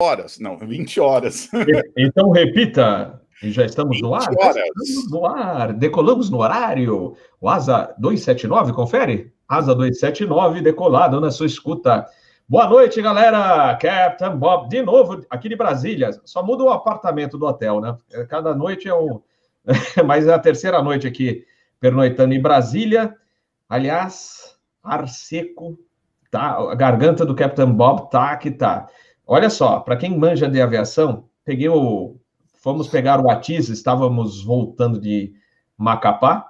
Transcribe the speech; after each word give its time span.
horas, 0.00 0.38
não, 0.38 0.58
20 0.58 1.00
horas. 1.00 1.48
Então 1.96 2.30
repita, 2.30 3.20
já 3.42 3.64
estamos 3.64 4.00
no 4.00 4.14
ar? 4.14 4.28
Horas. 4.38 4.56
Estamos 4.56 5.10
no 5.10 5.26
ar, 5.26 5.72
decolamos 5.72 6.28
no 6.28 6.38
horário. 6.38 7.16
O 7.40 7.48
Asa 7.48 7.94
279, 7.98 8.72
confere? 8.72 9.32
Asa 9.48 9.74
279, 9.74 10.60
decolado 10.60 11.20
na 11.20 11.30
sua 11.30 11.46
escuta. 11.46 12.06
Boa 12.46 12.68
noite, 12.68 13.00
galera. 13.00 13.74
Captain 13.76 14.36
Bob, 14.36 14.68
de 14.68 14.82
novo, 14.82 15.24
aqui 15.30 15.48
de 15.48 15.56
Brasília. 15.56 16.10
Só 16.24 16.44
muda 16.44 16.64
o 16.64 16.70
apartamento 16.70 17.38
do 17.38 17.46
hotel, 17.46 17.80
né? 17.80 17.96
Cada 18.28 18.54
noite 18.54 18.88
é 18.88 18.94
um. 18.94 19.22
Mas 20.04 20.26
é 20.26 20.34
a 20.34 20.38
terceira 20.38 20.82
noite 20.82 21.06
aqui, 21.06 21.44
pernoitando 21.80 22.34
em 22.34 22.42
Brasília. 22.42 23.14
Aliás, 23.68 24.56
ar 24.84 25.08
seco, 25.08 25.78
tá? 26.30 26.56
A 26.70 26.74
garganta 26.74 27.24
do 27.24 27.34
Captain 27.34 27.72
Bob 27.72 28.10
tá 28.10 28.36
que 28.36 28.50
tá. 28.50 28.88
Olha 29.28 29.50
só, 29.50 29.80
para 29.80 29.96
quem 29.96 30.16
manja 30.16 30.48
de 30.48 30.60
aviação, 30.60 31.24
peguei 31.44 31.68
o. 31.68 32.16
Fomos 32.62 32.86
pegar 32.86 33.20
o 33.20 33.28
Atis, 33.28 33.68
estávamos 33.68 34.44
voltando 34.44 35.00
de 35.00 35.34
Macapá. 35.76 36.48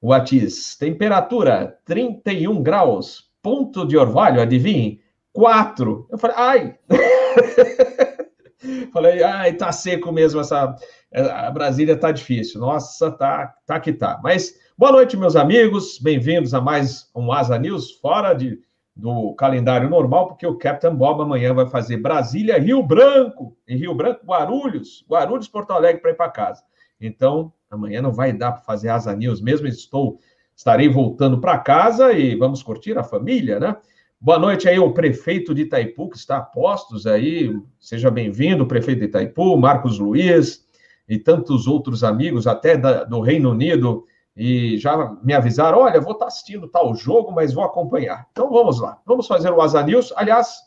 O 0.00 0.12
Atis, 0.12 0.76
temperatura 0.76 1.78
31 1.84 2.62
graus, 2.62 3.30
ponto 3.40 3.86
de 3.86 3.96
orvalho, 3.96 4.40
adivinhe? 4.40 5.00
4. 5.32 6.08
Eu 6.10 6.18
falei, 6.18 6.36
ai! 6.36 6.78
falei, 8.92 9.22
ai, 9.22 9.52
tá 9.52 9.70
seco 9.70 10.10
mesmo 10.10 10.40
essa. 10.40 10.74
A 11.14 11.50
Brasília 11.52 11.96
tá 11.96 12.10
difícil. 12.10 12.60
Nossa, 12.60 13.10
tá, 13.12 13.54
tá 13.64 13.78
que 13.78 13.92
tá. 13.92 14.20
Mas 14.22 14.52
boa 14.76 14.90
noite, 14.90 15.16
meus 15.16 15.36
amigos. 15.36 16.00
Bem-vindos 16.00 16.54
a 16.54 16.60
mais 16.60 17.08
um 17.14 17.30
Asa 17.30 17.56
News, 17.56 17.92
fora 17.92 18.34
de 18.34 18.58
do 18.96 19.34
calendário 19.34 19.90
normal, 19.90 20.28
porque 20.28 20.46
o 20.46 20.56
Captain 20.56 20.94
Bob 20.94 21.20
amanhã 21.20 21.52
vai 21.52 21.66
fazer 21.66 21.98
Brasília, 21.98 22.58
Rio 22.58 22.82
Branco, 22.82 23.54
em 23.68 23.76
Rio 23.76 23.94
Branco, 23.94 24.24
Guarulhos, 24.24 25.04
Guarulhos, 25.08 25.48
Porto 25.48 25.72
Alegre 25.72 26.00
para 26.00 26.12
ir 26.12 26.16
para 26.16 26.30
casa. 26.30 26.62
Então, 26.98 27.52
amanhã 27.70 28.00
não 28.00 28.12
vai 28.12 28.32
dar 28.32 28.52
para 28.52 28.62
fazer 28.62 28.88
Asa 28.88 29.14
News, 29.14 29.42
mesmo 29.42 29.66
estou 29.66 30.18
estarei 30.56 30.88
voltando 30.88 31.38
para 31.38 31.58
casa 31.58 32.12
e 32.14 32.34
vamos 32.34 32.62
curtir 32.62 32.96
a 32.96 33.04
família, 33.04 33.60
né? 33.60 33.76
Boa 34.18 34.38
noite 34.38 34.66
aí 34.66 34.76
ao 34.76 34.94
prefeito 34.94 35.54
de 35.54 35.62
Itaipu, 35.62 36.08
que 36.08 36.16
está 36.16 36.38
a 36.38 36.42
postos 36.42 37.06
aí. 37.06 37.54
Seja 37.78 38.10
bem-vindo, 38.10 38.66
prefeito 38.66 39.00
de 39.00 39.04
Itaipu, 39.04 39.58
Marcos 39.58 39.98
Luiz 39.98 40.64
e 41.06 41.18
tantos 41.18 41.66
outros 41.66 42.02
amigos, 42.02 42.46
até 42.46 42.78
da, 42.78 43.04
do 43.04 43.20
Reino 43.20 43.50
Unido, 43.50 44.06
e 44.36 44.76
já 44.78 45.16
me 45.22 45.32
avisaram: 45.32 45.78
olha, 45.78 46.00
vou 46.00 46.12
estar 46.12 46.26
assistindo 46.26 46.68
tal 46.68 46.94
jogo, 46.94 47.32
mas 47.32 47.54
vou 47.54 47.64
acompanhar. 47.64 48.28
Então 48.30 48.50
vamos 48.50 48.80
lá, 48.80 49.00
vamos 49.06 49.26
fazer 49.26 49.50
o 49.50 49.62
Asa 49.62 49.82
News. 49.82 50.12
Aliás, 50.16 50.58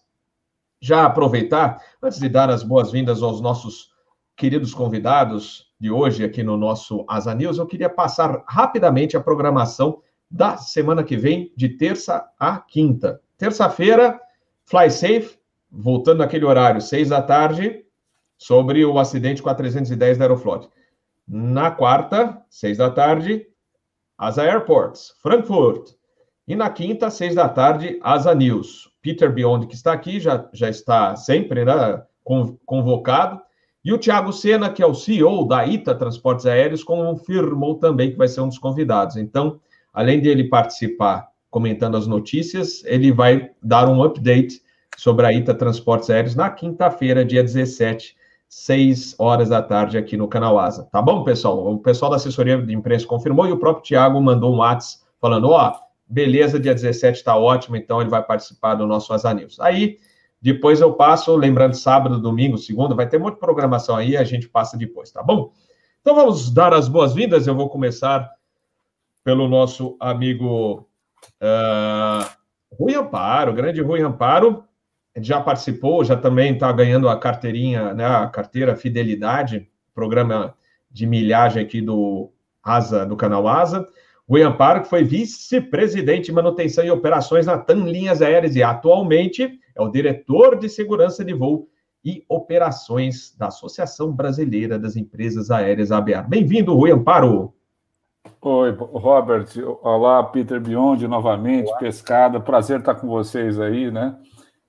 já 0.82 1.06
aproveitar, 1.06 1.84
antes 2.02 2.20
de 2.20 2.28
dar 2.28 2.50
as 2.50 2.64
boas-vindas 2.64 3.22
aos 3.22 3.40
nossos 3.42 3.92
queridos 4.36 4.74
convidados 4.74 5.68
de 5.80 5.92
hoje 5.92 6.24
aqui 6.24 6.42
no 6.42 6.58
nosso 6.58 7.06
Asa 7.08 7.36
News, 7.36 7.58
eu 7.58 7.68
queria 7.68 7.90
passar 7.90 8.44
rapidamente 8.48 9.16
a 9.16 9.22
programação 9.22 10.02
da 10.32 10.58
semana 10.58 11.04
que 11.04 11.18
vem, 11.18 11.52
de 11.56 11.70
terça 11.70 12.26
a 12.40 12.60
quinta. 12.60 13.22
Terça-feira, 13.38 14.20
Fly 14.66 14.90
Safe, 14.90 15.38
voltando 15.72 16.20
naquele 16.20 16.46
horário, 16.46 16.82
seis 16.82 17.10
da 17.10 17.22
tarde, 17.22 17.86
sobre 18.38 18.86
o 18.86 18.98
acidente 18.98 19.42
com 19.42 19.50
a 19.50 19.56
310 19.56 20.18
da 20.18 20.26
Aeroflot. 20.26 20.70
Na 21.28 21.72
quarta, 21.72 22.42
seis 22.50 22.78
da 22.78 22.90
tarde, 22.90 23.49
Asa 24.20 24.44
Airports, 24.44 25.14
Frankfurt. 25.24 25.92
E 26.46 26.54
na 26.54 26.70
quinta, 26.70 27.10
seis 27.10 27.36
da 27.36 27.48
tarde, 27.48 27.98
Asa 28.04 28.36
News. 28.36 28.90
Peter 29.02 29.32
Beyond, 29.32 29.66
que 29.66 29.76
está 29.76 29.94
aqui, 29.94 30.20
já, 30.20 30.46
já 30.52 30.70
está 30.70 31.16
sempre 31.16 31.64
né, 31.64 32.04
convocado. 32.66 33.40
E 33.84 33.94
o 33.94 33.98
Thiago 33.98 34.34
Sena, 34.34 34.70
que 34.70 34.84
é 34.84 34.86
o 34.86 34.94
CEO 34.94 35.48
da 35.48 35.66
ITA 35.66 35.96
Transportes 35.96 36.46
Aéreos, 36.46 36.84
confirmou 36.84 37.76
também 37.76 38.12
que 38.12 38.18
vai 38.18 38.28
ser 38.28 38.42
um 38.42 38.50
dos 38.50 38.60
convidados. 38.60 39.16
Então, 39.16 39.62
além 39.94 40.20
de 40.20 40.28
ele 40.28 40.50
participar 40.50 41.30
comentando 41.50 41.96
as 41.96 42.06
notícias, 42.06 42.84
ele 42.84 43.14
vai 43.14 43.52
dar 43.64 43.88
um 43.88 44.04
update 44.04 44.62
sobre 44.98 45.26
a 45.26 45.32
ITA 45.32 45.54
Transportes 45.54 46.10
Aéreos 46.10 46.36
na 46.36 46.50
quinta-feira, 46.50 47.24
dia 47.24 47.42
17, 47.42 48.18
6 48.50 49.16
horas 49.20 49.50
da 49.50 49.62
tarde 49.62 49.96
aqui 49.96 50.18
no 50.18 50.28
canal 50.28 50.58
Asa. 50.58 50.84
Tá 50.92 51.00
bom, 51.00 51.24
pessoal? 51.24 51.72
O 51.72 51.78
pessoal 51.78 52.10
da 52.10 52.18
assessoria 52.18 52.60
de 52.60 52.74
imprensa 52.74 53.06
confirmou 53.06 53.48
e 53.48 53.52
o 53.52 53.60
próprio 53.60 53.84
Tiago 53.84 54.20
mandou 54.20 54.52
um 54.52 54.58
WhatsApp 54.58 55.04
falando: 55.22 55.50
ó, 55.50 55.70
oh, 55.70 55.80
beleza, 56.08 56.60
dia 56.60 56.74
17 56.74 57.24
tá 57.24 57.38
ótimo, 57.38 57.76
então 57.76 58.02
ele 58.02 58.10
vai 58.10 58.24
participar 58.24 58.74
do 58.74 58.88
nosso 58.88 59.14
Asa 59.14 59.32
News. 59.36 59.60
Aí, 59.60 60.00
depois 60.42 60.82
eu 60.82 60.94
passo, 60.94 61.36
lembrando, 61.36 61.76
sábado, 61.76 62.20
domingo, 62.20 62.58
segunda, 62.58 62.96
vai 62.96 63.08
ter 63.08 63.20
muita 63.20 63.38
programação 63.38 63.96
aí, 63.96 64.18
a 64.18 64.24
gente 64.24 64.50
passa 64.50 64.76
depois, 64.76 65.12
tá 65.12 65.22
bom? 65.22 65.54
Então 66.02 66.16
vamos 66.16 66.50
dar 66.50 66.74
as 66.74 66.88
boas-vindas. 66.88 67.46
Eu 67.46 67.54
vou 67.54 67.70
começar 67.70 68.28
pelo 69.24 69.48
nosso 69.48 69.96
amigo 70.00 70.90
uh, 71.40 72.28
Rui 72.80 72.96
Amparo, 72.96 73.54
grande 73.54 73.80
Rui 73.80 74.02
Amparo 74.02 74.64
já 75.18 75.42
participou, 75.42 76.04
já 76.04 76.16
também 76.16 76.54
está 76.54 76.72
ganhando 76.72 77.10
a 77.10 77.18
carteirinha, 77.18 77.94
né, 77.94 78.06
a 78.06 78.28
carteira 78.28 78.76
Fidelidade, 78.76 79.68
programa 79.94 80.56
de 80.90 81.06
milhagem 81.06 81.64
aqui 81.64 81.82
do 81.82 82.32
Asa, 82.64 83.06
do 83.06 83.16
canal 83.16 83.48
Asa. 83.48 83.86
O 84.28 84.38
Amparo, 84.38 84.84
que 84.84 84.90
foi 84.90 85.04
vice-presidente 85.04 86.26
de 86.26 86.32
manutenção 86.32 86.84
e 86.84 86.92
operações 86.92 87.48
na 87.48 87.58
TAM 87.58 87.86
Linhas 87.86 88.22
Aéreas 88.22 88.56
e 88.56 88.62
atualmente 88.62 89.60
é 89.76 89.82
o 89.82 89.90
diretor 89.90 90.58
de 90.58 90.70
segurança 90.70 91.26
de 91.26 91.34
voo 91.34 91.68
e 92.06 92.24
operações 92.30 93.36
da 93.38 93.48
Associação 93.48 94.12
Brasileira 94.12 94.78
das 94.78 94.96
Empresas 94.96 95.50
Aéreas 95.50 95.92
ABA. 95.92 96.22
Bem-vindo, 96.22 96.76
Rui 96.76 96.92
Amparo. 96.92 97.54
Oi, 98.42 98.72
Robert. 98.72 99.48
Olá, 99.82 100.24
Peter 100.24 100.62
Biondi, 100.62 101.08
novamente, 101.08 101.70
Olá. 101.70 101.80
Pescada. 101.80 102.40
Prazer 102.40 102.80
estar 102.80 102.96
com 102.96 103.08
vocês 103.08 103.60
aí, 103.60 103.92
né? 103.92 104.16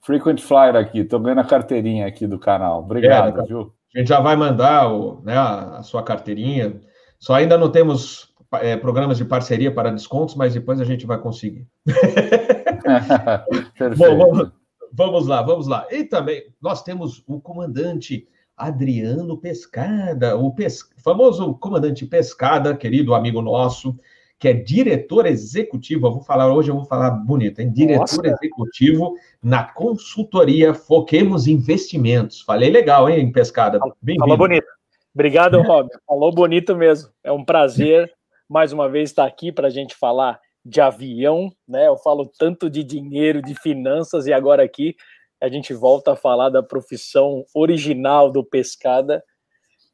Frequent 0.03 0.41
Flyer 0.41 0.77
aqui, 0.77 1.01
estou 1.01 1.21
ganhando 1.21 1.41
a 1.41 1.45
carteirinha 1.45 2.07
aqui 2.07 2.27
do 2.27 2.39
canal. 2.39 2.81
Obrigado, 2.81 3.41
é, 3.41 3.45
viu? 3.45 3.73
A 3.95 3.99
gente 3.99 4.09
já 4.09 4.21
vai 4.21 4.37
mandar 4.37 4.93
o, 4.93 5.21
né, 5.23 5.37
a 5.37 5.83
sua 5.83 6.03
carteirinha. 6.03 6.81
Só 7.19 7.35
ainda 7.35 7.59
não 7.59 7.71
temos 7.71 8.35
é, 8.55 8.77
programas 8.77 9.19
de 9.19 9.25
parceria 9.25 9.73
para 9.73 9.91
descontos, 9.91 10.35
mas 10.35 10.55
depois 10.55 10.81
a 10.81 10.85
gente 10.85 11.07
vai 11.07 11.19
conseguir. 11.19 11.67
Bom, 13.97 14.17
vamos, 14.17 14.53
vamos 14.93 15.27
lá, 15.27 15.43
vamos 15.43 15.67
lá. 15.67 15.87
E 15.91 16.05
também 16.05 16.45
nós 16.61 16.83
temos 16.83 17.23
o 17.27 17.41
comandante 17.41 18.29
Adriano 18.57 19.39
Pescada, 19.39 20.37
o 20.37 20.55
pes... 20.55 20.83
famoso 21.03 21.55
comandante 21.55 22.07
Pescada, 22.07 22.77
querido 22.77 23.15
amigo 23.15 23.41
nosso, 23.41 23.99
que 24.41 24.49
é 24.49 24.55
diretor 24.55 25.27
executivo, 25.27 26.07
eu 26.07 26.13
vou 26.13 26.23
falar 26.23 26.51
hoje, 26.51 26.71
eu 26.71 26.75
vou 26.75 26.87
falar 26.87 27.11
bonito, 27.11 27.61
hein? 27.61 27.71
Diretor 27.71 28.01
Nossa. 28.01 28.27
executivo 28.27 29.15
na 29.43 29.63
consultoria 29.65 30.73
Foquemos 30.73 31.47
Investimentos. 31.47 32.41
Falei 32.41 32.71
legal, 32.71 33.11
hein, 33.11 33.31
Pescada? 33.31 33.79
Falou 34.19 34.39
bonito. 34.39 34.67
Obrigado, 35.15 35.61
Rob. 35.63 35.91
Falou 36.07 36.33
bonito 36.33 36.75
mesmo. 36.75 37.11
É 37.23 37.31
um 37.31 37.45
prazer, 37.45 38.11
mais 38.49 38.73
uma 38.73 38.89
vez, 38.89 39.11
estar 39.11 39.27
aqui 39.27 39.53
para 39.53 39.67
a 39.69 39.71
gente 39.71 39.95
falar 39.95 40.41
de 40.65 40.81
avião, 40.81 41.53
né? 41.69 41.89
Eu 41.89 41.99
falo 41.99 42.25
tanto 42.39 42.71
de 42.71 42.83
dinheiro, 42.83 43.43
de 43.43 43.55
finanças, 43.55 44.27
e 44.27 44.33
agora 44.33 44.63
aqui 44.63 44.97
a 45.39 45.51
gente 45.51 45.75
volta 45.75 46.13
a 46.13 46.17
falar 46.17 46.49
da 46.49 46.63
profissão 46.63 47.45
original 47.55 48.31
do 48.31 48.43
Pescada, 48.43 49.23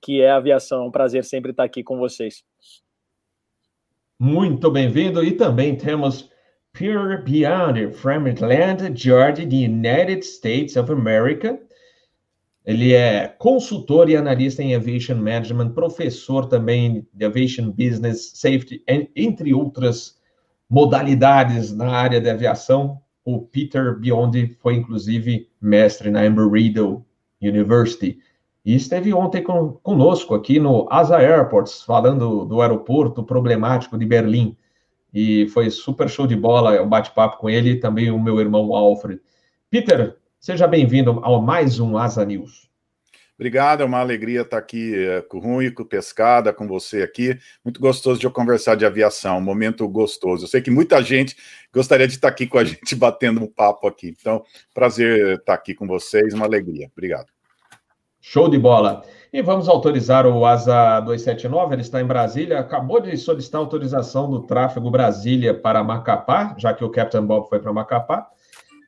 que 0.00 0.22
é 0.22 0.30
a 0.30 0.36
aviação. 0.36 0.84
É 0.84 0.86
um 0.86 0.92
prazer 0.92 1.24
sempre 1.24 1.50
estar 1.50 1.64
aqui 1.64 1.82
com 1.82 1.98
vocês. 1.98 2.44
Muito 4.18 4.70
bem-vindo. 4.70 5.22
E 5.22 5.32
também 5.32 5.76
temos 5.76 6.30
Pierre 6.72 7.22
Beyond, 7.22 7.92
from 7.92 8.26
Atlanta, 8.26 8.90
Georgia, 8.94 9.46
the 9.46 9.66
United 9.66 10.24
States 10.24 10.74
of 10.76 10.90
America. 10.90 11.60
Ele 12.64 12.94
é 12.94 13.28
consultor 13.38 14.08
e 14.08 14.16
analista 14.16 14.62
em 14.62 14.74
Aviation 14.74 15.16
Management, 15.16 15.70
professor 15.70 16.46
também 16.46 17.06
de 17.12 17.24
Aviation 17.26 17.70
Business 17.70 18.32
Safety, 18.34 18.82
entre 19.14 19.52
outras 19.52 20.16
modalidades 20.68 21.72
na 21.72 21.90
área 21.90 22.20
de 22.20 22.30
aviação. 22.30 22.98
O 23.22 23.40
Peter 23.40 23.98
Biondi 23.98 24.56
foi, 24.60 24.76
inclusive, 24.76 25.48
mestre 25.60 26.10
na 26.10 26.24
Embry-Riddle 26.24 27.04
University. 27.42 28.18
E 28.66 28.74
esteve 28.74 29.14
ontem 29.14 29.44
com, 29.44 29.74
conosco 29.74 30.34
aqui 30.34 30.58
no 30.58 30.88
Asa 30.90 31.18
Airports, 31.18 31.82
falando 31.82 32.44
do 32.44 32.60
aeroporto 32.60 33.22
problemático 33.22 33.96
de 33.96 34.04
Berlim. 34.04 34.56
E 35.14 35.46
foi 35.50 35.70
super 35.70 36.08
show 36.08 36.26
de 36.26 36.34
bola 36.34 36.82
o 36.82 36.86
bate-papo 36.86 37.38
com 37.38 37.48
ele 37.48 37.70
e 37.70 37.80
também 37.80 38.10
o 38.10 38.18
meu 38.18 38.40
irmão 38.40 38.74
Alfred. 38.74 39.20
Peter, 39.70 40.16
seja 40.40 40.66
bem-vindo 40.66 41.20
ao 41.22 41.40
mais 41.40 41.78
um 41.78 41.96
Asa 41.96 42.24
News. 42.24 42.68
Obrigado, 43.36 43.82
é 43.82 43.86
uma 43.86 44.00
alegria 44.00 44.40
estar 44.40 44.58
aqui 44.58 44.96
é, 44.96 45.20
com 45.20 45.36
o 45.36 45.40
Rui, 45.40 45.70
com 45.70 45.84
o 45.84 45.86
Pescada, 45.86 46.52
com 46.52 46.66
você 46.66 47.02
aqui. 47.02 47.38
Muito 47.64 47.80
gostoso 47.80 48.18
de 48.18 48.26
eu 48.26 48.32
conversar 48.32 48.74
de 48.74 48.84
aviação, 48.84 49.38
um 49.38 49.42
momento 49.42 49.86
gostoso. 49.86 50.42
Eu 50.42 50.48
sei 50.48 50.60
que 50.60 50.72
muita 50.72 51.00
gente 51.04 51.36
gostaria 51.72 52.08
de 52.08 52.14
estar 52.14 52.28
aqui 52.28 52.48
com 52.48 52.58
a 52.58 52.64
gente 52.66 52.96
batendo 52.96 53.40
um 53.40 53.46
papo 53.46 53.86
aqui. 53.86 54.12
Então, 54.18 54.42
prazer 54.74 55.38
estar 55.38 55.54
aqui 55.54 55.72
com 55.72 55.86
vocês, 55.86 56.34
uma 56.34 56.46
alegria. 56.46 56.90
Obrigado. 56.92 57.35
Show 58.20 58.48
de 58.48 58.58
bola. 58.58 59.02
E 59.32 59.42
vamos 59.42 59.68
autorizar 59.68 60.26
o 60.26 60.46
ASA 60.46 61.00
279, 61.00 61.74
ele 61.74 61.82
está 61.82 62.00
em 62.00 62.06
Brasília, 62.06 62.58
acabou 62.58 63.00
de 63.00 63.16
solicitar 63.16 63.60
autorização 63.60 64.30
do 64.30 64.40
tráfego 64.40 64.90
Brasília 64.90 65.52
para 65.52 65.84
Macapá, 65.84 66.54
já 66.56 66.72
que 66.72 66.84
o 66.84 66.90
Captain 66.90 67.22
Bob 67.22 67.48
foi 67.48 67.58
para 67.58 67.72
Macapá. 67.72 68.26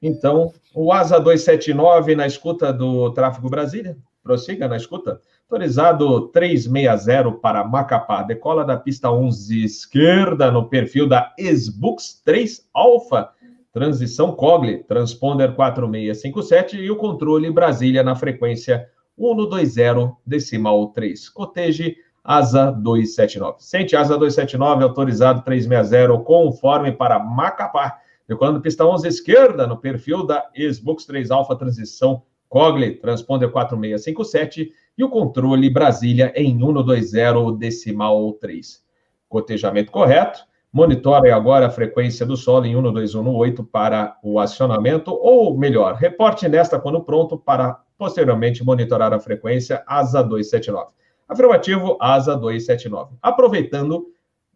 Então, 0.02 0.52
o 0.74 0.92
ASA 0.92 1.18
279 1.18 2.14
na 2.14 2.26
escuta 2.26 2.72
do 2.72 3.10
tráfego 3.12 3.50
Brasília, 3.50 3.96
prossiga 4.22 4.68
na 4.68 4.76
escuta. 4.76 5.20
Autorizado 5.50 6.28
360 6.28 7.32
para 7.40 7.64
Macapá, 7.64 8.22
decola 8.22 8.64
da 8.64 8.76
pista 8.76 9.10
11 9.10 9.64
esquerda 9.64 10.50
no 10.50 10.68
perfil 10.68 11.08
da 11.08 11.32
Sbux 11.38 12.22
3 12.24 12.68
Alpha, 12.74 13.30
transição 13.72 14.32
Cogle, 14.32 14.84
transponder 14.84 15.54
4657 15.54 16.76
e 16.76 16.90
o 16.90 16.96
controle 16.96 17.50
Brasília 17.50 18.02
na 18.02 18.14
frequência 18.14 18.86
120 19.18 20.16
decimal 20.24 20.88
3. 20.88 21.28
Coteje 21.30 21.96
asa 22.22 22.70
279. 22.70 23.56
Sente 23.58 23.96
asa 23.96 24.16
279, 24.16 24.84
autorizado 24.84 25.42
360, 25.42 26.22
conforme 26.24 26.92
para 26.92 27.18
Macapá. 27.18 27.98
Decolando 28.28 28.60
pista 28.60 28.84
11 28.84 29.08
esquerda, 29.08 29.66
no 29.66 29.78
perfil 29.78 30.26
da 30.26 30.44
Xbox 30.54 31.06
3 31.06 31.30
Alpha 31.30 31.56
Transição 31.56 32.22
Cogle, 32.48 32.96
transponder 32.96 33.50
4657 33.50 34.70
e 34.96 35.04
o 35.04 35.08
controle 35.08 35.70
Brasília 35.70 36.32
em 36.36 36.58
120 36.58 37.58
decimal 37.58 38.32
3. 38.34 38.84
Cotejamento 39.28 39.90
correto. 39.90 40.40
Monitore 40.70 41.30
agora 41.30 41.66
a 41.66 41.70
frequência 41.70 42.26
do 42.26 42.36
solo 42.36 42.66
em 42.66 42.74
12118 42.74 43.64
para 43.64 44.18
o 44.22 44.38
acionamento, 44.38 45.10
ou 45.12 45.56
melhor, 45.56 45.94
reporte 45.94 46.46
nesta 46.46 46.78
quando 46.78 47.02
pronto 47.02 47.38
para 47.38 47.80
posteriormente 47.98 48.64
monitorar 48.64 49.12
a 49.12 49.18
frequência 49.18 49.82
ASA 49.86 50.22
279. 50.22 50.92
Afirmativo, 51.28 51.98
ASA 52.00 52.36
279. 52.36 53.16
Aproveitando 53.20 54.06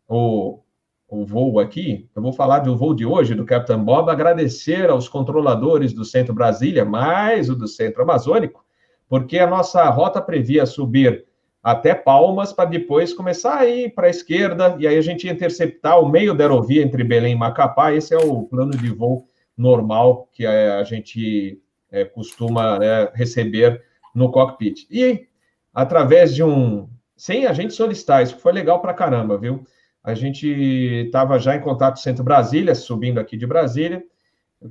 o, 0.08 0.60
o 1.08 1.26
voo 1.26 1.58
aqui, 1.58 2.08
eu 2.14 2.22
vou 2.22 2.32
falar 2.32 2.60
do 2.60 2.76
voo 2.76 2.94
de 2.94 3.04
hoje 3.04 3.34
do 3.34 3.44
Capitão 3.44 3.84
Bob, 3.84 4.08
agradecer 4.08 4.88
aos 4.88 5.08
controladores 5.08 5.92
do 5.92 6.04
Centro 6.04 6.32
Brasília, 6.32 6.84
mais 6.84 7.50
o 7.50 7.56
do 7.56 7.66
Centro 7.66 8.02
Amazônico, 8.02 8.64
porque 9.08 9.38
a 9.38 9.46
nossa 9.46 9.84
rota 9.90 10.22
previa 10.22 10.64
subir 10.64 11.26
até 11.62 11.94
Palmas, 11.94 12.52
para 12.52 12.68
depois 12.68 13.12
começar 13.12 13.58
a 13.58 13.68
ir 13.68 13.94
para 13.94 14.08
a 14.08 14.10
esquerda, 14.10 14.76
e 14.78 14.86
aí 14.86 14.96
a 14.96 15.02
gente 15.02 15.26
ia 15.26 15.32
interceptar 15.32 16.00
o 16.00 16.08
meio 16.08 16.34
da 16.34 16.44
aerovia 16.44 16.82
entre 16.82 17.04
Belém 17.04 17.34
e 17.34 17.38
Macapá. 17.38 17.92
Esse 17.92 18.14
é 18.14 18.18
o 18.18 18.42
plano 18.42 18.72
de 18.72 18.88
voo 18.88 19.26
normal 19.56 20.28
que 20.32 20.44
a 20.44 20.82
gente 20.82 21.60
é, 21.92 22.04
costuma 22.04 22.78
né, 22.78 23.08
receber 23.14 23.84
no 24.12 24.32
cockpit. 24.32 24.86
E 24.90 25.28
através 25.72 26.34
de 26.34 26.42
um. 26.42 26.88
Sem 27.16 27.46
a 27.46 27.52
gente 27.52 27.74
solicitar, 27.74 28.22
isso 28.22 28.36
foi 28.38 28.52
legal 28.52 28.80
para 28.80 28.94
caramba, 28.94 29.38
viu? 29.38 29.62
A 30.02 30.14
gente 30.14 30.48
estava 30.48 31.38
já 31.38 31.54
em 31.54 31.60
contato 31.60 31.94
com 31.94 32.00
o 32.00 32.02
Centro 32.02 32.24
Brasília, 32.24 32.74
subindo 32.74 33.20
aqui 33.20 33.36
de 33.36 33.46
Brasília. 33.46 34.02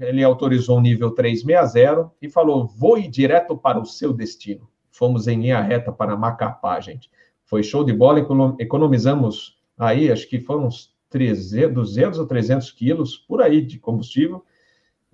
Ele 0.01 0.21
autorizou 0.21 0.77
o 0.77 0.81
nível 0.81 1.11
360 1.11 2.11
e 2.21 2.29
falou: 2.29 2.67
voe 2.67 3.07
direto 3.07 3.55
para 3.55 3.79
o 3.79 3.85
seu 3.85 4.11
destino 4.11 4.71
fomos 4.91 5.27
em 5.27 5.39
linha 5.39 5.61
reta 5.61 5.91
para 5.91 6.17
Macapá, 6.17 6.79
gente. 6.79 7.09
Foi 7.45 7.63
show 7.63 7.83
de 7.83 7.93
bola, 7.93 8.25
economizamos 8.59 9.57
aí, 9.77 10.11
acho 10.11 10.27
que 10.29 10.39
foram 10.39 10.67
uns 10.67 10.93
300, 11.09 11.73
200 11.73 12.19
ou 12.19 12.27
300 12.27 12.71
quilos, 12.71 13.17
por 13.17 13.41
aí, 13.41 13.61
de 13.61 13.79
combustível, 13.79 14.45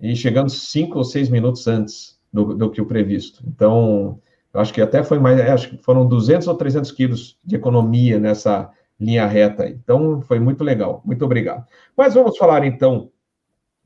e 0.00 0.14
chegando 0.14 0.50
cinco 0.50 0.98
ou 0.98 1.04
seis 1.04 1.28
minutos 1.28 1.66
antes 1.66 2.18
do, 2.32 2.54
do 2.54 2.70
que 2.70 2.80
o 2.80 2.86
previsto. 2.86 3.42
Então, 3.46 4.20
acho 4.54 4.72
que 4.72 4.80
até 4.80 5.02
foi 5.02 5.18
mais, 5.18 5.38
é, 5.38 5.50
acho 5.50 5.70
que 5.70 5.82
foram 5.82 6.06
200 6.06 6.46
ou 6.48 6.54
300 6.54 6.90
quilos 6.92 7.38
de 7.44 7.56
economia 7.56 8.18
nessa 8.18 8.70
linha 8.98 9.26
reta. 9.26 9.68
Então, 9.68 10.20
foi 10.22 10.38
muito 10.38 10.62
legal. 10.64 11.02
Muito 11.04 11.24
obrigado. 11.24 11.64
Mas 11.96 12.14
vamos 12.14 12.36
falar, 12.36 12.64
então, 12.64 13.10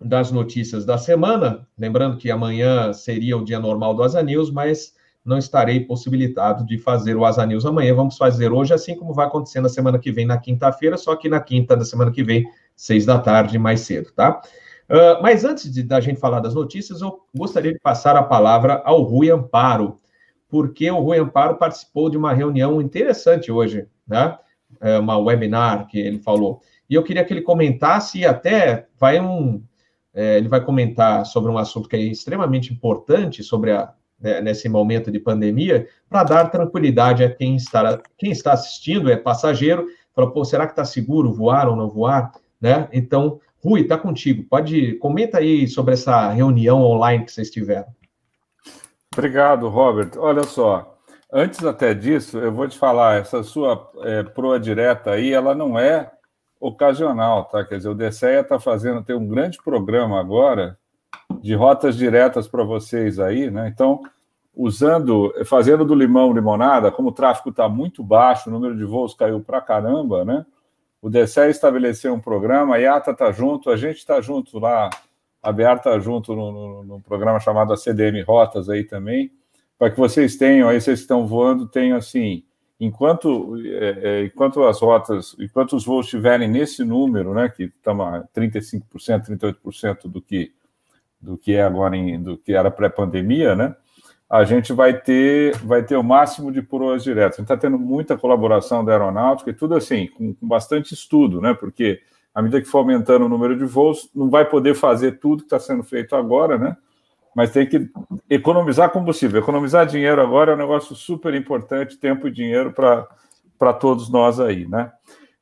das 0.05 0.31
notícias 0.31 0.85
da 0.85 0.99
semana. 0.99 1.67
Lembrando 1.79 2.17
que 2.17 2.31
amanhã 2.31 2.93
seria 2.93 3.37
o 3.37 3.45
dia 3.45 3.59
normal 3.59 3.95
do 3.95 4.03
Asa 4.03 4.23
News, 4.23 4.51
mas 4.51 4.95
não 5.25 5.39
estarei 5.39 5.81
possibilitado 5.81 6.67
de 6.67 6.79
fazer 6.79 7.17
o 7.17 7.25
Asa 7.25 7.47
News 7.47 7.65
amanhã. 7.65 7.95
Vamos 7.95 8.17
fazer 8.17 8.53
hoje, 8.53 8.75
assim 8.75 8.97
como 8.97 9.15
vai 9.15 9.27
acontecer 9.27 9.61
na 9.61 9.69
semana 9.69 9.99
que 9.99 10.11
vem, 10.11 10.27
na 10.27 10.39
quinta-feira, 10.39 10.97
só 10.97 11.15
que 11.15 11.29
na 11.29 11.41
quinta 11.41 11.77
da 11.77 11.85
semana 11.85 12.11
que 12.11 12.25
vem, 12.25 12.45
seis 12.75 13.07
da 13.07 13.19
tarde, 13.19 13.59
mais 13.59 13.81
cedo, 13.83 14.11
tá? 14.13 14.43
Uh, 14.93 15.23
mas 15.23 15.43
antes 15.43 15.73
de 15.73 15.83
da 15.83 16.01
gente 16.01 16.21
falar 16.21 16.41
das 16.41 16.55
notícias, 16.55 17.01
eu 17.01 17.21
gostaria 17.35 17.73
de 17.73 17.79
passar 17.79 18.15
a 18.15 18.23
palavra 18.23 18.83
ao 18.85 19.01
Rui 19.03 19.31
Amparo, 19.31 19.99
porque 20.49 20.91
o 20.91 21.01
Rui 21.01 21.19
Amparo 21.19 21.57
participou 21.57 22.11
de 22.11 22.19
uma 22.19 22.35
reunião 22.35 22.83
interessante 22.83 23.51
hoje, 23.51 23.87
né? 24.07 24.39
É 24.81 24.99
uma 24.99 25.17
webinar 25.17 25.87
que 25.87 25.99
ele 25.99 26.19
falou. 26.19 26.61
E 26.91 26.95
eu 26.95 27.03
queria 27.03 27.25
que 27.25 27.33
ele 27.33 27.41
comentasse 27.41 28.19
e 28.19 28.27
até 28.27 28.87
vai 28.99 29.19
um. 29.19 29.63
É, 30.13 30.37
ele 30.37 30.49
vai 30.49 30.63
comentar 30.63 31.25
sobre 31.25 31.51
um 31.51 31.57
assunto 31.57 31.89
que 31.89 31.97
é 31.97 32.01
extremamente 32.01 32.71
importante 32.71 33.43
sobre 33.43 33.73
a 33.73 33.95
né, 34.23 34.41
nesse 34.41 34.69
momento 34.69 35.11
de 35.11 35.19
pandemia, 35.19 35.89
para 36.09 36.23
dar 36.23 36.49
tranquilidade 36.49 37.25
a 37.25 37.35
quem 37.35 37.57
está, 37.57 38.01
quem 38.17 38.31
está 38.31 38.53
assistindo, 38.53 39.11
é 39.11 39.17
passageiro, 39.17 39.89
fala, 40.15 40.33
pô, 40.33 40.45
será 40.45 40.65
que 40.65 40.73
está 40.73 40.85
seguro 40.85 41.33
voar 41.33 41.69
ou 41.69 41.75
não 41.75 41.89
voar? 41.89 42.31
Né? 42.61 42.89
Então, 42.93 43.41
Rui, 43.63 43.83
está 43.83 43.97
contigo. 43.97 44.45
Pode, 44.49 44.95
comenta 44.95 45.39
aí 45.39 45.69
sobre 45.69 45.95
essa 45.95 46.31
reunião 46.31 46.83
online 46.83 47.25
que 47.25 47.33
vocês 47.33 47.51
tiveram. 47.51 47.87
Obrigado, 49.13 49.69
Robert. 49.69 50.11
Olha 50.17 50.43
só, 50.43 50.99
antes 51.33 51.65
até 51.65 51.95
disso, 51.95 52.39
eu 52.39 52.51
vou 52.51 52.67
te 52.67 52.77
falar, 52.77 53.21
essa 53.21 53.43
sua 53.43 53.91
é, 54.01 54.23
proa 54.23 54.59
direta 54.59 55.13
aí, 55.13 55.33
ela 55.33 55.55
não 55.55 55.79
é 55.79 56.11
ocasional, 56.59 57.45
tá? 57.45 57.65
Quer 57.65 57.77
dizer, 57.77 57.89
o 57.89 57.95
DCEA 57.95 58.41
está 58.41 58.59
fazendo, 58.59 59.03
tem 59.03 59.15
um 59.15 59.29
grande 59.29 59.59
programa 59.63 60.19
agora 60.19 60.79
de 61.41 61.55
rotas 61.55 61.97
diretas 61.97 62.49
para 62.49 62.65
vocês 62.65 63.19
aí, 63.19 63.51
né? 63.51 63.69
Então, 63.69 64.01
usando, 64.55 65.33
fazendo 65.45 65.85
do 65.85 65.95
limão 65.95 66.33
limonada, 66.33 66.91
como 66.91 67.09
o 67.09 67.13
tráfego 67.13 67.51
está 67.51 67.69
muito 67.69 68.03
baixo, 68.03 68.49
o 68.49 68.53
número 68.53 68.77
de 68.77 68.85
voos 68.85 69.15
caiu 69.15 69.41
para 69.41 69.61
caramba, 69.61 70.25
né? 70.25 70.47
O 71.03 71.11
DCE 71.11 71.51
estabeleceu 71.51 72.15
um 72.15 72.21
programa, 72.21 72.77
a 72.77 72.79
IATA 72.79 73.11
está 73.11 73.33
junto, 73.33 73.69
a 73.71 73.77
gente 73.77 73.97
está 73.97 74.21
junto 74.21 74.61
lá, 74.61 74.89
a 75.43 75.51
BR 75.51 75.77
está 75.77 75.99
junto 75.99 76.37
no, 76.37 77.03
programa 77.05 77.41
chamado 77.41 77.77
CDM 77.77 78.23
Rotas 78.23 78.69
aí 78.69 78.85
também, 78.85 79.33
para 79.77 79.91
que 79.91 79.99
vocês 79.99 80.37
tenham, 80.37 80.69
aí 80.69 80.81
vocês 80.81 81.01
estão 81.01 81.27
voando, 81.27 81.67
tenham 81.67 81.99
assim, 81.99 82.45
enquanto, 82.79 83.57
é, 83.67 83.99
é, 84.01 84.25
enquanto 84.27 84.63
as 84.63 84.81
rotas, 84.81 85.35
enquanto 85.41 85.75
os 85.75 85.85
voos 85.85 86.07
estiverem 86.07 86.49
nesse 86.49 86.85
número, 86.85 87.35
né, 87.35 87.49
que 87.49 87.65
estamos 87.65 88.07
a 88.07 88.23
35%, 88.33 88.85
38% 89.27 90.09
do 90.09 90.23
que 90.23 90.53
do 91.21 91.39
que 91.39 91.55
é 91.55 91.63
agora 91.63 91.97
em, 91.97 92.21
do 92.21 92.37
que 92.37 92.53
era 92.53 92.69
pré-pandemia, 92.69 93.55
né? 93.55 93.77
A 94.33 94.45
gente 94.45 94.73
vai 94.73 94.99
ter 94.99 95.55
vai 95.59 95.83
ter 95.83 95.95
o 95.95 96.03
máximo 96.03 96.51
de 96.51 96.63
proas 96.63 97.05
diretas. 97.05 97.39
A 97.39 97.43
gente 97.43 97.53
está 97.53 97.57
tendo 97.59 97.79
muita 97.79 98.17
colaboração 98.17 98.83
da 98.83 98.93
aeronáutica 98.93 99.51
e 99.51 99.53
tudo 99.53 99.75
assim, 99.75 100.07
com, 100.07 100.33
com, 100.33 100.49
bastante 100.49 100.95
estudo, 100.95 101.39
né? 101.39 101.53
Porque 101.53 102.01
à 102.35 102.41
medida 102.41 102.63
que 102.63 102.67
for 102.67 102.79
aumentando 102.79 103.27
o 103.27 103.29
número 103.29 103.59
de 103.59 103.67
voos, 103.67 104.09
não 104.15 104.31
vai 104.31 104.47
poder 104.47 104.75
fazer 104.75 105.19
tudo 105.19 105.43
que 105.43 105.49
está 105.49 105.59
sendo 105.59 105.83
feito 105.83 106.17
agora, 106.17 106.57
né? 106.57 106.75
Mas 107.37 107.51
tem 107.51 107.67
que 107.69 107.91
economizar 108.31 108.89
combustível. 108.89 109.39
Economizar 109.39 109.85
dinheiro 109.85 110.23
agora 110.23 110.53
é 110.53 110.55
um 110.55 110.59
negócio 110.59 110.97
super 110.97 111.35
importante, 111.35 111.99
tempo 111.99 112.27
e 112.27 112.31
dinheiro 112.31 112.73
para 112.73 113.73
todos 113.75 114.09
nós 114.09 114.41
aí, 114.41 114.67
né? 114.67 114.91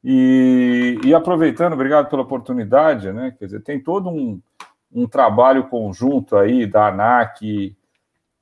E, 0.02 0.98
e 1.04 1.14
aproveitando, 1.14 1.74
obrigado 1.74 2.10
pela 2.10 2.22
oportunidade, 2.22 3.12
né? 3.12 3.36
Quer 3.38 3.44
dizer, 3.44 3.60
tem 3.62 3.78
todo 3.78 4.10
um, 4.10 4.40
um 4.92 5.06
trabalho 5.06 5.68
conjunto 5.68 6.36
aí 6.36 6.66
da 6.66 6.88
ANAC, 6.88 7.76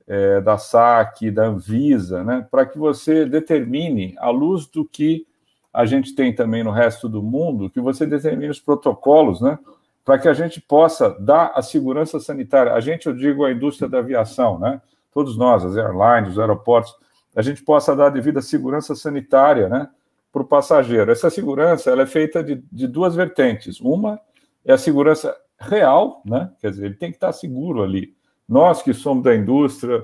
é, 0.09 0.41
da 0.41 0.57
SAC, 0.57 1.29
da 1.29 1.45
Anvisa, 1.45 2.23
né, 2.23 2.47
para 2.49 2.65
que 2.65 2.79
você 2.79 3.25
determine, 3.25 4.15
à 4.17 4.31
luz 4.31 4.65
do 4.65 4.83
que 4.83 5.27
a 5.71 5.85
gente 5.85 6.15
tem 6.15 6.33
também 6.33 6.63
no 6.63 6.71
resto 6.71 7.07
do 7.07 7.21
mundo, 7.21 7.69
que 7.69 7.79
você 7.79 8.07
determine 8.07 8.49
os 8.49 8.59
protocolos, 8.59 9.39
né, 9.39 9.59
para 10.03 10.17
que 10.17 10.27
a 10.27 10.33
gente 10.33 10.59
possa 10.59 11.11
dar 11.19 11.51
a 11.53 11.61
segurança 11.61 12.19
sanitária. 12.19 12.73
A 12.73 12.79
gente, 12.79 13.05
eu 13.05 13.13
digo, 13.13 13.45
a 13.45 13.51
indústria 13.51 13.87
da 13.87 13.99
aviação, 13.99 14.57
né, 14.57 14.81
todos 15.13 15.37
nós, 15.37 15.63
as 15.63 15.77
airlines, 15.77 16.31
os 16.31 16.39
aeroportos, 16.39 16.95
a 17.35 17.43
gente 17.43 17.63
possa 17.63 17.95
dar 17.95 18.07
a 18.07 18.09
devida 18.09 18.41
segurança 18.41 18.95
sanitária, 18.95 19.69
né, 19.69 19.87
para 20.33 20.41
o 20.41 20.45
passageiro. 20.45 21.11
Essa 21.11 21.29
segurança 21.29 21.91
ela 21.91 22.01
é 22.01 22.07
feita 22.07 22.43
de, 22.43 22.63
de 22.71 22.87
duas 22.87 23.15
vertentes. 23.15 23.79
Uma 23.79 24.19
é 24.65 24.73
a 24.73 24.77
segurança 24.77 25.35
real, 25.59 26.21
né? 26.25 26.51
Quer 26.59 26.69
dizer, 26.71 26.85
ele 26.85 26.95
tem 26.95 27.09
que 27.09 27.17
estar 27.17 27.31
seguro 27.31 27.83
ali. 27.83 28.15
Nós 28.49 28.81
que 28.81 28.93
somos 28.93 29.23
da 29.23 29.35
indústria, 29.35 30.03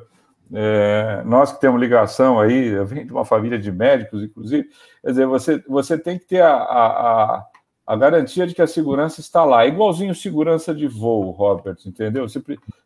é, 0.53 1.23
nós 1.25 1.51
que 1.51 1.59
temos 1.59 1.81
ligação 1.81 2.39
aí, 2.39 2.67
eu 2.67 2.85
venho 2.85 3.05
de 3.05 3.11
uma 3.11 3.25
família 3.25 3.57
de 3.57 3.71
médicos, 3.71 4.23
inclusive, 4.23 4.69
quer 5.01 5.09
dizer, 5.09 5.25
você, 5.25 5.63
você 5.67 5.97
tem 5.97 6.19
que 6.19 6.25
ter 6.25 6.41
a, 6.41 6.53
a, 6.53 7.45
a 7.87 7.95
garantia 7.95 8.45
de 8.45 8.53
que 8.53 8.61
a 8.61 8.67
segurança 8.67 9.19
está 9.19 9.43
lá. 9.43 9.65
É 9.65 9.69
igualzinho 9.69 10.13
segurança 10.13 10.75
de 10.75 10.87
voo, 10.87 11.31
Robert, 11.31 11.77
entendeu? 11.87 12.29
Você, 12.29 12.41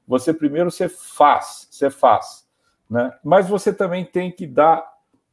você 0.07 0.33
primeiro 0.33 0.71
você 0.71 0.87
faz, 0.87 1.67
você 1.69 1.89
faz. 1.89 2.47
né? 2.89 3.13
Mas 3.21 3.49
você 3.49 3.73
também 3.73 4.05
tem 4.05 4.31
que 4.31 4.47
dar 4.47 4.87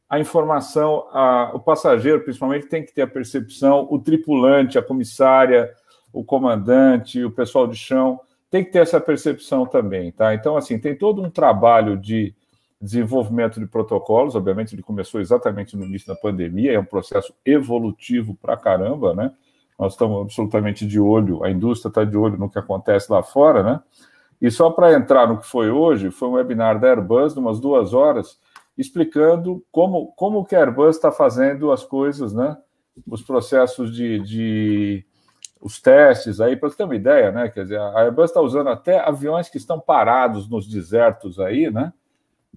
a 0.09 0.19
informação, 0.19 1.07
a, 1.11 1.51
o 1.53 1.59
passageiro, 1.59 2.21
principalmente, 2.21 2.67
tem 2.67 2.83
que 2.83 2.93
ter 2.93 3.01
a 3.03 3.07
percepção, 3.07 3.87
o 3.89 3.99
tripulante, 3.99 4.77
a 4.77 4.81
comissária, 4.81 5.73
o 6.13 6.23
comandante, 6.23 7.23
o 7.23 7.31
pessoal 7.31 7.67
de 7.67 7.75
chão, 7.75 8.19
tem 8.49 8.63
que 8.63 8.71
ter 8.71 8.79
essa 8.79 8.99
percepção 8.99 9.65
também, 9.65 10.11
tá? 10.11 10.33
Então, 10.33 10.55
assim, 10.55 10.79
tem 10.79 10.95
todo 10.95 11.21
um 11.21 11.29
trabalho 11.29 11.97
de 11.97 12.33
desenvolvimento 12.79 13.59
de 13.59 13.65
protocolos, 13.65 14.35
obviamente 14.35 14.75
ele 14.75 14.83
começou 14.83 15.19
exatamente 15.19 15.75
no 15.75 15.85
início 15.85 16.07
da 16.07 16.15
pandemia, 16.15 16.73
é 16.73 16.79
um 16.79 16.85
processo 16.85 17.33
evolutivo 17.45 18.37
para 18.39 18.55
caramba, 18.55 19.13
né? 19.15 19.31
Nós 19.77 19.93
estamos 19.93 20.21
absolutamente 20.21 20.85
de 20.85 20.99
olho, 20.99 21.43
a 21.43 21.51
indústria 21.51 21.89
está 21.89 22.03
de 22.03 22.15
olho 22.15 22.37
no 22.37 22.49
que 22.49 22.59
acontece 22.59 23.11
lá 23.11 23.21
fora, 23.21 23.63
né? 23.63 23.81
E 24.39 24.51
só 24.51 24.69
para 24.69 24.93
entrar 24.93 25.27
no 25.27 25.39
que 25.39 25.47
foi 25.47 25.71
hoje, 25.71 26.11
foi 26.11 26.29
um 26.29 26.33
webinar 26.33 26.79
da 26.79 26.89
Airbus, 26.89 27.33
de 27.33 27.39
umas 27.39 27.59
duas 27.59 27.93
horas, 27.93 28.39
explicando 28.77 29.63
como, 29.71 30.13
como 30.15 30.45
que 30.45 30.55
a 30.55 30.59
Airbus 30.59 30.95
está 30.95 31.11
fazendo 31.11 31.71
as 31.71 31.83
coisas, 31.83 32.33
né? 32.33 32.55
Os 33.07 33.23
processos 33.23 33.93
de, 33.93 34.19
de 34.19 35.05
os 35.59 35.81
testes 35.81 36.39
aí, 36.39 36.55
para 36.55 36.69
você 36.69 36.77
ter 36.77 36.83
uma 36.83 36.95
ideia, 36.95 37.31
né? 37.31 37.49
Quer 37.49 37.63
dizer, 37.63 37.79
a 37.79 38.01
Airbus 38.01 38.29
está 38.29 38.41
usando 38.41 38.69
até 38.69 38.99
aviões 38.99 39.49
que 39.49 39.57
estão 39.57 39.79
parados 39.79 40.49
nos 40.49 40.67
desertos 40.67 41.39
aí, 41.39 41.69
né? 41.69 41.91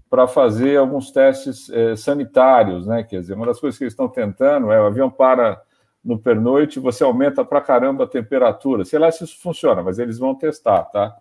Para 0.08 0.26
fazer 0.26 0.76
alguns 0.76 1.10
testes 1.10 1.70
eh, 1.70 1.96
sanitários, 1.96 2.86
né? 2.86 3.02
Quer 3.02 3.20
dizer, 3.20 3.34
uma 3.34 3.46
das 3.46 3.60
coisas 3.60 3.78
que 3.78 3.84
eles 3.84 3.92
estão 3.92 4.08
tentando 4.08 4.70
é 4.70 4.80
o 4.80 4.86
avião 4.86 5.10
para 5.10 5.62
no 6.02 6.18
pernoite, 6.18 6.80
você 6.80 7.04
aumenta 7.04 7.44
para 7.44 7.60
caramba 7.60 8.04
a 8.04 8.08
temperatura. 8.08 8.84
Sei 8.84 8.98
lá 8.98 9.10
se 9.12 9.24
isso 9.24 9.38
funciona, 9.40 9.82
mas 9.82 9.98
eles 9.98 10.18
vão 10.18 10.34
testar, 10.34 10.84
tá? 10.84 11.16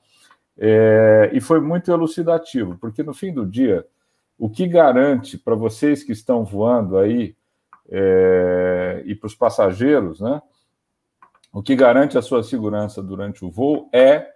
É, 0.57 1.29
e 1.33 1.41
foi 1.41 1.59
muito 1.59 1.91
elucidativo, 1.91 2.77
porque 2.79 3.03
no 3.03 3.13
fim 3.13 3.33
do 3.33 3.45
dia, 3.45 3.86
o 4.38 4.50
que 4.50 4.67
garante 4.67 5.38
para 5.38 5.55
vocês 5.55 6.03
que 6.03 6.12
estão 6.12 6.43
voando 6.43 6.98
aí 6.98 7.36
é, 7.89 9.01
e 9.05 9.15
para 9.15 9.27
os 9.27 9.36
passageiros, 9.36 10.19
né? 10.21 10.41
O 11.51 11.63
que 11.63 11.75
garante 11.75 12.17
a 12.17 12.21
sua 12.21 12.43
segurança 12.43 13.01
durante 13.01 13.43
o 13.43 13.49
voo 13.49 13.89
é 13.93 14.27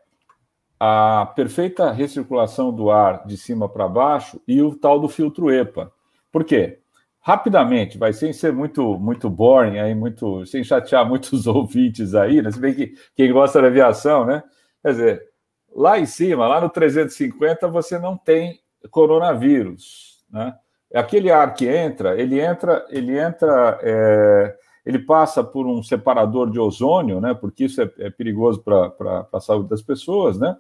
a 0.79 1.32
perfeita 1.36 1.91
recirculação 1.91 2.74
do 2.74 2.89
ar 2.91 3.25
de 3.25 3.38
cima 3.38 3.70
para 3.70 3.88
baixo 3.88 4.41
e 4.48 4.62
o 4.62 4.75
tal 4.75 5.00
do 5.00 5.08
filtro 5.08 5.51
EPA. 5.51 5.91
Por 6.32 6.43
quê? 6.43 6.79
Rapidamente, 7.22 7.98
vai 7.98 8.12
sem 8.12 8.34
ser 8.34 8.51
muito 8.51 9.00
muito 9.00 9.29
boring 9.29 9.79
aí, 9.79 9.96
muito 9.96 10.46
sem 10.46 10.63
chatear 10.63 11.05
muitos 11.08 11.48
ouvintes 11.48 12.13
aí, 12.15 12.41
né? 12.41 12.51
Se 12.51 12.60
bem 12.60 12.74
que 12.74 12.93
quem 13.15 13.32
gosta 13.32 13.62
da 13.62 13.67
aviação, 13.67 14.25
né? 14.25 14.43
Quer 14.82 14.91
dizer, 14.91 15.34
Lá 15.75 16.00
em 16.00 16.05
cima, 16.05 16.48
lá 16.48 16.62
no 16.62 16.70
350, 16.70 17.67
você 17.67 17.98
não 17.98 18.15
tem 18.15 18.60
coronavírus, 18.91 20.24
né? 20.29 20.53
Aquele 20.93 21.32
ar 21.32 21.55
que 21.55 21.67
entra, 21.67 22.22
ele 22.22 22.39
entra, 22.39 22.86
ele 22.89 23.17
entra, 23.17 23.79
é, 23.82 24.55
ele 24.86 25.00
passa 25.00 25.44
por 25.44 25.66
um 25.66 25.82
separador 25.82 26.50
de 26.50 26.60
ozônio, 26.60 27.22
né? 27.22 27.34
Porque 27.34 27.66
isso 27.66 27.82
é, 27.82 27.90
é 28.00 28.10
perigoso 28.10 28.62
para 28.62 29.28
a 29.32 29.40
saúde 29.40 29.70
das 29.70 29.82
pessoas, 29.82 30.38
né? 30.38 30.58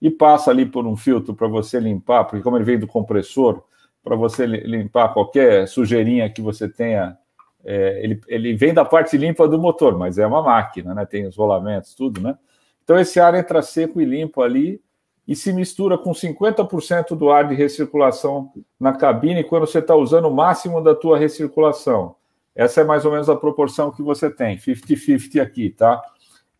E 0.00 0.10
passa 0.10 0.50
ali 0.50 0.66
por 0.66 0.86
um 0.86 0.96
filtro 0.96 1.34
para 1.34 1.48
você 1.48 1.78
limpar, 1.80 2.24
porque 2.24 2.42
como 2.42 2.56
ele 2.56 2.64
vem 2.64 2.78
do 2.78 2.86
compressor, 2.86 3.62
para 4.02 4.16
você 4.16 4.46
limpar 4.46 5.14
qualquer 5.14 5.68
sujeirinha 5.68 6.28
que 6.28 6.42
você 6.42 6.68
tenha 6.68 7.16
é, 7.64 8.04
ele, 8.04 8.20
ele, 8.26 8.54
vem 8.54 8.74
da 8.74 8.84
parte 8.84 9.16
limpa 9.16 9.46
do 9.46 9.58
motor, 9.58 9.96
mas 9.96 10.18
é 10.18 10.26
uma 10.26 10.42
máquina, 10.42 10.94
né? 10.94 11.06
Tem 11.06 11.26
os 11.26 11.36
rolamentos, 11.36 11.94
tudo, 11.94 12.20
né? 12.20 12.36
Então, 12.82 12.98
esse 12.98 13.20
ar 13.20 13.34
entra 13.34 13.62
seco 13.62 14.00
e 14.00 14.04
limpo 14.04 14.42
ali 14.42 14.82
e 15.26 15.36
se 15.36 15.52
mistura 15.52 15.96
com 15.96 16.10
50% 16.10 17.14
do 17.14 17.30
ar 17.30 17.46
de 17.46 17.54
recirculação 17.54 18.52
na 18.78 18.92
cabine 18.92 19.44
quando 19.44 19.66
você 19.66 19.78
está 19.78 19.94
usando 19.94 20.26
o 20.26 20.34
máximo 20.34 20.82
da 20.82 20.94
tua 20.94 21.16
recirculação. 21.16 22.16
Essa 22.54 22.82
é 22.82 22.84
mais 22.84 23.04
ou 23.04 23.12
menos 23.12 23.28
a 23.28 23.36
proporção 23.36 23.90
que 23.90 24.02
você 24.02 24.30
tem, 24.30 24.56
50-50 24.58 25.40
aqui, 25.40 25.70
tá? 25.70 26.02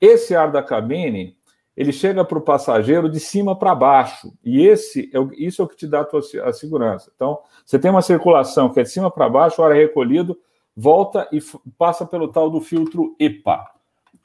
Esse 0.01 0.35
ar 0.35 0.51
da 0.51 0.63
cabine, 0.63 1.37
ele 1.77 1.93
chega 1.93 2.25
para 2.25 2.39
o 2.39 2.43
passageiro 2.43 3.09
de 3.09 3.21
cima 3.21 3.57
para 3.57 3.75
baixo, 3.75 4.33
e 4.45 4.67
esse 4.67 5.11
é 5.13 5.21
o, 5.21 5.31
isso 5.35 5.63
é 5.63 5.65
o 5.65 5.69
que 5.69 5.77
te 5.77 5.87
dá 5.87 6.01
a, 6.01 6.05
tua, 6.05 6.21
a 6.45 6.53
segurança. 6.53 7.11
Então, 7.15 7.39
você 7.65 7.79
tem 7.79 7.91
uma 7.91 8.03
circulação 8.03 8.71
que 8.71 8.81
é 8.81 8.83
de 8.83 8.91
cima 8.91 9.11
para 9.11 9.29
baixo, 9.29 9.61
o 9.61 9.65
ar 9.65 9.73
é 9.73 9.79
recolhido, 9.79 10.39
volta 10.77 11.29
e 11.31 11.39
passa 11.79 12.07
pelo 12.07 12.29
tal 12.29 12.51
do 12.51 12.61
filtro 12.61 13.15
EPA. 13.19 13.71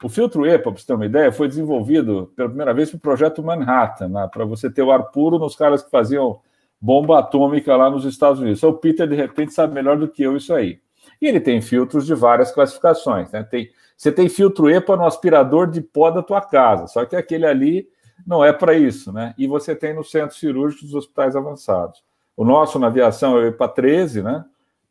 O 0.02 0.08
filtro 0.08 0.46
EPA, 0.46 0.70
para 0.70 0.80
você 0.80 0.86
ter 0.86 0.94
uma 0.94 1.06
ideia, 1.06 1.32
foi 1.32 1.48
desenvolvido 1.48 2.32
pela 2.34 2.48
primeira 2.48 2.72
vez 2.72 2.90
para 2.90 2.98
o 2.98 3.00
projeto 3.00 3.42
Manhattan, 3.42 4.08
né, 4.08 4.28
para 4.32 4.44
você 4.44 4.70
ter 4.70 4.82
o 4.82 4.90
ar 4.90 5.10
puro 5.10 5.38
nos 5.38 5.54
caras 5.54 5.82
que 5.82 5.90
faziam 5.90 6.40
bomba 6.80 7.18
atômica 7.18 7.76
lá 7.76 7.90
nos 7.90 8.04
Estados 8.04 8.40
Unidos. 8.40 8.62
O 8.62 8.72
Peter, 8.72 9.06
de 9.08 9.16
repente, 9.16 9.52
sabe 9.52 9.74
melhor 9.74 9.98
do 9.98 10.08
que 10.08 10.22
eu 10.22 10.36
isso 10.36 10.54
aí. 10.54 10.80
E 11.20 11.26
ele 11.26 11.40
tem 11.40 11.60
filtros 11.60 12.06
de 12.06 12.14
várias 12.14 12.50
classificações. 12.50 13.30
Né? 13.32 13.42
Tem, 13.42 13.70
você 13.96 14.12
tem 14.12 14.28
filtro 14.28 14.70
EPA 14.70 14.96
no 14.96 15.04
aspirador 15.04 15.70
de 15.70 15.80
pó 15.80 16.10
da 16.10 16.22
tua 16.22 16.40
casa, 16.40 16.86
só 16.86 17.04
que 17.04 17.16
aquele 17.16 17.46
ali 17.46 17.88
não 18.26 18.44
é 18.44 18.52
para 18.52 18.74
isso. 18.74 19.12
Né? 19.12 19.34
E 19.38 19.46
você 19.46 19.74
tem 19.74 19.94
no 19.94 20.04
centro 20.04 20.36
cirúrgico 20.36 20.84
dos 20.84 20.94
hospitais 20.94 21.36
avançados. 21.36 22.02
O 22.36 22.44
nosso 22.44 22.78
na 22.78 22.86
aviação 22.86 23.36
é 23.36 23.42
o 23.42 23.46
EPA 23.46 23.68
13, 23.68 24.22
né? 24.22 24.44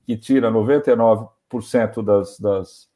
que 0.06 0.16
tira 0.16 0.50
99% 0.50 2.04
das, 2.04 2.40
das 2.40 2.90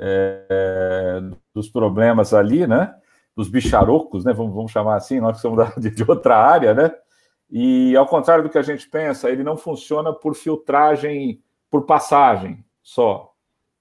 é, 0.00 1.20
dos 1.54 1.68
problemas 1.68 2.34
ali, 2.34 2.66
né? 2.66 2.94
Dos 3.36 3.48
bicharocos, 3.48 4.24
né? 4.24 4.32
Vamos, 4.32 4.54
vamos 4.54 4.72
chamar 4.72 4.96
assim, 4.96 5.20
nós 5.20 5.36
que 5.36 5.42
somos 5.42 5.74
de, 5.76 5.90
de 5.94 6.04
outra 6.08 6.36
área, 6.36 6.74
né? 6.74 6.92
E 7.48 7.94
ao 7.96 8.06
contrário 8.06 8.42
do 8.42 8.50
que 8.50 8.58
a 8.58 8.62
gente 8.62 8.88
pensa, 8.88 9.30
ele 9.30 9.44
não 9.44 9.56
funciona 9.56 10.12
por 10.12 10.34
filtragem, 10.34 11.40
por 11.70 11.86
passagem 11.86 12.64
só. 12.82 13.32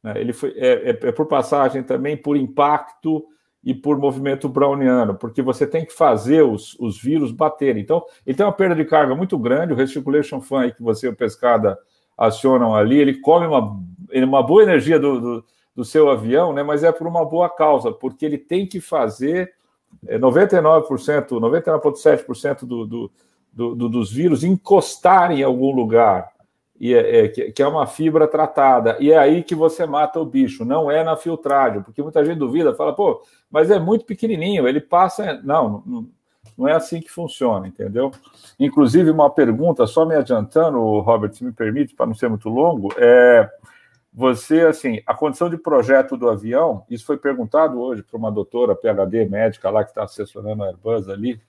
Né? 0.04 0.14
Ele 0.18 0.34
foi, 0.34 0.54
é, 0.56 0.90
é, 0.90 0.90
é, 0.90 1.12
por 1.12 1.26
passagem 1.26 1.84
também, 1.84 2.16
por 2.16 2.38
impacto 2.38 3.26
e 3.64 3.74
por 3.74 3.98
movimento 3.98 4.48
browniano, 4.48 5.16
porque 5.16 5.42
você 5.42 5.68
tem 5.68 5.86
que 5.86 5.92
fazer 5.92 6.44
os, 6.44 6.78
os 6.80 7.02
vírus 7.02 7.32
baterem. 7.32 7.82
Então, 7.82 8.06
ele 8.26 8.38
tem 8.38 8.46
uma 8.46 8.54
perda 8.54 8.76
de 8.76 8.86
carga 8.86 9.14
muito 9.16 9.38
grande, 9.38 9.74
o 9.74 9.76
recirculation 9.76 10.40
fan 10.40 10.72
que 10.72 10.82
você 10.82 11.08
e 11.08 11.10
o 11.10 11.16
pescada 11.16 11.78
acionam 12.18 12.74
ali, 12.74 12.98
ele 12.98 13.20
come 13.20 13.48
uma, 13.48 13.78
uma 14.14 14.44
boa 14.44 14.64
energia 14.64 15.00
do, 15.00 15.20
do 15.20 15.46
do 15.80 15.86
seu 15.86 16.10
avião, 16.10 16.52
né? 16.52 16.62
mas 16.62 16.84
é 16.84 16.92
por 16.92 17.08
uma 17.08 17.24
boa 17.24 17.50
causa, 17.50 17.90
porque 17.90 18.26
ele 18.26 18.38
tem 18.38 18.68
que 18.68 18.82
fazer 18.82 19.54
99%, 20.06 21.30
99,7% 21.30 22.66
do, 22.66 22.86
do, 22.86 23.12
do, 23.54 23.88
dos 23.88 24.12
vírus 24.12 24.44
encostar 24.44 25.32
em 25.32 25.42
algum 25.42 25.72
lugar, 25.74 26.34
e 26.80 26.94
é, 26.94 27.26
é, 27.26 27.28
que 27.28 27.62
é 27.62 27.68
uma 27.68 27.86
fibra 27.86 28.28
tratada. 28.28 28.96
E 29.00 29.12
é 29.12 29.18
aí 29.18 29.44
que 29.44 29.54
você 29.54 29.86
mata 29.86 30.20
o 30.20 30.26
bicho, 30.26 30.64
não 30.64 30.90
é 30.90 31.04
na 31.04 31.18
filtragem, 31.18 31.82
porque 31.82 32.02
muita 32.02 32.24
gente 32.24 32.38
duvida, 32.38 32.74
fala, 32.74 32.96
pô, 32.96 33.22
mas 33.52 33.70
é 33.70 33.78
muito 33.78 34.06
pequenininho, 34.06 34.68
ele 34.68 34.80
passa. 34.80 35.42
Não, 35.44 35.84
não, 35.86 36.08
não 36.58 36.68
é 36.68 36.74
assim 36.74 37.02
que 37.02 37.10
funciona, 37.10 37.68
entendeu? 37.68 38.12
Inclusive, 38.60 39.10
uma 39.10 39.30
pergunta, 39.30 39.86
só 39.86 40.06
me 40.06 40.16
adiantando, 40.16 40.80
Robert, 41.00 41.34
se 41.34 41.44
me 41.44 41.52
permite, 41.52 41.96
para 41.96 42.06
não 42.06 42.14
ser 42.14 42.30
muito 42.30 42.50
longo, 42.50 42.90
é 42.98 43.50
você, 44.14 44.62
assim, 44.62 45.02
a 45.06 45.14
condição 45.14 45.50
de 45.50 45.58
projeto 45.58 46.18
do 46.18 46.30
avião, 46.30 46.84
isso 46.90 47.06
foi 47.06 47.18
perguntado 47.18 47.80
hoje 47.80 48.04
para 48.04 48.18
uma 48.18 48.32
doutora 48.32 48.76
PhD 48.76 49.26
médica 49.26 49.70
lá 49.70 49.84
que 49.84 49.92
está 49.92 50.04
assessorando 50.04 50.64
a 50.64 50.68
Airbus 50.68 51.08
ali, 51.08 51.40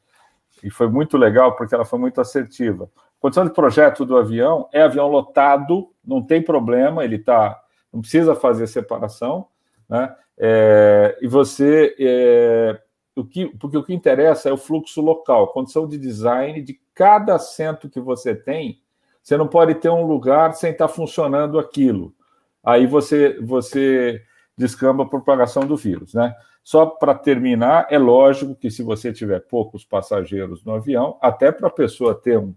e 0.63 0.71
foi 0.71 0.89
muito 0.89 1.17
legal 1.17 1.57
porque 1.57 1.75
ela 1.75 1.85
foi 1.85 1.99
muito 1.99 2.21
assertiva. 2.21 2.89
Condição 3.21 3.45
de 3.45 3.53
projeto 3.53 4.05
do 4.05 4.17
avião 4.17 4.69
é 4.73 4.83
avião 4.83 5.07
lotado, 5.07 5.91
não 6.05 6.23
tem 6.23 6.43
problema, 6.43 7.05
ele 7.05 7.19
tá, 7.19 7.61
não 7.93 8.01
precisa 8.01 8.35
fazer 8.35 8.67
separação, 8.67 9.47
né? 9.89 10.15
É, 10.43 11.19
e 11.21 11.29
você, 11.29 11.95
é, 12.01 12.81
o 13.15 13.25
que, 13.25 13.47
porque 13.59 13.77
o 13.77 13.85
que 13.85 13.95
interessa 13.95 14.49
é 14.49 14.53
o 14.53 14.57
fluxo 14.57 15.03
local, 15.03 15.53
condição 15.53 15.87
de 15.87 15.99
design 15.99 16.63
de 16.63 16.81
cada 16.95 17.35
assento 17.35 17.91
que 17.91 18.01
você 18.01 18.35
tem. 18.35 18.81
Você 19.23 19.37
não 19.37 19.47
pode 19.47 19.75
ter 19.75 19.91
um 19.91 20.07
lugar 20.07 20.55
sem 20.55 20.73
estar 20.73 20.89
tá 20.89 20.95
funcionando 20.95 21.59
aquilo 21.59 22.15
aí 22.63 22.87
você, 22.87 23.39
você 23.41 24.23
descamba 24.57 25.05
a 25.05 25.09
propagação 25.09 25.67
do 25.67 25.77
vírus, 25.77 26.15
né? 26.15 26.35
Só 26.63 26.87
para 26.87 27.15
terminar, 27.15 27.87
é 27.91 27.99
lógico 27.99 28.55
que 28.55 28.71
se 28.71 28.83
você 28.83 29.13
tiver 29.13 29.41
poucos 29.41 29.85
passageiros 29.85 30.63
no 30.63 30.75
avião, 30.75 31.17
até 31.21 31.51
para 31.51 31.69
a 31.69 31.73
pessoa 31.73 32.15
ter 32.15 32.39
um, 32.39 32.55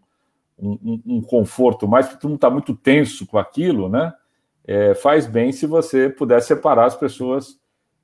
um, 0.57 1.01
um, 1.05 1.21
conforto 1.21 1.87
mais, 1.87 2.05
porque 2.05 2.21
todo 2.21 2.29
mundo 2.29 2.37
está 2.37 2.49
muito 2.49 2.75
tenso 2.75 3.25
com 3.25 3.37
aquilo, 3.37 3.89
né? 3.89 4.13
É, 4.65 4.93
faz 4.93 5.25
bem 5.25 5.51
se 5.51 5.65
você 5.65 6.09
puder 6.09 6.41
separar 6.41 6.85
as 6.85 6.95
pessoas 6.95 7.59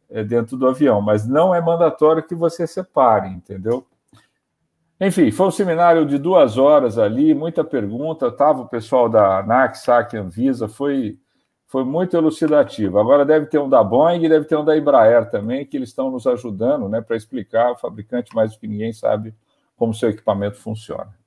é, 0.09 0.23
dentro 0.23 0.57
do 0.57 0.67
avião, 0.67 1.01
mas 1.01 1.27
não 1.27 1.53
é 1.53 1.61
mandatório 1.61 2.23
que 2.23 2.35
você 2.35 2.67
separe, 2.67 3.29
entendeu? 3.29 3.85
Enfim, 4.99 5.31
foi 5.31 5.47
um 5.47 5.51
seminário 5.51 6.05
de 6.05 6.17
duas 6.17 6.57
horas 6.57 6.97
ali, 6.97 7.33
muita 7.33 7.63
pergunta, 7.63 8.27
estava 8.27 8.61
o 8.61 8.67
pessoal 8.67 9.07
da 9.07 9.39
ANAC, 9.39 9.77
SAC, 9.77 10.15
Anvisa, 10.15 10.67
foi 10.67 11.17
foi 11.69 11.83
muito 11.83 12.17
elucidativo. 12.17 12.97
Agora 12.97 13.23
deve 13.23 13.45
ter 13.45 13.59
um 13.59 13.69
da 13.69 13.83
Boeing 13.83 14.27
deve 14.27 14.45
ter 14.45 14.57
um 14.57 14.65
da 14.65 14.75
Embraer 14.75 15.29
também, 15.29 15.63
que 15.63 15.77
eles 15.77 15.89
estão 15.89 16.09
nos 16.09 16.25
ajudando 16.25 16.89
né, 16.89 16.99
para 16.99 17.15
explicar, 17.15 17.71
o 17.71 17.77
fabricante 17.77 18.33
mais 18.33 18.53
do 18.53 18.59
que 18.59 18.67
ninguém 18.67 18.91
sabe 18.91 19.35
como 19.77 19.93
seu 19.93 20.09
equipamento 20.09 20.57
funciona. 20.57 21.18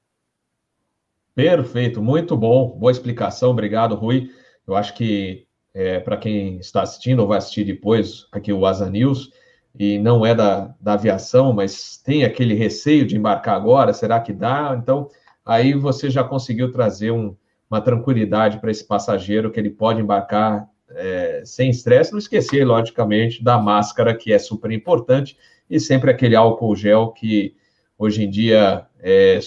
Perfeito, 1.35 2.03
muito 2.03 2.37
bom, 2.37 2.69
boa 2.79 2.93
explicação, 2.93 3.53
obrigado, 3.53 3.95
Rui. 3.95 4.29
Eu 4.67 4.77
acho 4.77 4.95
que 4.95 5.47
é, 5.73 5.99
para 5.99 6.19
quem 6.19 6.59
está 6.59 6.83
assistindo 6.83 7.21
ou 7.21 7.27
vai 7.27 7.39
assistir 7.39 7.65
depois 7.65 8.27
aqui 8.31 8.53
o 8.53 8.67
Asa 8.67 8.91
News, 8.91 9.31
e 9.75 9.99
não 9.99 10.27
é 10.27 10.35
da, 10.35 10.75
da 10.79 10.93
aviação, 10.93 11.55
mas 11.55 11.97
tem 11.97 12.25
aquele 12.25 12.55
receio 12.55 13.07
de 13.07 13.17
embarcar 13.17 13.57
agora, 13.57 13.95
será 13.95 14.21
que 14.21 14.31
dá? 14.31 14.77
Então, 14.79 15.09
aí 15.43 15.73
você 15.73 16.11
já 16.11 16.23
conseguiu 16.23 16.71
trazer 16.71 17.11
um, 17.11 17.35
uma 17.71 17.81
tranquilidade 17.81 18.61
para 18.61 18.71
esse 18.71 18.87
passageiro 18.87 19.51
que 19.51 19.59
ele 19.59 19.71
pode 19.71 20.03
embarcar 20.03 20.69
é, 20.91 21.43
sem 21.47 21.71
estresse, 21.71 22.13
não 22.13 22.19
esquecer, 22.19 22.67
logicamente, 22.67 23.43
da 23.43 23.59
máscara, 23.59 24.15
que 24.15 24.35
é 24.35 24.39
super 24.39 24.71
importante, 24.71 25.39
e 25.71 25.81
sempre 25.81 26.11
aquele 26.11 26.37
álcool 26.37 26.77
gel 26.77 27.13
que 27.13 27.57
hoje 27.97 28.23
em 28.23 28.29
dia 28.29 28.87
é, 29.01 29.39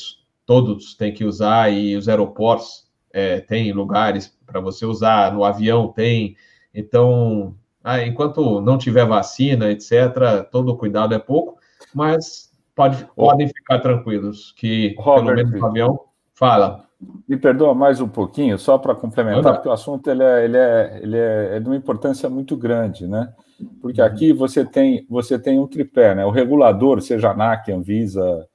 todos 0.46 0.96
têm 0.96 1.14
que 1.14 1.25
usar 1.25 1.72
e 1.72 1.96
os 1.96 2.08
aeroportos 2.08 2.86
é, 3.12 3.40
têm 3.40 3.72
lugares 3.72 4.36
para 4.46 4.60
você 4.60 4.86
usar, 4.86 5.34
no 5.34 5.44
avião 5.44 5.88
tem. 5.88 6.36
Então, 6.74 7.56
ah, 7.84 8.02
enquanto 8.02 8.62
não 8.62 8.78
tiver 8.78 9.06
vacina, 9.06 9.72
etc., 9.72 10.48
todo 10.52 10.75
cuidado 10.75 11.14
é 11.14 11.20
pouco, 11.20 11.58
mas 11.94 12.52
pode, 12.75 13.08
podem 13.16 13.48
ficar 13.48 13.80
tranquilos 13.80 14.54
que, 14.58 14.96
Robert, 14.98 15.36
pelo 15.36 15.48
menos 15.48 15.62
no 15.62 15.68
avião, 15.68 16.00
fala. 16.34 16.86
Me 17.28 17.38
perdoa 17.38 17.74
mais 17.75 18.02
um 18.02 18.08
pouquinho, 18.08 18.58
só 18.58 18.78
para 18.78 18.96
complementar, 18.96 19.54
porque 19.54 19.70
o 19.70 19.72
assunto 19.72 20.10
ele 20.10 20.24
é, 20.24 20.46
ele, 20.46 20.58
é, 20.58 21.00
ele 21.02 21.18
é, 21.18 21.50
é 21.58 21.60
de 21.60 21.68
uma 21.68 21.75
importância 21.75 22.30
muito 22.30 22.56
grande, 22.58 23.08
né? 23.08 23.34
Porque 23.82 24.02
uhum. 24.02 24.08
aqui 24.08 24.34
você 24.34 24.66
tem, 24.66 25.06
você 25.10 25.38
tem 25.38 25.60
um 25.60 25.68
tripé, 25.68 26.16
né? 26.16 26.25
O 26.25 26.32
regulador, 26.32 27.02
seja 27.02 27.30
a 27.30 27.32
ANAC, 27.32 27.72
Anvisa, 27.72 28.48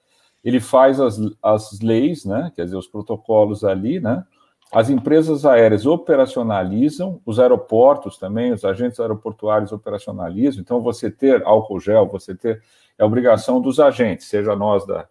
ele 0.43 0.61
faz 0.61 1.01
as, 1.01 1.19
as 1.43 1.81
leis, 1.81 2.25
né? 2.25 2.53
Quer 2.55 2.65
dizer, 2.65 2.77
os 2.77 2.87
protocolos 2.87 3.65
ali, 3.65 4.01
né? 4.01 4.25
As 4.73 4.89
empresas 4.89 5.45
aéreas 5.45 5.85
operacionalizam, 5.85 7.21
os 7.27 7.41
aeroportos 7.41 8.17
também, 8.17 8.53
os 8.53 8.65
agentes 8.65 9.01
aeroportuários 9.01 9.73
operacionalizam. 9.73 10.61
Então, 10.61 10.81
você 10.81 11.11
ter 11.11 11.43
álcool 11.45 11.81
gel, 11.81 12.07
você 12.07 12.35
ter. 12.35 12.63
É 12.97 13.05
obrigação 13.05 13.61
dos 13.61 13.81
agentes, 13.81 14.27
seja 14.27 14.55
nós 14.55 14.87
da, 14.87 15.09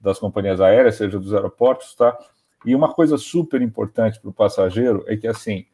das 0.00 0.18
companhias 0.18 0.60
aéreas, 0.60 0.94
seja 0.96 1.18
dos 1.18 1.34
aeroportos, 1.34 1.94
tá? 1.94 2.16
E 2.64 2.74
uma 2.74 2.92
coisa 2.94 3.18
super 3.18 3.60
importante 3.60 4.20
para 4.20 4.30
o 4.30 4.32
passageiro 4.32 5.04
é 5.06 5.16
que, 5.16 5.26
assim, 5.26 5.66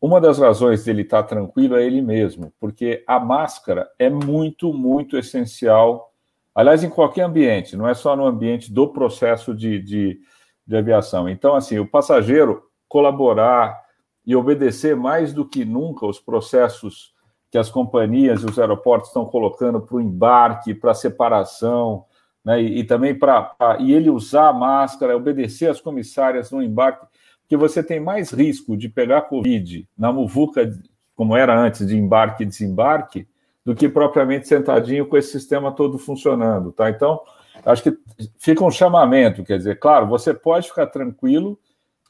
uma 0.00 0.20
das 0.20 0.38
razões 0.38 0.84
dele 0.84 1.02
estar 1.02 1.22
tá 1.22 1.28
tranquilo 1.30 1.76
é 1.76 1.84
ele 1.84 2.02
mesmo, 2.02 2.52
porque 2.60 3.02
a 3.06 3.18
máscara 3.18 3.90
é 3.98 4.10
muito, 4.10 4.72
muito 4.72 5.16
essencial. 5.16 6.13
Aliás, 6.54 6.84
em 6.84 6.90
qualquer 6.90 7.22
ambiente, 7.22 7.76
não 7.76 7.88
é 7.88 7.94
só 7.94 8.14
no 8.14 8.26
ambiente 8.26 8.72
do 8.72 8.88
processo 8.88 9.54
de, 9.54 9.80
de, 9.80 10.20
de 10.66 10.76
aviação. 10.76 11.28
Então, 11.28 11.56
assim, 11.56 11.78
o 11.78 11.86
passageiro 11.86 12.62
colaborar 12.88 13.82
e 14.24 14.36
obedecer 14.36 14.94
mais 14.94 15.32
do 15.32 15.44
que 15.44 15.64
nunca 15.64 16.06
os 16.06 16.20
processos 16.20 17.12
que 17.50 17.58
as 17.58 17.70
companhias 17.70 18.42
e 18.42 18.46
os 18.46 18.58
aeroportos 18.58 19.10
estão 19.10 19.24
colocando 19.24 19.80
para 19.80 19.96
o 19.96 20.00
embarque, 20.00 20.74
para 20.74 20.92
a 20.92 20.94
separação, 20.94 22.04
né? 22.44 22.60
e, 22.62 22.80
e 22.80 22.84
também 22.84 23.16
para 23.16 23.54
e 23.80 23.92
ele 23.92 24.10
usar 24.10 24.48
a 24.48 24.52
máscara, 24.52 25.16
obedecer 25.16 25.70
as 25.70 25.80
comissárias 25.80 26.50
no 26.50 26.62
embarque, 26.62 27.06
porque 27.42 27.56
você 27.56 27.82
tem 27.82 28.00
mais 28.00 28.32
risco 28.32 28.76
de 28.76 28.88
pegar 28.88 29.22
Covid 29.22 29.88
na 29.96 30.12
muvuca, 30.12 30.68
como 31.14 31.36
era 31.36 31.56
antes 31.56 31.86
de 31.86 31.96
embarque 31.96 32.42
e 32.42 32.46
desembarque, 32.46 33.28
do 33.64 33.74
que 33.74 33.88
propriamente 33.88 34.46
sentadinho 34.46 35.06
com 35.06 35.16
esse 35.16 35.30
sistema 35.30 35.72
todo 35.72 35.98
funcionando, 35.98 36.70
tá? 36.72 36.90
Então, 36.90 37.20
acho 37.64 37.82
que 37.82 37.98
fica 38.38 38.64
um 38.64 38.70
chamamento, 38.70 39.42
quer 39.42 39.56
dizer, 39.56 39.78
claro, 39.78 40.06
você 40.06 40.34
pode 40.34 40.68
ficar 40.68 40.86
tranquilo 40.86 41.58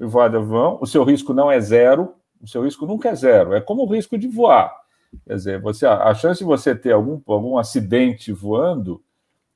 voar 0.01 0.29
de 0.29 0.37
avião, 0.37 0.79
o 0.81 0.87
seu 0.87 1.05
risco 1.05 1.33
não 1.33 1.51
é 1.51 1.61
zero, 1.61 2.15
o 2.43 2.49
seu 2.49 2.63
risco 2.63 2.85
nunca 2.85 3.11
é 3.11 3.15
zero, 3.15 3.55
é 3.55 3.61
como 3.61 3.83
o 3.83 3.87
risco 3.87 4.19
de 4.19 4.27
voar. 4.27 4.75
Quer 5.27 5.35
dizer, 5.35 5.61
você, 5.61 5.87
a 5.87 6.13
chance 6.15 6.41
de 6.41 6.45
você 6.45 6.75
ter 6.75 6.93
algum, 6.93 7.21
algum 7.29 7.57
acidente 7.57 8.33
voando, 8.33 9.01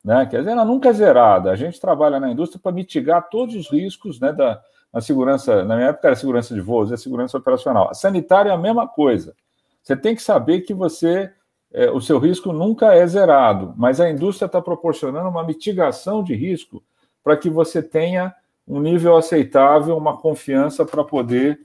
né, 0.05 0.25
quer 0.27 0.39
dizer, 0.39 0.53
ela 0.53 0.65
nunca 0.65 0.91
é 0.91 0.93
zerada. 0.93 1.51
A 1.51 1.57
gente 1.57 1.81
trabalha 1.81 2.21
na 2.21 2.31
indústria 2.31 2.61
para 2.63 2.71
mitigar 2.71 3.29
todos 3.29 3.57
os 3.57 3.69
riscos 3.69 4.21
né, 4.21 4.33
da 4.33 4.63
na 4.93 5.01
segurança. 5.01 5.65
Na 5.65 5.77
minha 5.77 5.89
época 5.89 6.09
era 6.09 6.17
segurança 6.17 6.55
de 6.55 6.61
voos, 6.61 6.93
é 6.93 6.97
segurança 6.97 7.37
operacional. 7.37 7.91
A 7.91 7.95
sanitária 7.95 8.51
é 8.51 8.53
a 8.53 8.59
mesma 8.59 8.87
coisa. 8.87 9.35
Você 9.83 9.97
tem 9.97 10.15
que 10.15 10.23
saber 10.23 10.63
que 10.63 10.75
você 10.75 11.33
é, 11.73 11.91
o 11.91 12.01
seu 12.01 12.19
risco 12.19 12.53
nunca 12.53 12.95
é 12.95 13.07
zerado, 13.07 13.75
mas 13.77 14.01
a 14.01 14.11
indústria 14.11 14.47
está 14.47 14.61
proporcionando 14.61 15.29
uma 15.29 15.45
mitigação 15.45 16.23
de 16.23 16.35
risco 16.35 16.83
para 17.23 17.37
que 17.37 17.51
você 17.51 17.83
tenha 17.83 18.35
um 18.67 18.81
nível 18.81 19.17
aceitável, 19.17 19.97
uma 19.97 20.17
confiança 20.17 20.85
para 20.85 21.05
poder 21.05 21.59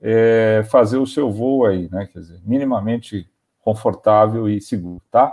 é, 0.00 0.64
fazer 0.70 0.98
o 0.98 1.06
seu 1.06 1.30
voo 1.30 1.64
aí, 1.64 1.88
né? 1.90 2.08
Quer 2.12 2.20
dizer, 2.20 2.40
minimamente 2.44 3.28
confortável 3.60 4.48
e 4.48 4.60
seguro, 4.60 5.02
tá? 5.10 5.32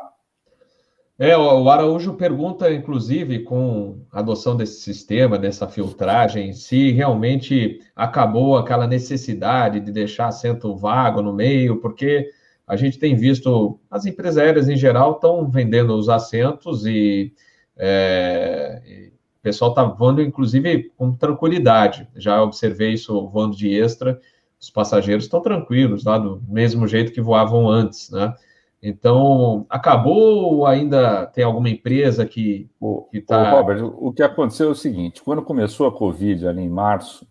É, 1.17 1.37
o 1.37 1.69
Araújo 1.69 2.15
pergunta, 2.15 2.69
inclusive, 2.73 3.39
com 3.39 4.01
a 4.11 4.19
adoção 4.19 4.57
desse 4.57 4.81
sistema, 4.81 5.39
dessa 5.39 5.65
filtragem, 5.65 6.51
se 6.51 6.91
realmente 6.91 7.79
acabou 7.95 8.57
aquela 8.57 8.85
necessidade 8.85 9.79
de 9.79 9.93
deixar 9.93 10.27
assento 10.27 10.75
vago 10.75 11.21
no 11.21 11.31
meio, 11.31 11.77
porque 11.79 12.29
a 12.67 12.75
gente 12.75 12.97
tem 12.97 13.15
visto 13.15 13.79
as 13.89 14.05
empresas 14.05 14.37
aéreas 14.37 14.69
em 14.69 14.77
geral 14.77 15.13
estão 15.13 15.49
vendendo 15.49 15.95
os 15.95 16.09
assentos 16.09 16.85
e, 16.85 17.33
é, 17.77 19.11
pessoal 19.45 19.69
está 19.69 19.83
voando, 19.83 20.23
inclusive, 20.23 20.91
com 20.97 21.13
tranquilidade. 21.13 22.09
Já 22.15 22.41
observei 22.41 22.93
isso 22.93 23.27
voando 23.27 23.55
de 23.55 23.71
extra, 23.71 24.19
os 24.59 24.71
passageiros 24.71 25.25
estão 25.25 25.39
tranquilos, 25.39 26.03
lá 26.03 26.17
do 26.17 26.41
mesmo 26.47 26.87
jeito 26.87 27.11
que 27.11 27.21
voavam 27.21 27.69
antes, 27.69 28.09
né? 28.09 28.33
Então, 28.81 29.65
acabou 29.69 30.55
ou 30.55 30.65
ainda 30.65 31.27
tem 31.27 31.43
alguma 31.43 31.69
empresa 31.69 32.25
que 32.25 32.67
está... 33.13 33.51
Robert, 33.51 33.83
o 33.83 34.11
que 34.11 34.23
aconteceu 34.23 34.69
é 34.69 34.71
o 34.71 34.75
seguinte, 34.75 35.21
quando 35.23 35.43
começou 35.43 35.87
a 35.87 35.91
Covid 35.91 36.47
ali 36.47 36.63
em 36.63 36.69
março, 36.69 37.27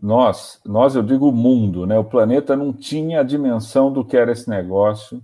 nós, 0.00 0.60
nós, 0.64 0.94
eu 0.94 1.02
digo 1.02 1.28
o 1.28 1.32
mundo, 1.32 1.86
né? 1.86 1.98
O 1.98 2.04
planeta 2.04 2.56
não 2.56 2.72
tinha 2.72 3.20
a 3.20 3.24
dimensão 3.24 3.92
do 3.92 4.04
que 4.04 4.16
era 4.16 4.32
esse 4.32 4.48
negócio, 4.48 5.20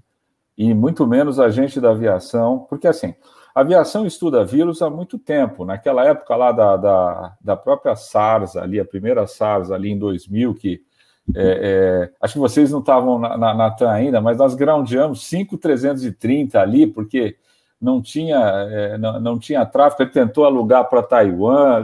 e 0.56 0.72
muito 0.74 1.06
menos 1.06 1.38
a 1.40 1.48
gente 1.48 1.80
da 1.80 1.90
aviação, 1.90 2.66
porque 2.68 2.86
assim, 2.86 3.14
a 3.54 3.60
aviação 3.60 4.04
estuda 4.04 4.44
vírus 4.44 4.82
há 4.82 4.90
muito 4.90 5.18
tempo. 5.18 5.64
Naquela 5.64 6.04
época 6.04 6.34
lá 6.34 6.50
da, 6.50 6.76
da, 6.76 7.36
da 7.40 7.56
própria 7.56 7.94
SARS, 7.94 8.56
ali, 8.56 8.80
a 8.80 8.84
primeira 8.84 9.26
SARS 9.26 9.70
ali 9.70 9.90
em 9.90 9.98
2000, 9.98 10.54
que 10.54 10.82
é, 11.34 12.10
é, 12.10 12.10
acho 12.20 12.34
que 12.34 12.40
vocês 12.40 12.70
não 12.70 12.80
estavam 12.80 13.18
na, 13.18 13.36
na, 13.38 13.54
na 13.54 13.70
TAM 13.70 13.90
ainda, 13.90 14.20
mas 14.20 14.36
nós 14.36 14.54
groundamos 14.54 15.24
5330 15.26 16.60
ali, 16.60 16.86
porque 16.86 17.36
não 17.80 18.02
tinha, 18.02 18.38
é, 18.38 18.98
não, 18.98 19.20
não 19.20 19.38
tinha 19.38 19.64
tráfego, 19.64 20.02
ele 20.02 20.10
tentou 20.10 20.44
alugar 20.44 20.88
para 20.88 21.02
Taiwan. 21.02 21.82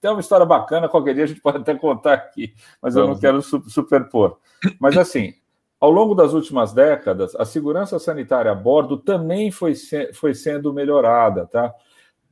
Tem 0.00 0.10
uma 0.10 0.20
história 0.20 0.46
bacana, 0.46 0.88
qualquer 0.88 1.14
dia 1.14 1.24
a 1.24 1.26
gente 1.26 1.40
pode 1.40 1.58
até 1.58 1.74
contar 1.74 2.14
aqui, 2.14 2.54
mas 2.80 2.94
eu 2.94 3.06
não 3.06 3.18
quero 3.18 3.42
superpor. 3.42 4.38
Mas 4.80 4.96
assim, 4.96 5.34
ao 5.80 5.90
longo 5.90 6.14
das 6.14 6.32
últimas 6.32 6.72
décadas, 6.72 7.34
a 7.34 7.44
segurança 7.44 7.98
sanitária 7.98 8.50
a 8.50 8.54
bordo 8.54 8.96
também 8.96 9.50
foi, 9.50 9.74
se, 9.74 10.12
foi 10.12 10.34
sendo 10.34 10.72
melhorada, 10.72 11.46
tá? 11.46 11.74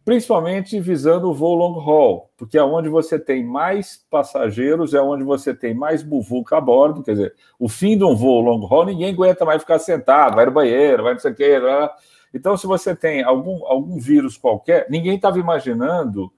principalmente 0.07 0.79
visando 0.79 1.29
o 1.29 1.35
voo 1.35 1.57
long 1.57 1.81
haul, 1.81 2.31
porque 2.37 2.57
é 2.57 2.63
onde 2.63 2.89
você 2.89 3.19
tem 3.19 3.45
mais 3.45 4.07
passageiros, 4.09 4.95
é 4.95 5.01
onde 5.01 5.25
você 5.25 5.53
tem 5.53 5.75
mais 5.75 6.01
buvuca 6.01 6.59
a 6.59 6.61
bordo, 6.61 7.03
quer 7.03 7.11
dizer, 7.11 7.35
o 7.59 7.69
fim 7.69 7.99
de 7.99 8.05
um 8.05 8.15
voo 8.15 8.41
long 8.41 8.65
haul, 8.73 8.85
ninguém 8.85 9.13
aguenta 9.13 9.45
mais 9.45 9.63
ficar 9.63 9.81
sentado, 9.81 10.37
vai 10.37 10.47
no 10.47 10.53
banheiro, 10.53 11.03
vai 11.03 11.15
não 11.15 11.19
sei 11.19 11.33
o 11.33 11.35
quê. 11.35 11.61
Então, 12.33 12.57
se 12.57 12.69
você 12.69 12.95
tem 12.95 13.25
algum, 13.25 13.67
algum 13.67 13.99
vírus 13.99 14.37
qualquer, 14.37 14.87
ninguém 14.89 15.17
estava 15.17 15.41
imaginando 15.41 16.33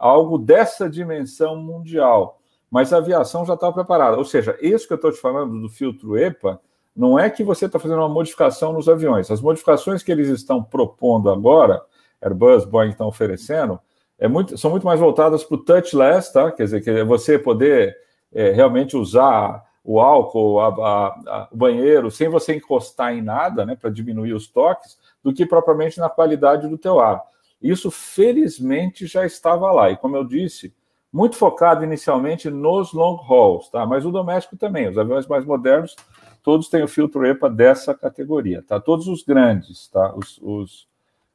algo 0.00 0.38
dessa 0.38 0.90
dimensão 0.90 1.56
mundial 1.56 2.40
mas 2.70 2.92
a 2.92 2.98
aviação 2.98 3.44
já 3.44 3.54
estava 3.54 3.72
preparada. 3.72 4.16
Ou 4.16 4.24
seja, 4.24 4.56
isso 4.62 4.86
que 4.86 4.92
eu 4.92 4.96
estou 4.96 5.10
te 5.10 5.20
falando 5.20 5.60
do 5.60 5.68
filtro 5.68 6.16
EPA 6.16 6.60
não 6.94 7.18
é 7.18 7.28
que 7.28 7.42
você 7.42 7.66
está 7.66 7.78
fazendo 7.78 7.98
uma 7.98 8.08
modificação 8.08 8.72
nos 8.72 8.88
aviões. 8.88 9.30
As 9.30 9.40
modificações 9.40 10.02
que 10.02 10.12
eles 10.12 10.28
estão 10.28 10.62
propondo 10.62 11.30
agora, 11.30 11.82
Airbus, 12.22 12.64
Boeing 12.64 12.90
estão 12.90 13.08
oferecendo, 13.08 13.80
é 14.18 14.28
muito, 14.28 14.56
são 14.56 14.70
muito 14.70 14.86
mais 14.86 15.00
voltadas 15.00 15.42
para 15.42 15.54
o 15.56 15.64
touchless, 15.64 16.32
tá? 16.32 16.52
Quer 16.52 16.64
dizer, 16.64 16.82
que 16.82 16.90
é 16.90 17.04
você 17.04 17.38
poder 17.38 17.96
é, 18.32 18.50
realmente 18.50 18.96
usar 18.96 19.64
o 19.82 19.98
álcool, 19.98 20.60
a, 20.60 20.68
a, 20.68 21.06
a, 21.26 21.48
o 21.50 21.56
banheiro, 21.56 22.10
sem 22.10 22.28
você 22.28 22.54
encostar 22.54 23.14
em 23.14 23.22
nada, 23.22 23.64
né, 23.64 23.74
para 23.74 23.88
diminuir 23.88 24.34
os 24.34 24.46
toques, 24.46 24.98
do 25.24 25.32
que 25.32 25.46
propriamente 25.46 25.98
na 25.98 26.10
qualidade 26.10 26.68
do 26.68 26.76
teu 26.76 27.00
ar. 27.00 27.22
Isso, 27.62 27.90
felizmente, 27.90 29.06
já 29.06 29.24
estava 29.26 29.70
lá. 29.70 29.90
E 29.90 29.96
como 29.96 30.16
eu 30.16 30.24
disse, 30.24 30.72
muito 31.12 31.36
focado 31.36 31.84
inicialmente 31.84 32.48
nos 32.48 32.92
long 32.92 33.16
hauls, 33.28 33.68
tá? 33.68 33.84
Mas 33.84 34.06
o 34.06 34.10
doméstico 34.10 34.56
também, 34.56 34.88
os 34.88 34.96
aviões 34.96 35.26
mais 35.26 35.44
modernos, 35.44 35.96
todos 36.42 36.68
têm 36.68 36.82
o 36.82 36.88
filtro 36.88 37.26
EPA 37.26 37.50
dessa 37.50 37.94
categoria, 37.94 38.62
tá? 38.62 38.80
Todos 38.80 39.08
os 39.08 39.22
grandes, 39.22 39.88
tá? 39.88 40.14
Os, 40.14 40.38
os, 40.42 40.88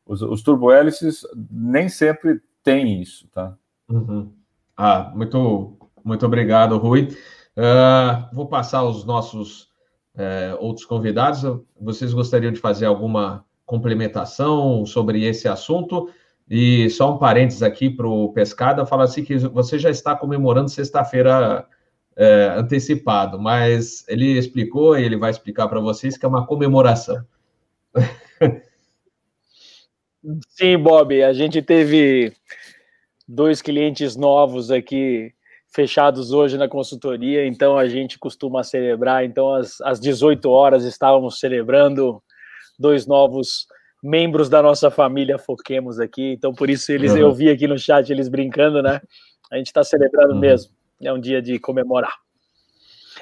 os, 0.05 0.21
os 0.21 0.41
turbohélices 0.41 1.25
nem 1.51 1.89
sempre 1.89 2.41
têm 2.63 3.01
isso, 3.01 3.27
tá? 3.27 3.55
Uhum. 3.89 4.31
Ah, 4.75 5.11
muito, 5.15 5.77
Muito 6.03 6.25
obrigado, 6.25 6.77
Rui. 6.77 7.09
Uh, 7.55 8.35
vou 8.35 8.47
passar 8.47 8.83
os 8.83 9.05
nossos 9.05 9.63
uh, 10.15 10.57
outros 10.59 10.85
convidados. 10.85 11.41
Vocês 11.79 12.13
gostariam 12.13 12.51
de 12.51 12.59
fazer 12.59 12.85
alguma 12.85 13.45
complementação 13.65 14.85
sobre 14.85 15.23
esse 15.25 15.47
assunto? 15.47 16.09
E 16.49 16.89
só 16.91 17.13
um 17.13 17.17
parênteses 17.17 17.63
aqui 17.63 17.89
para 17.89 18.07
o 18.07 18.31
Pescada, 18.31 18.85
fala 18.85 19.05
assim 19.05 19.23
que 19.23 19.37
você 19.37 19.79
já 19.79 19.89
está 19.89 20.15
comemorando 20.15 20.69
sexta-feira 20.69 21.65
é, 22.15 22.53
antecipado, 22.55 23.39
mas 23.39 24.07
ele 24.07 24.37
explicou 24.37 24.97
e 24.97 25.03
ele 25.03 25.17
vai 25.17 25.31
explicar 25.31 25.67
para 25.67 25.79
vocês 25.79 26.17
que 26.17 26.25
é 26.25 26.29
uma 26.29 26.45
comemoração. 26.45 27.25
Sim, 30.49 30.77
Bob, 30.77 31.23
a 31.23 31.33
gente 31.33 31.61
teve 31.61 32.33
dois 33.27 33.61
clientes 33.61 34.15
novos 34.15 34.71
aqui 34.71 35.33
fechados 35.67 36.31
hoje 36.31 36.57
na 36.57 36.69
consultoria, 36.69 37.45
então 37.45 37.77
a 37.77 37.87
gente 37.87 38.17
costuma 38.17 38.63
celebrar. 38.63 39.25
Então, 39.25 39.53
às, 39.53 39.81
às 39.81 39.99
18 39.99 40.49
horas, 40.49 40.85
estávamos 40.85 41.39
celebrando 41.39 42.23
dois 42.77 43.05
novos 43.07 43.67
membros 44.03 44.49
da 44.49 44.61
nossa 44.61 44.91
família 44.91 45.37
Foquemos 45.37 45.99
aqui. 45.99 46.33
Então, 46.33 46.53
por 46.53 46.69
isso, 46.69 46.91
eles 46.91 47.11
uhum. 47.13 47.17
eu 47.17 47.33
vi 47.33 47.49
aqui 47.49 47.67
no 47.67 47.77
chat 47.77 48.09
eles 48.09 48.27
brincando, 48.27 48.81
né? 48.81 49.01
A 49.51 49.57
gente 49.57 49.67
está 49.67 49.83
celebrando 49.83 50.33
uhum. 50.33 50.39
mesmo. 50.39 50.71
É 51.01 51.11
um 51.11 51.19
dia 51.19 51.41
de 51.41 51.59
comemorar. 51.59 52.13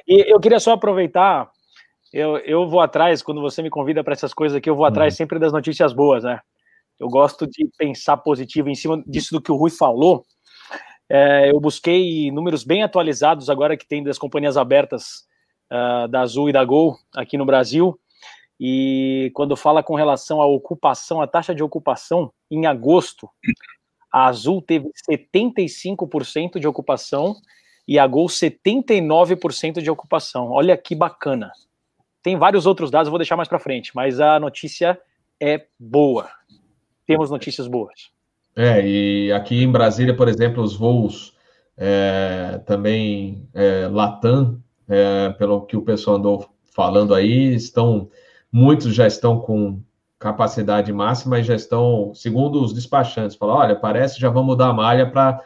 E 0.07 0.31
eu 0.31 0.39
queria 0.39 0.59
só 0.59 0.73
aproveitar. 0.73 1.49
Eu, 2.11 2.37
eu 2.37 2.67
vou 2.67 2.79
atrás, 2.79 3.23
quando 3.23 3.41
você 3.41 3.61
me 3.61 3.69
convida 3.69 4.03
para 4.03 4.13
essas 4.13 4.33
coisas 4.33 4.57
aqui, 4.57 4.69
eu 4.69 4.75
vou 4.75 4.85
atrás 4.85 5.13
uhum. 5.13 5.17
sempre 5.17 5.39
das 5.39 5.51
notícias 5.51 5.93
boas, 5.93 6.23
né? 6.23 6.39
Eu 6.99 7.09
gosto 7.09 7.47
de 7.47 7.67
pensar 7.77 8.17
positivo 8.17 8.69
em 8.69 8.75
cima 8.75 9.01
disso 9.07 9.33
do 9.33 9.41
que 9.41 9.51
o 9.51 9.55
Rui 9.55 9.71
falou. 9.71 10.25
É, 11.09 11.51
eu 11.51 11.59
busquei 11.59 12.31
números 12.31 12.63
bem 12.63 12.83
atualizados 12.83 13.49
agora 13.49 13.75
que 13.75 13.87
tem 13.87 14.03
das 14.03 14.17
companhias 14.17 14.57
abertas 14.57 15.25
uh, 15.71 16.07
da 16.07 16.21
Azul 16.21 16.49
e 16.49 16.53
da 16.53 16.63
Gol 16.63 16.97
aqui 17.13 17.37
no 17.37 17.45
Brasil. 17.45 17.99
E 18.65 19.29
quando 19.33 19.57
fala 19.57 19.83
com 19.83 19.93
relação 19.93 20.41
à 20.41 20.45
ocupação, 20.45 21.21
a 21.21 21.27
taxa 21.27 21.53
de 21.53 21.61
ocupação, 21.61 22.31
em 22.49 22.65
agosto, 22.65 23.29
a 24.09 24.27
Azul 24.27 24.61
teve 24.61 24.89
75% 25.11 26.61
de 26.61 26.65
ocupação 26.65 27.35
e 27.85 27.99
a 27.99 28.07
Gol 28.07 28.27
79% 28.27 29.81
de 29.81 29.91
ocupação. 29.91 30.49
Olha 30.49 30.77
que 30.77 30.95
bacana. 30.95 31.51
Tem 32.21 32.37
vários 32.37 32.65
outros 32.65 32.89
dados, 32.89 33.09
vou 33.09 33.19
deixar 33.19 33.35
mais 33.35 33.49
para 33.49 33.59
frente, 33.59 33.91
mas 33.93 34.21
a 34.21 34.39
notícia 34.39 34.97
é 35.41 35.65
boa. 35.77 36.29
Temos 37.05 37.29
notícias 37.29 37.67
boas. 37.67 38.13
É, 38.55 38.81
e 38.87 39.33
aqui 39.33 39.61
em 39.61 39.69
Brasília, 39.69 40.15
por 40.15 40.29
exemplo, 40.29 40.63
os 40.63 40.73
voos 40.73 41.35
é, 41.75 42.61
também 42.65 43.45
é, 43.53 43.89
Latam, 43.91 44.63
é, 44.87 45.31
pelo 45.31 45.65
que 45.65 45.75
o 45.75 45.81
pessoal 45.81 46.15
andou 46.15 46.49
falando 46.73 47.13
aí, 47.13 47.53
estão 47.55 48.09
muitos 48.53 48.93
já 48.93 49.07
estão 49.07 49.39
com 49.39 49.81
capacidade 50.19 50.93
máxima 50.93 51.39
e 51.39 51.43
já 51.43 51.55
estão, 51.55 52.13
segundo 52.13 52.63
os 52.63 52.73
despachantes, 52.73 53.35
falam, 53.35 53.57
olha, 53.57 53.75
parece 53.75 54.21
já 54.21 54.29
vamos 54.29 54.49
mudar 54.49 54.67
a 54.67 54.73
malha 54.73 55.09
para 55.09 55.41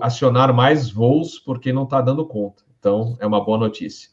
acionar 0.00 0.54
mais 0.54 0.88
voos 0.88 1.38
porque 1.38 1.72
não 1.72 1.82
está 1.82 2.00
dando 2.00 2.24
conta. 2.24 2.62
Então, 2.78 3.16
é 3.18 3.26
uma 3.26 3.44
boa 3.44 3.58
notícia. 3.58 4.08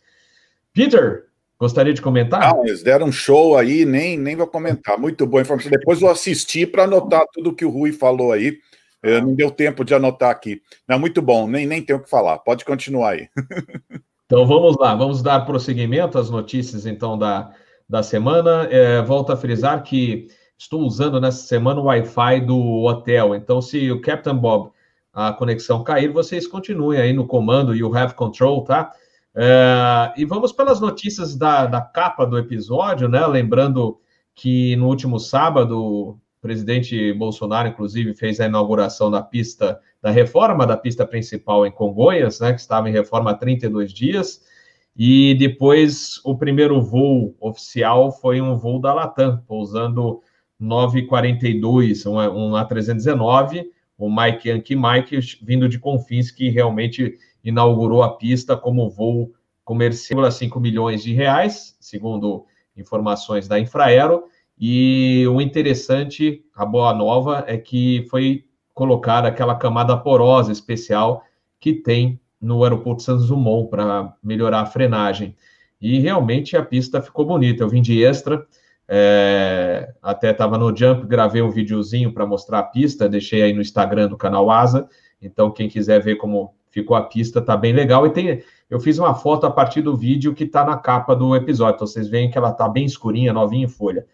Peter, 0.73 1.27
Gostaria 1.61 1.93
de 1.93 2.01
comentar? 2.01 2.41
Ah, 2.41 2.61
eles 2.63 2.81
deram 2.81 3.05
um 3.05 3.11
show 3.11 3.55
aí, 3.55 3.85
nem, 3.85 4.17
nem 4.17 4.35
vou 4.35 4.47
comentar. 4.47 4.97
Muito 4.97 5.27
boa 5.27 5.43
informação. 5.43 5.69
Depois 5.69 5.99
vou 5.99 6.09
assistir 6.09 6.71
para 6.71 6.85
anotar 6.85 7.23
tudo 7.31 7.53
que 7.53 7.63
o 7.63 7.69
Rui 7.69 7.91
falou 7.91 8.31
aí. 8.31 8.57
Eu, 9.03 9.21
não 9.21 9.35
deu 9.35 9.51
tempo 9.51 9.85
de 9.85 9.93
anotar 9.93 10.31
aqui. 10.31 10.59
Não, 10.87 10.97
muito 10.97 11.21
bom, 11.21 11.47
nem, 11.47 11.67
nem 11.67 11.79
tenho 11.79 11.99
o 11.99 12.01
que 12.01 12.09
falar. 12.09 12.39
Pode 12.39 12.65
continuar 12.65 13.11
aí. 13.11 13.29
Então 14.25 14.47
vamos 14.47 14.77
lá, 14.77 14.95
vamos 14.95 15.21
dar 15.21 15.41
prosseguimento 15.41 16.17
às 16.17 16.29
notícias 16.29 16.85
então 16.85 17.17
da, 17.17 17.51
da 17.91 18.01
semana. 18.01 18.69
É, 18.71 19.01
volto 19.01 19.33
a 19.33 19.35
frisar 19.35 19.83
que 19.83 20.29
estou 20.57 20.81
usando 20.81 21.19
nessa 21.19 21.45
semana 21.45 21.81
o 21.81 21.83
Wi-Fi 21.83 22.39
do 22.39 22.83
hotel. 22.85 23.35
Então, 23.35 23.61
se 23.61 23.91
o 23.91 23.99
Captain 23.99 24.35
Bob 24.35 24.71
a 25.13 25.33
conexão 25.33 25.83
cair, 25.83 26.07
vocês 26.07 26.47
continuem 26.47 27.01
aí 27.01 27.11
no 27.11 27.27
comando 27.27 27.75
e 27.75 27.83
o 27.83 27.93
Have 27.93 28.13
Control, 28.13 28.63
tá? 28.63 28.93
É, 29.35 30.13
e 30.15 30.23
vamos 30.23 30.53
pelas 30.53 30.79
notícias 30.79 31.35
da, 31.35 31.65
da 31.65 31.81
capa 31.81 32.25
do 32.25 32.37
episódio, 32.37 33.09
né? 33.09 33.27
Lembrando 33.27 33.99
que 34.33 34.73
no 34.77 34.87
último 34.87 35.19
sábado, 35.19 35.77
o 35.77 36.17
presidente 36.41 37.11
Bolsonaro, 37.11 37.67
inclusive, 37.67 38.13
fez 38.13 38.39
a 38.39 38.45
inauguração 38.45 39.11
da 39.11 39.21
pista, 39.21 39.81
da 40.01 40.11
reforma 40.11 40.65
da 40.65 40.77
pista 40.77 41.05
principal 41.05 41.65
em 41.65 41.71
Congonhas, 41.71 42.39
né? 42.39 42.53
Que 42.53 42.61
estava 42.61 42.89
em 42.89 42.93
reforma 42.93 43.31
há 43.31 43.33
32 43.33 43.91
dias. 43.91 44.49
E 44.95 45.35
depois 45.35 46.19
o 46.23 46.37
primeiro 46.37 46.81
voo 46.81 47.35
oficial 47.39 48.11
foi 48.11 48.41
um 48.41 48.55
voo 48.55 48.79
da 48.79 48.93
Latam, 48.93 49.41
pousando 49.47 50.21
942, 50.59 52.05
um, 52.05 52.17
um 52.19 52.51
A319, 52.51 53.65
o 53.97 54.09
Mike 54.09 54.49
Yankee 54.49 54.75
Mike, 54.75 55.19
vindo 55.41 55.69
de 55.69 55.79
Confins, 55.79 56.31
que 56.31 56.49
realmente 56.49 57.17
inaugurou 57.43 58.03
a 58.03 58.15
pista 58.15 58.55
como 58.57 58.89
voo 58.89 59.31
comercial 59.63 60.23
a 60.25 60.31
5 60.31 60.59
milhões 60.59 61.03
de 61.03 61.13
reais, 61.13 61.75
segundo 61.79 62.45
informações 62.75 63.47
da 63.47 63.59
Infraero. 63.59 64.23
E 64.59 65.25
o 65.27 65.41
interessante, 65.41 66.43
a 66.55 66.65
boa 66.65 66.93
nova, 66.93 67.43
é 67.47 67.57
que 67.57 68.05
foi 68.09 68.45
colocada 68.73 69.27
aquela 69.27 69.55
camada 69.55 69.97
porosa 69.97 70.51
especial 70.51 71.23
que 71.59 71.73
tem 71.73 72.19
no 72.41 72.63
aeroporto 72.63 73.03
Santos 73.03 73.27
Dumont 73.27 73.69
para 73.69 74.13
melhorar 74.23 74.61
a 74.61 74.65
frenagem. 74.65 75.35
E 75.79 75.99
realmente 75.99 76.57
a 76.57 76.63
pista 76.63 77.01
ficou 77.01 77.25
bonita. 77.25 77.63
Eu 77.63 77.69
vim 77.69 77.81
de 77.81 78.03
extra, 78.03 78.45
é, 78.87 79.93
até 80.01 80.31
estava 80.31 80.57
no 80.57 80.75
Jump, 80.75 81.05
gravei 81.07 81.41
um 81.41 81.49
videozinho 81.49 82.13
para 82.13 82.25
mostrar 82.25 82.59
a 82.59 82.63
pista, 82.63 83.07
deixei 83.07 83.41
aí 83.41 83.53
no 83.53 83.61
Instagram 83.61 84.07
do 84.07 84.17
canal 84.17 84.49
Asa. 84.49 84.87
Então, 85.21 85.51
quem 85.51 85.69
quiser 85.69 86.01
ver 86.01 86.15
como 86.15 86.53
ficou 86.71 86.95
a 86.95 87.03
pista, 87.03 87.41
tá 87.41 87.55
bem 87.55 87.73
legal. 87.73 88.07
E 88.07 88.09
tem, 88.09 88.43
eu 88.69 88.79
fiz 88.79 88.97
uma 88.97 89.13
foto 89.13 89.45
a 89.45 89.51
partir 89.51 89.81
do 89.81 89.95
vídeo 89.95 90.33
que 90.33 90.45
tá 90.45 90.65
na 90.65 90.77
capa 90.77 91.15
do 91.15 91.35
episódio. 91.35 91.75
Então 91.75 91.87
vocês 91.87 92.07
veem 92.07 92.31
que 92.31 92.37
ela 92.37 92.51
tá 92.51 92.67
bem 92.67 92.85
escurinha, 92.85 93.33
novinha 93.33 93.65
em 93.65 93.69
folha. 93.69 94.05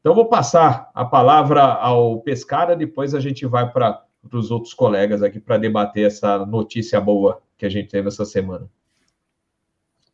Então 0.00 0.14
vou 0.14 0.26
passar 0.26 0.90
a 0.94 1.04
palavra 1.04 1.62
ao 1.62 2.20
Pescara, 2.20 2.76
depois 2.76 3.14
a 3.14 3.20
gente 3.20 3.44
vai 3.46 3.70
para 3.70 4.04
os 4.32 4.50
outros 4.50 4.72
colegas 4.72 5.22
aqui 5.22 5.40
para 5.40 5.58
debater 5.58 6.06
essa 6.06 6.46
notícia 6.46 7.00
boa 7.00 7.42
que 7.56 7.66
a 7.66 7.68
gente 7.68 7.88
teve 7.88 8.08
essa 8.08 8.24
semana. 8.24 8.68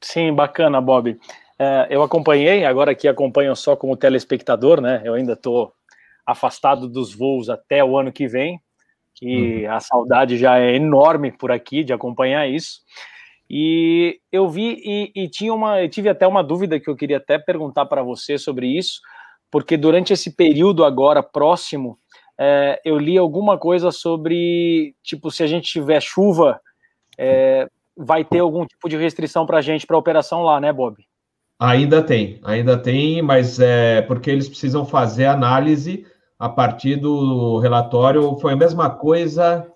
Sim, 0.01 0.33
bacana, 0.33 0.81
Bob. 0.81 1.19
É, 1.59 1.89
eu 1.91 2.03
acompanhei, 2.03 2.65
agora 2.65 2.93
aqui 2.93 3.07
acompanho 3.07 3.55
só 3.55 3.77
como 3.77 3.97
telespectador, 3.97 4.81
né? 4.81 5.03
Eu 5.05 5.15
ainda 5.15 5.35
estou 5.35 5.75
afastado 6.27 6.89
dos 6.89 7.15
voos 7.15 7.51
até 7.51 7.85
o 7.85 7.99
ano 7.99 8.13
que 8.13 8.27
vem, 8.27 8.61
que 9.15 9.67
uhum. 9.67 9.73
a 9.73 9.81
saudade 9.81 10.39
já 10.39 10.59
é 10.59 10.75
enorme 10.75 11.31
por 11.31 11.53
aqui 11.53 11.85
de 11.85 11.93
acompanhar 11.93 12.49
isso. 12.49 12.81
E 13.49 14.21
eu 14.31 14.49
vi 14.49 14.81
e, 14.85 15.13
e 15.15 15.29
tinha 15.29 15.53
uma, 15.53 15.83
eu 15.83 15.89
tive 15.91 16.09
até 16.09 16.27
uma 16.27 16.43
dúvida 16.43 16.79
que 16.79 16.89
eu 16.89 16.97
queria 16.97 17.17
até 17.17 17.39
perguntar 17.39 17.85
para 17.87 18.03
você 18.03 18.39
sobre 18.39 18.67
isso, 18.67 19.01
porque 19.51 19.77
durante 19.77 20.13
esse 20.13 20.35
período 20.35 20.85
agora 20.85 21.23
próximo, 21.23 21.99
é, 22.39 22.81
eu 22.85 22.97
li 22.97 23.19
alguma 23.19 23.59
coisa 23.59 23.91
sobre, 23.91 24.95
tipo, 25.03 25.31
se 25.31 25.43
a 25.43 25.47
gente 25.47 25.71
tiver 25.71 26.01
chuva, 26.01 26.61
é, 27.21 27.69
vai 27.95 28.25
ter 28.25 28.39
algum 28.39 28.65
tipo 28.65 28.89
de 28.89 28.97
restrição 28.97 29.45
para 29.45 29.59
a 29.59 29.61
gente 29.61 29.87
para 29.87 29.99
operação 29.99 30.43
lá, 30.43 30.59
né, 30.59 30.73
Bob? 30.73 31.05
Ainda 31.59 32.03
tem, 32.03 32.41
ainda 32.43 32.79
tem, 32.79 33.21
mas 33.21 33.61
é 33.61 34.01
porque 34.01 34.31
eles 34.31 34.49
precisam 34.49 34.87
fazer 34.87 35.27
análise 35.27 36.07
a 36.39 36.49
partir 36.49 36.97
do 36.97 37.59
relatório, 37.59 38.39
foi 38.39 38.55
a 38.55 38.57
mesma 38.57 38.89
coisa. 38.89 39.71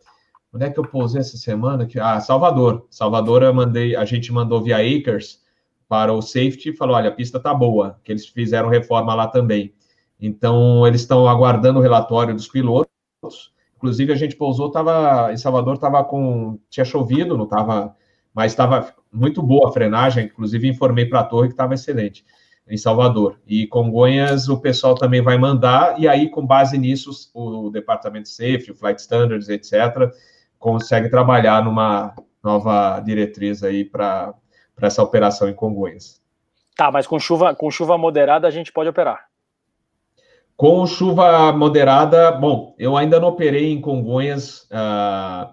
Onde 0.50 0.64
é 0.64 0.70
que 0.70 0.80
eu 0.80 0.84
pousei 0.84 1.20
essa 1.20 1.36
semana? 1.36 1.86
Ah, 2.00 2.20
Salvador. 2.20 2.86
Salvador, 2.88 3.42
eu 3.42 3.52
mandei, 3.52 3.94
a 3.94 4.06
gente 4.06 4.32
mandou 4.32 4.62
via 4.62 4.78
Acres 4.78 5.42
para 5.86 6.10
o 6.10 6.22
safety 6.22 6.70
e 6.70 6.76
falou: 6.76 6.96
olha, 6.96 7.10
a 7.10 7.12
pista 7.12 7.38
tá 7.38 7.52
boa, 7.52 8.00
que 8.02 8.10
eles 8.10 8.26
fizeram 8.26 8.70
reforma 8.70 9.14
lá 9.14 9.26
também. 9.26 9.74
Então, 10.18 10.86
eles 10.86 11.02
estão 11.02 11.28
aguardando 11.28 11.80
o 11.80 11.82
relatório 11.82 12.34
dos 12.34 12.48
pilotos. 12.48 13.52
Inclusive, 13.84 14.14
a 14.14 14.16
gente 14.16 14.34
pousou, 14.34 14.70
tava, 14.70 15.30
em 15.30 15.36
Salvador 15.36 15.74
estava 15.74 16.02
com. 16.02 16.58
tinha 16.70 16.86
chovido, 16.86 17.36
não 17.36 17.44
estava, 17.44 17.94
mas 18.32 18.52
estava 18.52 18.94
muito 19.12 19.42
boa 19.42 19.68
a 19.68 19.72
frenagem. 19.72 20.24
Inclusive, 20.24 20.66
informei 20.66 21.04
para 21.04 21.20
a 21.20 21.24
torre 21.24 21.48
que 21.48 21.52
estava 21.52 21.74
excelente 21.74 22.24
em 22.66 22.78
Salvador. 22.78 23.38
E 23.46 23.66
Congonhas 23.66 24.48
o 24.48 24.58
pessoal 24.58 24.94
também 24.94 25.20
vai 25.20 25.36
mandar, 25.36 26.00
e 26.00 26.08
aí, 26.08 26.30
com 26.30 26.46
base 26.46 26.78
nisso, 26.78 27.10
o, 27.34 27.68
Departamento 27.68 28.22
de 28.22 28.30
Safety, 28.30 28.70
o 28.70 28.74
Flight 28.74 29.02
Standards, 29.02 29.50
etc., 29.50 30.10
consegue 30.58 31.10
trabalhar 31.10 31.62
numa 31.62 32.14
nova 32.42 32.98
diretriz 33.00 33.62
aí 33.62 33.84
para 33.84 34.34
essa 34.80 35.02
operação 35.02 35.46
em 35.46 35.54
Congonhas. 35.54 36.22
Tá, 36.74 36.90
mas 36.90 37.06
com 37.06 37.18
chuva, 37.18 37.54
com 37.54 37.70
chuva 37.70 37.98
moderada 37.98 38.48
a 38.48 38.50
gente 38.50 38.72
pode 38.72 38.88
operar. 38.88 39.26
Com 40.56 40.86
chuva 40.86 41.52
moderada, 41.52 42.30
bom, 42.30 42.74
eu 42.78 42.96
ainda 42.96 43.18
não 43.18 43.28
operei 43.28 43.72
em 43.72 43.80
Congonhas, 43.80 44.68
uh, 44.70 45.52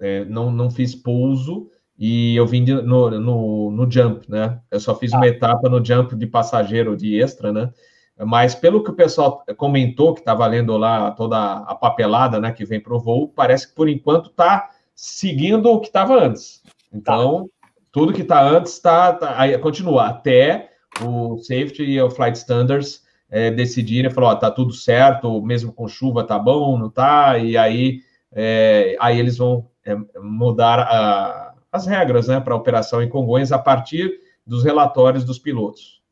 é, 0.00 0.24
não, 0.26 0.50
não 0.50 0.70
fiz 0.70 0.94
pouso, 0.94 1.68
e 1.98 2.36
eu 2.36 2.46
vim 2.46 2.64
de, 2.64 2.72
no, 2.72 3.10
no, 3.10 3.70
no, 3.70 3.90
jump, 3.90 4.30
né? 4.30 4.60
Eu 4.70 4.80
só 4.80 4.94
fiz 4.94 5.12
uma 5.12 5.24
ah. 5.24 5.28
etapa 5.28 5.68
no 5.68 5.84
jump 5.84 6.14
de 6.14 6.26
passageiro 6.26 6.96
de 6.96 7.20
extra, 7.20 7.52
né? 7.52 7.70
Mas 8.18 8.54
pelo 8.54 8.84
que 8.84 8.90
o 8.90 8.94
pessoal 8.94 9.44
comentou, 9.56 10.14
que 10.14 10.20
está 10.20 10.34
valendo 10.34 10.76
lá 10.76 11.10
toda 11.12 11.58
a 11.58 11.74
papelada, 11.74 12.38
né, 12.38 12.52
que 12.52 12.64
vem 12.64 12.80
para 12.80 12.94
o 12.94 13.00
voo, 13.00 13.28
parece 13.28 13.68
que 13.68 13.74
por 13.74 13.88
enquanto 13.88 14.30
está 14.30 14.70
seguindo 14.94 15.70
o 15.70 15.80
que 15.80 15.86
estava 15.86 16.22
antes. 16.22 16.62
Então, 16.92 17.48
tá. 17.60 17.68
tudo 17.90 18.12
que 18.12 18.22
está 18.22 18.42
antes 18.42 18.74
está 18.74 19.12
tá, 19.14 19.40
aí 19.40 19.56
continua 19.58 20.08
até 20.08 20.70
o 21.02 21.38
safety 21.38 21.82
e 21.82 22.00
o 22.00 22.10
flight 22.10 22.36
standards 22.36 23.02
é, 23.32 23.50
decidirem, 23.50 24.10
falou, 24.10 24.28
ó, 24.28 24.34
tá 24.36 24.50
tudo 24.50 24.74
certo, 24.74 25.40
mesmo 25.40 25.72
com 25.72 25.88
chuva 25.88 26.22
tá 26.22 26.38
bom, 26.38 26.76
não 26.76 26.90
tá, 26.90 27.38
e 27.38 27.56
aí, 27.56 28.00
é, 28.30 28.94
aí 29.00 29.18
eles 29.18 29.38
vão 29.38 29.66
é, 29.86 29.96
mudar 30.20 30.80
a, 30.80 31.54
as 31.72 31.86
regras, 31.86 32.28
né, 32.28 32.38
para 32.38 32.54
operação 32.54 33.02
em 33.02 33.08
Congonhas 33.08 33.50
a 33.50 33.58
partir 33.58 34.20
dos 34.46 34.62
relatórios 34.62 35.24
dos 35.24 35.38
pilotos. 35.38 36.02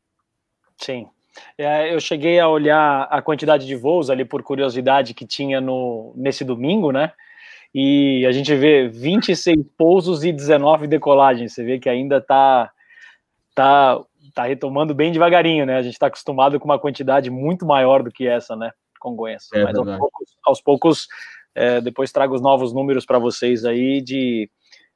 Sim. 0.75 1.07
É, 1.55 1.93
eu 1.93 1.99
cheguei 1.99 2.39
a 2.39 2.49
olhar 2.49 3.03
a 3.03 3.21
quantidade 3.21 3.67
de 3.67 3.75
voos 3.75 4.09
ali 4.09 4.25
por 4.25 4.41
curiosidade 4.41 5.13
que 5.13 5.25
tinha 5.25 5.61
no, 5.61 6.13
nesse 6.15 6.43
domingo, 6.43 6.91
né? 6.91 7.11
E 7.73 8.25
a 8.25 8.31
gente 8.31 8.53
vê 8.55 8.87
26 8.87 9.63
pousos 9.77 10.23
e 10.25 10.31
19 10.31 10.87
decolagens. 10.87 11.53
Você 11.53 11.63
vê 11.63 11.79
que 11.79 11.87
ainda 11.87 12.19
tá, 12.19 12.69
tá 13.55 14.01
tá 14.33 14.43
retomando 14.43 14.93
bem 14.93 15.11
devagarinho, 15.11 15.65
né? 15.65 15.77
A 15.77 15.81
gente 15.81 15.93
está 15.93 16.07
acostumado 16.07 16.59
com 16.59 16.65
uma 16.65 16.79
quantidade 16.79 17.29
muito 17.29 17.65
maior 17.65 18.03
do 18.03 18.11
que 18.11 18.27
essa, 18.27 18.55
né? 18.55 18.71
Congonhas. 18.99 19.47
É 19.53 19.63
Mas 19.63 19.75
aos 19.77 19.97
poucos, 19.97 20.37
aos 20.43 20.61
poucos 20.61 21.07
é, 21.55 21.81
depois 21.81 22.11
trago 22.11 22.33
os 22.35 22.41
novos 22.41 22.73
números 22.73 23.05
para 23.05 23.19
vocês 23.19 23.65
aí 23.65 24.01
de 24.01 24.49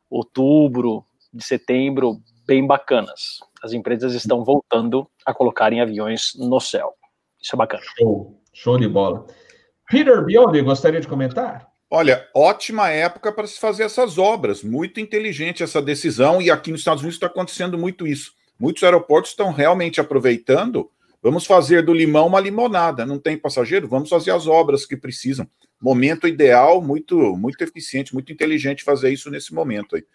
outubro, 0.10 1.06
de 1.34 1.44
setembro, 1.44 2.22
bem 2.46 2.66
bacanas. 2.66 3.40
As 3.64 3.74
empresas 3.74 4.14
estão 4.14 4.44
voltando 4.44 5.10
a 5.26 5.34
colocarem 5.34 5.82
aviões 5.82 6.32
no 6.38 6.60
céu. 6.60 6.94
Isso 7.42 7.56
é 7.56 7.58
bacana. 7.58 7.84
Show, 7.98 8.42
show 8.54 8.78
de 8.78 8.88
bola. 8.88 9.26
Peter 9.90 10.24
Biondi, 10.24 10.62
gostaria 10.62 11.02
de 11.02 11.08
comentar? 11.08 11.68
Olha, 11.90 12.28
ótima 12.34 12.90
época 12.90 13.32
para 13.32 13.48
se 13.48 13.60
fazer 13.60 13.84
essas 13.84 14.18
obras. 14.18 14.64
Muito 14.64 15.00
inteligente 15.00 15.64
essa 15.64 15.82
decisão, 15.82 16.42
e 16.42 16.50
aqui 16.50 16.72
nos 16.72 16.82
Estados 16.82 17.02
Unidos 17.02 17.16
está 17.16 17.28
acontecendo 17.28 17.78
muito 17.78 18.08
isso. 18.08 18.34
Muitos 18.60 18.84
aeroportos 18.84 19.32
estão 19.32 19.52
realmente 19.52 20.00
aproveitando. 20.00 20.90
Vamos 21.22 21.46
fazer 21.46 21.84
do 21.84 21.94
limão 21.94 22.28
uma 22.28 22.40
limonada. 22.40 23.06
Não 23.06 23.20
tem 23.20 23.38
passageiro? 23.38 23.88
Vamos 23.88 24.10
fazer 24.10 24.32
as 24.32 24.48
obras 24.48 24.86
que 24.86 24.96
precisam. 24.96 25.48
Momento 25.82 26.28
ideal, 26.28 26.82
muito, 26.82 27.36
muito 27.36 27.62
eficiente, 27.64 28.14
muito 28.14 28.32
inteligente 28.32 28.84
fazer 28.84 29.12
isso 29.12 29.30
nesse 29.30 29.54
momento 29.54 29.96
aí. 29.96 30.06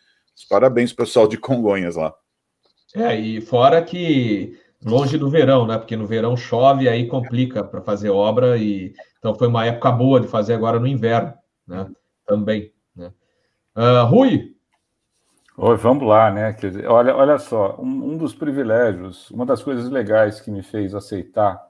Parabéns, 0.48 0.92
pessoal 0.92 1.28
de 1.28 1.36
Congonhas 1.36 1.96
lá. 1.96 2.14
É, 2.94 3.14
e 3.14 3.40
fora 3.40 3.82
que 3.82 4.58
longe 4.84 5.18
do 5.18 5.28
verão, 5.28 5.66
né? 5.66 5.76
Porque 5.78 5.96
no 5.96 6.06
verão 6.06 6.36
chove, 6.36 6.88
aí 6.88 7.06
complica 7.06 7.62
para 7.62 7.82
fazer 7.82 8.10
obra 8.10 8.56
e 8.56 8.94
então 9.18 9.34
foi 9.34 9.48
uma 9.48 9.66
época 9.66 9.92
boa 9.92 10.20
de 10.20 10.28
fazer 10.28 10.54
agora 10.54 10.80
no 10.80 10.86
inverno, 10.86 11.34
né? 11.66 11.90
Também. 12.26 12.72
Né? 12.96 13.12
Uh, 13.76 14.06
Rui, 14.06 14.54
Oi, 15.62 15.76
vamos 15.76 16.08
lá, 16.08 16.30
né? 16.30 16.52
Dizer, 16.52 16.86
olha, 16.86 17.14
olha 17.14 17.38
só, 17.38 17.76
um, 17.78 18.12
um, 18.12 18.16
dos 18.16 18.34
privilégios, 18.34 19.30
uma 19.30 19.44
das 19.44 19.62
coisas 19.62 19.90
legais 19.90 20.40
que 20.40 20.50
me 20.50 20.62
fez 20.62 20.94
aceitar 20.94 21.62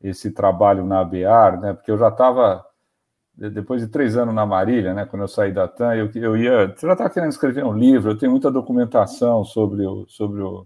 esse 0.00 0.30
trabalho 0.30 0.86
na 0.86 1.00
ABAR, 1.00 1.60
né? 1.60 1.72
Porque 1.74 1.90
eu 1.90 1.98
já 1.98 2.06
estava, 2.08 2.64
depois 3.34 3.82
de 3.82 3.88
três 3.88 4.16
anos 4.16 4.32
na 4.32 4.46
Marília, 4.46 4.94
né? 4.94 5.06
Quando 5.06 5.22
eu 5.22 5.28
saí 5.28 5.52
da 5.52 5.66
TAM, 5.66 5.96
eu, 5.96 6.08
eu 6.14 6.36
ia. 6.36 6.52
Eu 6.52 6.68
já 6.80 6.92
estava 6.92 7.10
querendo 7.10 7.30
escrever 7.30 7.64
um 7.64 7.76
livro, 7.76 8.12
eu 8.12 8.18
tenho 8.18 8.30
muita 8.30 8.48
documentação 8.48 9.44
sobre, 9.44 9.84
o, 9.84 10.06
sobre 10.08 10.40
o, 10.42 10.64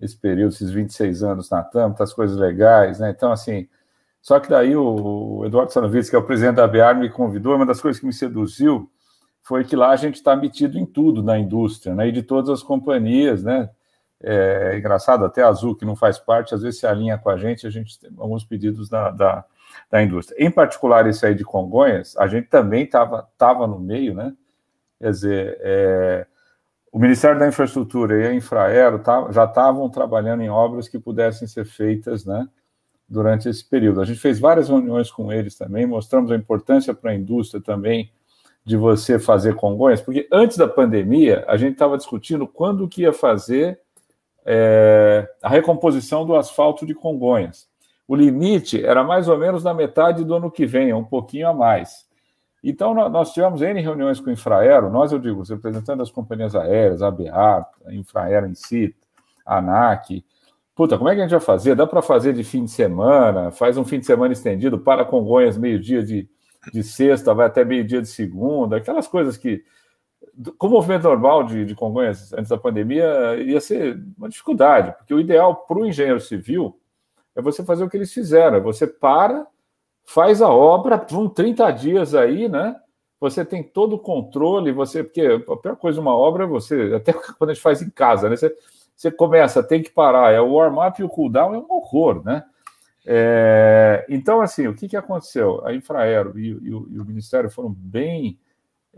esse 0.00 0.16
período, 0.16 0.54
esses 0.54 0.70
26 0.70 1.22
anos 1.22 1.50
na 1.50 1.62
TAM, 1.62 1.88
muitas 1.88 2.14
coisas 2.14 2.38
legais, 2.38 2.98
né? 2.98 3.10
Então, 3.10 3.30
assim. 3.30 3.68
Só 4.22 4.40
que 4.40 4.48
daí 4.48 4.74
o, 4.74 5.40
o 5.40 5.46
Eduardo 5.46 5.70
Sanovitz, 5.70 6.08
que 6.08 6.16
é 6.16 6.18
o 6.18 6.24
presidente 6.24 6.56
da 6.56 6.64
ABAR, 6.64 6.98
me 6.98 7.10
convidou, 7.10 7.56
uma 7.56 7.66
das 7.66 7.80
coisas 7.82 8.00
que 8.00 8.06
me 8.06 8.12
seduziu 8.14 8.90
foi 9.44 9.62
que 9.62 9.76
lá 9.76 9.90
a 9.90 9.96
gente 9.96 10.14
está 10.14 10.34
metido 10.34 10.78
em 10.78 10.86
tudo 10.86 11.22
na 11.22 11.38
indústria, 11.38 11.94
né? 11.94 12.08
E 12.08 12.12
de 12.12 12.22
todas 12.22 12.48
as 12.48 12.62
companhias, 12.62 13.44
né? 13.44 13.68
É 14.22 14.78
engraçado, 14.78 15.22
até 15.22 15.42
a 15.42 15.48
Azul, 15.48 15.76
que 15.76 15.84
não 15.84 15.94
faz 15.94 16.18
parte, 16.18 16.54
às 16.54 16.62
vezes 16.62 16.80
se 16.80 16.86
alinha 16.86 17.18
com 17.18 17.28
a 17.28 17.36
gente, 17.36 17.66
a 17.66 17.70
gente 17.70 18.00
tem 18.00 18.10
alguns 18.16 18.42
pedidos 18.42 18.88
da, 18.88 19.10
da, 19.10 19.44
da 19.90 20.02
indústria. 20.02 20.42
Em 20.42 20.50
particular, 20.50 21.06
esse 21.06 21.26
aí 21.26 21.34
de 21.34 21.44
Congonhas, 21.44 22.16
a 22.16 22.26
gente 22.26 22.48
também 22.48 22.84
estava 22.84 23.28
tava 23.36 23.66
no 23.66 23.78
meio, 23.78 24.14
né? 24.14 24.32
Quer 24.98 25.10
dizer, 25.10 25.58
é, 25.60 26.26
o 26.90 26.98
Ministério 26.98 27.38
da 27.38 27.46
Infraestrutura 27.46 28.22
e 28.22 28.26
a 28.26 28.34
Infraero 28.34 28.98
tá, 29.00 29.30
já 29.30 29.44
estavam 29.44 29.90
trabalhando 29.90 30.42
em 30.42 30.48
obras 30.48 30.88
que 30.88 30.98
pudessem 30.98 31.46
ser 31.46 31.66
feitas, 31.66 32.24
né? 32.24 32.48
Durante 33.06 33.46
esse 33.50 33.62
período. 33.62 34.00
A 34.00 34.06
gente 34.06 34.20
fez 34.20 34.40
várias 34.40 34.70
reuniões 34.70 35.10
com 35.10 35.30
eles 35.30 35.54
também, 35.54 35.84
mostramos 35.84 36.32
a 36.32 36.36
importância 36.36 36.94
para 36.94 37.10
a 37.10 37.14
indústria 37.14 37.62
também 37.62 38.10
de 38.64 38.76
você 38.76 39.18
fazer 39.18 39.54
Congonhas, 39.54 40.00
porque 40.00 40.26
antes 40.32 40.56
da 40.56 40.66
pandemia 40.66 41.44
a 41.46 41.56
gente 41.56 41.74
estava 41.74 41.98
discutindo 41.98 42.46
quando 42.46 42.88
que 42.88 43.02
ia 43.02 43.12
fazer 43.12 43.78
é, 44.44 45.28
a 45.42 45.48
recomposição 45.48 46.24
do 46.24 46.34
asfalto 46.34 46.86
de 46.86 46.94
Congonhas. 46.94 47.68
O 48.08 48.14
limite 48.14 48.84
era 48.84 49.02
mais 49.02 49.28
ou 49.28 49.38
menos 49.38 49.64
na 49.64 49.74
metade 49.74 50.24
do 50.24 50.34
ano 50.34 50.50
que 50.50 50.66
vem, 50.66 50.92
um 50.92 51.04
pouquinho 51.04 51.48
a 51.48 51.54
mais. 51.54 52.06
Então, 52.62 52.94
nós 52.94 53.32
tivemos 53.32 53.60
N 53.60 53.78
reuniões 53.80 54.18
com 54.20 54.30
o 54.30 54.32
Infraero, 54.32 54.90
nós, 54.90 55.12
eu 55.12 55.18
digo, 55.18 55.42
os 55.42 55.50
representantes 55.50 55.98
das 55.98 56.10
companhias 56.10 56.56
aéreas, 56.56 57.02
a 57.02 57.10
BA, 57.10 57.30
a 57.30 57.92
Infraero 57.92 58.46
em 58.46 58.54
si, 58.54 58.94
a 59.44 59.58
ANAC. 59.58 60.24
Puta, 60.74 60.96
como 60.96 61.10
é 61.10 61.14
que 61.14 61.20
a 61.20 61.24
gente 61.24 61.32
vai 61.32 61.40
fazer? 61.40 61.74
Dá 61.74 61.86
para 61.86 62.00
fazer 62.00 62.32
de 62.32 62.42
fim 62.42 62.64
de 62.64 62.70
semana, 62.70 63.50
faz 63.50 63.76
um 63.76 63.84
fim 63.84 64.00
de 64.00 64.06
semana 64.06 64.32
estendido 64.32 64.78
para 64.78 65.04
Congonhas, 65.04 65.58
meio-dia 65.58 66.02
de, 66.02 66.26
de 66.72 66.82
sexta 66.82 67.34
vai 67.34 67.46
até 67.46 67.64
meio-dia 67.64 68.00
de 68.00 68.08
segunda, 68.08 68.76
aquelas 68.76 69.06
coisas 69.06 69.36
que, 69.36 69.64
com 70.58 70.66
o 70.66 70.70
movimento 70.70 71.04
normal 71.04 71.44
de, 71.44 71.64
de 71.64 71.74
Congonhas 71.74 72.32
antes 72.32 72.48
da 72.48 72.58
pandemia, 72.58 73.36
ia 73.36 73.60
ser 73.60 74.00
uma 74.16 74.28
dificuldade, 74.28 74.92
porque 74.96 75.14
o 75.14 75.20
ideal 75.20 75.56
para 75.56 75.78
o 75.78 75.86
engenheiro 75.86 76.20
civil 76.20 76.78
é 77.34 77.42
você 77.42 77.64
fazer 77.64 77.84
o 77.84 77.90
que 77.90 77.96
eles 77.96 78.12
fizeram, 78.12 78.56
é 78.56 78.60
você 78.60 78.86
para, 78.86 79.46
faz 80.04 80.40
a 80.40 80.48
obra, 80.48 81.04
vão 81.10 81.28
30 81.28 81.70
dias 81.72 82.14
aí, 82.14 82.48
né? 82.48 82.76
Você 83.20 83.44
tem 83.44 83.62
todo 83.62 83.94
o 83.94 83.98
controle, 83.98 84.72
você, 84.72 85.02
porque 85.02 85.22
a 85.22 85.56
pior 85.56 85.76
coisa 85.76 85.96
de 85.96 86.00
uma 86.00 86.14
obra 86.14 86.44
é 86.44 86.46
você, 86.46 86.92
até 86.94 87.12
quando 87.38 87.50
a 87.50 87.54
gente 87.54 87.62
faz 87.62 87.80
em 87.82 87.90
casa, 87.90 88.28
né? 88.28 88.36
Você, 88.36 88.54
você 88.94 89.10
começa, 89.10 89.62
tem 89.62 89.82
que 89.82 89.90
parar, 89.90 90.32
é 90.32 90.40
o 90.40 90.52
warm-up 90.52 91.00
e 91.00 91.04
o 91.04 91.08
cool-down 91.08 91.54
é 91.54 91.58
um 91.58 91.66
horror, 91.68 92.22
né? 92.24 92.44
É, 93.06 94.06
então, 94.08 94.40
assim, 94.40 94.66
o 94.66 94.74
que, 94.74 94.88
que 94.88 94.96
aconteceu? 94.96 95.64
A 95.66 95.74
Infraero 95.74 96.38
e, 96.38 96.48
e, 96.48 96.74
o, 96.74 96.88
e, 96.90 96.98
o, 96.98 97.04
Ministério 97.04 97.50
foram 97.50 97.70
bem, 97.70 98.38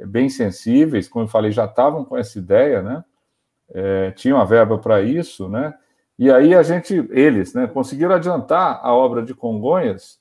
bem 0.06 0.28
sensíveis, 0.28 1.08
como 1.08 1.24
eu 1.24 1.28
falei, 1.28 1.50
já 1.50 1.64
estavam 1.64 2.04
com 2.04 2.16
essa 2.16 2.38
ideia, 2.38 2.82
né? 2.82 3.04
É, 3.70 4.12
tinham 4.12 4.40
a 4.40 4.44
verba 4.44 4.78
para 4.78 5.02
isso, 5.02 5.48
né? 5.48 5.74
E 6.18 6.30
aí 6.30 6.54
a 6.54 6.62
gente, 6.62 7.06
eles, 7.10 7.52
né, 7.52 7.66
conseguiram 7.66 8.14
adiantar 8.14 8.80
a 8.82 8.94
obra 8.94 9.22
de 9.22 9.34
Congonhas 9.34 10.18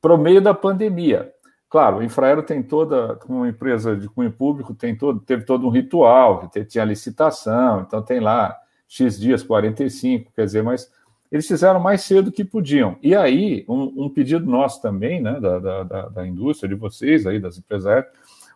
para 0.00 0.14
o 0.14 0.18
meio 0.18 0.40
da 0.40 0.54
pandemia. 0.54 1.32
Claro, 1.68 1.98
o 1.98 2.02
Infraero 2.02 2.42
tem 2.42 2.62
toda, 2.62 3.16
como 3.16 3.40
uma 3.40 3.48
empresa 3.48 3.96
de 3.96 4.08
cunho 4.08 4.32
público, 4.32 4.74
tem 4.74 4.96
todo, 4.96 5.20
teve 5.20 5.44
todo 5.44 5.66
um 5.66 5.70
ritual, 5.70 6.50
tinha 6.68 6.84
licitação, 6.84 7.82
então 7.82 8.00
tem 8.02 8.20
lá 8.20 8.56
X 8.86 9.18
dias, 9.18 9.42
45, 9.42 10.32
quer 10.32 10.44
dizer, 10.44 10.62
mas 10.62 10.90
eles 11.30 11.46
fizeram 11.46 11.78
mais 11.78 12.02
cedo 12.02 12.32
que 12.32 12.44
podiam. 12.44 12.96
E 13.02 13.14
aí, 13.14 13.64
um, 13.68 14.04
um 14.04 14.08
pedido 14.08 14.46
nosso 14.46 14.80
também, 14.80 15.20
né, 15.20 15.38
da, 15.40 15.58
da, 15.58 16.08
da, 16.08 16.26
indústria, 16.26 16.68
de 16.68 16.74
vocês 16.74 17.26
aí, 17.26 17.38
das 17.38 17.58
empresas 17.58 18.04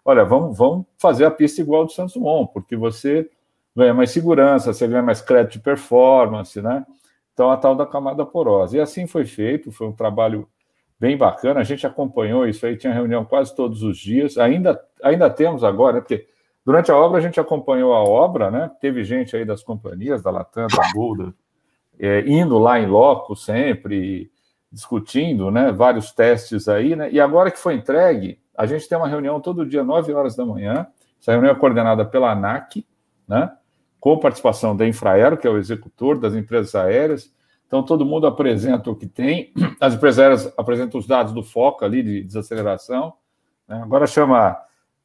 olha, 0.05 0.25
vamos, 0.25 0.57
vamos 0.57 0.87
fazer 0.99 1.25
a 1.25 1.31
pista 1.31 1.61
igual 1.61 1.85
do 1.85 1.93
Santos 1.93 2.15
Dumont, 2.15 2.53
porque 2.53 2.77
você 2.77 3.31
ganha 3.75 3.95
mais 3.95 4.11
segurança, 4.11 4.73
você 4.73 4.87
ganha 4.89 5.03
mais 5.03 5.21
crédito 5.21 5.53
de 5.53 5.61
performance, 5.61 6.61
né? 6.61 6.85
Então, 7.33 7.51
a 7.51 7.57
tal 7.57 7.75
da 7.75 7.87
camada 7.87 8.27
porosa. 8.27 8.77
E 8.77 8.81
assim 8.81 9.07
foi 9.07 9.25
feito, 9.25 9.73
foi 9.73 9.87
um 9.87 9.93
trabalho 9.93 10.49
bem 10.99 11.17
bacana, 11.17 11.61
a 11.61 11.65
gente 11.65 11.87
acompanhou 11.87 12.47
isso 12.47 12.65
aí, 12.65 12.77
tinha 12.77 12.93
reunião 12.93 13.25
quase 13.25 13.55
todos 13.57 13.83
os 13.83 13.99
dias, 13.99 14.39
ainda, 14.39 14.81
ainda 15.03 15.29
temos 15.29 15.65
agora, 15.65 15.95
né, 15.95 16.01
porque 16.01 16.29
durante 16.65 16.93
a 16.93 16.97
obra 16.97 17.19
a 17.19 17.21
gente 17.21 17.41
acompanhou 17.41 17.93
a 17.93 18.03
obra, 18.03 18.51
né? 18.51 18.71
Teve 18.81 19.03
gente 19.03 19.37
aí 19.37 19.45
das 19.45 19.63
companhias, 19.63 20.23
da 20.23 20.31
Latam, 20.31 20.67
da 20.69 20.93
Golda, 20.95 21.35
é, 21.99 22.21
indo 22.27 22.59
lá 22.59 22.81
em 22.81 22.87
loco 22.87 23.37
sempre, 23.37 24.31
discutindo, 24.71 25.51
né, 25.51 25.71
vários 25.71 26.13
testes 26.13 26.67
aí, 26.69 26.97
né, 26.97 27.11
e 27.13 27.21
agora 27.21 27.51
que 27.51 27.59
foi 27.59 27.75
entregue, 27.75 28.41
a 28.57 28.67
gente 28.67 28.89
tem 28.89 28.97
uma 28.97 29.09
reunião 29.09 29.41
todo 29.41 29.67
dia, 29.67 29.85
9 29.85 30.13
horas 30.15 30.35
da 30.35 30.47
manhã, 30.47 30.87
essa 31.21 31.33
reunião 31.33 31.53
é 31.53 31.55
coordenada 31.55 32.05
pela 32.05 32.33
ANAC, 32.33 32.87
né, 33.29 33.53
com 34.01 34.19
participação 34.19 34.75
da 34.75 34.87
Infraero, 34.87 35.37
que 35.37 35.47
é 35.47 35.51
o 35.51 35.59
executor 35.59 36.19
das 36.19 36.35
empresas 36.35 36.75
aéreas, 36.75 37.33
então 37.67 37.83
todo 37.83 38.05
mundo 38.05 38.27
apresenta 38.27 38.91
o 38.91 38.97
que 38.97 39.07
tem, 39.07 39.53
as 39.81 39.95
empresas 39.95 40.19
aéreas 40.19 40.55
apresentam 40.57 40.99
os 40.99 41.07
dados 41.07 41.33
do 41.33 41.43
foco 41.43 41.85
ali 41.85 42.03
de 42.03 42.23
desaceleração, 42.23 43.13
né, 43.69 43.81
agora 43.83 44.07
chama 44.07 44.57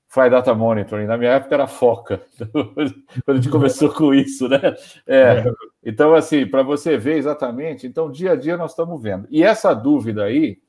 Fly 0.08 0.30
Data 0.30 0.54
Monitoring. 0.54 1.06
Na 1.06 1.17
minha 1.17 1.32
época 1.32 1.56
era 1.56 1.67
foca, 1.67 2.22
quando 2.52 2.93
a 3.28 3.36
gente 3.36 3.50
começou 3.50 3.93
com 3.93 4.13
isso, 4.13 4.48
né? 4.48 4.60
É. 5.06 5.43
Então, 5.84 6.13
assim, 6.13 6.46
para 6.46 6.63
você 6.63 6.98
ver 6.98 7.17
exatamente, 7.17 7.86
então, 7.86 8.12
dia 8.12 8.32
a 8.32 8.36
dia 8.36 8.58
nós 8.58 8.72
estamos 8.72 9.02
vendo. 9.02 9.28
E 9.30 9.43
essa 9.43 9.74
dúvida 9.74 10.24
aí 10.24 10.60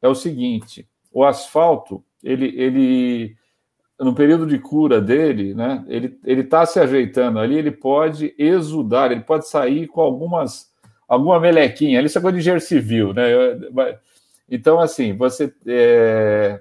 é 0.00 0.08
o 0.08 0.14
seguinte: 0.14 0.88
o 1.12 1.24
asfalto, 1.24 2.02
ele, 2.22 2.54
ele 2.56 3.36
no 3.98 4.14
período 4.14 4.46
de 4.46 4.58
cura 4.58 5.00
dele, 5.00 5.54
né? 5.54 5.84
Ele 5.88 6.18
ele 6.24 6.42
está 6.42 6.64
se 6.66 6.78
ajeitando 6.78 7.38
ali, 7.38 7.56
ele 7.56 7.70
pode 7.70 8.34
exudar, 8.38 9.12
ele 9.12 9.22
pode 9.22 9.48
sair 9.48 9.86
com 9.86 10.00
algumas 10.00 10.70
alguma 11.08 11.38
melequinha. 11.38 11.98
Ali 11.98 12.06
isso 12.06 12.18
é 12.18 12.20
coisa 12.20 12.34
de 12.34 12.40
engenheiro 12.40 12.64
civil, 12.64 13.12
né? 13.12 13.24
Então, 14.48 14.78
assim, 14.78 15.12
você 15.12 15.52
é, 15.66 16.60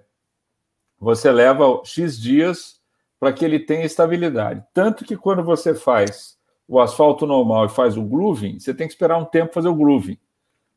você 1.05 1.31
leva 1.31 1.81
X 1.83 2.19
dias 2.19 2.81
para 3.19 3.31
que 3.31 3.45
ele 3.45 3.59
tenha 3.59 3.85
estabilidade. 3.85 4.63
Tanto 4.73 5.05
que 5.05 5.15
quando 5.15 5.43
você 5.43 5.75
faz 5.75 6.35
o 6.67 6.79
asfalto 6.79 7.27
normal 7.27 7.67
e 7.67 7.69
faz 7.69 7.95
o 7.95 8.01
grooving, 8.01 8.59
você 8.59 8.73
tem 8.73 8.87
que 8.87 8.93
esperar 8.93 9.19
um 9.19 9.25
tempo 9.25 9.53
fazer 9.53 9.67
o 9.67 9.75
grooving, 9.75 10.17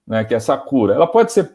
né? 0.07 0.23
Que 0.25 0.35
é 0.35 0.37
essa 0.37 0.55
cura. 0.59 0.93
Ela 0.93 1.07
pode 1.07 1.33
ser 1.33 1.51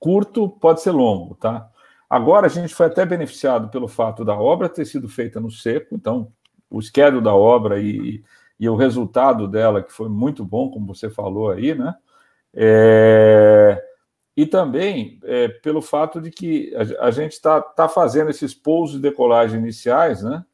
curto, 0.00 0.48
pode 0.48 0.80
ser 0.80 0.92
longo, 0.92 1.34
tá? 1.34 1.68
Agora 2.08 2.46
a 2.46 2.48
gente 2.48 2.74
foi 2.74 2.86
até 2.86 3.04
beneficiado 3.04 3.68
pelo 3.68 3.86
fato 3.86 4.24
da 4.24 4.34
obra 4.34 4.70
ter 4.70 4.86
sido 4.86 5.06
feita 5.06 5.38
no 5.38 5.50
seco, 5.50 5.94
então 5.94 6.32
o 6.70 6.80
schedule 6.80 7.22
da 7.22 7.34
obra 7.34 7.78
e, 7.78 8.24
e 8.58 8.66
o 8.70 8.74
resultado 8.74 9.46
dela, 9.46 9.82
que 9.82 9.92
foi 9.92 10.08
muito 10.08 10.42
bom, 10.46 10.70
como 10.70 10.94
você 10.94 11.10
falou 11.10 11.50
aí, 11.50 11.74
né? 11.74 11.94
É, 12.54 13.84
e 14.36 14.44
também 14.46 15.18
é, 15.24 15.48
pelo 15.48 15.80
fato 15.80 16.20
de 16.20 16.30
que 16.30 16.74
a, 16.74 17.06
a 17.06 17.10
gente 17.10 17.32
está 17.32 17.60
tá 17.60 17.88
fazendo 17.88 18.30
esses 18.30 18.52
pousos 18.52 18.96
de 18.96 19.02
decolagem 19.02 19.60
iniciais, 19.60 20.22
né? 20.22 20.44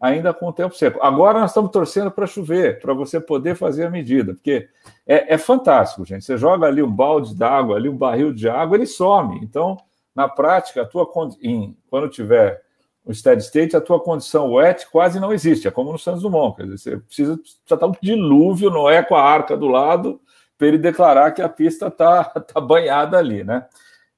Ainda 0.00 0.32
com 0.32 0.48
o 0.48 0.52
tempo 0.52 0.74
seco. 0.74 0.98
Agora 1.02 1.40
nós 1.40 1.50
estamos 1.50 1.70
torcendo 1.70 2.10
para 2.10 2.26
chover, 2.26 2.80
para 2.80 2.94
você 2.94 3.20
poder 3.20 3.54
fazer 3.54 3.84
a 3.84 3.90
medida, 3.90 4.32
porque 4.32 4.66
é, 5.06 5.34
é 5.34 5.38
fantástico, 5.38 6.04
gente. 6.06 6.24
Você 6.24 6.38
joga 6.38 6.66
ali 6.66 6.82
um 6.82 6.90
balde 6.90 7.34
d'água, 7.34 7.76
ali 7.76 7.88
um 7.88 7.96
barril 7.96 8.32
de 8.32 8.48
água, 8.48 8.76
ele 8.76 8.86
some. 8.86 9.38
Então, 9.42 9.76
na 10.14 10.26
prática, 10.26 10.82
a 10.82 10.86
tua 10.86 11.06
em, 11.42 11.76
quando 11.90 12.08
tiver 12.08 12.62
o 13.04 13.14
steady 13.14 13.42
state, 13.42 13.76
a 13.76 13.80
tua 13.80 14.00
condição 14.00 14.52
wet 14.52 14.86
quase 14.90 15.20
não 15.20 15.32
existe. 15.32 15.68
É 15.68 15.70
como 15.70 15.92
no 15.92 15.98
Santos 15.98 16.22
Dumont. 16.22 16.56
Quer 16.56 16.64
dizer, 16.64 16.78
você 16.78 16.96
precisa 16.96 17.40
já 17.66 17.76
tá 17.76 17.86
um 17.86 17.92
dilúvio, 18.00 18.70
não 18.70 18.88
é 18.88 19.02
com 19.02 19.14
a 19.14 19.22
arca 19.22 19.56
do 19.56 19.68
lado, 19.68 20.20
para 20.60 20.68
ele 20.68 20.76
declarar 20.76 21.30
que 21.30 21.40
a 21.40 21.48
pista 21.48 21.86
está 21.86 22.22
tá 22.52 22.60
banhada 22.60 23.16
ali, 23.16 23.42
né? 23.42 23.66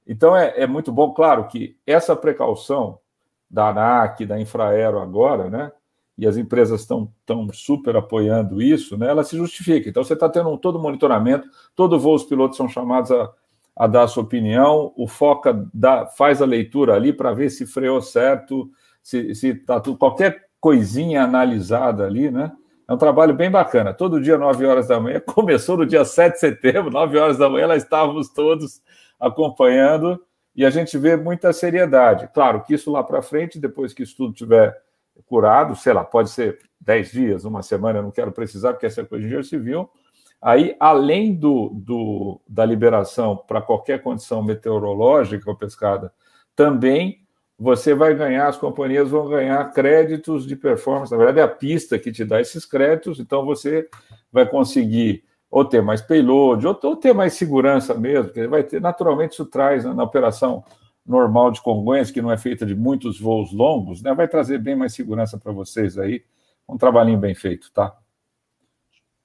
Então 0.05 0.35
é, 0.35 0.53
é 0.57 0.67
muito 0.67 0.91
bom, 0.91 1.13
claro, 1.13 1.47
que 1.47 1.77
essa 1.87 2.17
precaução 2.17 2.99
da 3.49 3.69
ANAC, 3.69 4.25
da 4.25 4.37
Infraero 4.37 4.99
agora, 4.99 5.49
né? 5.49 5.71
E 6.17 6.27
as 6.27 6.35
empresas 6.35 6.81
estão 6.81 7.09
tão 7.25 7.47
super 7.53 7.95
apoiando 7.95 8.61
isso, 8.61 8.97
né? 8.97 9.07
Ela 9.07 9.23
se 9.23 9.37
justifica. 9.37 9.89
Então 9.89 10.03
você 10.03 10.15
está 10.15 10.27
tendo 10.27 10.49
um, 10.49 10.57
todo 10.57 10.77
monitoramento, 10.77 11.47
todo 11.73 11.97
voo 11.97 12.13
os 12.13 12.25
pilotos 12.25 12.57
são 12.57 12.67
chamados 12.67 13.09
a, 13.09 13.31
a 13.73 13.87
dar 13.87 14.03
a 14.03 14.07
sua 14.09 14.23
opinião, 14.23 14.91
o 14.97 15.07
Foca 15.07 15.65
dá, 15.73 16.07
faz 16.07 16.41
a 16.41 16.45
leitura 16.45 16.93
ali 16.93 17.13
para 17.13 17.31
ver 17.31 17.49
se 17.49 17.65
freou 17.65 18.01
certo, 18.01 18.69
se, 19.01 19.33
se 19.33 19.55
tá 19.55 19.79
tudo, 19.79 19.97
qualquer 19.97 20.49
coisinha 20.59 21.23
analisada 21.23 22.05
ali, 22.05 22.29
né? 22.29 22.51
É 22.93 22.95
um 22.95 22.97
trabalho 22.97 23.33
bem 23.33 23.49
bacana. 23.49 23.91
Todo 23.91 24.21
dia, 24.21 24.37
9 24.37 24.67
horas 24.67 24.87
da 24.87 24.99
manhã, 24.99 25.19
começou 25.25 25.77
no 25.77 25.85
dia 25.85 26.05
7 26.05 26.33
de 26.33 26.39
setembro, 26.39 26.91
9 26.91 27.17
horas 27.17 27.39
da 27.39 27.49
manhã, 27.49 27.67
nós 27.67 27.81
estávamos 27.81 28.29
todos 28.29 28.83
acompanhando 29.19 30.23
e 30.55 30.63
a 30.63 30.69
gente 30.69 30.95
vê 30.95 31.17
muita 31.17 31.51
seriedade. 31.51 32.29
Claro 32.31 32.61
que 32.61 32.75
isso 32.75 32.91
lá 32.91 33.03
para 33.03 33.23
frente, 33.23 33.59
depois 33.59 33.95
que 33.95 34.03
isso 34.03 34.15
tudo 34.15 34.33
tiver 34.33 34.79
curado, 35.25 35.75
sei 35.75 35.91
lá, 35.91 36.03
pode 36.03 36.29
ser 36.29 36.59
10 36.81 37.11
dias, 37.11 37.45
uma 37.45 37.63
semana, 37.63 37.97
eu 37.97 38.03
não 38.03 38.11
quero 38.11 38.31
precisar, 38.31 38.73
porque 38.73 38.85
essa 38.85 39.01
é 39.01 39.05
coisa 39.05 39.21
de 39.21 39.25
engenheiro 39.25 39.47
civil. 39.47 39.89
Aí, 40.39 40.75
além 40.79 41.33
do, 41.33 41.69
do 41.73 42.41
da 42.47 42.63
liberação 42.63 43.35
para 43.35 43.59
qualquer 43.59 44.03
condição 44.03 44.43
meteorológica 44.43 45.49
ou 45.49 45.57
pescada, 45.57 46.13
também 46.55 47.22
você 47.63 47.95
vai 47.95 48.13
ganhar, 48.13 48.49
as 48.49 48.57
companhias 48.57 49.09
vão 49.09 49.29
ganhar 49.29 49.71
créditos 49.71 50.45
de 50.45 50.53
performance. 50.53 51.13
Na 51.13 51.17
verdade, 51.17 51.39
é 51.39 51.43
a 51.43 51.47
pista 51.47 51.97
que 51.97 52.11
te 52.11 52.25
dá 52.25 52.41
esses 52.41 52.65
créditos, 52.65 53.21
então 53.21 53.45
você 53.45 53.87
vai 54.29 54.45
conseguir 54.45 55.23
ou 55.49 55.63
ter 55.63 55.81
mais 55.81 56.01
payload, 56.01 56.67
ou, 56.67 56.77
ou 56.83 56.95
ter 56.97 57.13
mais 57.13 57.35
segurança 57.35 57.93
mesmo, 57.93 58.25
porque 58.25 58.47
vai 58.47 58.63
ter, 58.63 58.81
naturalmente, 58.81 59.31
isso 59.31 59.45
traz 59.45 59.85
né, 59.85 59.93
na 59.93 60.03
operação 60.03 60.61
normal 61.05 61.51
de 61.51 61.61
Congonhas, 61.61 62.11
que 62.11 62.21
não 62.21 62.31
é 62.31 62.37
feita 62.37 62.65
de 62.65 62.75
muitos 62.75 63.17
voos 63.17 63.53
longos, 63.53 64.01
né, 64.01 64.13
vai 64.13 64.27
trazer 64.27 64.57
bem 64.57 64.75
mais 64.75 64.93
segurança 64.93 65.37
para 65.37 65.53
vocês 65.53 65.97
aí. 65.97 66.21
Um 66.67 66.77
trabalhinho 66.77 67.17
bem 67.17 67.33
feito, 67.33 67.71
tá? 67.71 67.95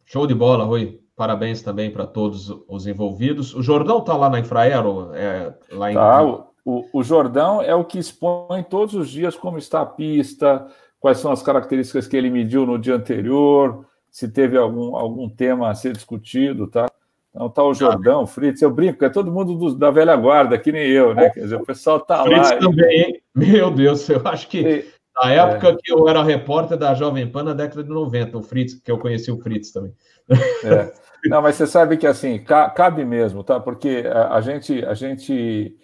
Show 0.04 0.28
de 0.28 0.34
bola, 0.34 0.64
Rui. 0.64 1.00
Parabéns 1.16 1.60
também 1.60 1.90
para 1.90 2.06
todos 2.06 2.50
os 2.68 2.86
envolvidos. 2.86 3.52
O 3.54 3.62
Jordão 3.62 3.98
está 3.98 4.16
lá 4.16 4.30
na 4.30 4.38
Infraero? 4.38 5.12
É, 5.14 5.52
lá 5.70 5.90
em... 5.90 5.94
Tá, 5.94 6.47
o, 6.68 6.86
o 6.92 7.02
Jordão 7.02 7.62
é 7.62 7.74
o 7.74 7.82
que 7.82 7.98
expõe 7.98 8.62
todos 8.62 8.94
os 8.94 9.08
dias 9.08 9.34
como 9.34 9.56
está 9.56 9.80
a 9.80 9.86
pista, 9.86 10.66
quais 11.00 11.16
são 11.16 11.32
as 11.32 11.42
características 11.42 12.06
que 12.06 12.14
ele 12.14 12.28
mediu 12.28 12.66
no 12.66 12.78
dia 12.78 12.94
anterior, 12.94 13.86
se 14.10 14.28
teve 14.28 14.58
algum, 14.58 14.94
algum 14.94 15.30
tema 15.30 15.70
a 15.70 15.74
ser 15.74 15.94
discutido, 15.94 16.66
tá? 16.66 16.86
Então 17.30 17.48
tá 17.48 17.64
o 17.64 17.72
Jordão, 17.72 18.24
o 18.24 18.26
Fritz, 18.26 18.60
eu 18.60 18.70
brinco, 18.70 19.02
é 19.02 19.08
todo 19.08 19.32
mundo 19.32 19.56
do, 19.56 19.74
da 19.74 19.90
velha 19.90 20.14
guarda, 20.14 20.58
que 20.58 20.70
nem 20.70 20.86
eu, 20.90 21.14
né? 21.14 21.30
Quer 21.30 21.40
dizer, 21.40 21.56
o 21.56 21.64
pessoal 21.64 22.00
tá 22.00 22.22
Fritz 22.22 22.50
lá. 22.50 22.56
também, 22.58 23.00
hein? 23.00 23.22
Meu 23.34 23.70
Deus, 23.70 24.06
eu 24.10 24.20
acho 24.26 24.46
que 24.46 24.60
e, 24.60 24.84
na 25.22 25.32
época 25.32 25.68
é. 25.68 25.76
que 25.76 25.90
eu 25.90 26.06
era 26.06 26.22
repórter 26.22 26.76
da 26.76 26.92
Jovem 26.92 27.30
Pan, 27.30 27.44
na 27.44 27.54
década 27.54 27.82
de 27.82 27.88
90, 27.88 28.36
o 28.36 28.42
Fritz, 28.42 28.74
que 28.74 28.92
eu 28.92 28.98
conheci 28.98 29.30
o 29.32 29.38
Fritz 29.38 29.72
também. 29.72 29.94
É. 30.64 30.92
Não, 31.24 31.40
mas 31.40 31.56
você 31.56 31.66
sabe 31.66 31.96
que 31.96 32.06
assim, 32.06 32.38
cabe 32.38 33.04
mesmo, 33.06 33.42
tá? 33.42 33.58
Porque 33.58 34.04
a, 34.06 34.34
a 34.34 34.40
gente, 34.42 34.84
a 34.84 34.92
gente 34.92 35.74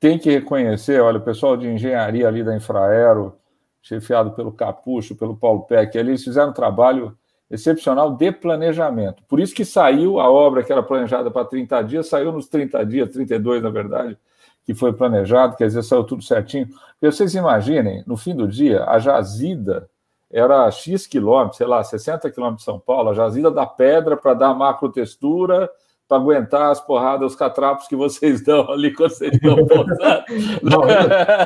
tem 0.00 0.18
que 0.18 0.30
reconhecer, 0.30 0.98
olha, 1.00 1.18
o 1.18 1.22
pessoal 1.22 1.58
de 1.58 1.68
engenharia 1.68 2.26
ali 2.26 2.42
da 2.42 2.56
Infraero, 2.56 3.36
chefiado 3.82 4.30
pelo 4.32 4.50
Capucho, 4.50 5.14
pelo 5.14 5.36
Paulo 5.36 5.62
Peck, 5.62 5.96
eles 5.96 6.24
fizeram 6.24 6.50
um 6.50 6.54
trabalho 6.54 7.16
excepcional 7.50 8.16
de 8.16 8.32
planejamento. 8.32 9.22
Por 9.28 9.38
isso 9.38 9.54
que 9.54 9.64
saiu 9.64 10.18
a 10.18 10.30
obra 10.30 10.62
que 10.62 10.72
era 10.72 10.82
planejada 10.82 11.30
para 11.30 11.44
30 11.44 11.82
dias, 11.82 12.08
saiu 12.08 12.32
nos 12.32 12.48
30 12.48 12.86
dias, 12.86 13.10
32 13.10 13.62
na 13.62 13.68
verdade, 13.68 14.16
que 14.64 14.72
foi 14.72 14.92
planejado, 14.92 15.56
quer 15.56 15.66
dizer, 15.66 15.82
saiu 15.82 16.04
tudo 16.04 16.22
certinho. 16.22 16.68
Vocês 17.00 17.34
imaginem, 17.34 18.02
no 18.06 18.16
fim 18.16 18.34
do 18.34 18.48
dia, 18.48 18.84
a 18.84 18.98
jazida 18.98 19.88
era 20.30 20.70
X 20.70 21.06
quilômetros, 21.06 21.58
sei 21.58 21.66
lá, 21.66 21.82
60 21.82 22.30
quilômetros 22.30 22.62
de 22.62 22.64
São 22.64 22.78
Paulo, 22.78 23.10
a 23.10 23.14
jazida 23.14 23.50
da 23.50 23.66
pedra 23.66 24.16
para 24.16 24.32
dar 24.32 24.54
macro 24.54 24.90
textura, 24.90 25.68
para 26.10 26.18
aguentar 26.18 26.72
as 26.72 26.80
porradas, 26.80 27.30
os 27.30 27.38
catrapos 27.38 27.86
que 27.86 27.94
vocês 27.94 28.42
dão 28.44 28.68
ali 28.68 28.92
quando 28.92 29.10
vocês 29.10 29.32
estão 29.32 29.64
pousando. 29.64 30.00
Não, 30.60 30.82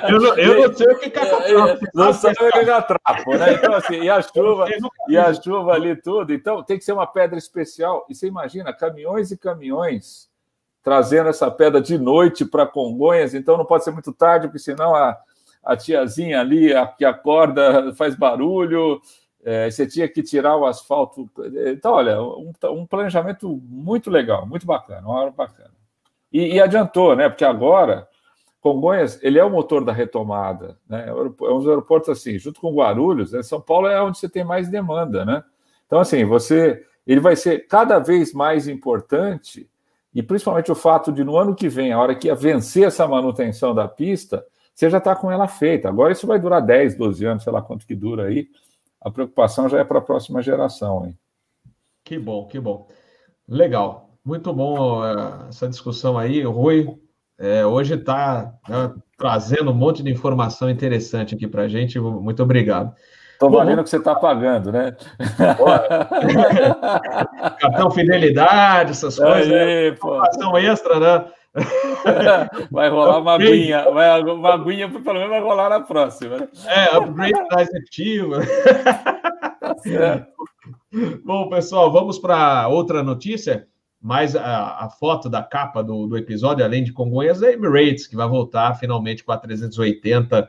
eu, 0.09 0.21
não, 0.21 0.39
eu 0.39 0.69
não 0.69 0.75
sei 0.75 0.87
o 0.87 0.99
que 0.99 1.05
é 1.05 1.11
catrapo. 1.11 1.87
Não 1.95 2.13
sei 2.13 2.33
o 2.33 2.35
que 2.35 2.59
é 2.59 2.65
catrapo, 2.65 3.37
né? 3.37 3.53
Então, 3.53 3.75
assim, 3.75 4.01
e 4.01 4.09
a 4.09 4.23
chuva, 4.23 4.67
e 5.09 5.19
a 5.19 5.35
chuva 5.35 5.73
ali 5.73 5.95
tudo. 5.95 6.33
Então, 6.33 6.63
tem 6.63 6.79
que 6.79 6.85
ser 6.85 6.93
uma 6.93 7.07
pedra 7.07 7.37
especial. 7.37 8.07
E 8.09 8.15
você 8.15 8.27
imagina, 8.27 8.73
caminhões 8.73 9.31
e 9.31 9.37
caminhões 9.37 10.29
trazendo 10.83 11.29
essa 11.29 11.51
pedra 11.51 11.81
de 11.81 11.99
noite 11.99 12.45
para 12.45 12.67
Congonhas, 12.67 13.35
então 13.35 13.57
não 13.57 13.65
pode 13.65 13.85
ser 13.85 13.91
muito 13.91 14.13
tarde, 14.13 14.49
porque 14.49 14.59
senão 14.59 14.95
a, 14.95 15.17
a 15.63 15.77
tiazinha 15.77 16.41
ali 16.41 16.75
a, 16.75 16.87
que 16.87 17.05
acorda 17.05 17.95
faz 17.95 18.15
barulho, 18.15 19.01
é, 19.45 19.71
você 19.71 19.87
tinha 19.87 20.09
que 20.09 20.23
tirar 20.23 20.57
o 20.57 20.65
asfalto. 20.65 21.29
Então, 21.67 21.93
olha, 21.93 22.21
um, 22.21 22.53
um 22.71 22.87
planejamento 22.87 23.61
muito 23.69 24.11
legal, 24.11 24.47
muito 24.47 24.67
bacana, 24.67 25.07
uma 25.07 25.21
hora 25.21 25.31
bacana. 25.31 25.71
E, 26.33 26.55
e, 26.55 26.61
adiantou, 26.61 27.15
né? 27.15 27.29
Porque 27.29 27.45
agora, 27.45 28.09
Congonhas, 28.61 29.23
ele 29.23 29.39
é 29.39 29.45
o 29.45 29.51
motor 29.51 29.85
da 29.85 29.93
retomada, 29.93 30.79
né? 30.89 31.07
É 31.09 31.13
um 31.13 31.59
dos 31.59 31.69
aeroportos 31.69 32.09
assim, 32.09 32.39
junto 32.39 32.59
com 32.59 32.75
Guarulhos, 32.75 33.33
né? 33.33 33.43
São 33.43 33.61
Paulo 33.61 33.87
é 33.87 34.03
onde 34.03 34.19
você 34.19 34.29
tem 34.29 34.43
mais 34.43 34.69
demanda, 34.69 35.25
né? 35.25 35.45
Então, 35.87 36.01
assim, 36.01 36.25
você, 36.25 36.83
ele 37.07 37.21
vai 37.21 37.37
ser 37.37 37.69
cada 37.69 37.99
vez 37.99 38.33
mais 38.33 38.67
importante 38.67 39.69
e 40.15 40.23
principalmente 40.23 40.73
o 40.73 40.75
fato 40.75 41.13
de 41.13 41.23
no 41.23 41.37
ano 41.37 41.55
que 41.55 41.69
vem, 41.69 41.93
a 41.93 42.01
hora 42.01 42.15
que 42.15 42.29
ia 42.29 42.35
vencer 42.35 42.85
essa 42.85 43.07
manutenção 43.07 43.75
da 43.75 43.87
pista, 43.87 44.45
você 44.75 44.89
já 44.89 44.99
está 44.99 45.15
com 45.15 45.31
ela 45.31 45.47
feita. 45.47 45.89
Agora 45.89 46.13
isso 46.13 46.27
vai 46.27 46.39
durar 46.39 46.63
10, 46.63 46.97
12 46.97 47.25
anos, 47.27 47.43
sei 47.43 47.53
lá 47.53 47.61
quanto 47.61 47.87
que 47.87 47.95
dura 47.95 48.25
aí 48.25 48.49
a 49.05 49.11
preocupação 49.11 49.69
já 49.69 49.79
é 49.79 49.85
para 49.85 49.99
a 49.99 50.03
próxima 50.03 50.43
geração. 50.43 51.05
Hein? 51.05 51.19
Que 52.03 52.19
bom, 52.19 52.47
que 52.47 52.59
bom. 52.59 52.89
Legal, 53.47 54.17
muito 54.25 54.53
bom 54.53 55.03
uh, 55.03 55.49
essa 55.49 55.69
discussão 55.69 56.17
aí. 56.17 56.43
Rui, 56.43 56.89
é, 57.39 57.67
hoje 57.67 57.95
está 57.95 58.55
né, 58.69 58.95
trazendo 59.19 59.71
um 59.71 59.75
monte 59.75 60.03
de 60.03 60.11
informação 60.11 60.71
interessante 60.71 61.35
aqui 61.35 61.47
para 61.47 61.63
a 61.63 61.69
gente. 61.69 62.01
Muito 62.01 62.43
obrigado. 62.43 62.95
Estou 63.33 63.51
valendo 63.51 63.83
que 63.83 63.91
você 63.91 63.99
está 63.99 64.15
pagando, 64.15 64.73
né? 64.73 64.97
Cartão 67.61 67.91
fidelidade, 67.91 68.93
essas 68.93 69.19
coisas. 69.19 69.49
Aí, 69.49 69.51
né? 69.51 69.89
Informação 69.89 70.57
extra, 70.57 71.01
né? 71.01 71.27
vai 72.71 72.89
rolar 72.89 73.21
uma 73.21 73.35
aguinha, 73.35 73.91
vai, 73.91 74.23
uma 74.23 74.55
aguinha 74.55 74.89
pelo 74.89 75.15
menos 75.15 75.31
vai 75.31 75.41
rolar 75.41 75.69
na 75.69 75.81
próxima. 75.81 76.49
É, 76.67 76.97
upgrade 76.97 77.49
da 77.49 77.63
executiva. 77.63 78.41
Tá 79.61 80.27
Bom, 81.25 81.49
pessoal, 81.49 81.93
vamos 81.93 82.19
para 82.19 82.69
outra 82.69 83.03
notícia. 83.03 83.67
Mais 84.01 84.37
a, 84.37 84.85
a, 84.85 84.91
foto 84.91 85.31
da 85.31 85.43
capa 85.43 85.83
do, 85.83 86.07
do 86.07 86.19
episódio, 86.19 86.63
além 86.65 86.85
de 86.85 86.93
Congonhas, 86.93 87.43
é 87.43 87.55
Emirates, 87.55 88.07
que 88.07 88.15
vai 88.15 88.29
voltar 88.29 88.75
finalmente 88.75 89.25
com 89.25 89.33
a 89.33 89.39
380 89.39 90.49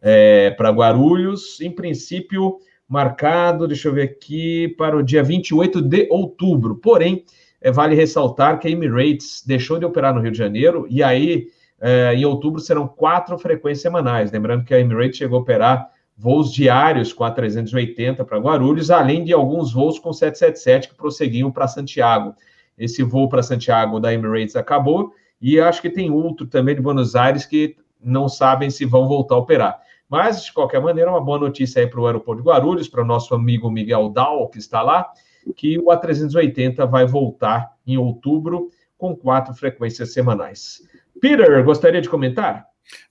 é, 0.00 0.50
para 0.52 0.70
Guarulhos. 0.70 1.60
Em 1.60 1.70
princípio, 1.70 2.58
marcado, 2.88 3.68
deixa 3.68 3.88
eu 3.88 3.92
ver 3.92 4.02
aqui, 4.02 4.68
para 4.78 4.96
o 4.96 5.02
dia 5.02 5.22
28 5.22 5.82
de 5.82 6.08
outubro. 6.10 6.76
Porém, 6.76 7.24
é, 7.64 7.72
vale 7.72 7.94
ressaltar 7.94 8.58
que 8.58 8.68
a 8.68 8.70
Emirates 8.70 9.42
deixou 9.44 9.78
de 9.78 9.86
operar 9.86 10.14
no 10.14 10.20
Rio 10.20 10.30
de 10.30 10.36
Janeiro 10.36 10.86
e 10.90 11.02
aí, 11.02 11.46
é, 11.80 12.14
em 12.14 12.26
outubro, 12.26 12.60
serão 12.60 12.86
quatro 12.86 13.38
frequências 13.38 13.80
semanais. 13.80 14.30
Lembrando 14.30 14.64
que 14.64 14.74
a 14.74 14.78
Emirates 14.78 15.16
chegou 15.16 15.38
a 15.38 15.40
operar 15.40 15.88
voos 16.14 16.52
diários 16.52 17.10
com 17.14 17.24
a 17.24 17.30
380 17.30 18.22
para 18.22 18.38
Guarulhos, 18.38 18.90
além 18.90 19.24
de 19.24 19.32
alguns 19.32 19.72
voos 19.72 19.98
com 19.98 20.12
777 20.12 20.90
que 20.90 20.94
prosseguiam 20.94 21.50
para 21.50 21.66
Santiago. 21.66 22.34
Esse 22.76 23.02
voo 23.02 23.30
para 23.30 23.42
Santiago 23.42 23.98
da 23.98 24.12
Emirates 24.12 24.56
acabou 24.56 25.14
e 25.40 25.58
acho 25.58 25.80
que 25.80 25.88
tem 25.88 26.10
outro 26.10 26.46
também 26.46 26.74
de 26.74 26.82
Buenos 26.82 27.16
Aires 27.16 27.46
que 27.46 27.76
não 27.98 28.28
sabem 28.28 28.68
se 28.68 28.84
vão 28.84 29.08
voltar 29.08 29.36
a 29.36 29.38
operar. 29.38 29.80
Mas, 30.06 30.44
de 30.44 30.52
qualquer 30.52 30.82
maneira, 30.82 31.10
uma 31.10 31.20
boa 31.20 31.38
notícia 31.38 31.80
aí 31.80 31.88
para 31.88 31.98
o 31.98 32.06
aeroporto 32.06 32.42
de 32.42 32.48
Guarulhos, 32.48 32.88
para 32.88 33.00
o 33.00 33.06
nosso 33.06 33.34
amigo 33.34 33.70
Miguel 33.70 34.10
Dal, 34.10 34.50
que 34.50 34.58
está 34.58 34.82
lá, 34.82 35.10
que 35.52 35.78
o 35.78 35.86
A380 35.86 36.88
vai 36.88 37.06
voltar 37.06 37.72
em 37.86 37.96
outubro 37.96 38.70
com 38.96 39.14
quatro 39.14 39.52
frequências 39.54 40.12
semanais. 40.12 40.82
Peter, 41.20 41.62
gostaria 41.64 42.00
de 42.00 42.08
comentar? 42.08 42.66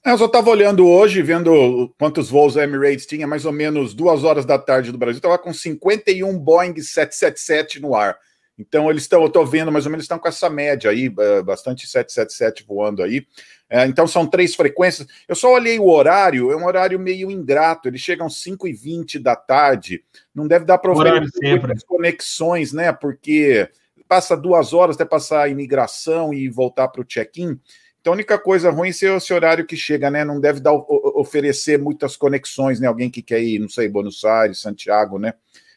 É, 0.05 0.11
eu 0.11 0.17
só 0.17 0.25
estava 0.25 0.49
olhando 0.49 0.88
hoje, 0.88 1.21
vendo 1.21 1.93
quantos 1.97 2.29
voos 2.29 2.57
a 2.57 2.63
Emirates 2.63 3.05
tinha, 3.05 3.25
mais 3.25 3.45
ou 3.45 3.51
menos 3.51 3.93
duas 3.93 4.23
horas 4.23 4.45
da 4.45 4.57
tarde 4.59 4.91
do 4.91 4.97
Brasil, 4.97 5.17
estava 5.17 5.38
com 5.38 5.53
51 5.53 6.38
Boeing 6.38 6.75
777 6.79 7.79
no 7.79 7.95
ar. 7.95 8.17
Então 8.57 8.89
eles 8.89 9.03
estão, 9.03 9.21
eu 9.21 9.27
estou 9.27 9.45
vendo 9.45 9.71
mais 9.71 9.85
ou 9.85 9.91
menos 9.91 10.03
estão 10.03 10.19
com 10.19 10.27
essa 10.27 10.49
média 10.49 10.91
aí, 10.91 11.09
bastante 11.43 11.87
777 11.87 12.63
voando 12.67 13.01
aí. 13.01 13.25
É, 13.69 13.85
então 13.87 14.07
são 14.07 14.27
três 14.27 14.53
frequências. 14.53 15.07
Eu 15.27 15.35
só 15.35 15.51
olhei 15.51 15.79
o 15.79 15.89
horário, 15.89 16.51
é 16.51 16.55
um 16.55 16.65
horário 16.65 16.99
meio 16.99 17.31
ingrato. 17.31 17.87
Eles 17.87 18.01
chegam 18.01 18.27
às 18.27 18.37
5 18.37 18.67
e 18.67 18.73
20 18.73 19.17
da 19.17 19.35
tarde. 19.35 20.03
Não 20.33 20.47
deve 20.47 20.65
dar 20.65 20.77
para 20.77 20.91
oferecer 20.91 21.59
muitas 21.59 21.83
conexões, 21.83 22.71
né? 22.71 22.91
Porque 22.93 23.67
passa 24.07 24.37
duas 24.37 24.73
horas 24.73 24.95
até 24.95 25.05
passar 25.05 25.41
a 25.41 25.49
imigração 25.49 26.31
e 26.31 26.47
voltar 26.47 26.87
para 26.89 27.01
o 27.01 27.05
check-in. 27.05 27.59
Então 27.99 28.13
a 28.13 28.15
única 28.15 28.37
coisa 28.37 28.69
ruim 28.69 28.89
é 28.89 28.91
esse 28.91 29.33
horário 29.33 29.65
que 29.65 29.75
chega, 29.75 30.11
né? 30.11 30.23
Não 30.23 30.39
deve 30.39 30.59
dar, 30.59 30.73
oferecer 30.73 31.79
muitas 31.79 32.15
conexões, 32.15 32.79
né? 32.79 32.85
Alguém 32.85 33.09
que 33.09 33.23
quer 33.23 33.41
ir, 33.41 33.57
não 33.57 33.69
sei, 33.69 33.87
Buenos 33.87 34.23
Aires, 34.23 34.59
Santiago, 34.59 35.17
né? 35.17 35.33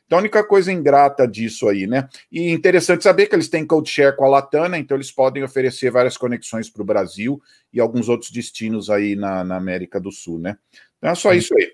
Então, 0.07 0.19
a 0.19 0.21
única 0.21 0.45
coisa 0.45 0.73
ingrata 0.73 1.27
disso 1.27 1.69
aí, 1.69 1.87
né? 1.87 2.09
E 2.31 2.53
interessante 2.53 3.03
saber 3.03 3.27
que 3.27 3.35
eles 3.35 3.49
têm 3.49 3.67
code 3.67 3.91
share 3.91 4.17
com 4.17 4.25
a 4.25 4.29
Latana, 4.29 4.79
então 4.79 4.97
eles 4.97 5.11
podem 5.11 5.43
oferecer 5.43 5.91
várias 5.91 6.17
conexões 6.17 6.71
para 6.71 6.83
o 6.83 6.87
Brasil 6.87 7.43
e 7.73 7.81
alguns 7.81 8.09
outros 8.09 8.31
destinos 8.31 8.89
aí 8.89 9.17
na, 9.17 9.43
na, 9.43 9.57
América 9.57 10.01
do 10.01 10.13
Sul, 10.13 10.39
né? 10.39 10.57
Então 10.97 11.11
é 11.11 11.15
só 11.17 11.33
isso 11.33 11.53
aí. 11.57 11.73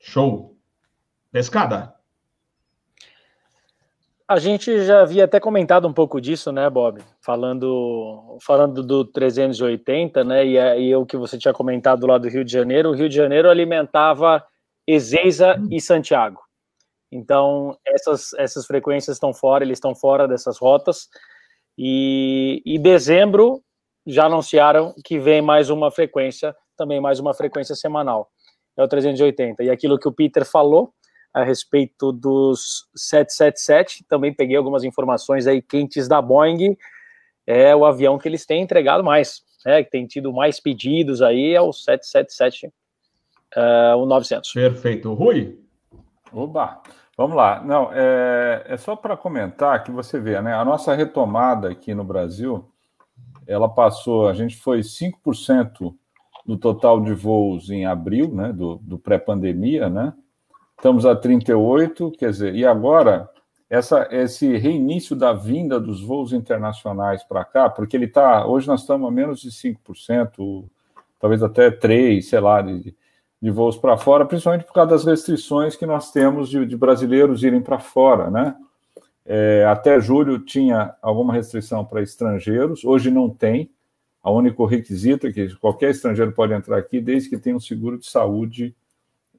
Show. 0.00 0.56
Pescada. 1.30 1.94
A 4.26 4.38
gente 4.38 4.84
já 4.84 5.02
havia 5.02 5.24
até 5.24 5.38
comentado 5.38 5.86
um 5.86 5.92
pouco 5.92 6.20
disso, 6.20 6.50
né, 6.50 6.68
Bob? 6.70 7.00
Falando, 7.20 8.38
falando 8.40 8.82
do 8.82 9.04
380, 9.04 10.24
né? 10.24 10.46
E, 10.46 10.56
e 10.88 10.96
o 10.96 11.04
que 11.04 11.18
você 11.18 11.36
tinha 11.36 11.52
comentado 11.52 12.06
lá 12.06 12.16
do 12.16 12.28
Rio 12.28 12.44
de 12.44 12.50
Janeiro. 12.50 12.88
O 12.88 12.94
Rio 12.94 13.10
de 13.10 13.14
Janeiro 13.14 13.50
alimentava 13.50 14.42
Ezeiza 14.86 15.62
e 15.70 15.80
Santiago. 15.80 16.45
Então, 17.10 17.76
essas, 17.86 18.32
essas 18.34 18.66
frequências 18.66 19.16
estão 19.16 19.32
fora, 19.32 19.64
eles 19.64 19.76
estão 19.76 19.94
fora 19.94 20.26
dessas 20.26 20.58
rotas. 20.58 21.08
E 21.78 22.62
em 22.64 22.80
dezembro 22.80 23.62
já 24.06 24.26
anunciaram 24.26 24.94
que 25.04 25.18
vem 25.18 25.42
mais 25.42 25.68
uma 25.68 25.90
frequência, 25.90 26.54
também 26.76 27.00
mais 27.00 27.18
uma 27.18 27.34
frequência 27.34 27.74
semanal. 27.74 28.30
É 28.76 28.82
o 28.82 28.88
380. 28.88 29.64
E 29.64 29.70
aquilo 29.70 29.98
que 29.98 30.08
o 30.08 30.12
Peter 30.12 30.44
falou 30.44 30.92
a 31.32 31.44
respeito 31.44 32.12
dos 32.12 32.88
777, 32.96 34.04
também 34.08 34.32
peguei 34.32 34.56
algumas 34.56 34.84
informações 34.84 35.46
aí 35.46 35.60
quentes 35.60 36.08
da 36.08 36.22
Boeing, 36.22 36.76
é 37.46 37.76
o 37.76 37.84
avião 37.84 38.18
que 38.18 38.26
eles 38.26 38.46
têm 38.46 38.62
entregado 38.62 39.04
mais, 39.04 39.42
né, 39.64 39.84
que 39.84 39.90
tem 39.90 40.06
tido 40.06 40.32
mais 40.32 40.58
pedidos 40.58 41.20
aí, 41.20 41.52
é 41.52 41.60
o 41.60 41.72
777, 41.72 42.68
uh, 43.54 43.96
o 43.98 44.06
900. 44.06 44.52
Perfeito. 44.52 45.12
Rui? 45.12 45.65
Oba! 46.32 46.80
Vamos 47.16 47.36
lá. 47.36 47.62
Não, 47.64 47.90
é, 47.92 48.64
é 48.66 48.76
só 48.76 48.94
para 48.94 49.16
comentar 49.16 49.82
que 49.82 49.90
você 49.90 50.20
vê, 50.20 50.40
né? 50.42 50.54
A 50.54 50.64
nossa 50.64 50.94
retomada 50.94 51.70
aqui 51.70 51.94
no 51.94 52.04
Brasil, 52.04 52.68
ela 53.46 53.68
passou, 53.68 54.28
a 54.28 54.34
gente 54.34 54.56
foi 54.56 54.80
5% 54.80 55.94
do 56.44 56.56
total 56.58 57.00
de 57.00 57.14
voos 57.14 57.70
em 57.70 57.86
abril, 57.86 58.28
né? 58.34 58.52
Do, 58.52 58.76
do 58.76 58.98
pré-pandemia, 58.98 59.88
né? 59.88 60.12
Estamos 60.76 61.06
a 61.06 61.16
38, 61.16 62.12
quer 62.12 62.30
dizer, 62.30 62.54
e 62.54 62.66
agora 62.66 63.30
essa, 63.68 64.06
esse 64.10 64.56
reinício 64.56 65.16
da 65.16 65.32
vinda 65.32 65.80
dos 65.80 66.02
voos 66.02 66.32
internacionais 66.32 67.24
para 67.24 67.44
cá, 67.44 67.68
porque 67.68 67.96
ele 67.96 68.04
está, 68.04 68.46
hoje 68.46 68.68
nós 68.68 68.82
estamos 68.82 69.08
a 69.08 69.10
menos 69.10 69.40
de 69.40 69.50
5%, 69.50 70.68
talvez 71.18 71.42
até 71.42 71.70
3%, 71.70 72.20
sei 72.20 72.40
lá, 72.40 72.60
de, 72.60 72.94
de 73.40 73.50
voos 73.50 73.76
para 73.76 73.96
fora, 73.96 74.24
principalmente 74.24 74.64
por 74.64 74.72
causa 74.72 74.90
das 74.90 75.04
restrições 75.04 75.76
que 75.76 75.86
nós 75.86 76.10
temos 76.10 76.48
de, 76.48 76.64
de 76.64 76.76
brasileiros 76.76 77.42
irem 77.42 77.60
para 77.60 77.78
fora, 77.78 78.30
né? 78.30 78.56
É, 79.24 79.66
até 79.68 80.00
julho 80.00 80.38
tinha 80.38 80.94
alguma 81.02 81.34
restrição 81.34 81.84
para 81.84 82.00
estrangeiros, 82.00 82.84
hoje 82.84 83.10
não 83.10 83.28
tem. 83.28 83.70
A 84.22 84.30
único 84.30 84.64
requisito 84.64 85.26
é 85.26 85.32
que 85.32 85.54
qualquer 85.56 85.90
estrangeiro 85.90 86.32
pode 86.32 86.52
entrar 86.52 86.78
aqui 86.78 87.00
desde 87.00 87.28
que 87.28 87.38
tenha 87.38 87.56
um 87.56 87.60
seguro 87.60 87.98
de 87.98 88.06
saúde 88.06 88.74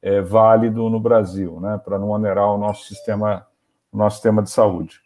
é, 0.01 0.21
válido 0.21 0.89
no 0.89 0.99
Brasil, 0.99 1.59
né? 1.59 1.79
Para 1.83 1.97
não 1.97 2.09
onerar 2.09 2.53
o 2.53 2.57
nosso 2.57 2.85
sistema, 2.85 3.45
o 3.91 3.97
nosso 3.97 4.17
sistema 4.17 4.43
de 4.43 4.49
saúde. 4.49 5.01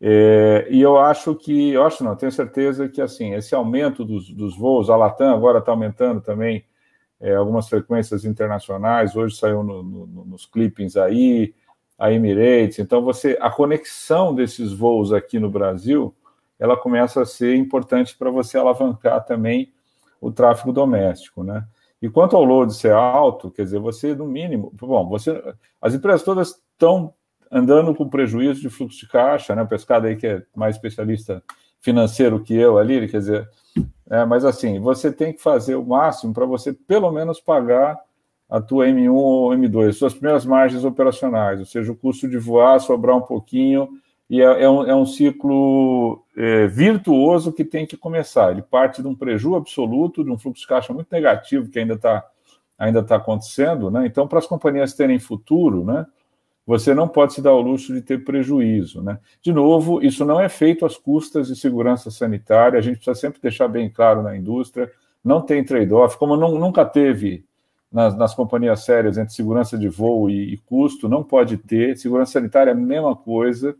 É, 0.00 0.66
e 0.68 0.82
eu 0.82 0.98
acho 0.98 1.34
que, 1.34 1.70
eu 1.70 1.84
acho 1.84 2.04
não, 2.04 2.14
tenho 2.14 2.30
certeza 2.30 2.88
que 2.88 3.00
assim 3.00 3.32
esse 3.32 3.54
aumento 3.54 4.04
dos, 4.04 4.28
dos 4.30 4.56
voos, 4.56 4.90
a 4.90 4.96
Latam 4.96 5.34
agora 5.34 5.60
está 5.60 5.72
aumentando 5.72 6.20
também 6.20 6.64
é, 7.20 7.34
algumas 7.34 7.68
frequências 7.68 8.24
internacionais, 8.24 9.16
hoje 9.16 9.36
saiu 9.36 9.62
no, 9.62 9.82
no, 9.82 10.24
nos 10.26 10.46
clippings 10.46 10.96
aí, 10.96 11.54
a 11.98 12.12
Emirates. 12.12 12.78
Então, 12.78 13.02
você 13.02 13.38
a 13.40 13.50
conexão 13.50 14.34
desses 14.34 14.72
voos 14.72 15.12
aqui 15.12 15.38
no 15.38 15.50
Brasil, 15.50 16.14
ela 16.58 16.76
começa 16.76 17.22
a 17.22 17.26
ser 17.26 17.56
importante 17.56 18.16
para 18.16 18.30
você 18.30 18.58
alavancar 18.58 19.24
também 19.24 19.72
o 20.20 20.30
tráfego 20.30 20.72
doméstico, 20.72 21.42
né? 21.42 21.64
E 22.00 22.08
quanto 22.08 22.36
ao 22.36 22.44
load 22.44 22.74
ser 22.74 22.92
alto, 22.92 23.50
quer 23.50 23.64
dizer, 23.64 23.78
você 23.78 24.14
no 24.14 24.26
mínimo, 24.26 24.72
bom, 24.78 25.08
você, 25.08 25.42
as 25.80 25.94
empresas 25.94 26.22
todas 26.22 26.48
estão 26.72 27.14
andando 27.50 27.94
com 27.94 28.08
prejuízo 28.08 28.60
de 28.60 28.68
fluxo 28.68 28.98
de 28.98 29.08
caixa, 29.08 29.54
né? 29.54 29.62
O 29.62 29.68
pescado 29.68 30.06
aí 30.06 30.16
que 30.16 30.26
é 30.26 30.42
mais 30.54 30.76
especialista 30.76 31.42
financeiro 31.80 32.42
que 32.42 32.54
eu 32.54 32.78
ali, 32.78 33.08
quer 33.08 33.18
dizer, 33.18 33.48
é, 34.10 34.24
mas 34.24 34.44
assim, 34.44 34.78
você 34.78 35.12
tem 35.12 35.32
que 35.32 35.42
fazer 35.42 35.74
o 35.74 35.84
máximo 35.84 36.32
para 36.32 36.46
você 36.46 36.72
pelo 36.72 37.10
menos 37.10 37.40
pagar 37.40 37.98
a 38.48 38.60
tua 38.60 38.86
M1 38.86 39.12
ou 39.12 39.50
M2, 39.50 39.92
suas 39.94 40.12
primeiras 40.12 40.44
margens 40.44 40.84
operacionais, 40.84 41.58
ou 41.58 41.66
seja, 41.66 41.90
o 41.90 41.96
custo 41.96 42.28
de 42.28 42.38
voar, 42.38 42.78
sobrar 42.80 43.16
um 43.16 43.22
pouquinho, 43.22 43.88
e 44.28 44.40
é, 44.40 44.62
é, 44.62 44.70
um, 44.70 44.84
é 44.84 44.94
um, 44.94 45.04
ciclo 45.04 46.22
é, 46.36 46.66
virtuoso 46.66 47.52
que 47.52 47.64
tem 47.64 47.86
que 47.86 47.96
começar. 47.96 48.50
Ele 48.50 48.62
parte 48.62 49.02
de 49.02 49.08
um 49.08 49.14
prejuízo 49.14 49.56
absoluto, 49.56 50.24
de 50.24 50.30
um 50.30 50.38
fluxo 50.38 50.62
de 50.62 50.68
caixa 50.68 50.92
muito 50.92 51.08
negativo 51.10 51.68
que 51.68 51.78
ainda 51.78 51.94
está 51.94 52.24
ainda 52.76 53.02
tá 53.02 53.16
acontecendo, 53.16 53.90
né? 53.90 54.04
Então, 54.06 54.26
para 54.26 54.38
as 54.38 54.46
companhias 54.46 54.94
terem 54.94 55.18
futuro, 55.18 55.84
né? 55.84 56.06
Você 56.66 56.94
não 56.94 57.06
pode 57.06 57.34
se 57.34 57.42
dar 57.42 57.52
o 57.52 57.60
luxo 57.60 57.92
de 57.92 58.00
ter 58.00 58.24
prejuízo. 58.24 59.02
Né? 59.02 59.18
De 59.42 59.52
novo, 59.52 60.02
isso 60.02 60.24
não 60.24 60.40
é 60.40 60.48
feito 60.48 60.86
às 60.86 60.96
custas 60.96 61.48
de 61.48 61.56
segurança 61.56 62.10
sanitária, 62.10 62.78
a 62.78 62.82
gente 62.82 62.96
precisa 62.96 63.14
sempre 63.14 63.40
deixar 63.40 63.68
bem 63.68 63.90
claro 63.90 64.22
na 64.22 64.36
indústria, 64.36 64.90
não 65.22 65.40
tem 65.40 65.64
trade-off, 65.64 66.16
como 66.18 66.36
não, 66.36 66.58
nunca 66.58 66.84
teve 66.84 67.44
nas, 67.90 68.16
nas, 68.16 68.34
companhias 68.34 68.84
sérias 68.84 69.16
entre 69.16 69.32
segurança 69.32 69.78
de 69.78 69.88
voo 69.88 70.28
e, 70.28 70.54
e, 70.54 70.58
custo, 70.58 71.08
não 71.08 71.22
pode 71.22 71.56
ter, 71.56 71.96
segurança 71.96 72.32
sanitária 72.32 72.70
é 72.70 72.74
a 72.74 72.76
mesma 72.76 73.14
coisa. 73.14 73.74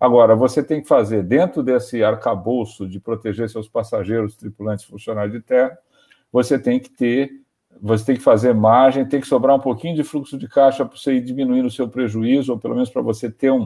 Agora, 0.00 0.34
você 0.34 0.62
tem 0.62 0.82
que 0.82 0.88
fazer, 0.88 1.22
dentro 1.22 1.62
desse 1.62 2.02
arcabouço 2.02 2.88
de 2.88 2.98
proteger 2.98 3.48
seus 3.48 3.68
passageiros, 3.68 4.34
tripulantes, 4.34 4.84
funcionários 4.84 5.32
de 5.32 5.40
terra, 5.40 5.78
você 6.32 6.58
tem 6.58 6.80
que 6.80 6.90
ter 6.90 7.41
você 7.80 8.04
tem 8.04 8.16
que 8.16 8.22
fazer 8.22 8.54
margem, 8.54 9.06
tem 9.06 9.20
que 9.20 9.26
sobrar 9.26 9.56
um 9.56 9.60
pouquinho 9.60 9.96
de 9.96 10.04
fluxo 10.04 10.38
de 10.38 10.48
caixa 10.48 10.84
para 10.84 10.96
você 10.96 11.14
ir 11.14 11.20
diminuindo 11.20 11.66
o 11.66 11.70
seu 11.70 11.88
prejuízo, 11.88 12.52
ou 12.52 12.58
pelo 12.58 12.74
menos 12.74 12.90
para 12.90 13.02
você 13.02 13.30
ter 13.30 13.50
um 13.50 13.64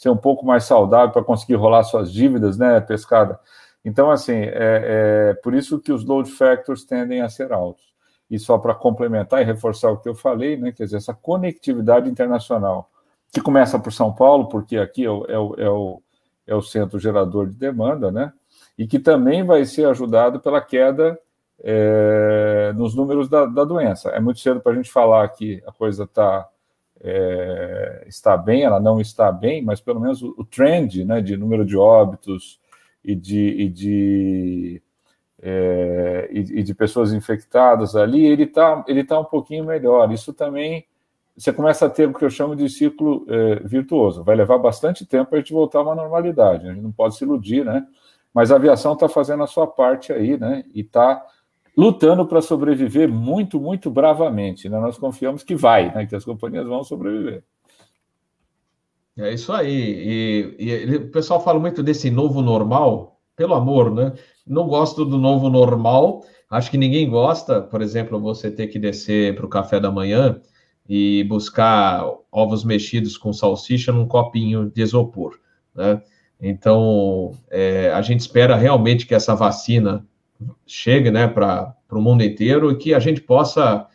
ser 0.00 0.08
um 0.08 0.16
pouco 0.16 0.46
mais 0.46 0.64
saudável 0.64 1.10
para 1.12 1.22
conseguir 1.22 1.56
rolar 1.56 1.82
suas 1.82 2.10
dívidas, 2.10 2.56
né, 2.56 2.80
pescada? 2.80 3.38
Então, 3.84 4.10
assim, 4.10 4.32
é, 4.32 5.30
é 5.30 5.34
por 5.42 5.54
isso 5.54 5.78
que 5.78 5.92
os 5.92 6.06
load 6.06 6.30
factors 6.30 6.84
tendem 6.84 7.20
a 7.20 7.28
ser 7.28 7.52
altos. 7.52 7.84
E 8.30 8.38
só 8.38 8.56
para 8.56 8.74
complementar 8.74 9.42
e 9.42 9.44
reforçar 9.44 9.90
o 9.90 9.98
que 9.98 10.08
eu 10.08 10.14
falei, 10.14 10.56
né, 10.56 10.72
quer 10.72 10.84
dizer, 10.84 10.96
essa 10.96 11.12
conectividade 11.12 12.08
internacional, 12.08 12.90
que 13.30 13.42
começa 13.42 13.78
por 13.78 13.92
São 13.92 14.10
Paulo, 14.10 14.48
porque 14.48 14.78
aqui 14.78 15.04
é 15.04 15.10
o, 15.10 15.24
é 15.26 15.38
o, 15.38 15.54
é 15.58 15.68
o, 15.68 16.02
é 16.46 16.54
o 16.54 16.62
centro 16.62 16.98
gerador 16.98 17.46
de 17.46 17.56
demanda, 17.56 18.10
né, 18.10 18.32
e 18.78 18.86
que 18.86 18.98
também 18.98 19.44
vai 19.44 19.66
ser 19.66 19.86
ajudado 19.86 20.40
pela 20.40 20.62
queda 20.62 21.18
é, 21.62 22.72
nos 22.74 22.94
números 22.94 23.28
da, 23.28 23.46
da, 23.46 23.64
doença. 23.64 24.10
É 24.10 24.20
muito 24.20 24.40
cedo 24.40 24.60
para 24.60 24.72
a 24.72 24.74
gente 24.74 24.90
falar 24.90 25.28
que 25.28 25.62
a 25.66 25.72
coisa 25.72 26.04
está 26.04 26.48
é, 27.02 28.04
está 28.06 28.36
bem, 28.36 28.62
ela 28.62 28.78
não 28.78 29.00
está 29.00 29.32
bem, 29.32 29.62
mas 29.62 29.80
pelo 29.80 30.00
menos 30.00 30.22
o, 30.22 30.34
o 30.36 30.44
trend 30.44 31.04
né, 31.04 31.20
de 31.20 31.36
número 31.36 31.64
de 31.64 31.76
óbitos 31.76 32.60
e 33.02 33.14
de, 33.14 33.48
e 33.48 33.68
de 33.68 34.82
é, 35.42 36.28
e, 36.30 36.38
e, 36.38 36.62
de 36.62 36.74
pessoas 36.74 37.14
infectadas 37.14 37.96
ali, 37.96 38.26
ele 38.26 38.42
está 38.44 38.84
ele 38.86 39.02
tá 39.04 39.18
um 39.18 39.24
pouquinho 39.24 39.64
melhor. 39.64 40.12
Isso 40.12 40.34
também, 40.34 40.86
você 41.36 41.52
começa 41.52 41.86
a 41.86 41.90
ter 41.90 42.06
o 42.06 42.12
que 42.12 42.24
eu 42.24 42.30
chamo 42.30 42.54
de 42.54 42.68
ciclo 42.68 43.24
é, 43.28 43.60
virtuoso. 43.60 44.22
Vai 44.22 44.36
levar 44.36 44.58
bastante 44.58 45.06
tempo 45.06 45.30
para 45.30 45.38
a 45.38 45.40
gente 45.40 45.52
voltar 45.52 45.78
a 45.78 45.82
uma 45.82 45.94
normalidade, 45.94 46.68
a 46.68 46.72
gente 46.72 46.82
não 46.82 46.92
pode 46.92 47.16
se 47.16 47.24
iludir, 47.24 47.64
né? 47.64 47.86
Mas 48.32 48.52
a 48.52 48.56
aviação 48.56 48.92
está 48.92 49.08
fazendo 49.08 49.42
a 49.42 49.46
sua 49.46 49.66
parte 49.66 50.12
aí, 50.12 50.38
né? 50.38 50.64
E 50.74 50.80
está 50.80 51.24
lutando 51.80 52.26
para 52.26 52.42
sobreviver 52.42 53.08
muito, 53.08 53.58
muito 53.58 53.90
bravamente. 53.90 54.68
Né? 54.68 54.78
Nós 54.78 54.98
confiamos 54.98 55.42
que 55.42 55.54
vai, 55.54 55.94
né? 55.94 56.04
que 56.04 56.14
as 56.14 56.24
companhias 56.24 56.66
vão 56.66 56.84
sobreviver. 56.84 57.42
É 59.18 59.32
isso 59.32 59.50
aí. 59.50 60.54
E, 60.58 60.86
e, 60.86 60.96
o 60.96 61.10
pessoal 61.10 61.42
fala 61.42 61.58
muito 61.58 61.82
desse 61.82 62.10
novo 62.10 62.42
normal, 62.42 63.18
pelo 63.34 63.54
amor, 63.54 63.90
né? 63.92 64.12
Não 64.46 64.68
gosto 64.68 65.04
do 65.04 65.16
novo 65.16 65.48
normal. 65.48 66.22
Acho 66.50 66.70
que 66.70 66.76
ninguém 66.76 67.08
gosta, 67.08 67.62
por 67.62 67.80
exemplo, 67.80 68.20
você 68.20 68.50
ter 68.50 68.66
que 68.66 68.78
descer 68.78 69.34
para 69.34 69.46
o 69.46 69.48
café 69.48 69.80
da 69.80 69.90
manhã 69.90 70.40
e 70.88 71.24
buscar 71.24 72.04
ovos 72.30 72.62
mexidos 72.62 73.16
com 73.16 73.32
salsicha 73.32 73.90
num 73.90 74.06
copinho 74.06 74.70
de 74.70 74.82
isopor, 74.82 75.38
né? 75.74 76.02
Então, 76.40 77.32
é, 77.50 77.90
a 77.92 78.00
gente 78.02 78.20
espera 78.20 78.56
realmente 78.56 79.06
que 79.06 79.14
essa 79.14 79.34
vacina 79.34 80.06
chegue 80.66 81.10
né, 81.10 81.26
para 81.26 81.74
o 81.90 82.00
mundo 82.00 82.22
inteiro 82.22 82.70
e 82.70 82.76
que 82.76 82.94
a 82.94 82.98
gente 82.98 83.20
possa 83.20 83.86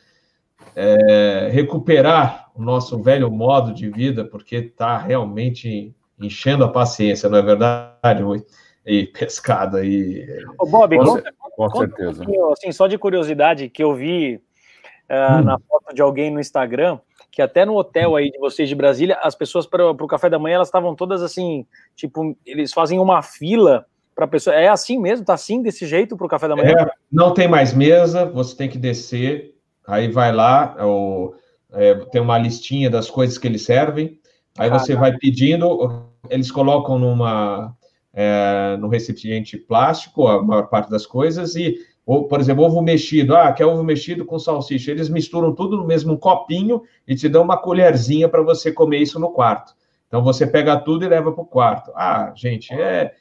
é, 0.76 1.50
recuperar 1.52 2.52
o 2.56 2.62
nosso 2.62 3.02
velho 3.02 3.30
modo 3.32 3.74
de 3.74 3.90
vida, 3.90 4.26
porque 4.26 4.58
está 4.58 4.98
realmente 4.98 5.94
enchendo 6.20 6.64
a 6.64 6.70
paciência, 6.70 7.30
não 7.30 7.38
é 7.38 7.42
verdade, 7.42 8.24
E 8.86 9.06
pescada 9.14 9.86
e. 9.86 10.26
Ô, 10.58 10.66
Bob, 10.66 10.98
com, 10.98 11.06
conta, 11.06 11.34
com 11.56 11.80
certeza. 11.80 12.24
Um 12.28 12.52
assim, 12.52 12.72
só 12.72 12.88
de 12.88 12.98
curiosidade, 12.98 13.70
que 13.70 13.84
eu 13.84 13.94
vi 13.94 14.36
uh, 15.10 15.40
hum. 15.40 15.44
na 15.44 15.60
foto 15.60 15.94
de 15.94 16.02
alguém 16.02 16.32
no 16.32 16.40
Instagram, 16.40 17.00
que 17.32 17.42
até 17.42 17.66
no 17.66 17.76
hotel 17.76 18.16
aí 18.16 18.32
de 18.32 18.38
vocês 18.38 18.70
de 18.70 18.76
Brasília, 18.76 19.18
as 19.22 19.36
pessoas 19.36 19.68
para 19.68 19.90
o 19.90 20.08
café 20.08 20.30
da 20.30 20.40
manhã 20.40 20.56
elas 20.56 20.70
estavam 20.70 20.96
todas 20.96 21.22
assim, 21.22 21.66
tipo, 21.96 22.38
eles 22.46 22.72
fazem 22.72 23.00
uma 23.00 23.22
fila 23.22 23.86
para 24.16 24.28
pessoa. 24.28 24.56
É 24.56 24.70
assim 24.70 24.98
mesmo? 24.98 25.26
Tá 25.26 25.34
assim 25.34 25.62
desse 25.62 25.86
jeito 25.86 26.16
para 26.16 26.26
o 26.26 26.30
café 26.30 26.48
da 26.48 26.56
manhã? 26.56 26.74
É, 26.80 26.92
não 27.12 27.34
tem 27.34 27.48
mais 27.48 27.74
mesa, 27.74 28.26
você 28.26 28.56
tem 28.56 28.70
que 28.70 28.78
descer, 28.78 29.54
aí 29.86 30.08
vai 30.08 30.32
lá, 30.32 30.78
ou, 30.80 31.36
é, 31.74 31.94
tem 31.94 32.22
uma 32.22 32.38
listinha 32.38 32.90
das 32.90 33.10
coisas 33.10 33.38
que 33.38 33.46
eles 33.46 33.64
servem, 33.64 34.18
aí 34.58 34.70
você 34.70 34.96
vai 34.96 35.16
pedindo, 35.18 36.08
eles 36.30 36.50
colocam 36.50 36.98
numa 36.98 37.76
é, 38.14 38.78
no 38.80 38.88
recipiente 38.88 39.58
plástico 39.58 40.26
a 40.28 40.42
maior 40.42 40.70
parte 40.70 40.90
das 40.90 41.06
coisas 41.06 41.56
e 41.56 41.76
ou, 42.06 42.28
por 42.28 42.40
exemplo, 42.40 42.64
ovo 42.64 42.84
mexido, 42.84 43.36
ah, 43.36 43.52
quer 43.52 43.66
ovo 43.66 43.84
mexido 43.84 44.26
com 44.26 44.38
salsicha. 44.38 44.92
Eles 44.92 45.10
misturam 45.10 45.56
tudo 45.56 45.76
no 45.76 45.88
mesmo 45.88 46.18
copinho 46.20 46.84
e 47.08 47.16
te 47.16 47.28
dão 47.28 47.42
uma 47.42 47.58
colherzinha 47.58 48.30
para 48.30 48.44
você 48.44 48.72
comer 48.72 49.00
isso 49.00 49.20
no 49.20 49.32
quarto. 49.32 49.74
Então 50.08 50.24
você 50.24 50.46
pega 50.46 50.78
tudo 50.78 51.04
e 51.04 51.08
leva 51.08 51.32
para 51.32 51.42
o 51.42 51.48
quarto. 51.48 51.92
Ah, 51.96 52.32
gente, 52.36 52.72
é, 52.72 53.12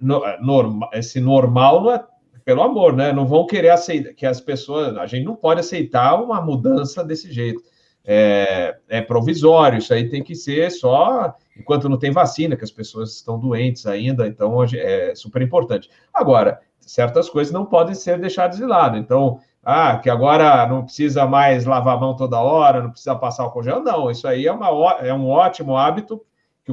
no, 0.00 0.22
norma, 0.40 0.88
esse 0.92 1.20
normal 1.20 1.82
não 1.82 1.92
é, 1.92 2.04
pelo 2.44 2.62
amor, 2.62 2.94
né? 2.94 3.12
Não 3.12 3.26
vão 3.26 3.46
querer 3.46 3.70
aceitar 3.70 4.12
que 4.14 4.24
as 4.24 4.40
pessoas, 4.40 4.96
a 4.96 5.06
gente 5.06 5.24
não 5.24 5.34
pode 5.34 5.60
aceitar 5.60 6.14
uma 6.22 6.40
mudança 6.40 7.04
desse 7.04 7.32
jeito. 7.32 7.60
É, 8.08 8.76
é 8.88 9.00
provisório, 9.00 9.78
isso 9.78 9.92
aí 9.92 10.08
tem 10.08 10.22
que 10.22 10.36
ser 10.36 10.70
só 10.70 11.34
enquanto 11.58 11.88
não 11.88 11.98
tem 11.98 12.10
vacina, 12.10 12.56
que 12.56 12.64
as 12.64 12.70
pessoas 12.70 13.14
estão 13.14 13.38
doentes 13.38 13.86
ainda, 13.86 14.26
então 14.26 14.62
é 14.62 15.14
super 15.14 15.42
importante. 15.42 15.90
Agora, 16.12 16.60
certas 16.78 17.28
coisas 17.28 17.52
não 17.52 17.66
podem 17.66 17.94
ser 17.94 18.18
deixadas 18.20 18.58
de 18.58 18.64
lado. 18.64 18.96
Então, 18.96 19.40
ah, 19.64 19.98
que 19.98 20.08
agora 20.08 20.66
não 20.66 20.84
precisa 20.84 21.26
mais 21.26 21.64
lavar 21.64 21.96
a 21.96 22.00
mão 22.00 22.14
toda 22.14 22.40
hora, 22.40 22.82
não 22.82 22.90
precisa 22.90 23.16
passar 23.16 23.46
o 23.46 23.62
gel, 23.62 23.82
não. 23.82 24.10
Isso 24.10 24.28
aí 24.28 24.46
é, 24.46 24.52
uma, 24.52 24.68
é 25.00 25.12
um 25.12 25.28
ótimo 25.28 25.76
hábito 25.76 26.22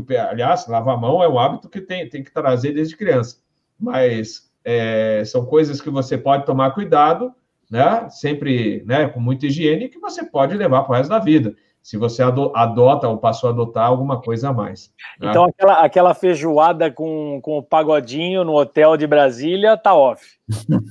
que, 0.02 0.18
aliás, 0.18 0.68
lavar 0.68 0.96
a 0.96 0.98
mão 0.98 1.22
é 1.22 1.28
um 1.28 1.38
hábito 1.38 1.70
que 1.70 1.82
tem, 1.82 2.08
tem 2.10 2.24
que 2.24 2.32
trazer 2.32 2.72
desde 2.72 2.98
criança, 2.98 3.38
mas 3.80 4.52
é, 4.64 5.24
são 5.26 5.46
coisas 5.46 5.82
que 5.82 5.90
você 5.90 6.18
pode 6.18 6.46
tomar 6.46 6.72
cuidado, 6.72 7.34
né? 7.70 8.08
Sempre, 8.10 8.84
né? 8.86 9.08
Com 9.08 9.20
muita 9.20 9.46
higiene 9.46 9.90
que 9.90 10.00
você 10.00 10.24
pode 10.24 10.56
levar 10.56 10.84
para 10.84 10.92
o 10.92 10.96
resto 10.96 11.10
da 11.10 11.20
vida. 11.20 11.56
Se 11.82 11.98
você 11.98 12.24
adota 12.24 13.10
ou 13.10 13.18
passou 13.18 13.50
a 13.50 13.52
adotar 13.52 13.88
alguma 13.88 14.22
coisa 14.22 14.50
a 14.50 14.54
mais. 14.54 14.90
Né? 15.20 15.30
Então, 15.30 15.44
aquela, 15.44 15.74
aquela 15.84 16.14
feijoada 16.14 16.90
com, 16.90 17.42
com 17.42 17.58
o 17.58 17.64
pagodinho 17.64 18.46
no 18.46 18.54
hotel 18.54 18.96
de 18.96 19.06
Brasília 19.06 19.76
tá 19.76 19.94
off. 19.94 20.26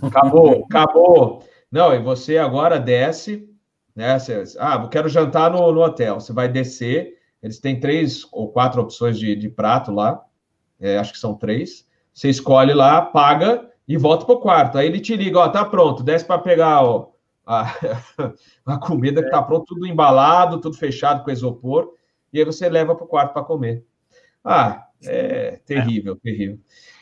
Acabou, 0.03 0.66
acabou. 0.68 1.42
Não, 1.70 1.94
e 1.94 1.98
você 1.98 2.36
agora 2.36 2.78
desce, 2.78 3.48
né? 3.96 4.18
Você, 4.18 4.44
ah, 4.59 4.86
quero 4.88 5.09
jantar 5.09 5.50
no, 5.50 5.72
no 5.72 5.80
hotel. 5.82 6.20
Você 6.20 6.32
vai 6.34 6.46
descer, 6.46 7.14
eles 7.43 7.59
têm 7.59 7.80
três 7.80 8.26
ou 8.30 8.53
quatro 8.53 8.80
opções 8.80 9.18
de, 9.18 9.34
de 9.34 9.49
prato 9.49 9.90
lá, 9.93 10.22
é, 10.80 10.99
acho 10.99 11.12
que 11.12 11.18
são 11.18 11.34
três. 11.34 11.86
Você 12.14 12.28
escolhe 12.28 12.72
lá, 12.72 13.03
paga 13.03 13.68
e 13.86 13.97
volta 13.97 14.24
para 14.24 14.34
o 14.34 14.40
quarto. 14.40 14.78
Aí 14.78 14.86
ele 14.86 15.01
te 15.01 15.16
liga, 15.16 15.38
ó, 15.38 15.49
tá 15.49 15.64
pronto, 15.64 16.03
desce 16.03 16.24
para 16.24 16.38
pegar 16.40 16.82
ó, 16.82 17.12
a, 17.47 17.74
a 18.66 18.78
comida 18.78 19.22
que 19.22 19.30
tá 19.30 19.43
pronto, 19.43 19.66
tudo 19.66 19.86
embalado, 19.86 20.61
tudo 20.61 20.76
fechado 20.76 21.24
com 21.24 21.30
isopor, 21.30 21.93
e 22.32 22.38
aí 22.38 22.45
você 22.45 22.68
leva 22.68 22.95
para 22.95 23.05
o 23.05 23.09
quarto 23.09 23.32
para 23.32 23.43
comer. 23.43 23.84
Ah, 24.45 24.86
é 25.05 25.61
terrível, 25.66 26.16
terrível. 26.16 26.59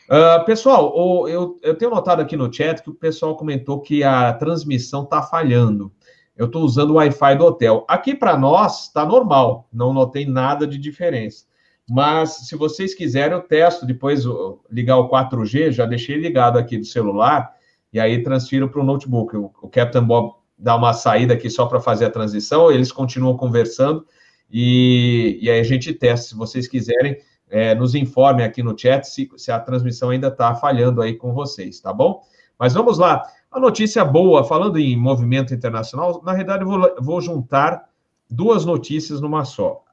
Uh, 0.09 0.43
pessoal, 0.45 0.93
o, 0.95 1.27
eu, 1.27 1.57
eu 1.61 1.75
tenho 1.75 1.91
notado 1.91 2.21
aqui 2.21 2.35
no 2.35 2.51
chat 2.51 2.81
que 2.81 2.89
o 2.89 2.95
pessoal 2.95 3.35
comentou 3.37 3.79
que 3.79 4.03
a 4.03 4.33
transmissão 4.33 5.03
está 5.03 5.21
falhando 5.21 5.91
eu 6.35 6.45
estou 6.45 6.63
usando 6.63 6.91
o 6.91 6.95
Wi-Fi 6.95 7.35
do 7.35 7.45
hotel. 7.45 7.85
Aqui 7.87 8.15
para 8.15 8.37
nós 8.37 8.87
está 8.87 9.05
normal, 9.05 9.67
não 9.71 9.93
notei 9.93 10.25
nada 10.25 10.65
de 10.65 10.77
diferença. 10.77 11.45
Mas 11.89 12.47
se 12.47 12.55
vocês 12.55 12.93
quiserem, 12.93 13.33
eu 13.33 13.41
testo 13.41 13.85
depois 13.85 14.23
ligar 14.69 14.97
o 14.97 15.09
4G, 15.09 15.71
já 15.71 15.85
deixei 15.85 16.15
ligado 16.17 16.57
aqui 16.57 16.77
do 16.77 16.85
celular, 16.85 17.53
e 17.91 17.99
aí 17.99 18.23
transfiro 18.23 18.69
para 18.69 18.79
o 18.79 18.83
notebook. 18.83 19.35
O, 19.35 19.51
o 19.61 19.69
Captain 19.69 20.03
Bob 20.03 20.33
dá 20.57 20.75
uma 20.75 20.93
saída 20.93 21.33
aqui 21.33 21.49
só 21.49 21.65
para 21.65 21.81
fazer 21.81 22.05
a 22.05 22.09
transição, 22.09 22.71
eles 22.71 22.91
continuam 22.91 23.35
conversando, 23.35 24.05
e, 24.49 25.39
e 25.41 25.49
aí 25.49 25.59
a 25.59 25.63
gente 25.63 25.93
testa. 25.93 26.29
Se 26.29 26.35
vocês 26.35 26.67
quiserem, 26.67 27.17
é, 27.49 27.75
nos 27.75 27.93
informem 27.95 28.45
aqui 28.45 28.63
no 28.63 28.77
chat 28.77 29.03
se, 29.03 29.29
se 29.35 29.51
a 29.51 29.59
transmissão 29.59 30.09
ainda 30.09 30.29
está 30.29 30.55
falhando 30.55 31.01
aí 31.01 31.15
com 31.15 31.33
vocês, 31.33 31.81
tá 31.81 31.91
bom? 31.91 32.21
Mas 32.57 32.73
vamos 32.73 32.97
lá. 32.97 33.23
A 33.51 33.59
notícia 33.59 34.05
boa, 34.05 34.45
falando 34.45 34.79
em 34.79 34.95
movimento 34.95 35.53
internacional, 35.53 36.21
na 36.23 36.31
realidade 36.31 36.63
eu 36.63 36.69
vou, 36.69 36.95
vou 37.01 37.21
juntar 37.21 37.89
duas 38.29 38.63
notícias 38.63 39.19
numa 39.19 39.43
só. 39.43 39.83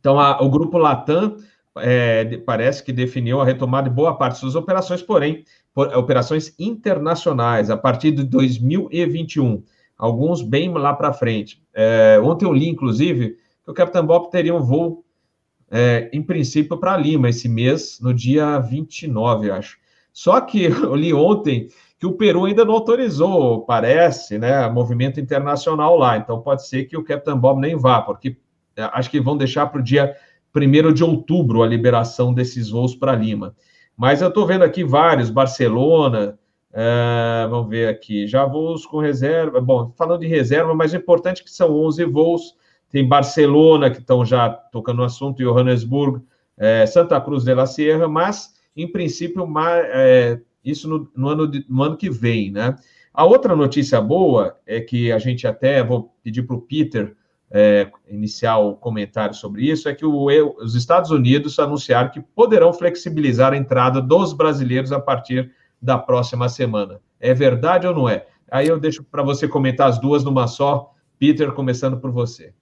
Então, 0.00 0.18
a, 0.18 0.42
o 0.42 0.48
grupo 0.48 0.78
Latam 0.78 1.36
é, 1.76 2.38
parece 2.38 2.82
que 2.82 2.92
definiu 2.92 3.42
a 3.42 3.44
retomada 3.44 3.90
de 3.90 3.94
boa 3.94 4.16
parte 4.16 4.34
de 4.34 4.40
suas 4.40 4.54
operações, 4.54 5.02
porém, 5.02 5.44
por, 5.74 5.94
operações 5.94 6.54
internacionais, 6.58 7.68
a 7.68 7.76
partir 7.76 8.10
de 8.10 8.24
2021, 8.24 9.62
alguns 9.98 10.40
bem 10.40 10.72
lá 10.72 10.94
para 10.94 11.12
frente. 11.12 11.62
É, 11.74 12.18
ontem 12.22 12.46
eu 12.46 12.52
li, 12.54 12.68
inclusive, 12.68 13.36
que 13.64 13.70
o 13.70 13.74
Capitão 13.74 14.06
Bob 14.06 14.30
teria 14.30 14.54
um 14.54 14.62
voo, 14.62 15.04
é, 15.70 16.08
em 16.10 16.22
princípio, 16.22 16.78
para 16.78 16.96
Lima 16.96 17.28
esse 17.28 17.48
mês, 17.50 17.98
no 18.00 18.14
dia 18.14 18.58
29, 18.58 19.50
acho. 19.50 19.76
Só 20.10 20.40
que 20.40 20.64
eu 20.72 20.94
li 20.94 21.12
ontem 21.12 21.68
que 22.04 22.06
o 22.06 22.12
Peru 22.12 22.44
ainda 22.44 22.66
não 22.66 22.74
autorizou, 22.74 23.64
parece, 23.64 24.38
né, 24.38 24.68
movimento 24.68 25.18
internacional 25.18 25.96
lá. 25.96 26.18
Então 26.18 26.42
pode 26.42 26.68
ser 26.68 26.84
que 26.84 26.98
o 26.98 27.02
Captain 27.02 27.34
Bob 27.34 27.58
nem 27.58 27.76
vá, 27.76 28.02
porque 28.02 28.36
é, 28.76 28.82
acho 28.92 29.10
que 29.10 29.18
vão 29.18 29.38
deixar 29.38 29.68
para 29.68 29.80
o 29.80 29.82
dia 29.82 30.14
1 30.54 30.92
de 30.92 31.02
outubro 31.02 31.62
a 31.62 31.66
liberação 31.66 32.34
desses 32.34 32.68
voos 32.68 32.94
para 32.94 33.14
Lima. 33.14 33.56
Mas 33.96 34.20
eu 34.20 34.28
estou 34.28 34.46
vendo 34.46 34.64
aqui 34.64 34.84
vários, 34.84 35.30
Barcelona, 35.30 36.38
é, 36.74 37.46
vamos 37.48 37.70
ver 37.70 37.88
aqui, 37.88 38.26
já 38.26 38.44
voos 38.44 38.84
com 38.84 38.98
reserva. 38.98 39.58
Bom, 39.62 39.90
falando 39.96 40.20
de 40.20 40.26
reserva, 40.26 40.74
mas 40.74 40.92
o 40.92 40.96
importante 40.96 41.40
é 41.40 41.44
que 41.44 41.50
são 41.50 41.74
11 41.74 42.04
voos. 42.04 42.54
Tem 42.90 43.08
Barcelona, 43.08 43.90
que 43.90 44.00
estão 44.00 44.26
já 44.26 44.50
tocando 44.50 44.98
no 44.98 45.04
assunto, 45.04 45.42
Johannesburgo, 45.42 46.22
é, 46.58 46.84
Santa 46.84 47.18
Cruz 47.18 47.44
de 47.44 47.54
la 47.54 47.64
Sierra, 47.64 48.06
mas, 48.06 48.52
em 48.76 48.92
princípio, 48.92 49.46
isso 50.64 50.88
no, 50.88 51.10
no 51.14 51.28
ano, 51.28 51.46
de, 51.46 51.64
no 51.68 51.82
ano 51.82 51.96
que 51.96 52.10
vem, 52.10 52.50
né? 52.50 52.76
A 53.12 53.24
outra 53.24 53.54
notícia 53.54 54.00
boa 54.00 54.58
é 54.66 54.80
que 54.80 55.12
a 55.12 55.18
gente 55.18 55.46
até 55.46 55.82
vou 55.84 56.12
pedir 56.22 56.42
para 56.42 56.56
o 56.56 56.60
Peter 56.60 57.14
é, 57.50 57.88
iniciar 58.08 58.58
o 58.58 58.74
comentário 58.74 59.34
sobre 59.34 59.70
isso, 59.70 59.88
é 59.88 59.94
que 59.94 60.04
o, 60.04 60.26
os 60.60 60.74
Estados 60.74 61.12
Unidos 61.12 61.56
anunciaram 61.60 62.10
que 62.10 62.20
poderão 62.20 62.72
flexibilizar 62.72 63.52
a 63.52 63.56
entrada 63.56 64.00
dos 64.02 64.32
brasileiros 64.32 64.90
a 64.90 64.98
partir 64.98 65.52
da 65.80 65.96
próxima 65.96 66.48
semana. 66.48 67.00
É 67.20 67.32
verdade 67.32 67.86
ou 67.86 67.94
não 67.94 68.08
é? 68.08 68.26
Aí 68.50 68.66
eu 68.66 68.80
deixo 68.80 69.04
para 69.04 69.22
você 69.22 69.46
comentar 69.46 69.88
as 69.88 70.00
duas 70.00 70.24
numa 70.24 70.48
só. 70.48 70.92
Peter, 71.16 71.52
começando 71.52 71.98
por 71.98 72.10
você. 72.10 72.52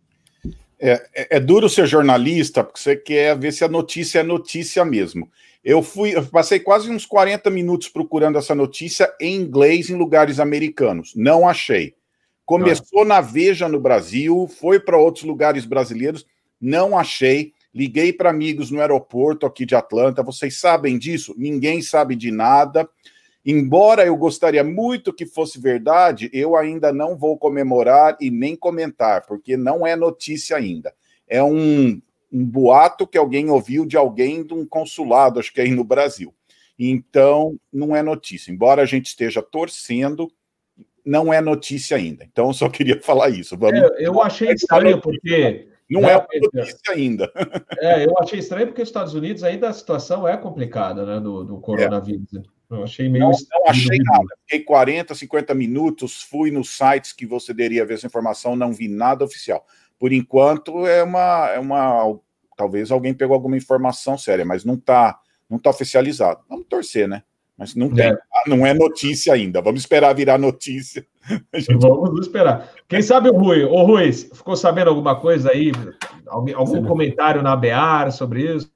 É, 0.85 1.01
é, 1.15 1.37
é, 1.37 1.41
duro 1.41 1.69
ser 1.69 1.87
jornalista, 1.87 2.65
porque 2.65 2.81
você 2.81 2.97
quer 2.97 3.39
ver 3.39 3.53
se 3.53 3.63
a 3.65 3.69
notícia 3.69 4.19
é 4.19 4.23
notícia 4.25 4.85
mesmo. 4.85 5.31
Eu 5.63 5.81
fui, 5.81 6.17
eu 6.17 6.27
passei 6.27 6.59
quase 6.59 6.91
uns 6.91 7.07
40 7.07 7.49
minutos 7.51 7.89
procurando 7.89 8.37
essa 8.37 8.53
notícia 8.53 9.09
em 9.21 9.37
inglês 9.37 9.89
em 9.89 9.95
lugares 9.95 10.41
americanos. 10.41 11.13
Não 11.15 11.49
achei. 11.49 11.95
Começou 12.45 13.05
na 13.05 13.21
Veja 13.21 13.69
no 13.69 13.79
Brasil, 13.79 14.51
foi 14.59 14.81
para 14.81 14.99
outros 14.99 15.25
lugares 15.25 15.65
brasileiros, 15.65 16.27
não 16.61 16.99
achei. 16.99 17.53
Liguei 17.73 18.13
para 18.13 18.31
amigos 18.31 18.73
no 18.73 18.81
aeroporto 18.81 19.47
aqui 19.47 19.65
de 19.65 19.77
Atlanta. 19.77 20.21
Vocês 20.21 20.59
sabem 20.59 20.99
disso? 20.99 21.33
Ninguém 21.39 21.81
sabe 21.81 22.17
de 22.17 22.33
nada. 22.33 22.89
Embora 23.45 24.05
eu 24.05 24.17
gostaria 24.17 24.63
muito 24.63 25.13
que 25.13 25.27
fosse 25.27 25.61
verdade, 25.61 26.31
eu 26.33 26.57
ainda 26.57 26.93
não 26.93 27.17
vou 27.17 27.37
comemorar 27.37 28.17
e 28.21 28.31
nem 28.31 28.55
comentar, 28.55 29.27
porque 29.27 29.57
não 29.57 29.85
é 29.87 29.97
notícia 29.97 30.57
ainda. 30.57 30.95
É 31.27 31.43
um, 31.43 32.01
um 32.33 32.45
boato 32.45 33.07
que 33.07 33.19
alguém 33.19 33.51
ouviu 33.51 33.85
de 33.85 33.97
alguém 33.97 34.45
de 34.45 34.55
um 34.55 34.65
consulado, 34.65 35.41
acho 35.41 35.53
que 35.53 35.61
é 35.61 35.65
aí 35.65 35.73
no 35.73 35.83
Brasil. 35.83 36.33
Então, 36.79 37.57
não 37.73 37.95
é 37.95 38.03
notícia. 38.03 38.53
Embora 38.53 38.83
a 38.83 38.87
gente 38.87 39.07
esteja 39.07 39.43
torcendo, 39.43 40.31
não 41.05 41.33
é 41.33 41.41
notícia 41.41 41.97
ainda. 41.97 42.25
Então, 42.25 42.49
eu 42.49 42.55
só 42.55 42.69
queria 42.69 43.01
falar 43.03 43.31
isso. 43.31 43.57
Vamos... 43.57 43.79
É, 43.79 44.07
eu 44.07 44.21
achei 44.23 44.53
estranho, 44.53 45.01
porque. 45.01 45.69
Não 45.91 46.09
é, 46.09 46.15
é 46.15 46.41
notícia 46.41 46.79
ainda. 46.95 47.31
É, 47.79 48.07
eu 48.07 48.15
achei 48.19 48.39
estranho 48.39 48.67
porque 48.69 48.81
os 48.81 48.89
Estados 48.89 49.13
Unidos 49.15 49.45
ainda 49.45 49.69
a 49.69 49.73
situação 49.75 50.27
é 50.27 50.39
complicada, 50.39 51.05
né, 51.05 51.21
do, 51.21 51.45
do 51.45 51.61
coronavírus. 51.61 52.33
É. 52.35 52.41
Eu 52.73 52.85
achei 52.85 53.09
meio. 53.09 53.25
Não, 53.25 53.31
não 53.31 53.69
achei 53.69 53.99
nada. 53.99 54.27
Fiquei 54.47 54.65
40, 54.65 55.15
50 55.15 55.55
minutos, 55.55 56.23
fui 56.23 56.51
nos 56.51 56.71
sites 56.71 57.13
que 57.13 57.27
você 57.27 57.53
deveria 57.53 57.85
ver 57.85 57.95
essa 57.95 58.07
informação, 58.07 58.57
não 58.57 58.73
vi 58.73 58.89
nada 58.89 59.25
oficial. 59.25 59.65
Por 59.99 60.13
enquanto, 60.13 60.87
é 60.87 61.03
uma. 61.03 61.49
É 61.51 61.59
uma 61.59 62.19
talvez 62.57 62.91
alguém 62.91 63.15
pegou 63.15 63.35
alguma 63.35 63.57
informação 63.57 64.17
séria, 64.17 64.45
mas 64.45 64.65
não 64.65 64.75
está 64.75 65.19
não 65.49 65.59
tá 65.59 65.71
oficializado. 65.71 66.41
Vamos 66.49 66.67
torcer, 66.67 67.07
né? 67.07 67.23
Mas 67.57 67.75
não 67.75 67.91
tem, 67.93 68.07
é. 68.07 68.19
não 68.47 68.67
é 68.67 68.73
notícia 68.73 69.35
ainda. 69.35 69.61
Vamos 69.61 69.83
esperar 69.83 70.15
virar 70.15 70.39
notícia. 70.39 71.07
Gente... 71.55 71.77
Vamos 71.77 72.27
esperar. 72.27 72.73
Quem 72.89 73.03
sabe 73.03 73.29
o 73.29 73.37
Rui? 73.37 73.63
Ô, 73.65 73.83
Rui, 73.85 74.11
ficou 74.13 74.57
sabendo 74.57 74.89
alguma 74.89 75.21
coisa 75.21 75.51
aí? 75.51 75.71
Algum, 76.27 76.57
algum 76.57 76.85
comentário 76.85 77.43
na 77.43 77.55
BEAR 77.55 78.11
sobre 78.11 78.57
isso? 78.57 78.73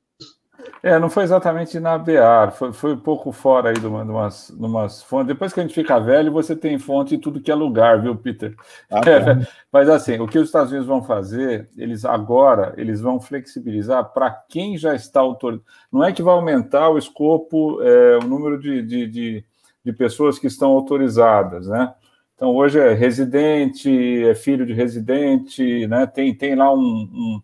É, 0.82 0.98
não 0.98 1.08
foi 1.08 1.24
exatamente 1.24 1.80
na 1.80 1.98
BEAR, 1.98 2.52
foi, 2.52 2.72
foi 2.72 2.92
um 2.92 2.98
pouco 2.98 3.32
fora 3.32 3.70
aí 3.70 3.78
de, 3.78 3.86
uma, 3.86 4.04
de, 4.04 4.10
umas, 4.10 4.54
de 4.56 4.64
umas 4.64 5.02
fontes. 5.02 5.28
Depois 5.28 5.52
que 5.52 5.60
a 5.60 5.62
gente 5.62 5.74
fica 5.74 5.98
velho, 5.98 6.30
você 6.30 6.54
tem 6.54 6.78
fonte 6.78 7.14
em 7.14 7.18
tudo 7.18 7.40
que 7.40 7.50
é 7.50 7.54
lugar, 7.54 8.00
viu, 8.00 8.14
Peter? 8.14 8.54
Ah, 8.90 9.00
tá. 9.02 9.10
é, 9.10 9.48
mas 9.72 9.88
assim, 9.88 10.18
o 10.18 10.28
que 10.28 10.38
os 10.38 10.48
Estados 10.48 10.70
Unidos 10.70 10.86
vão 10.86 11.02
fazer, 11.02 11.68
eles 11.76 12.04
agora, 12.04 12.74
eles 12.76 13.00
vão 13.00 13.20
flexibilizar 13.20 14.12
para 14.12 14.30
quem 14.30 14.76
já 14.76 14.94
está 14.94 15.20
autorizado. 15.20 15.66
Não 15.90 16.04
é 16.04 16.12
que 16.12 16.22
vai 16.22 16.34
aumentar 16.34 16.88
o 16.90 16.98
escopo, 16.98 17.82
é, 17.82 18.18
o 18.18 18.28
número 18.28 18.60
de, 18.60 18.82
de, 18.82 19.06
de, 19.06 19.44
de 19.84 19.92
pessoas 19.92 20.38
que 20.38 20.46
estão 20.46 20.70
autorizadas, 20.72 21.66
né? 21.66 21.94
Então, 22.36 22.54
hoje 22.54 22.78
é 22.78 22.92
residente, 22.92 23.90
é 24.26 24.34
filho 24.34 24.66
de 24.66 24.74
residente, 24.74 25.86
né? 25.86 26.06
Tem, 26.06 26.34
tem 26.34 26.54
lá 26.54 26.70
um, 26.70 27.40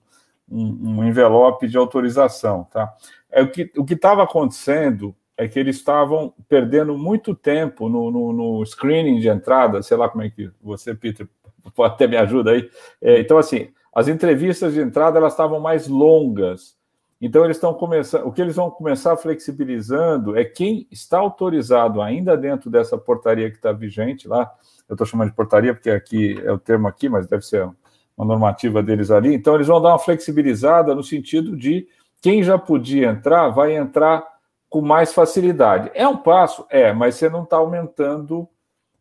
um, 0.50 0.98
um 0.98 1.04
envelope 1.04 1.66
de 1.66 1.78
autorização, 1.78 2.64
tá? 2.70 2.92
É, 3.32 3.42
o 3.42 3.50
que 3.50 3.72
o 3.76 3.84
estava 3.90 4.22
acontecendo 4.22 5.14
é 5.36 5.48
que 5.48 5.58
eles 5.58 5.76
estavam 5.76 6.34
perdendo 6.48 6.96
muito 6.96 7.34
tempo 7.34 7.88
no, 7.88 8.10
no, 8.10 8.32
no, 8.32 8.66
screening 8.66 9.18
de 9.18 9.28
entrada, 9.28 9.82
sei 9.82 9.96
lá 9.96 10.08
como 10.08 10.22
é 10.22 10.30
que 10.30 10.50
você, 10.60 10.94
Peter, 10.94 11.26
pode 11.74 11.94
até 11.94 12.06
me 12.06 12.16
ajuda 12.16 12.52
aí. 12.52 12.68
É, 13.00 13.18
então, 13.18 13.38
assim, 13.38 13.70
as 13.94 14.08
entrevistas 14.08 14.74
de 14.74 14.80
entrada 14.80 15.18
elas 15.18 15.32
estavam 15.32 15.58
mais 15.58 15.88
longas. 15.88 16.76
Então, 17.20 17.44
eles 17.44 17.56
estão 17.56 17.72
começando. 17.72 18.26
O 18.26 18.32
que 18.32 18.42
eles 18.42 18.56
vão 18.56 18.70
começar 18.70 19.16
flexibilizando 19.16 20.36
é 20.36 20.44
quem 20.44 20.88
está 20.90 21.18
autorizado 21.18 22.02
ainda 22.02 22.36
dentro 22.36 22.68
dessa 22.68 22.98
portaria 22.98 23.48
que 23.48 23.56
está 23.56 23.72
vigente 23.72 24.26
lá. 24.26 24.52
Eu 24.88 24.94
estou 24.94 25.06
chamando 25.06 25.30
de 25.30 25.36
portaria 25.36 25.72
porque 25.72 25.90
aqui 25.90 26.36
é 26.44 26.50
o 26.50 26.58
termo 26.58 26.88
aqui, 26.88 27.08
mas 27.08 27.28
deve 27.28 27.46
ser 27.46 27.70
uma 28.16 28.26
normativa 28.26 28.82
deles 28.82 29.10
ali. 29.10 29.34
Então, 29.34 29.54
eles 29.54 29.68
vão 29.68 29.80
dar 29.80 29.90
uma 29.90 29.98
flexibilizada 29.98 30.94
no 30.94 31.02
sentido 31.02 31.56
de 31.56 31.86
quem 32.22 32.42
já 32.42 32.56
podia 32.56 33.08
entrar 33.08 33.48
vai 33.48 33.76
entrar 33.76 34.24
com 34.70 34.80
mais 34.80 35.12
facilidade. 35.12 35.90
É 35.92 36.06
um 36.06 36.16
passo? 36.16 36.64
É, 36.70 36.92
mas 36.92 37.16
você 37.16 37.28
não 37.28 37.42
está 37.42 37.56
aumentando, 37.56 38.48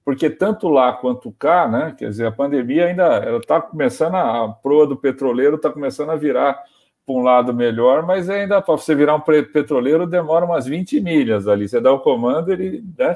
porque 0.04 0.30
tanto 0.30 0.68
lá 0.68 0.92
quanto 0.92 1.32
cá, 1.32 1.68
né? 1.68 1.96
Quer 1.98 2.10
dizer, 2.10 2.26
a 2.26 2.32
pandemia 2.32 2.88
ainda 2.88 3.38
está 3.38 3.62
começando, 3.62 4.16
a, 4.16 4.46
a 4.46 4.50
proa 4.50 4.88
do 4.88 4.98
petroleiro 4.98 5.56
está 5.56 5.70
começando 5.70 6.10
a 6.10 6.16
virar 6.16 6.62
para 7.06 7.16
um 7.16 7.22
lado 7.22 7.54
melhor, 7.54 8.06
mas 8.06 8.30
ainda 8.30 8.62
para 8.62 8.76
você 8.76 8.96
virar 8.96 9.16
um 9.16 9.22
petroleiro 9.22 10.08
demora 10.08 10.44
umas 10.44 10.66
20 10.66 11.00
milhas 11.00 11.48
ali. 11.48 11.70
Você 11.70 11.80
dá 11.80 11.94
o 11.94 12.00
comando, 12.00 12.52
ele. 12.52 12.84
Né? 12.98 13.16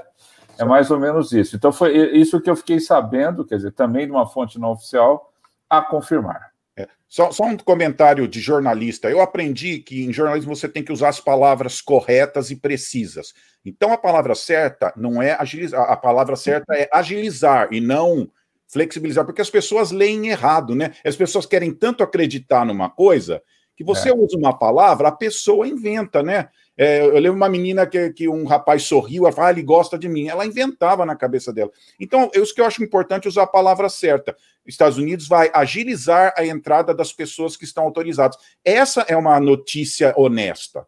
É 0.58 0.64
mais 0.64 0.90
ou 0.90 1.00
menos 1.00 1.34
isso. 1.34 1.56
Então, 1.56 1.74
foi 1.74 1.94
isso 2.18 2.40
que 2.40 2.50
eu 2.50 2.56
fiquei 2.56 2.80
sabendo, 2.80 3.44
quer 3.44 3.58
dizer, 3.58 3.72
também 3.72 4.06
de 4.06 4.12
uma 4.12 4.26
fonte 4.26 4.58
não 4.58 4.72
oficial, 4.72 5.34
a 5.70 5.82
confirmar. 5.82 6.55
É. 6.78 6.88
Só, 7.08 7.32
só, 7.32 7.46
um 7.46 7.58
comentário 7.58 8.28
de 8.28 8.40
jornalista. 8.40 9.10
Eu 9.10 9.22
aprendi 9.22 9.80
que 9.80 10.04
em 10.04 10.12
jornalismo 10.12 10.56
você 10.56 10.68
tem 10.68 10.84
que 10.84 10.92
usar 10.92 11.10
as 11.10 11.20
palavras 11.20 11.82
corretas 11.82 12.52
e 12.52 12.56
precisas. 12.56 13.34
Então 13.66 13.94
a 13.94 13.98
palavra 13.98 14.36
certa 14.36 14.94
não 14.96 15.22
é 15.22 15.34
agilizar, 15.34 15.90
a 15.90 15.96
palavra 15.96 16.36
certa 16.36 16.76
é 16.76 16.90
agilizar 16.92 17.70
e 17.72 17.80
não 17.80 18.30
flexibilizar, 18.68 19.26
porque 19.26 19.42
as 19.42 19.50
pessoas 19.50 19.92
leem 19.92 20.28
errado, 20.28 20.76
né? 20.76 20.94
As 21.06 21.16
pessoas 21.16 21.46
querem 21.46 21.74
tanto 21.74 22.04
acreditar 22.04 22.66
numa 22.66 22.90
coisa 22.90 23.42
que 23.76 23.84
você 23.84 24.10
é. 24.10 24.14
usa 24.14 24.38
uma 24.38 24.58
palavra, 24.58 25.08
a 25.08 25.12
pessoa 25.12 25.68
inventa, 25.68 26.24
né? 26.24 26.50
É, 26.78 27.02
eu 27.02 27.18
lembro 27.20 27.38
uma 27.38 27.48
menina 27.48 27.88
que, 27.88 28.12
que 28.12 28.28
um 28.28 28.46
rapaz 28.46 28.84
sorriu, 28.84 29.24
ela 29.26 29.32
fala, 29.32 29.48
ah, 29.48 29.52
ele 29.52 29.64
gosta 29.64 29.98
de 29.98 30.10
mim. 30.10 30.28
Ela 30.28 30.46
inventava 30.46 31.06
na 31.06 31.16
cabeça 31.16 31.54
dela. 31.54 31.72
Então, 32.00 32.30
isso 32.34 32.54
que 32.54 32.60
eu 32.60 32.66
acho 32.66 32.84
importante 32.84 33.28
usar 33.28 33.44
a 33.44 33.48
palavra 33.48 33.88
certa. 33.88 34.36
Estados 34.66 34.98
Unidos 34.98 35.28
vai 35.28 35.50
agilizar 35.54 36.34
a 36.36 36.46
entrada 36.46 36.94
das 36.94 37.14
pessoas 37.14 37.56
que 37.56 37.64
estão 37.64 37.84
autorizadas. 37.84 38.38
Essa 38.64 39.02
é 39.02 39.16
uma 39.16 39.40
notícia 39.40 40.14
honesta. 40.18 40.86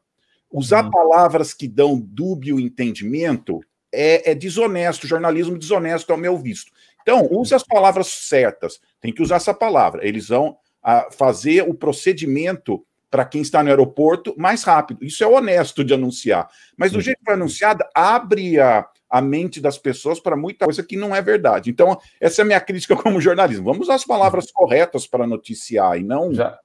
Usar 0.52 0.86
uhum. 0.86 0.92
palavras 0.92 1.54
que 1.54 1.68
dão 1.68 2.00
dúbio 2.00 2.60
entendimento 2.60 3.62
é, 3.92 4.32
é 4.32 4.36
desonesto, 4.36 5.08
jornalismo 5.08 5.58
desonesto, 5.58 6.12
ao 6.12 6.18
meu 6.18 6.38
visto. 6.38 6.72
Então, 7.02 7.28
use 7.32 7.54
as 7.56 7.64
palavras 7.64 8.08
certas. 8.08 8.82
Tem 9.00 9.14
que 9.14 9.22
usar 9.22 9.38
essa 9.38 9.54
palavra. 9.54 10.06
Eles 10.06 10.28
vão 10.28 10.58
a, 10.84 11.00
ah, 11.00 11.12
fazer 11.12 11.62
o 11.62 11.74
procedimento 11.74 12.86
para 13.10 13.26
quem 13.26 13.42
está 13.42 13.64
no 13.64 13.70
aeroporto 13.70 14.34
mais 14.38 14.64
rápido. 14.64 15.04
Isso 15.04 15.24
é 15.24 15.28
honesto 15.28 15.84
de 15.84 15.94
anunciar. 15.94 16.50
Mas 16.78 16.92
do 16.92 17.02
jeito 17.02 17.20
que 17.20 17.26
foi 17.26 17.34
anunciado, 17.34 17.84
abre 17.94 18.60
a, 18.60 18.86
a 19.10 19.22
mente 19.22 19.62
das 19.62 19.78
pessoas 19.78 20.20
para 20.20 20.36
muita 20.36 20.66
coisa 20.66 20.84
que 20.84 20.98
não 20.98 21.16
é 21.16 21.22
verdade. 21.22 21.70
Então, 21.70 21.98
essa 22.20 22.42
é 22.42 22.44
a 22.44 22.46
minha 22.46 22.60
crítica 22.60 22.96
como 23.02 23.22
jornalismo. 23.22 23.66
Vamos 23.66 23.88
usar 23.88 23.96
as 23.96 24.06
palavras 24.06 24.52
corretas 24.52 25.08
para 25.08 25.26
noticiar 25.26 25.98
e 25.98 26.04
não. 26.04 26.34
Já, 26.34 26.58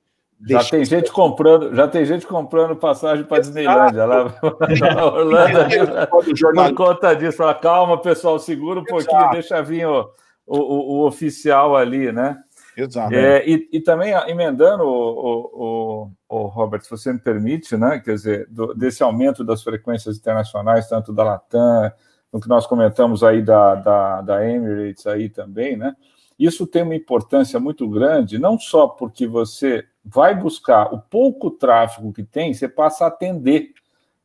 já 0.49 0.65
tem 0.65 0.85
gente 0.85 1.13
comprando, 1.13 1.75
já 1.75 1.87
tem 1.87 2.05
gente 2.05 2.27
comprando 2.27 2.75
passagem 2.75 3.25
para 3.25 3.41
Disneylândia 3.41 4.05
lá, 4.05 4.35
lá 4.43 5.07
Orlando. 5.13 6.09
Por 6.09 6.75
conta 6.75 7.15
disso, 7.15 7.37
fala, 7.37 7.55
calma, 7.55 8.01
pessoal, 8.01 8.39
segura 8.39 8.81
um 8.81 8.85
pouquinho, 8.85 9.19
Exato. 9.19 9.33
deixa 9.35 9.63
vir 9.63 9.87
o, 9.87 10.11
o, 10.45 10.59
o 10.59 11.07
oficial 11.07 11.77
ali, 11.77 12.11
né? 12.11 12.37
Exato. 12.77 13.15
É, 13.15 13.47
e, 13.47 13.69
e, 13.73 13.81
também 13.81 14.13
emendando, 14.27 14.85
o, 14.85 16.09
o, 16.09 16.11
o, 16.29 16.47
Robert, 16.47 16.83
se 16.83 16.91
você 16.91 17.13
me 17.13 17.19
permite, 17.19 17.77
né, 17.77 18.01
quer 18.01 18.15
dizer, 18.15 18.49
do, 18.51 18.75
desse 18.75 19.03
aumento 19.03 19.45
das 19.45 19.63
frequências 19.63 20.17
internacionais, 20.17 20.89
tanto 20.89 21.13
da 21.13 21.23
Latam, 21.23 21.93
no 22.33 22.41
que 22.41 22.49
nós 22.49 22.67
comentamos 22.67 23.23
aí 23.23 23.43
da, 23.43 23.75
da, 23.75 24.23
da 24.23 24.49
Emirates 24.49 25.07
aí 25.07 25.29
também, 25.29 25.77
né, 25.77 25.95
isso 26.39 26.67
tem 26.67 26.83
uma 26.83 26.95
importância 26.95 27.61
muito 27.61 27.89
grande, 27.89 28.39
não 28.39 28.59
só 28.59 28.87
porque 28.87 29.27
você 29.27 29.85
vai 30.05 30.35
buscar 30.35 30.93
o 30.95 30.99
pouco 30.99 31.51
tráfego 31.51 32.13
que 32.13 32.25
tem, 32.25 32.55
você 32.55 32.69
passa 32.69 33.05
a 33.05 33.09
atender, 33.09 33.73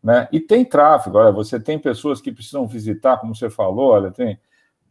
né, 0.01 0.27
e 0.31 0.39
tem 0.39 0.63
tráfego, 0.63 1.17
olha, 1.17 1.33
você 1.33 1.59
tem 1.59 1.77
pessoas 1.77 2.21
que 2.21 2.31
precisam 2.31 2.65
visitar, 2.65 3.17
como 3.17 3.35
você 3.35 3.49
falou, 3.49 3.91
olha, 3.91 4.09
tem 4.09 4.39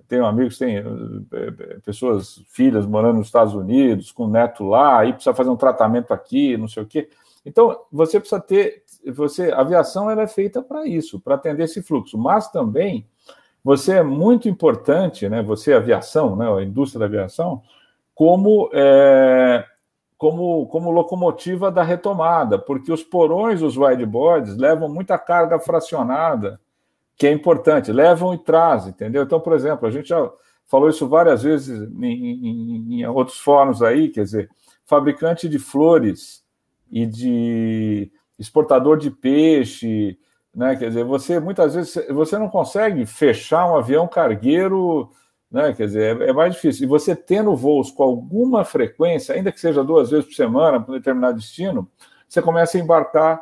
tenho 0.08 0.26
amigos, 0.26 0.58
tem 0.58 0.76
eh, 0.76 0.82
eh, 1.32 1.78
pessoas, 1.84 2.42
filhas 2.48 2.86
morando 2.86 3.18
nos 3.18 3.26
Estados 3.26 3.54
Unidos, 3.54 4.12
com 4.12 4.28
neto 4.28 4.64
lá, 4.64 5.00
aí 5.00 5.12
precisa 5.12 5.34
fazer 5.34 5.50
um 5.50 5.56
tratamento 5.56 6.12
aqui, 6.12 6.56
não 6.56 6.68
sei 6.68 6.82
o 6.82 6.86
quê. 6.86 7.08
Então, 7.44 7.80
você 7.92 8.18
precisa 8.18 8.40
ter, 8.40 8.82
você, 9.14 9.52
a 9.52 9.60
aviação 9.60 10.10
ela 10.10 10.22
é 10.22 10.26
feita 10.26 10.62
para 10.62 10.86
isso, 10.86 11.20
para 11.20 11.36
atender 11.36 11.64
esse 11.64 11.82
fluxo, 11.82 12.18
mas 12.18 12.50
também 12.50 13.06
você 13.62 13.96
é 13.98 14.02
muito 14.02 14.48
importante, 14.48 15.28
né? 15.28 15.42
Você, 15.42 15.72
a 15.72 15.78
aviação, 15.78 16.36
né? 16.36 16.48
A 16.48 16.62
indústria 16.62 17.00
da 17.00 17.06
aviação, 17.06 17.62
como 18.14 18.70
é, 18.72 19.64
como, 20.16 20.66
como 20.68 20.90
locomotiva 20.90 21.70
da 21.70 21.82
retomada, 21.82 22.58
porque 22.58 22.90
os 22.92 23.02
porões, 23.02 23.62
os 23.62 23.76
wideboards, 23.76 24.56
levam 24.56 24.88
muita 24.88 25.18
carga 25.18 25.58
fracionada, 25.58 26.60
que 27.16 27.26
é 27.26 27.32
importante, 27.32 27.92
levam 27.92 28.34
e 28.34 28.38
trazem, 28.38 28.90
entendeu? 28.90 29.22
Então, 29.22 29.40
por 29.40 29.52
exemplo, 29.52 29.86
a 29.86 29.90
gente 29.90 30.08
já 30.08 30.30
falou 30.66 30.88
isso 30.88 31.08
várias 31.08 31.42
vezes 31.42 31.88
em, 31.92 32.04
em, 32.04 33.00
em 33.00 33.06
outros 33.06 33.38
fóruns 33.38 33.82
aí, 33.82 34.08
quer 34.08 34.24
dizer, 34.24 34.50
fabricante 34.84 35.48
de 35.48 35.58
flores 35.58 36.44
e 36.90 37.06
de 37.06 38.10
exportador 38.38 38.98
de 38.98 39.10
peixe, 39.10 40.18
né? 40.54 40.76
Quer 40.76 40.88
dizer, 40.88 41.04
você 41.04 41.40
muitas 41.40 41.74
vezes 41.74 42.06
você 42.10 42.38
não 42.38 42.48
consegue 42.48 43.06
fechar 43.06 43.66
um 43.70 43.76
avião 43.76 44.06
cargueiro 44.06 45.10
né? 45.50 45.72
Quer 45.72 45.86
dizer, 45.86 46.20
é, 46.20 46.30
é 46.30 46.32
mais 46.32 46.54
difícil. 46.54 46.84
E 46.84 46.86
você 46.86 47.14
tendo 47.14 47.54
voos 47.54 47.90
com 47.90 48.02
alguma 48.02 48.64
frequência, 48.64 49.34
ainda 49.34 49.52
que 49.52 49.60
seja 49.60 49.84
duas 49.84 50.10
vezes 50.10 50.26
por 50.26 50.34
semana, 50.34 50.80
para 50.80 50.92
um 50.92 50.96
determinado 50.96 51.38
destino, 51.38 51.88
você 52.28 52.42
começa 52.42 52.76
a 52.76 52.80
embarcar 52.80 53.40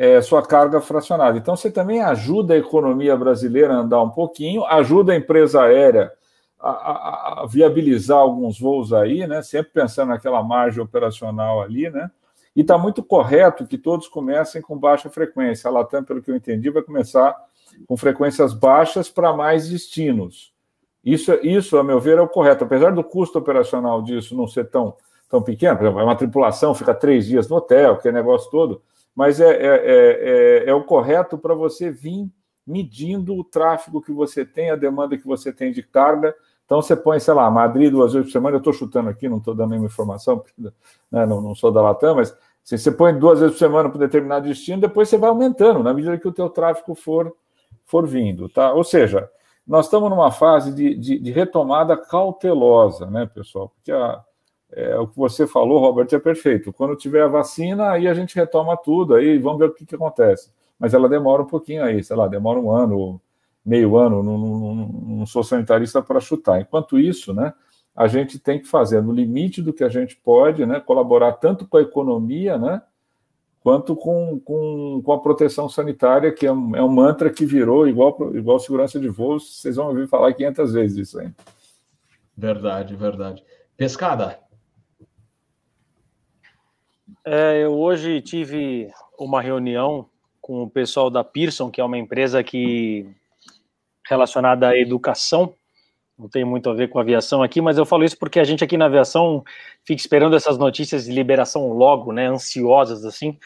é, 0.00 0.18
sua 0.22 0.40
carga 0.40 0.80
fracionada. 0.80 1.36
Então, 1.36 1.54
você 1.54 1.70
também 1.70 2.00
ajuda 2.00 2.54
a 2.54 2.56
economia 2.56 3.14
brasileira 3.14 3.74
a 3.74 3.80
andar 3.80 4.02
um 4.02 4.08
pouquinho, 4.08 4.64
ajuda 4.64 5.12
a 5.12 5.16
empresa 5.16 5.60
aérea 5.60 6.10
a, 6.58 6.70
a, 6.70 7.42
a 7.42 7.46
viabilizar 7.46 8.16
alguns 8.16 8.58
voos 8.58 8.94
aí, 8.94 9.26
né? 9.26 9.42
Sempre 9.42 9.72
pensando 9.74 10.08
naquela 10.08 10.42
margem 10.42 10.82
operacional 10.82 11.60
ali, 11.60 11.90
né? 11.90 12.10
E 12.56 12.62
está 12.62 12.78
muito 12.78 13.02
correto 13.02 13.66
que 13.66 13.76
todos 13.76 14.08
comecem 14.08 14.62
com 14.62 14.74
baixa 14.74 15.10
frequência. 15.10 15.68
A 15.68 15.70
Latam, 15.70 16.02
pelo 16.02 16.22
que 16.22 16.30
eu 16.30 16.36
entendi, 16.36 16.70
vai 16.70 16.82
começar 16.82 17.36
com 17.86 17.94
frequências 17.94 18.54
baixas 18.54 19.10
para 19.10 19.34
mais 19.34 19.68
destinos. 19.68 20.50
Isso, 21.04 21.30
isso, 21.42 21.76
a 21.76 21.84
meu 21.84 22.00
ver, 22.00 22.16
é 22.16 22.22
o 22.22 22.28
correto. 22.28 22.64
Apesar 22.64 22.94
do 22.94 23.04
custo 23.04 23.38
operacional 23.38 24.00
disso 24.00 24.34
não 24.34 24.46
ser 24.46 24.70
tão, 24.70 24.94
tão 25.28 25.42
pequeno, 25.42 25.76
por 25.76 25.84
exemplo, 25.84 26.00
é 26.00 26.04
uma 26.04 26.16
tripulação, 26.16 26.74
fica 26.74 26.94
três 26.94 27.26
dias 27.26 27.46
no 27.50 27.56
hotel, 27.56 27.98
que 27.98 28.08
é 28.08 28.12
negócio 28.12 28.50
todo, 28.50 28.80
mas 29.20 29.38
é, 29.38 29.50
é, 29.50 30.64
é, 30.64 30.70
é 30.70 30.72
o 30.72 30.82
correto 30.82 31.36
para 31.36 31.52
você 31.52 31.90
vir 31.90 32.26
medindo 32.66 33.34
o 33.34 33.44
tráfego 33.44 34.00
que 34.00 34.10
você 34.10 34.46
tem, 34.46 34.70
a 34.70 34.76
demanda 34.76 35.14
que 35.18 35.26
você 35.26 35.52
tem 35.52 35.72
de 35.72 35.82
carga. 35.82 36.34
Então, 36.64 36.80
você 36.80 36.96
põe, 36.96 37.20
sei 37.20 37.34
lá, 37.34 37.50
Madrid 37.50 37.90
duas 37.90 38.14
vezes 38.14 38.28
por 38.28 38.32
semana, 38.32 38.56
eu 38.56 38.60
estou 38.60 38.72
chutando 38.72 39.10
aqui, 39.10 39.28
não 39.28 39.36
estou 39.36 39.54
dando 39.54 39.72
nenhuma 39.72 39.88
informação, 39.88 40.42
né, 41.12 41.26
não, 41.26 41.42
não, 41.42 41.54
sou 41.54 41.70
da 41.70 41.82
Latam, 41.82 42.14
mas 42.14 42.34
se 42.64 42.78
você 42.78 42.90
põe 42.90 43.12
duas 43.18 43.40
vezes 43.40 43.56
por 43.56 43.58
semana 43.58 43.90
para 43.90 43.98
determinado 43.98 44.48
destino, 44.48 44.80
depois 44.80 45.06
você 45.06 45.18
vai 45.18 45.28
aumentando, 45.28 45.82
na 45.82 45.92
medida 45.92 46.16
que 46.16 46.26
o 46.26 46.32
teu 46.32 46.48
tráfego 46.48 46.94
for, 46.94 47.30
for 47.84 48.06
vindo, 48.06 48.48
tá? 48.48 48.72
Ou 48.72 48.82
seja, 48.82 49.28
nós 49.66 49.84
estamos 49.84 50.08
numa 50.08 50.30
fase 50.30 50.72
de, 50.72 50.94
de, 50.94 51.18
de 51.18 51.30
retomada 51.30 51.94
cautelosa, 51.94 53.04
né, 53.10 53.26
pessoal? 53.26 53.68
Porque 53.68 53.92
a, 53.92 54.24
é, 54.72 54.96
o 54.98 55.06
que 55.06 55.16
você 55.16 55.46
falou, 55.46 55.80
Robert, 55.80 56.08
é 56.12 56.18
perfeito. 56.18 56.72
Quando 56.72 56.96
tiver 56.96 57.22
a 57.22 57.28
vacina, 57.28 57.90
aí 57.90 58.06
a 58.06 58.14
gente 58.14 58.36
retoma 58.36 58.76
tudo, 58.76 59.14
aí 59.14 59.38
vamos 59.38 59.58
ver 59.58 59.66
o 59.66 59.74
que, 59.74 59.84
que 59.84 59.94
acontece. 59.94 60.50
Mas 60.78 60.94
ela 60.94 61.08
demora 61.08 61.42
um 61.42 61.46
pouquinho 61.46 61.84
aí, 61.84 62.02
sei 62.02 62.16
lá, 62.16 62.28
demora 62.28 62.58
um 62.58 62.70
ano, 62.70 63.20
meio 63.64 63.96
ano, 63.96 64.22
não, 64.22 64.38
não, 64.38 64.74
não 64.86 65.26
sou 65.26 65.42
sanitarista 65.42 66.00
para 66.00 66.20
chutar. 66.20 66.60
Enquanto 66.60 66.98
isso, 66.98 67.34
né, 67.34 67.52
a 67.94 68.06
gente 68.06 68.38
tem 68.38 68.60
que 68.60 68.66
fazer 68.66 69.02
no 69.02 69.12
limite 69.12 69.60
do 69.60 69.72
que 69.72 69.84
a 69.84 69.88
gente 69.88 70.16
pode, 70.16 70.64
né, 70.64 70.80
colaborar 70.80 71.32
tanto 71.32 71.66
com 71.66 71.76
a 71.76 71.82
economia, 71.82 72.56
né, 72.56 72.80
quanto 73.60 73.94
com, 73.94 74.40
com, 74.40 75.02
com 75.04 75.12
a 75.12 75.20
proteção 75.20 75.68
sanitária, 75.68 76.32
que 76.32 76.46
é 76.46 76.52
um, 76.52 76.74
é 76.76 76.82
um 76.82 76.88
mantra 76.88 77.28
que 77.28 77.44
virou 77.44 77.86
igual, 77.86 78.34
igual 78.34 78.58
segurança 78.58 78.98
de 78.98 79.08
voos, 79.08 79.60
vocês 79.60 79.76
vão 79.76 79.88
ouvir 79.88 80.08
falar 80.08 80.32
500 80.32 80.72
vezes 80.72 81.08
isso 81.08 81.20
aí. 81.20 81.30
Verdade, 82.36 82.96
verdade. 82.96 83.44
Pescada. 83.76 84.49
É, 87.24 87.64
eu 87.64 87.78
hoje 87.78 88.22
tive 88.22 88.90
uma 89.18 89.42
reunião 89.42 90.08
com 90.40 90.62
o 90.62 90.70
pessoal 90.70 91.10
da 91.10 91.22
Pearson, 91.22 91.70
que 91.70 91.80
é 91.80 91.84
uma 91.84 91.98
empresa 91.98 92.42
que 92.42 93.06
relacionada 94.08 94.68
à 94.68 94.78
educação, 94.78 95.54
não 96.18 96.28
tem 96.28 96.44
muito 96.44 96.68
a 96.68 96.74
ver 96.74 96.88
com 96.88 96.98
aviação 96.98 97.42
aqui, 97.42 97.60
mas 97.60 97.78
eu 97.78 97.86
falo 97.86 98.04
isso 98.04 98.18
porque 98.18 98.40
a 98.40 98.44
gente 98.44 98.64
aqui 98.64 98.76
na 98.76 98.86
aviação 98.86 99.44
fica 99.84 100.00
esperando 100.00 100.34
essas 100.34 100.58
notícias 100.58 101.04
de 101.04 101.12
liberação 101.12 101.72
logo, 101.72 102.12
né, 102.12 102.26
ansiosas 102.26 103.04
assim. 103.04 103.38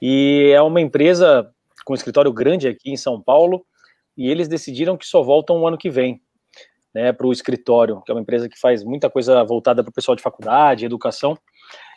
E 0.00 0.50
é 0.54 0.60
uma 0.62 0.80
empresa 0.80 1.50
com 1.84 1.92
um 1.92 1.96
escritório 1.96 2.32
grande 2.32 2.68
aqui 2.68 2.90
em 2.90 2.96
São 2.96 3.20
Paulo, 3.20 3.64
e 4.16 4.30
eles 4.30 4.48
decidiram 4.48 4.96
que 4.96 5.06
só 5.06 5.22
voltam 5.22 5.60
o 5.60 5.66
ano 5.66 5.76
que 5.76 5.90
vem, 5.90 6.20
né, 6.94 7.12
para 7.12 7.26
o 7.26 7.32
escritório, 7.32 8.00
que 8.02 8.12
é 8.12 8.14
uma 8.14 8.20
empresa 8.20 8.48
que 8.48 8.58
faz 8.58 8.84
muita 8.84 9.10
coisa 9.10 9.42
voltada 9.44 9.82
para 9.82 9.90
o 9.90 9.94
pessoal 9.94 10.14
de 10.14 10.22
faculdade, 10.22 10.84
educação. 10.84 11.36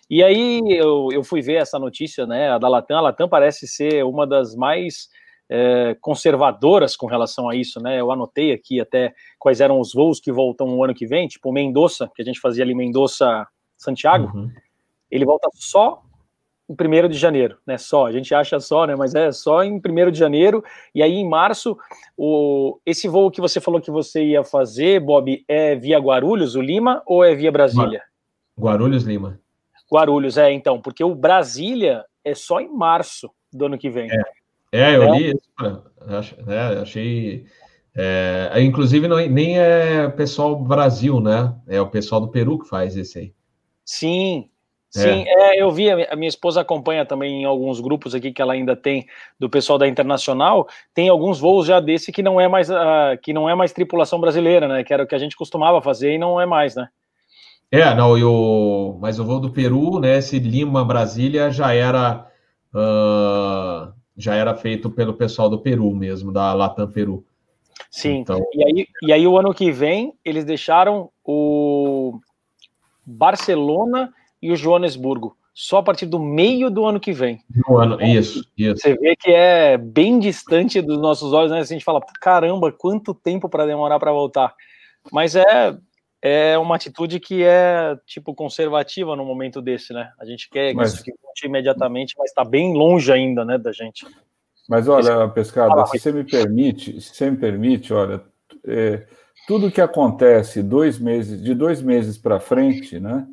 E 0.10 0.24
aí 0.24 0.62
eu, 0.68 1.10
eu 1.12 1.24
fui 1.24 1.42
ver 1.42 1.56
essa 1.56 1.78
notícia, 1.78 2.26
né, 2.26 2.50
a 2.50 2.58
da 2.58 2.68
Latam. 2.68 2.98
A 2.98 3.02
Latam 3.02 3.28
parece 3.28 3.68
ser 3.68 4.06
uma 4.06 4.26
das 4.26 4.56
mais 4.56 5.10
é, 5.50 5.96
conservadoras 6.02 6.96
com 6.96 7.08
relação 7.08 7.50
a 7.50 7.56
isso, 7.56 7.82
né? 7.82 8.00
Eu 8.00 8.12
anotei 8.12 8.52
aqui 8.52 8.80
até 8.80 9.14
quais 9.40 9.62
eram 9.62 9.80
os 9.80 9.94
voos 9.94 10.20
que 10.20 10.32
voltam 10.32 10.68
no 10.68 10.84
ano 10.84 10.94
que 10.94 11.06
vem, 11.06 11.28
tipo 11.28 11.52
Mendoza, 11.52 12.10
que 12.16 12.22
a 12.22 12.26
gente 12.26 12.40
fazia 12.40 12.64
ali 12.64 12.76
Mendoza 12.76 13.48
Santiago, 13.78 14.36
uhum. 14.36 14.52
ele 15.10 15.24
volta 15.24 15.48
só 15.54 16.02
em 16.70 16.74
1 16.74 17.08
de 17.08 17.18
janeiro, 17.18 17.58
né? 17.66 17.78
Só, 17.78 18.08
a 18.08 18.12
gente 18.12 18.34
acha 18.36 18.60
só, 18.60 18.86
né? 18.86 18.96
Mas 18.96 19.16
é 19.16 19.32
só 19.32 19.64
em 19.64 19.80
1 19.80 20.12
de 20.12 20.20
janeiro, 20.20 20.64
e 20.94 21.02
aí 21.02 21.14
em 21.14 21.30
março, 21.30 21.78
o, 22.18 22.80
esse 22.86 23.08
voo 23.08 23.32
que 23.32 23.40
você 23.40 23.62
falou 23.62 23.80
que 23.80 23.92
você 23.92 24.24
ia 24.24 24.44
fazer, 24.44 25.00
Bob, 25.00 25.44
é 25.48 25.76
via 25.76 25.98
Guarulhos, 25.98 26.56
o 26.56 26.62
Lima, 26.62 27.02
ou 27.06 27.24
é 27.24 27.34
via 27.34 27.52
Brasília? 27.52 28.04
Guarulhos, 28.60 29.04
Lima. 29.04 29.40
Guarulhos, 29.92 30.38
é, 30.38 30.52
então, 30.52 30.82
porque 30.82 31.04
o 31.04 31.16
Brasília 31.16 32.04
é 32.24 32.34
só 32.34 32.60
em 32.60 32.70
março 32.70 33.30
do 33.52 33.66
ano 33.66 33.78
que 33.78 33.90
vem. 33.90 34.10
É. 34.12 34.38
É, 34.72 34.96
eu 34.96 35.14
li 35.14 35.30
isso, 35.30 35.86
né, 36.46 36.82
achei. 36.82 37.46
É, 37.96 38.62
inclusive, 38.62 39.08
não, 39.08 39.16
nem 39.16 39.58
é 39.58 40.10
pessoal 40.10 40.56
Brasil, 40.56 41.22
né? 41.22 41.56
É 41.68 41.80
o 41.80 41.90
pessoal 41.90 42.22
do 42.22 42.28
Peru 42.28 42.60
que 42.60 42.68
faz 42.68 42.96
esse 42.98 43.18
aí. 43.18 43.34
Sim, 43.86 44.50
Sim, 44.90 45.26
é. 45.28 45.58
é. 45.58 45.62
eu 45.62 45.70
vi, 45.70 45.90
a 45.92 46.16
minha 46.16 46.30
esposa 46.30 46.62
acompanha 46.62 47.06
também 47.06 47.42
em 47.42 47.46
alguns 47.46 47.80
grupos 47.80 48.16
aqui 48.16 48.32
que 48.32 48.42
ela 48.42 48.54
ainda 48.54 48.76
tem 48.76 49.06
do 49.40 49.50
pessoal 49.50 49.78
da 49.78 49.88
Internacional, 49.88 50.68
tem 50.94 51.10
alguns 51.10 51.40
voos 51.40 51.68
já 51.68 51.80
desse 51.80 52.12
que 52.12 52.24
não 52.24 52.40
é 52.40 52.48
mais 52.48 52.70
uh, 52.70 53.18
que 53.22 53.34
não 53.34 53.50
é 53.50 53.56
mais 53.56 53.74
tripulação 53.74 54.20
brasileira, 54.20 54.68
né? 54.68 54.84
Que 54.84 54.94
era 54.94 55.04
o 55.04 55.08
que 55.08 55.16
a 55.16 55.20
gente 55.20 55.36
costumava 55.36 55.82
fazer 55.82 56.14
e 56.14 56.18
não 56.18 56.40
é 56.40 56.46
mais, 56.46 56.76
né? 56.76 56.88
É, 57.72 57.94
não, 57.94 58.18
eu, 58.18 58.98
mas 59.02 59.20
o 59.20 59.26
voo 59.26 59.40
do 59.40 59.52
Peru, 59.52 60.00
né? 60.00 60.18
Esse 60.18 60.40
Lima 60.40 60.86
Brasília 60.86 61.52
já 61.52 61.74
era 61.74 62.26
uh, 62.74 63.94
já 64.16 64.36
era 64.36 64.56
feito 64.56 64.90
pelo 64.90 65.14
pessoal 65.14 65.50
do 65.50 65.60
Peru 65.60 65.94
mesmo, 65.94 66.32
da 66.32 66.54
Latam 66.54 66.90
Peru. 66.90 67.26
Sim, 67.92 68.18
então... 68.18 68.40
e, 68.54 68.64
aí, 68.64 68.88
e 69.04 69.14
aí 69.14 69.28
o 69.28 69.38
ano 69.38 69.54
que 69.54 69.72
vem 69.72 70.14
eles 70.24 70.46
deixaram 70.46 71.10
o 71.24 72.20
Barcelona 73.06 74.14
e 74.42 74.52
o 74.52 74.56
Joanesburgo 74.56 75.38
só 75.54 75.78
a 75.78 75.84
partir 75.84 76.06
do 76.06 76.20
meio 76.20 76.70
do 76.70 76.86
ano 76.86 77.00
que 77.00 77.12
vem. 77.12 77.40
No 77.68 77.78
ano, 77.78 78.00
isso, 78.00 78.48
isso. 78.56 78.80
Você 78.80 78.96
vê 78.96 79.16
que 79.16 79.32
é 79.32 79.76
bem 79.76 80.20
distante 80.20 80.80
dos 80.82 81.00
nossos 81.00 81.34
olhos, 81.34 81.52
né? 81.52 81.60
A 81.60 81.64
gente 81.64 81.84
fala, 81.84 82.00
caramba, 82.22 82.72
quanto 82.72 83.12
tempo 83.12 83.50
para 83.50 83.66
demorar 83.66 84.00
para 84.00 84.12
voltar. 84.12 84.54
Mas 85.12 85.36
é 85.36 85.76
é 86.22 86.58
uma 86.58 86.76
atitude 86.76 87.20
que 87.20 87.44
é 87.44 87.98
tipo 88.06 88.34
conservativa 88.34 89.16
no 89.16 89.26
momento 89.26 89.62
desse, 89.62 89.94
né? 89.94 90.12
A 90.20 90.26
gente 90.26 90.50
quer 90.50 90.74
mas, 90.74 91.02
que 91.02 91.12
isso 91.12 91.46
imediatamente, 91.46 92.16
mas 92.18 92.30
está 92.30 92.44
bem 92.44 92.74
longe 92.74 93.12
ainda, 93.12 93.46
né, 93.46 93.58
da 93.58 93.72
gente. 93.72 94.06
Mas 94.68 94.88
olha, 94.88 95.28
pescada, 95.30 95.86
se 95.86 96.00
você 96.00 96.12
me 96.12 96.24
permite, 96.24 97.00
se 97.00 97.16
você 97.16 97.30
me 97.30 97.38
permite, 97.38 97.94
olha, 97.94 98.22
é, 98.66 99.06
tudo 99.48 99.72
que 99.72 99.80
acontece 99.80 100.62
dois 100.62 101.00
meses, 101.00 101.42
de 101.42 101.54
dois 101.54 101.82
meses 101.82 102.18
para 102.18 102.40
frente, 102.40 103.00
né, 103.00 103.26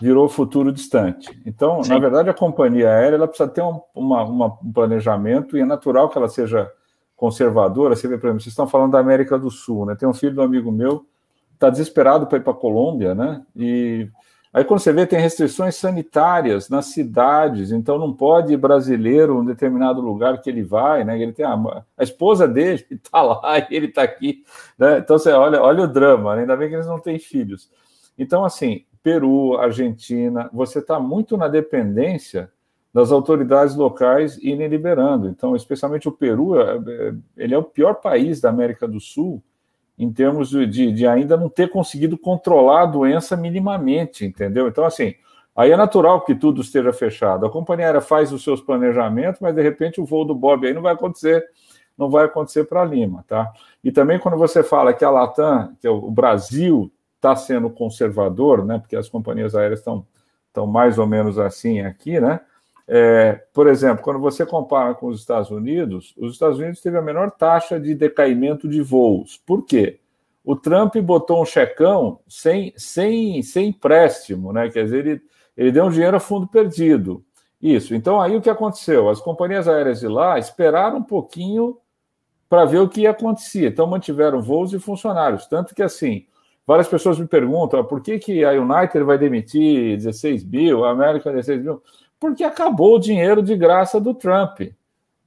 virou 0.00 0.28
futuro 0.28 0.72
distante. 0.72 1.30
Então, 1.46 1.82
Sim. 1.82 1.90
na 1.90 1.98
verdade, 1.98 2.28
a 2.28 2.34
companhia 2.34 2.90
aérea 2.90 3.16
ela 3.16 3.28
precisa 3.28 3.48
ter 3.48 3.62
um, 3.62 3.80
uma, 3.94 4.24
uma, 4.24 4.46
um 4.62 4.72
planejamento 4.72 5.56
e 5.56 5.60
é 5.60 5.64
natural 5.64 6.08
que 6.08 6.18
ela 6.18 6.28
seja 6.28 6.70
conservadora. 7.16 7.94
Você 7.94 8.08
vê, 8.08 8.18
por 8.18 8.26
exemplo, 8.26 8.42
vocês 8.42 8.52
estão 8.52 8.66
falando 8.66 8.92
da 8.92 8.98
América 8.98 9.38
do 9.38 9.50
Sul, 9.50 9.86
né? 9.86 9.94
Tem 9.94 10.08
um 10.08 10.14
filho 10.14 10.34
do 10.34 10.42
amigo 10.42 10.72
meu 10.72 11.06
está 11.62 11.70
desesperado 11.70 12.26
para 12.26 12.38
ir 12.38 12.42
para 12.42 12.52
a 12.52 12.56
Colômbia, 12.56 13.14
né? 13.14 13.42
E 13.54 14.08
aí 14.52 14.64
quando 14.64 14.80
você 14.80 14.92
vê 14.92 15.06
tem 15.06 15.20
restrições 15.20 15.76
sanitárias 15.76 16.68
nas 16.68 16.86
cidades, 16.86 17.70
então 17.70 17.98
não 17.98 18.12
pode 18.12 18.52
ir 18.52 18.56
brasileiro 18.56 19.38
um 19.38 19.44
determinado 19.44 20.00
lugar 20.00 20.40
que 20.40 20.50
ele 20.50 20.64
vai, 20.64 21.04
né? 21.04 21.20
Ele 21.20 21.32
tem 21.32 21.44
a, 21.44 21.54
a 21.96 22.02
esposa 22.02 22.48
dele 22.48 22.84
está 22.90 23.22
lá 23.22 23.58
e 23.58 23.66
ele 23.70 23.86
está 23.86 24.02
aqui, 24.02 24.42
né? 24.76 24.98
Então 24.98 25.18
você 25.18 25.30
olha, 25.30 25.62
olha 25.62 25.84
o 25.84 25.88
drama, 25.88 26.34
né? 26.34 26.42
ainda 26.42 26.56
bem 26.56 26.68
que 26.68 26.74
eles 26.74 26.86
não 26.86 26.98
têm 26.98 27.18
filhos. 27.18 27.70
Então 28.18 28.44
assim, 28.44 28.84
Peru, 29.02 29.56
Argentina, 29.56 30.50
você 30.52 30.80
está 30.80 30.98
muito 30.98 31.36
na 31.36 31.46
dependência 31.46 32.50
das 32.92 33.10
autoridades 33.10 33.74
locais 33.74 34.36
irem 34.42 34.68
liberando. 34.68 35.26
Então, 35.26 35.56
especialmente 35.56 36.06
o 36.06 36.12
Peru, 36.12 36.60
é, 36.60 36.76
é, 36.76 37.14
ele 37.38 37.54
é 37.54 37.58
o 37.58 37.62
pior 37.62 37.94
país 37.94 38.38
da 38.38 38.50
América 38.50 38.86
do 38.86 39.00
Sul 39.00 39.42
em 40.02 40.12
termos 40.12 40.50
de, 40.50 40.90
de, 40.90 41.06
ainda 41.06 41.36
não 41.36 41.48
ter 41.48 41.70
conseguido 41.70 42.18
controlar 42.18 42.82
a 42.82 42.86
doença 42.86 43.36
minimamente, 43.36 44.24
entendeu? 44.24 44.66
Então, 44.66 44.84
assim, 44.84 45.14
aí 45.54 45.70
é 45.70 45.76
natural 45.76 46.22
que 46.22 46.34
tudo 46.34 46.60
esteja 46.60 46.92
fechado. 46.92 47.46
A 47.46 47.50
companhia 47.50 47.86
aérea 47.86 48.00
faz 48.00 48.32
os 48.32 48.42
seus 48.42 48.60
planejamentos, 48.60 49.40
mas 49.40 49.54
de 49.54 49.62
repente 49.62 50.00
o 50.00 50.04
voo 50.04 50.24
do 50.24 50.34
Bob 50.34 50.66
aí 50.66 50.74
não 50.74 50.82
vai 50.82 50.94
acontecer, 50.94 51.44
não 51.96 52.10
vai 52.10 52.24
acontecer 52.24 52.64
para 52.64 52.84
Lima, 52.84 53.24
tá? 53.28 53.52
E 53.84 53.92
também 53.92 54.18
quando 54.18 54.36
você 54.36 54.64
fala 54.64 54.92
que 54.92 55.04
a 55.04 55.10
Latam, 55.10 55.72
que 55.80 55.86
é 55.86 55.90
o 55.90 56.10
Brasil 56.10 56.90
está 57.14 57.36
sendo 57.36 57.70
conservador, 57.70 58.64
né? 58.64 58.80
Porque 58.80 58.96
as 58.96 59.08
companhias 59.08 59.54
aéreas 59.54 59.78
estão 59.78 60.04
estão 60.48 60.66
mais 60.66 60.98
ou 60.98 61.06
menos 61.06 61.38
assim 61.38 61.80
aqui, 61.80 62.20
né? 62.20 62.40
É, 62.94 63.40
por 63.54 63.68
exemplo, 63.68 64.04
quando 64.04 64.20
você 64.20 64.44
compara 64.44 64.92
com 64.92 65.06
os 65.06 65.18
Estados 65.18 65.50
Unidos, 65.50 66.12
os 66.14 66.34
Estados 66.34 66.58
Unidos 66.58 66.82
teve 66.82 66.98
a 66.98 67.00
menor 67.00 67.30
taxa 67.30 67.80
de 67.80 67.94
decaimento 67.94 68.68
de 68.68 68.82
voos. 68.82 69.40
Por 69.46 69.64
quê? 69.64 69.98
O 70.44 70.54
Trump 70.54 70.94
botou 70.96 71.40
um 71.40 71.46
checão 71.46 72.20
sem, 72.28 72.74
sem, 72.76 73.42
sem 73.42 73.68
empréstimo, 73.68 74.52
né? 74.52 74.68
Quer 74.68 74.84
dizer, 74.84 75.06
ele, 75.06 75.22
ele 75.56 75.72
deu 75.72 75.86
um 75.86 75.90
dinheiro 75.90 76.18
a 76.18 76.20
fundo 76.20 76.46
perdido. 76.46 77.24
Isso. 77.62 77.94
Então, 77.94 78.20
aí 78.20 78.36
o 78.36 78.42
que 78.42 78.50
aconteceu? 78.50 79.08
As 79.08 79.22
companhias 79.22 79.66
aéreas 79.66 80.00
de 80.00 80.08
lá 80.08 80.38
esperaram 80.38 80.98
um 80.98 81.02
pouquinho 81.02 81.78
para 82.46 82.66
ver 82.66 82.80
o 82.80 82.88
que 82.90 83.02
ia 83.02 83.12
acontecer. 83.12 83.68
Então, 83.68 83.86
mantiveram 83.86 84.42
voos 84.42 84.74
e 84.74 84.78
funcionários. 84.78 85.46
Tanto 85.46 85.74
que, 85.74 85.82
assim, 85.82 86.26
várias 86.66 86.88
pessoas 86.88 87.18
me 87.18 87.26
perguntam 87.26 87.80
ah, 87.80 87.84
por 87.84 88.02
que, 88.02 88.18
que 88.18 88.44
a 88.44 88.50
United 88.50 89.02
vai 89.02 89.16
demitir 89.16 89.96
16 89.96 90.44
mil, 90.44 90.84
a 90.84 90.90
América 90.90 91.32
16 91.32 91.62
mil 91.62 91.82
porque 92.22 92.44
acabou 92.44 92.94
o 92.94 93.00
dinheiro 93.00 93.42
de 93.42 93.56
graça 93.56 94.00
do 94.00 94.14
Trump. 94.14 94.60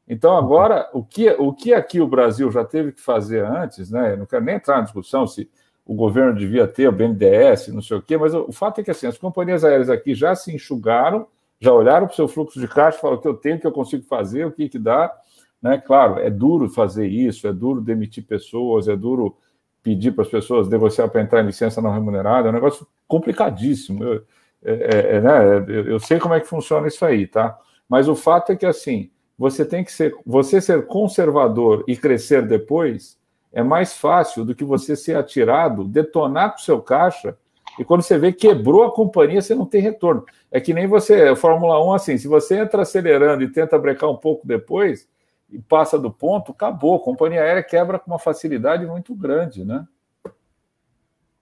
Então, 0.07 0.37
agora, 0.37 0.89
o 0.93 1.03
que, 1.03 1.29
o 1.31 1.51
que 1.51 1.73
aqui 1.73 1.99
o 1.99 2.07
Brasil 2.07 2.49
já 2.49 2.63
teve 2.63 2.93
que 2.93 3.01
fazer 3.01 3.43
antes, 3.43 3.91
né? 3.91 4.13
Eu 4.13 4.17
não 4.19 4.25
quero 4.25 4.45
nem 4.45 4.55
entrar 4.55 4.77
na 4.77 4.83
discussão 4.83 5.27
se 5.27 5.51
o 5.85 5.93
governo 5.93 6.39
devia 6.39 6.65
ter 6.65 6.87
o 6.87 6.93
BNDES, 6.93 7.67
não 7.67 7.81
sei 7.81 7.97
o 7.97 8.01
quê, 8.01 8.17
mas 8.17 8.33
o, 8.33 8.45
o 8.47 8.53
fato 8.53 8.79
é 8.79 8.83
que 8.83 8.91
assim, 8.91 9.07
as 9.07 9.17
companhias 9.17 9.65
aéreas 9.65 9.89
aqui 9.89 10.15
já 10.15 10.33
se 10.35 10.55
enxugaram, 10.55 11.27
já 11.59 11.73
olharam 11.73 12.07
para 12.07 12.13
o 12.13 12.15
seu 12.15 12.29
fluxo 12.29 12.61
de 12.61 12.67
caixa 12.69 12.97
e 12.97 13.01
falaram 13.01 13.19
o 13.19 13.21
que 13.21 13.27
eu 13.27 13.33
tenho, 13.33 13.57
o 13.57 13.59
que 13.59 13.67
eu 13.67 13.73
consigo 13.73 14.05
fazer, 14.05 14.45
o 14.45 14.51
que, 14.53 14.69
que 14.69 14.79
dá. 14.79 15.13
Né? 15.61 15.77
Claro, 15.77 16.17
é 16.19 16.29
duro 16.29 16.69
fazer 16.69 17.07
isso, 17.07 17.45
é 17.45 17.51
duro 17.51 17.81
demitir 17.81 18.25
pessoas, 18.25 18.87
é 18.87 18.95
duro 18.95 19.35
pedir 19.83 20.13
para 20.13 20.23
as 20.23 20.29
pessoas 20.29 20.69
negociar 20.69 21.09
para 21.09 21.21
entrar 21.21 21.43
em 21.43 21.47
licença 21.47 21.81
não 21.81 21.91
remunerada, 21.91 22.47
é 22.47 22.51
um 22.51 22.55
negócio 22.55 22.87
complicadíssimo. 23.05 24.01
Eu, 24.01 24.23
é, 24.65 24.71
é, 24.71 25.15
é, 25.17 25.21
né, 25.21 25.65
eu 25.87 25.99
sei 25.99 26.19
como 26.19 26.33
é 26.33 26.39
que 26.39 26.47
funciona 26.47 26.87
isso 26.87 27.05
aí, 27.05 27.27
tá? 27.27 27.57
Mas 27.87 28.07
o 28.07 28.15
fato 28.15 28.51
é 28.51 28.55
que 28.55 28.65
assim, 28.65 29.11
você 29.37 29.63
tem 29.63 29.83
que 29.83 29.91
ser, 29.91 30.15
você 30.25 30.59
ser 30.59 30.87
conservador 30.87 31.83
e 31.87 31.95
crescer 31.95 32.45
depois 32.47 33.17
é 33.53 33.63
mais 33.63 33.95
fácil 33.95 34.43
do 34.43 34.55
que 34.55 34.63
você 34.63 34.95
ser 34.95 35.15
atirado, 35.15 35.83
detonar 35.85 36.51
com 36.51 36.57
o 36.57 36.63
seu 36.63 36.81
caixa 36.81 37.37
e 37.77 37.83
quando 37.83 38.01
você 38.01 38.17
vê 38.17 38.31
quebrou 38.31 38.83
a 38.83 38.91
companhia, 38.91 39.41
você 39.41 39.53
não 39.53 39.65
tem 39.65 39.81
retorno. 39.81 40.25
É 40.51 40.59
que 40.59 40.73
nem 40.73 40.87
você, 40.87 41.35
Fórmula 41.35 41.83
1, 41.85 41.93
assim, 41.93 42.17
se 42.17 42.27
você 42.27 42.59
entra 42.59 42.81
acelerando 42.81 43.43
e 43.43 43.51
tenta 43.51 43.77
brecar 43.77 44.09
um 44.09 44.15
pouco 44.15 44.47
depois 44.47 45.07
e 45.49 45.59
passa 45.59 45.99
do 45.99 46.11
ponto, 46.11 46.51
acabou. 46.51 46.95
A 46.95 47.03
companhia 47.03 47.41
aérea 47.41 47.63
quebra 47.63 47.99
com 47.99 48.11
uma 48.11 48.19
facilidade 48.19 48.85
muito 48.85 49.13
grande, 49.13 49.65
né? 49.65 49.85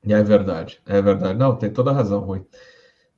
É 0.07 0.21
verdade, 0.21 0.82
é 0.86 1.01
verdade. 1.01 1.38
Não, 1.38 1.55
tem 1.55 1.69
toda 1.69 1.91
a 1.91 1.93
razão, 1.93 2.19
Rui. 2.21 2.45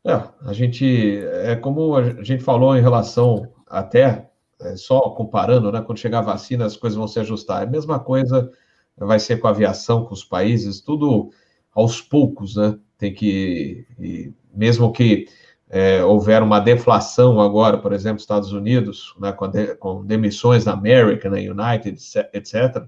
É, 0.06 0.22
a 0.42 0.54
gente, 0.54 1.18
é 1.44 1.56
como 1.56 1.96
a 1.96 2.24
gente 2.24 2.44
falou 2.44 2.78
em 2.78 2.82
relação 2.82 3.52
até, 3.68 4.30
é, 4.62 4.76
só 4.76 5.02
comparando, 5.10 5.72
né, 5.72 5.82
quando 5.82 5.98
chegar 5.98 6.20
a 6.20 6.22
vacina, 6.22 6.66
as 6.66 6.78
coisas 6.78 6.96
vão 6.96 7.08
se 7.08 7.20
ajustar. 7.20 7.62
É 7.62 7.66
a 7.66 7.70
mesma 7.70 8.00
coisa 8.00 8.52
vai 8.98 9.20
ser 9.20 9.38
com 9.38 9.48
a 9.48 9.50
aviação, 9.50 10.06
com 10.06 10.14
os 10.14 10.24
países, 10.24 10.80
tudo 10.80 11.32
aos 11.74 12.02
poucos, 12.02 12.56
né? 12.56 12.78
Tem 12.98 13.14
que, 13.14 13.86
e 14.00 14.32
mesmo 14.54 14.92
que 14.94 15.28
é, 15.70 16.04
houver 16.04 16.42
uma 16.42 16.60
deflação 16.60 17.42
agora, 17.42 17.78
por 17.78 17.92
exemplo, 17.92 18.22
Estados 18.22 18.54
Unidos, 18.54 19.14
né, 19.20 19.34
com, 19.34 19.48
de, 19.50 19.76
com 19.76 20.06
demissões 20.06 20.66
na 20.66 20.74
American, 20.74 21.32
na 21.32 21.38
United, 21.38 22.00
etc., 22.34 22.88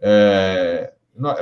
é, 0.00 0.92
não, 1.16 1.34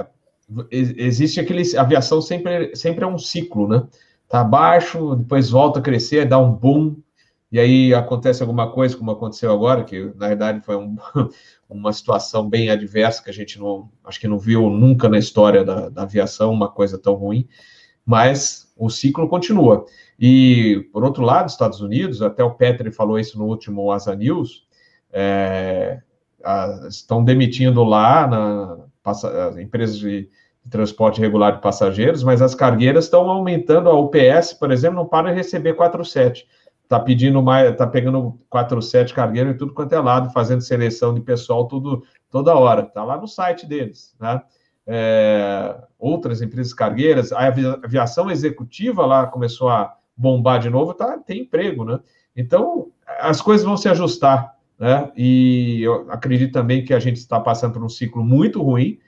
existe 0.70 1.40
aquele. 1.40 1.76
A 1.76 1.80
aviação 1.80 2.20
sempre, 2.20 2.74
sempre 2.76 3.04
é 3.04 3.06
um 3.06 3.18
ciclo, 3.18 3.66
né? 3.68 3.86
Tá 4.31 4.45
baixo, 4.45 5.16
depois 5.16 5.51
volta 5.51 5.81
a 5.81 5.83
crescer, 5.83 6.24
dá 6.24 6.39
um 6.39 6.53
boom, 6.53 6.97
e 7.51 7.59
aí 7.59 7.93
acontece 7.93 8.41
alguma 8.41 8.70
coisa, 8.70 8.97
como 8.97 9.11
aconteceu 9.11 9.53
agora, 9.53 9.83
que 9.83 10.12
na 10.14 10.28
verdade 10.28 10.61
foi 10.61 10.76
um, 10.76 10.97
uma 11.68 11.93
situação 11.93 12.49
bem 12.49 12.70
adversa, 12.70 13.24
que 13.24 13.28
a 13.28 13.33
gente 13.33 13.59
não, 13.59 13.91
acho 14.05 14.20
que 14.20 14.28
não 14.28 14.39
viu 14.39 14.70
nunca 14.70 15.09
na 15.09 15.18
história 15.18 15.64
da, 15.64 15.89
da 15.89 16.03
aviação 16.03 16.53
uma 16.53 16.68
coisa 16.68 16.97
tão 16.97 17.14
ruim, 17.14 17.49
mas 18.07 18.72
o 18.76 18.89
ciclo 18.89 19.28
continua. 19.28 19.85
E, 20.18 20.89
por 20.93 21.03
outro 21.03 21.24
lado, 21.24 21.49
Estados 21.49 21.81
Unidos, 21.81 22.22
até 22.22 22.45
o 22.45 22.55
Petri 22.55 22.93
falou 22.93 23.18
isso 23.18 23.37
no 23.37 23.47
último 23.47 23.91
Asa 23.91 24.14
News, 24.14 24.64
é, 25.12 26.01
a, 26.45 26.87
estão 26.89 27.24
demitindo 27.24 27.83
lá 27.83 28.28
na, 28.28 28.78
as 29.05 29.57
empresas 29.57 29.99
de 29.99 30.28
transporte 30.70 31.20
regular 31.20 31.56
de 31.56 31.60
passageiros, 31.60 32.22
mas 32.22 32.40
as 32.40 32.54
cargueiras 32.54 33.04
estão 33.04 33.28
aumentando. 33.28 33.90
A 33.90 33.98
UPS, 33.98 34.54
por 34.54 34.70
exemplo, 34.70 34.96
não 34.96 35.06
para 35.06 35.30
de 35.30 35.36
receber 35.36 35.74
47. 35.74 36.46
Está 36.84 36.98
pedindo 36.98 37.42
mais, 37.42 37.70
está 37.70 37.86
pegando 37.86 38.38
47 38.48 39.12
cargueiros 39.14 39.54
em 39.54 39.56
tudo 39.56 39.74
quanto 39.74 39.92
é 39.94 40.00
lado, 40.00 40.32
fazendo 40.32 40.60
seleção 40.60 41.14
de 41.14 41.20
pessoal 41.20 41.66
tudo, 41.66 42.02
toda 42.30 42.54
hora. 42.54 42.82
Está 42.82 43.04
lá 43.04 43.16
no 43.16 43.28
site 43.28 43.66
deles, 43.66 44.14
né? 44.18 44.40
É, 44.86 45.76
outras 45.98 46.42
empresas 46.42 46.72
cargueiras, 46.72 47.32
a 47.32 47.46
aviação 47.46 48.30
executiva 48.30 49.06
lá 49.06 49.26
começou 49.26 49.68
a 49.68 49.94
bombar 50.16 50.58
de 50.58 50.68
novo, 50.68 50.92
tá, 50.92 51.16
tem 51.18 51.42
emprego, 51.42 51.84
né? 51.84 52.00
Então, 52.36 52.88
as 53.20 53.40
coisas 53.40 53.64
vão 53.64 53.76
se 53.76 53.88
ajustar, 53.88 54.56
né? 54.78 55.12
E 55.16 55.82
eu 55.82 56.10
acredito 56.10 56.52
também 56.52 56.84
que 56.84 56.92
a 56.92 56.98
gente 56.98 57.18
está 57.18 57.38
passando 57.38 57.74
por 57.74 57.84
um 57.84 57.88
ciclo 57.88 58.24
muito 58.24 58.62
ruim, 58.62 58.98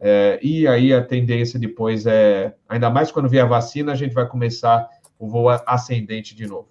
é, 0.00 0.38
e 0.42 0.66
aí 0.66 0.92
a 0.92 1.02
tendência 1.04 1.58
depois 1.58 2.06
é, 2.06 2.54
ainda 2.68 2.88
mais 2.88 3.10
quando 3.10 3.28
vier 3.28 3.44
a 3.44 3.48
vacina, 3.48 3.92
a 3.92 3.96
gente 3.96 4.14
vai 4.14 4.26
começar 4.26 4.88
o 5.18 5.28
voo 5.28 5.48
ascendente 5.48 6.34
de 6.34 6.46
novo. 6.46 6.68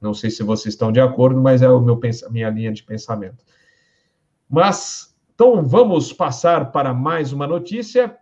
Não 0.00 0.14
sei 0.14 0.30
se 0.30 0.44
vocês 0.44 0.74
estão 0.74 0.92
de 0.92 1.00
acordo, 1.00 1.40
mas 1.40 1.60
é 1.60 1.68
o 1.68 1.80
meu 1.80 2.00
minha 2.30 2.48
linha 2.50 2.72
de 2.72 2.84
pensamento. 2.84 3.44
Mas 4.48 5.14
então 5.34 5.64
vamos 5.64 6.12
passar 6.12 6.70
para 6.70 6.94
mais 6.94 7.32
uma 7.32 7.46
notícia. 7.46 8.16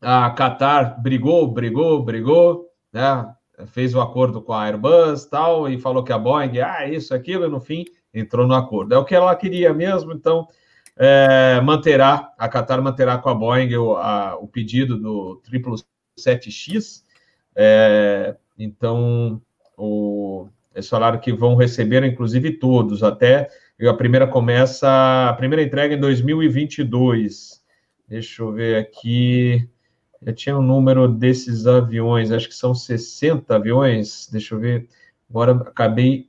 A 0.00 0.30
Qatar 0.30 1.00
brigou, 1.00 1.46
brigou, 1.48 2.02
brigou, 2.02 2.70
né? 2.92 3.34
Fez 3.66 3.94
o 3.94 4.00
acordo 4.00 4.40
com 4.40 4.54
a 4.54 4.64
Airbus 4.64 5.26
tal 5.26 5.68
e 5.68 5.78
falou 5.78 6.02
que 6.02 6.12
a 6.12 6.18
Boeing, 6.18 6.58
ah, 6.60 6.88
isso, 6.88 7.14
aquilo, 7.14 7.44
e 7.44 7.48
no 7.50 7.60
fim 7.60 7.84
entrou 8.12 8.46
no 8.46 8.54
acordo. 8.54 8.94
É 8.94 8.98
o 8.98 9.04
que 9.04 9.14
ela 9.14 9.36
queria 9.36 9.74
mesmo, 9.74 10.12
então 10.12 10.48
é, 11.02 11.58
manterá, 11.62 12.30
a 12.36 12.46
Qatar 12.46 12.82
manterá 12.82 13.16
com 13.16 13.30
a 13.30 13.34
Boeing 13.34 13.74
o, 13.74 13.96
a, 13.96 14.36
o 14.36 14.46
pedido 14.46 14.98
do 14.98 15.40
777X. 15.50 17.02
É, 17.56 18.36
então, 18.58 19.40
o, 19.78 20.46
eles 20.74 20.90
falaram 20.90 21.18
que 21.18 21.32
vão 21.32 21.56
receber, 21.56 22.04
inclusive, 22.04 22.52
todos, 22.58 23.02
até 23.02 23.48
a 23.82 23.94
primeira 23.94 24.26
começa, 24.26 24.86
a 25.30 25.32
primeira 25.32 25.62
entrega 25.62 25.94
em 25.94 25.98
2022. 25.98 27.64
Deixa 28.06 28.42
eu 28.42 28.52
ver 28.52 28.76
aqui. 28.76 29.66
Eu 30.20 30.34
tinha 30.34 30.54
o 30.54 30.60
um 30.60 30.62
número 30.62 31.08
desses 31.08 31.66
aviões, 31.66 32.30
acho 32.30 32.46
que 32.46 32.54
são 32.54 32.74
60 32.74 33.56
aviões. 33.56 34.28
Deixa 34.30 34.54
eu 34.54 34.58
ver. 34.58 34.86
Agora 35.30 35.52
acabei. 35.52 36.28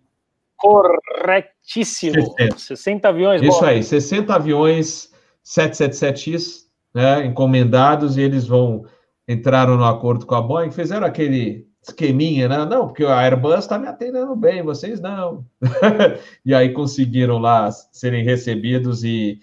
Correto 0.55 1.50
certíssimo. 1.61 2.13
60, 2.37 2.57
60 2.57 3.09
aviões. 3.09 3.41
Isso 3.41 3.63
aí, 3.63 3.83
60 3.83 4.33
aviões 4.33 5.11
777X, 5.45 6.65
né, 6.93 7.25
encomendados, 7.25 8.17
e 8.17 8.21
eles 8.21 8.45
vão 8.45 8.85
entraram 9.27 9.77
no 9.77 9.85
acordo 9.85 10.25
com 10.25 10.35
a 10.35 10.41
Boeing, 10.41 10.71
fizeram 10.71 11.05
aquele 11.05 11.67
esqueminha, 11.81 12.47
né? 12.47 12.65
Não, 12.65 12.87
porque 12.87 13.03
a 13.03 13.19
Airbus 13.19 13.59
está 13.59 13.79
me 13.79 13.87
atendendo 13.87 14.35
bem, 14.35 14.61
vocês 14.61 14.99
não. 14.99 15.45
e 16.45 16.53
aí 16.53 16.73
conseguiram 16.73 17.37
lá 17.37 17.71
serem 17.71 18.23
recebidos 18.23 19.03
e, 19.03 19.39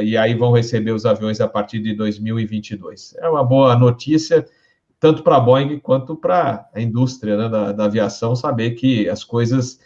e 0.00 0.16
aí 0.16 0.34
vão 0.34 0.52
receber 0.52 0.92
os 0.92 1.04
aviões 1.04 1.40
a 1.40 1.48
partir 1.48 1.80
de 1.80 1.94
2022. 1.94 3.16
É 3.18 3.28
uma 3.28 3.44
boa 3.44 3.76
notícia, 3.76 4.46
tanto 4.98 5.22
para 5.22 5.36
a 5.36 5.40
Boeing 5.40 5.78
quanto 5.80 6.16
para 6.16 6.68
a 6.72 6.80
indústria 6.80 7.36
né, 7.36 7.48
da, 7.48 7.72
da 7.72 7.84
aviação, 7.84 8.34
saber 8.34 8.72
que 8.72 9.08
as 9.08 9.22
coisas 9.24 9.78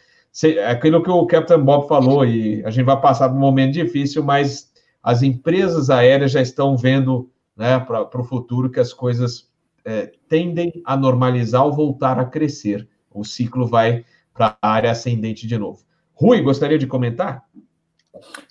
é 0.45 0.71
aquilo 0.71 1.03
que 1.03 1.11
o 1.11 1.27
Captain 1.27 1.61
Bob 1.61 1.89
falou, 1.89 2.25
e 2.25 2.65
a 2.65 2.71
gente 2.71 2.85
vai 2.85 3.01
passar 3.01 3.29
por 3.29 3.37
um 3.37 3.41
momento 3.41 3.73
difícil, 3.73 4.23
mas 4.23 4.73
as 5.03 5.23
empresas 5.23 5.91
aéreas 5.91 6.33
já 6.33 6.41
estão 6.41 6.77
vendo 6.77 7.31
né, 7.57 7.79
para 7.81 8.21
o 8.21 8.25
futuro 8.25 8.71
que 8.71 8.81
as 8.81 8.93
coisas 8.93 9.49
é, 9.85 10.13
tendem 10.29 10.73
a 10.85 10.97
normalizar 10.97 11.65
ou 11.65 11.73
voltar 11.73 12.19
a 12.19 12.25
crescer. 12.25 12.89
O 13.11 13.25
ciclo 13.25 13.67
vai 13.67 14.05
para 14.33 14.57
a 14.61 14.71
área 14.71 14.91
ascendente 14.91 15.47
de 15.47 15.59
novo. 15.59 15.83
Rui, 16.15 16.41
gostaria 16.41 16.79
de 16.79 16.87
comentar? 16.87 17.45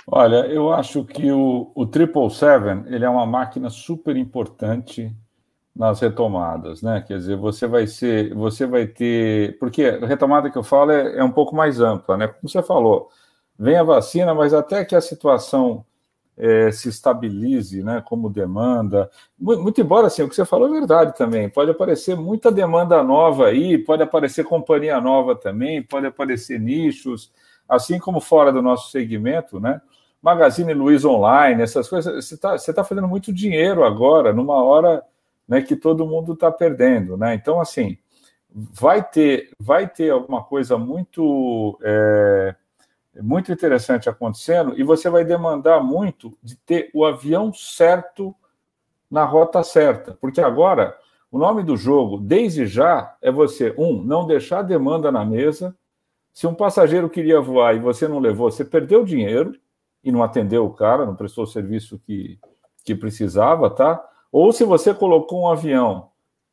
Olha, 0.06 0.46
eu 0.48 0.74
acho 0.74 1.04
que 1.04 1.32
o, 1.32 1.72
o 1.76 1.86
777 1.86 2.94
ele 2.94 3.06
é 3.06 3.10
uma 3.10 3.26
máquina 3.26 3.70
super 3.70 4.16
importante 4.16 5.14
nas 5.78 6.00
retomadas, 6.00 6.82
né? 6.82 7.04
Quer 7.08 7.20
dizer, 7.20 7.38
você 7.38 7.68
vai 7.68 7.86
ser, 7.86 8.34
você 8.34 8.66
vai 8.66 8.88
ter, 8.88 9.58
porque 9.60 9.86
a 9.86 10.06
retomada 10.08 10.50
que 10.50 10.58
eu 10.58 10.64
falo 10.64 10.92
é, 10.92 11.18
é 11.20 11.24
um 11.24 11.32
pouco 11.32 11.56
mais 11.56 11.80
ampla, 11.80 12.18
né? 12.18 12.28
Como 12.28 12.50
você 12.50 12.64
falou, 12.64 13.10
vem 13.58 13.78
a 13.78 13.84
vacina, 13.84 14.34
mas 14.34 14.54
até 14.56 14.84
que 14.84 14.96
a 14.96 15.02
situação 15.02 15.86
é, 16.36 16.72
se 16.72 16.90
estabilize, 16.90 17.84
né? 17.84 18.02
Como 18.04 18.28
demanda, 18.28 19.10
muito, 19.40 19.80
embora 19.80 20.08
assim, 20.08 20.24
o 20.24 20.30
que 20.30 20.36
você 20.36 20.46
falou 20.46 20.68
é 20.68 20.80
verdade 20.80 21.16
também. 21.16 21.48
Pode 21.48 21.70
aparecer 21.70 22.16
muita 22.16 22.52
demanda 22.52 23.04
nova 23.04 23.48
aí, 23.48 23.78
pode 23.78 24.02
aparecer 24.02 24.44
companhia 24.46 25.00
nova 25.00 25.36
também, 25.36 25.84
pode 25.84 26.08
aparecer 26.08 26.60
nichos, 26.60 27.32
assim 27.70 28.00
como 28.00 28.20
fora 28.20 28.52
do 28.52 28.64
nosso 28.64 28.90
segmento, 28.90 29.60
né? 29.60 29.80
Magazine 30.22 30.74
Luiza 30.74 31.08
Online, 31.08 31.62
essas 31.62 31.88
coisas, 31.88 32.26
você 32.26 32.34
está 32.34 32.58
tá 32.58 32.84
fazendo 32.84 33.08
muito 33.08 33.32
dinheiro 33.32 33.84
agora, 33.84 34.34
numa 34.34 34.56
hora 34.56 35.04
né, 35.48 35.62
que 35.62 35.76
todo 35.76 36.06
mundo 36.06 36.34
está 36.34 36.52
perdendo, 36.52 37.16
né? 37.16 37.34
Então, 37.34 37.60
assim, 37.60 37.98
vai 38.52 39.04
ter, 39.04 39.52
vai 39.60 39.88
ter 39.88 40.10
alguma 40.10 40.44
coisa 40.44 40.78
muito, 40.78 41.80
é, 41.84 42.56
muito 43.22 43.52
interessante 43.52 44.10
acontecendo 44.10 44.78
e 44.78 44.84
você 44.84 45.10
vai 45.10 45.24
demandar 45.24 45.82
muito 45.82 46.38
de 46.44 46.56
ter 46.58 46.90
o 46.94 47.06
avião 47.06 47.54
certo 47.54 48.36
na 49.10 49.24
rota 49.24 49.64
certa, 49.64 50.18
porque 50.20 50.42
agora 50.42 50.98
o 51.32 51.38
nome 51.38 51.62
do 51.62 51.76
jogo, 51.76 52.18
desde 52.18 52.66
já, 52.66 53.16
é 53.22 53.30
você, 53.30 53.74
um, 53.78 54.02
não 54.02 54.26
deixar 54.26 54.62
demanda 54.62 55.12
na 55.12 55.26
mesa. 55.26 55.76
Se 56.34 56.48
um 56.48 56.54
passageiro 56.54 57.10
queria 57.10 57.42
voar 57.42 57.76
e 57.76 57.80
você 57.80 58.08
não 58.08 58.20
levou, 58.20 58.50
você 58.50 58.64
perdeu 58.64 59.04
dinheiro 59.04 59.54
e 60.04 60.12
não 60.12 60.24
atendeu 60.24 60.66
o 60.66 60.74
cara, 60.74 61.06
não 61.06 61.16
prestou 61.16 61.44
o 61.44 61.48
serviço 61.48 62.00
que, 62.00 62.40
que 62.86 62.96
precisava, 62.96 63.70
tá? 63.70 64.02
Ou 64.32 64.52
se 64.52 64.64
você 64.64 64.94
colocou 64.94 65.44
um 65.44 65.48
avião, 65.48 66.10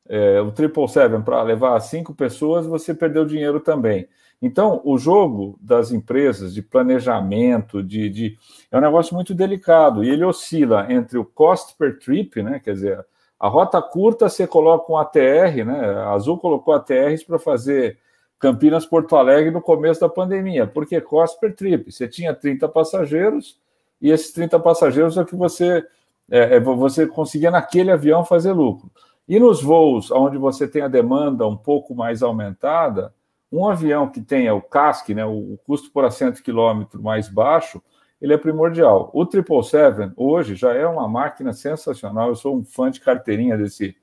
é, 0.09 0.41
o 0.41 0.51
777, 0.51 1.25
para 1.25 1.43
levar 1.43 1.79
cinco 1.81 2.15
pessoas, 2.15 2.67
você 2.67 2.95
perdeu 2.95 3.25
dinheiro 3.25 3.61
também. 3.61 4.09
Então, 4.41 4.83
o 4.85 4.99
jogo 4.99 5.59
das 5.61 5.91
empresas 5.91 6.53
de 6.53 6.61
planejamento, 6.61 7.83
de, 7.83 8.11
de, 8.11 8.39
é 8.71 8.77
um 8.77 8.81
negócio 8.81 9.15
muito 9.15 9.35
delicado, 9.35 10.05
e 10.05 10.11
ele 10.11 10.25
oscila 10.25 10.93
entre 10.93 11.17
o 11.17 11.25
cost 11.25 11.75
per 11.79 11.99
trip, 11.99 12.43
né? 12.43 12.61
Quer 12.63 12.75
dizer, 12.75 13.07
a 13.41 13.49
rota 13.49 13.81
curta 13.81 14.29
você 14.29 14.47
coloca 14.47 14.93
um 14.93 14.99
ATR, 14.99 15.65
né? 15.65 15.89
A 16.01 16.11
Azul 16.11 16.39
colocou 16.39 16.75
ATRs 16.75 17.25
para 17.25 17.39
fazer 17.39 17.99
Campinas 18.39 18.85
Porto 18.85 19.17
Alegre 19.17 19.51
no 19.51 19.63
começo 19.63 20.01
da 20.01 20.09
pandemia, 20.09 20.67
porque 20.67 21.01
cost 21.01 21.41
per 21.41 21.55
trip. 21.55 21.91
Você 21.91 22.07
tinha 22.07 22.35
30 22.35 22.69
passageiros, 22.69 23.59
e 24.01 24.11
esses 24.11 24.33
30 24.33 24.61
passageiros 24.61 25.17
é 25.17 25.25
que 25.25 25.35
você 25.35 25.83
é, 26.31 26.57
é, 26.57 26.61
você 26.61 27.07
conseguia 27.07 27.51
naquele 27.51 27.91
avião 27.91 28.25
fazer 28.25 28.53
lucro. 28.53 28.91
E 29.29 29.39
nos 29.39 29.63
voos 29.63 30.11
onde 30.11 30.37
você 30.37 30.69
tem 30.69 30.83
a 30.83 30.89
demanda 30.89 31.47
um 31.47 31.57
pouco 31.57 31.95
mais 31.95 32.23
aumentada, 32.23 33.15
um 33.51 33.69
avião 33.69 34.09
que 34.09 34.21
tenha 34.21 34.55
o 34.55 34.61
CASC, 34.61 35.15
né, 35.15 35.25
o 35.25 35.59
custo 35.67 35.91
por 35.91 36.05
assento 36.05 36.43
quilômetro 36.43 37.03
mais 37.03 37.29
baixo, 37.29 37.81
ele 38.21 38.33
é 38.33 38.39
primordial. 38.39 39.11
O 39.13 39.25
777 39.25 40.15
hoje 40.17 40.55
já 40.55 40.73
é 40.75 40.87
uma 40.87 41.07
máquina 41.09 41.53
sensacional. 41.53 42.29
Eu 42.29 42.37
sou 42.37 42.57
um 42.57 42.65
fã 42.65 42.91
de 42.91 43.01
carteirinha 43.01 43.57
desse 43.57 43.97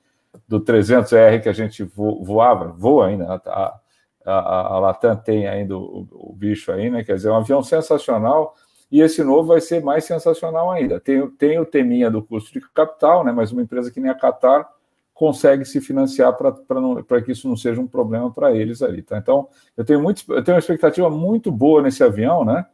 do 0.47 0.61
300R 0.61 1.41
que 1.41 1.49
a 1.49 1.53
gente 1.53 1.83
voava, 1.83 2.67
voa 2.67 3.07
ainda. 3.07 3.41
A, 3.45 3.79
a, 4.25 4.75
a 4.75 4.79
Latam 4.79 5.15
tem 5.15 5.47
ainda 5.47 5.77
o, 5.77 6.07
o, 6.11 6.33
bicho 6.33 6.71
aí, 6.71 6.89
né? 6.89 7.03
Quer 7.03 7.15
dizer, 7.15 7.29
é 7.29 7.31
um 7.31 7.37
avião 7.37 7.63
sensacional 7.63 8.55
e 8.91 8.99
esse 8.99 9.23
novo 9.23 9.47
vai 9.47 9.61
ser 9.61 9.81
mais 9.81 10.03
sensacional 10.03 10.69
ainda. 10.69 10.99
Tem, 10.99 11.25
tem 11.31 11.57
o 11.59 11.65
teminha 11.65 12.11
do 12.11 12.21
custo 12.21 12.51
de 12.51 12.59
capital, 12.73 13.23
né, 13.23 13.31
mas 13.31 13.51
uma 13.51 13.61
empresa 13.61 13.89
que 13.89 13.99
nem 13.99 14.11
a 14.11 14.15
Qatar 14.15 14.69
consegue 15.13 15.63
se 15.65 15.79
financiar 15.79 16.35
para 16.35 17.21
que 17.21 17.31
isso 17.31 17.47
não 17.47 17.55
seja 17.55 17.79
um 17.79 17.87
problema 17.87 18.31
para 18.31 18.51
eles 18.51 18.81
ali. 18.81 19.01
Tá? 19.01 19.17
Então, 19.17 19.47
eu 19.77 19.85
tenho, 19.85 20.01
muito, 20.01 20.23
eu 20.33 20.43
tenho 20.43 20.55
uma 20.55 20.59
expectativa 20.59 21.09
muito 21.09 21.51
boa 21.51 21.81
nesse 21.81 22.03
avião, 22.03 22.43
né? 22.43 22.65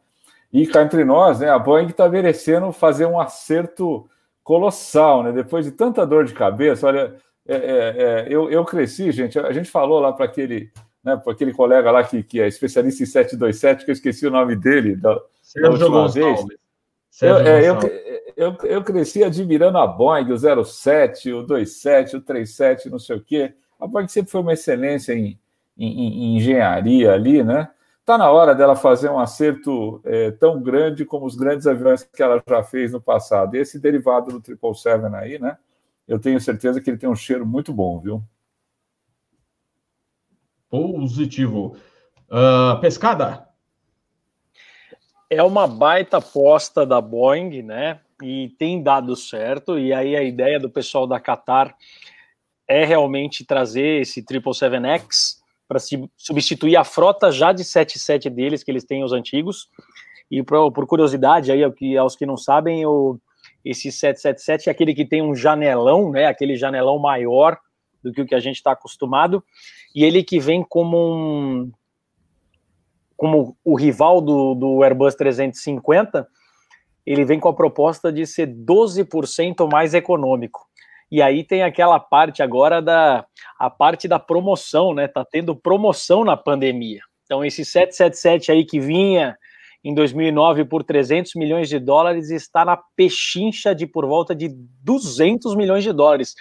E 0.50 0.66
cá 0.66 0.82
entre 0.82 1.04
nós, 1.04 1.40
né, 1.40 1.50
a 1.50 1.58
Boeing 1.58 1.88
está 1.88 2.08
merecendo 2.08 2.72
fazer 2.72 3.04
um 3.04 3.20
acerto 3.20 4.08
colossal, 4.42 5.22
né? 5.22 5.30
Depois 5.30 5.66
de 5.66 5.72
tanta 5.72 6.06
dor 6.06 6.24
de 6.24 6.32
cabeça, 6.32 6.86
olha, 6.86 7.14
é, 7.46 7.54
é, 7.54 7.58
é, 7.58 8.26
eu, 8.30 8.50
eu 8.50 8.64
cresci, 8.64 9.12
gente. 9.12 9.38
A 9.38 9.52
gente 9.52 9.70
falou 9.70 10.00
lá 10.00 10.10
para 10.10 10.24
aquele, 10.24 10.70
né, 11.04 11.18
para 11.18 11.34
aquele 11.34 11.52
colega 11.52 11.90
lá 11.90 12.02
que, 12.02 12.22
que 12.22 12.40
é 12.40 12.48
especialista 12.48 13.02
em 13.02 13.06
727, 13.06 13.84
que 13.84 13.90
eu 13.90 13.92
esqueci 13.92 14.26
o 14.26 14.30
nome 14.30 14.56
dele, 14.56 14.96
da, 14.96 15.18
Sérgio 15.48 15.90
Gonçalves. 15.90 16.58
Eu, 17.22 17.36
é, 17.38 17.68
eu, 17.68 17.78
eu, 18.36 18.56
eu, 18.64 18.84
cresci 18.84 19.24
admirando 19.24 19.78
a 19.78 19.86
Boeing, 19.86 20.30
o 20.30 20.64
07, 20.64 21.32
o 21.32 21.46
27, 21.46 22.16
o 22.16 22.20
37, 22.20 22.90
não 22.90 22.98
sei 22.98 23.16
o 23.16 23.24
quê. 23.24 23.54
A 23.80 23.86
Boeing 23.86 24.08
sempre 24.08 24.30
foi 24.30 24.42
uma 24.42 24.52
excelência 24.52 25.14
em, 25.14 25.40
em, 25.76 26.34
em 26.34 26.36
engenharia 26.36 27.14
ali, 27.14 27.42
né? 27.42 27.70
Está 28.00 28.18
na 28.18 28.30
hora 28.30 28.54
dela 28.54 28.76
fazer 28.76 29.08
um 29.08 29.18
acerto 29.18 30.02
é, 30.04 30.30
tão 30.32 30.62
grande 30.62 31.04
como 31.06 31.24
os 31.24 31.34
grandes 31.34 31.66
aviões 31.66 32.02
que 32.02 32.22
ela 32.22 32.42
já 32.46 32.62
fez 32.62 32.92
no 32.92 33.00
passado. 33.00 33.56
E 33.56 33.60
esse 33.60 33.78
derivado 33.78 34.26
do 34.26 34.44
777 34.44 35.14
aí, 35.16 35.38
né? 35.38 35.56
Eu 36.06 36.18
tenho 36.18 36.40
certeza 36.40 36.80
que 36.80 36.90
ele 36.90 36.98
tem 36.98 37.08
um 37.08 37.16
cheiro 37.16 37.46
muito 37.46 37.72
bom, 37.72 37.98
viu? 38.00 38.22
Positivo. 40.70 41.74
Uh, 42.30 42.78
pescada? 42.80 43.47
É 45.30 45.42
uma 45.42 45.66
baita 45.66 46.18
aposta 46.18 46.86
da 46.86 47.00
Boeing, 47.00 47.62
né? 47.62 48.00
E 48.22 48.48
tem 48.58 48.82
dado 48.82 49.14
certo. 49.14 49.78
E 49.78 49.92
aí 49.92 50.16
a 50.16 50.22
ideia 50.22 50.58
do 50.58 50.70
pessoal 50.70 51.06
da 51.06 51.20
Qatar 51.20 51.74
é 52.66 52.84
realmente 52.84 53.44
trazer 53.44 54.02
esse 54.02 54.22
777X 54.22 55.38
para 55.66 55.78
substituir 56.16 56.76
a 56.76 56.84
frota 56.84 57.30
já 57.30 57.52
de 57.52 57.62
77 57.62 58.30
deles, 58.30 58.62
que 58.64 58.70
eles 58.70 58.84
têm 58.84 59.04
os 59.04 59.12
antigos. 59.12 59.68
E 60.30 60.42
por, 60.42 60.72
por 60.72 60.86
curiosidade, 60.86 61.52
aí, 61.52 61.62
aos 61.96 62.16
que 62.16 62.26
não 62.26 62.36
sabem, 62.36 62.86
o, 62.86 63.18
esse 63.64 63.92
777 63.92 64.68
é 64.68 64.72
aquele 64.72 64.94
que 64.94 65.04
tem 65.04 65.22
um 65.22 65.34
janelão, 65.34 66.10
né? 66.10 66.26
Aquele 66.26 66.56
janelão 66.56 66.98
maior 66.98 67.58
do 68.02 68.12
que 68.12 68.22
o 68.22 68.26
que 68.26 68.34
a 68.34 68.40
gente 68.40 68.56
está 68.56 68.72
acostumado. 68.72 69.44
E 69.94 70.04
ele 70.04 70.22
que 70.22 70.38
vem 70.40 70.62
como 70.62 70.96
um 70.96 71.70
como 73.18 73.56
o 73.64 73.74
rival 73.74 74.20
do, 74.20 74.54
do 74.54 74.82
Airbus 74.84 75.16
350, 75.16 76.26
ele 77.04 77.24
vem 77.24 77.40
com 77.40 77.48
a 77.48 77.54
proposta 77.54 78.12
de 78.12 78.24
ser 78.24 78.46
12% 78.46 79.68
mais 79.70 79.92
econômico. 79.92 80.66
E 81.10 81.20
aí 81.20 81.42
tem 81.42 81.62
aquela 81.62 81.98
parte 81.98 82.42
agora 82.42 82.80
da 82.80 83.26
a 83.58 83.68
parte 83.68 84.06
da 84.06 84.20
promoção, 84.20 84.94
né? 84.94 85.08
Tá 85.08 85.24
tendo 85.24 85.56
promoção 85.56 86.22
na 86.22 86.36
pandemia. 86.36 87.00
Então 87.24 87.44
esse 87.44 87.64
777 87.64 88.52
aí 88.52 88.64
que 88.64 88.78
vinha 88.78 89.36
em 89.82 89.94
2009 89.94 90.66
por 90.66 90.84
300 90.84 91.34
milhões 91.34 91.68
de 91.68 91.80
dólares 91.80 92.30
está 92.30 92.64
na 92.64 92.76
pechincha 92.94 93.74
de 93.74 93.86
por 93.86 94.06
volta 94.06 94.34
de 94.34 94.48
200 94.84 95.56
milhões 95.56 95.82
de 95.82 95.92
dólares. 95.92 96.34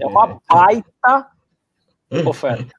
É 0.00 0.06
uma 0.06 0.40
baita 0.50 1.30
oferta. 2.26 2.74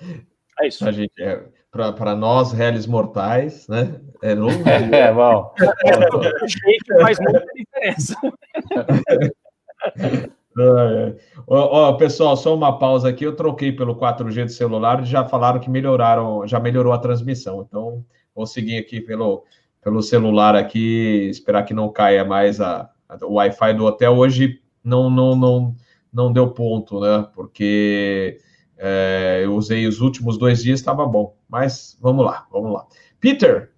É 0.62 0.68
isso. 0.68 0.86
A 0.86 0.92
gente, 0.92 1.12
é, 1.22 1.42
para 1.70 2.16
nós, 2.16 2.52
réis 2.52 2.86
mortais, 2.86 3.68
né? 3.68 4.00
É 4.22 4.34
longe. 4.34 4.58
É, 4.92 5.12
bom. 5.12 5.52
É, 5.84 7.00
faz 7.00 7.18
muita 7.20 7.44
diferença. 7.54 8.16
Ó, 11.46 11.92
pessoal, 11.94 12.36
só 12.36 12.54
uma 12.54 12.78
pausa 12.78 13.08
aqui. 13.08 13.24
Eu 13.24 13.36
troquei 13.36 13.72
pelo 13.72 13.96
4G 13.96 14.44
do 14.44 14.50
celular 14.50 15.02
e 15.02 15.06
já 15.06 15.24
falaram 15.24 15.60
que 15.60 15.70
melhoraram, 15.70 16.46
já 16.46 16.58
melhorou 16.58 16.92
a 16.92 16.98
transmissão. 16.98 17.64
Então, 17.66 18.04
vou 18.34 18.46
seguir 18.46 18.76
aqui 18.76 19.00
pelo, 19.00 19.44
pelo 19.82 20.02
celular 20.02 20.56
aqui, 20.56 21.28
esperar 21.30 21.64
que 21.64 21.72
não 21.72 21.90
caia 21.90 22.24
mais 22.24 22.60
a, 22.60 22.90
a 23.08 23.24
o 23.24 23.34
Wi-Fi 23.34 23.74
do 23.74 23.84
hotel. 23.84 24.16
Hoje 24.16 24.60
não, 24.82 25.08
não, 25.08 25.36
não, 25.36 25.76
não 26.12 26.32
deu 26.32 26.50
ponto, 26.50 27.00
né? 27.00 27.26
Porque 27.34 28.38
é, 28.82 29.42
eu 29.44 29.54
usei 29.54 29.86
os 29.86 30.00
últimos 30.00 30.38
dois 30.38 30.62
dias, 30.62 30.80
estava 30.80 31.04
bom. 31.04 31.36
Mas 31.46 31.98
vamos 32.00 32.24
lá, 32.24 32.46
vamos 32.50 32.72
lá. 32.72 32.86
Peter. 33.20 33.70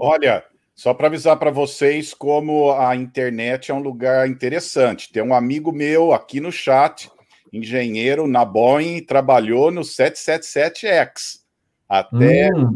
Olha, 0.00 0.42
só 0.74 0.94
para 0.94 1.08
avisar 1.08 1.38
para 1.38 1.50
vocês 1.50 2.14
como 2.14 2.72
a 2.72 2.96
internet 2.96 3.70
é 3.70 3.74
um 3.74 3.82
lugar 3.82 4.26
interessante. 4.26 5.12
Tem 5.12 5.22
um 5.22 5.34
amigo 5.34 5.70
meu 5.70 6.14
aqui 6.14 6.40
no 6.40 6.50
chat, 6.50 7.10
engenheiro 7.52 8.26
na 8.26 8.46
Boeing, 8.46 9.04
trabalhou 9.04 9.70
no 9.70 9.82
777X. 9.82 11.43
Até. 11.94 12.50
Hum. 12.52 12.74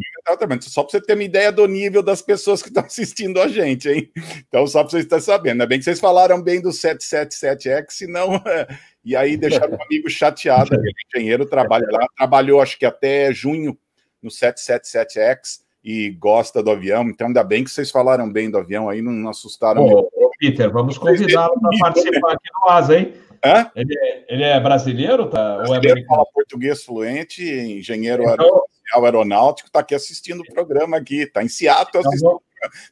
Só 0.61 0.85
para 0.85 0.91
você 0.93 1.01
ter 1.01 1.15
uma 1.15 1.25
ideia 1.25 1.51
do 1.51 1.67
nível 1.67 2.03
das 2.05 2.23
pessoas 2.23 2.63
que 2.63 2.69
estão 2.71 2.85
assistindo 2.85 3.41
a 3.41 3.49
gente, 3.49 3.89
hein? 3.89 4.11
Então, 4.47 4.65
só 4.67 4.83
para 4.83 4.91
vocês 4.91 5.05
estarem 5.05 5.25
sabendo. 5.25 5.53
Ainda 5.53 5.67
bem 5.67 5.79
que 5.79 5.85
vocês 5.85 5.99
falaram 5.99 6.41
bem 6.41 6.63
do 6.63 6.69
777X, 6.69 7.87
senão. 7.89 8.41
e 9.05 9.17
aí 9.17 9.37
deixaram 9.37 9.77
o 9.77 9.83
amigo 9.83 10.09
chateado. 10.09 10.73
Ele 10.73 10.89
é 10.89 11.19
engenheiro, 11.19 11.47
trabalha 11.47 11.89
lá. 11.91 12.07
Trabalhou, 12.17 12.61
acho 12.61 12.79
que 12.79 12.87
até 12.87 13.33
junho, 13.33 13.77
no 14.23 14.31
777X. 14.31 15.63
e 15.83 16.11
gosta 16.11 16.63
do 16.63 16.71
avião. 16.71 17.03
Então, 17.09 17.27
ainda 17.27 17.43
bem 17.43 17.65
que 17.65 17.71
vocês 17.71 17.91
falaram 17.91 18.31
bem 18.31 18.49
do 18.49 18.59
avião 18.59 18.89
aí, 18.89 19.03
não 19.03 19.29
assustaram. 19.29 19.85
Ô, 19.85 20.31
Peter, 20.39 20.71
vamos 20.71 20.97
convidá-lo 20.97 21.61
para 21.61 21.79
participar 21.81 22.35
aqui 22.35 22.49
no 22.55 22.71
ASA, 22.71 22.99
hein? 22.99 23.15
Hã? 23.45 23.71
Ele, 23.75 23.97
é, 23.99 24.25
ele 24.29 24.43
é 24.45 24.61
brasileiro, 24.61 25.27
tá? 25.27 25.65
Ou 25.67 25.75
é 25.75 25.79
americano? 25.79 26.07
fala 26.07 26.27
português 26.33 26.85
fluente, 26.85 27.43
engenheiro 27.43 28.25
então, 28.25 28.63
aeronáutico, 28.95 29.69
está 29.69 29.81
aqui 29.81 29.95
assistindo 29.95 30.41
o 30.41 30.55
programa 30.55 30.97
aqui, 30.97 31.23
está 31.23 31.43
em 31.43 31.49
Seattle 31.49 31.89
então, 31.89 32.11
assistindo. 32.11 32.43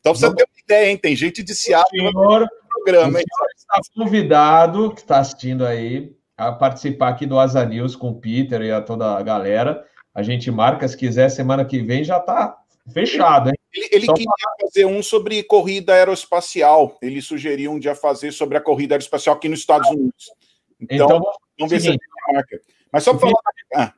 Então, 0.00 0.14
você 0.14 0.34
tem 0.34 0.44
uma 0.44 0.60
ideia, 0.64 0.90
hein? 0.90 0.96
Tem 0.96 1.16
gente 1.16 1.42
de 1.42 1.54
Seattle 1.54 2.04
no 2.04 2.12
programa. 2.12 3.18
O 3.18 3.22
senhor 3.22 3.48
está 3.56 3.80
convidado, 3.94 4.94
que 4.94 5.00
está 5.00 5.18
assistindo 5.18 5.66
aí, 5.66 6.14
a 6.36 6.52
participar 6.52 7.08
aqui 7.08 7.26
do 7.26 7.38
Asa 7.38 7.64
News 7.64 7.96
com 7.96 8.10
o 8.10 8.20
Peter 8.20 8.62
e 8.62 8.70
a 8.70 8.80
toda 8.80 9.16
a 9.16 9.22
galera. 9.22 9.84
A 10.14 10.22
gente 10.22 10.50
marca, 10.50 10.86
se 10.86 10.96
quiser, 10.96 11.28
semana 11.30 11.64
que 11.64 11.82
vem 11.82 12.04
já 12.04 12.18
está 12.18 12.56
fechado, 12.92 13.48
hein? 13.48 13.56
Ele, 13.72 13.88
ele 13.92 14.06
queria 14.06 14.30
fazer 14.60 14.86
um 14.86 15.02
sobre 15.02 15.42
corrida 15.42 15.92
aeroespacial. 15.92 16.96
Ele 17.02 17.20
sugeriu 17.20 17.72
um 17.72 17.78
dia 17.78 17.94
fazer 17.94 18.32
sobre 18.32 18.56
a 18.56 18.60
corrida 18.60 18.94
aeroespacial 18.94 19.36
aqui 19.36 19.48
nos 19.48 19.60
Estados 19.60 19.88
Unidos. 19.90 20.30
Então, 20.80 21.06
então 21.06 21.22
vamos 21.58 21.70
ver 21.70 21.80
se 21.80 21.88
ele 21.88 21.98
marca. 22.32 22.60
Mas 22.90 23.04
só 23.04 23.12
para 23.12 23.20
falar. 23.20 23.40
Ah, 23.74 23.92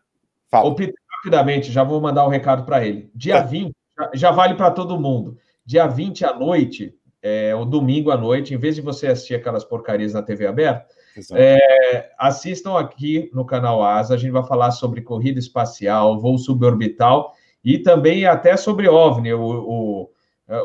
fala. 0.50 0.68
O 0.68 0.74
Peter, 0.74 0.94
rapidamente, 1.18 1.72
já 1.72 1.82
vou 1.82 2.00
mandar 2.00 2.24
um 2.24 2.30
recado 2.30 2.64
para 2.64 2.84
ele. 2.84 3.10
Dia 3.14 3.40
20, 3.40 3.72
tá. 3.96 4.10
já, 4.14 4.30
vale 4.30 4.54
para 4.54 4.70
todo 4.70 5.00
mundo. 5.00 5.36
Dia 5.64 5.86
20 5.86 6.24
à 6.24 6.34
noite, 6.34 6.94
é, 7.22 7.54
o 7.54 7.64
domingo 7.64 8.10
à 8.10 8.16
noite, 8.16 8.54
em 8.54 8.58
vez 8.58 8.76
de 8.76 8.80
você 8.80 9.08
assistir 9.08 9.34
aquelas 9.34 9.64
porcarias 9.64 10.14
na 10.14 10.22
TV 10.22 10.46
aberta, 10.46 10.86
é, 11.32 12.10
assistam 12.18 12.78
aqui 12.78 13.30
no 13.34 13.44
canal 13.44 13.82
Asa. 13.82 14.14
A 14.14 14.16
gente 14.16 14.30
vai 14.30 14.46
falar 14.46 14.70
sobre 14.70 15.02
corrida 15.02 15.38
espacial, 15.38 16.20
voo 16.20 16.38
suborbital 16.38 17.34
e 17.64 17.78
também 17.78 18.24
até 18.24 18.56
sobre 18.56 18.88
OVNI. 18.88 19.34
O, 19.34 19.42
o, 19.42 20.10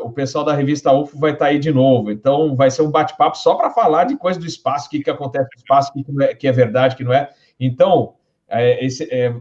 o 0.04 0.10
pessoal 0.12 0.44
da 0.44 0.54
revista 0.54 0.92
UFO 0.92 1.18
vai 1.18 1.32
estar 1.32 1.46
aí 1.46 1.58
de 1.58 1.72
novo. 1.72 2.12
Então, 2.12 2.54
vai 2.54 2.70
ser 2.70 2.82
um 2.82 2.90
bate-papo 2.90 3.36
só 3.36 3.56
para 3.56 3.70
falar 3.70 4.04
de 4.04 4.16
coisa 4.16 4.38
do 4.38 4.46
espaço, 4.46 4.86
o 4.86 4.90
que, 4.90 5.02
que 5.02 5.10
acontece 5.10 5.48
no 5.52 5.58
espaço, 5.58 5.90
o 5.90 6.04
que, 6.04 6.22
é, 6.22 6.34
que 6.34 6.46
é 6.46 6.52
verdade, 6.52 6.94
o 6.94 6.98
que 6.98 7.04
não 7.04 7.12
é. 7.12 7.30
Então, 7.58 8.14
é, 8.48 8.84
esse, 8.84 9.08
é, 9.12 9.34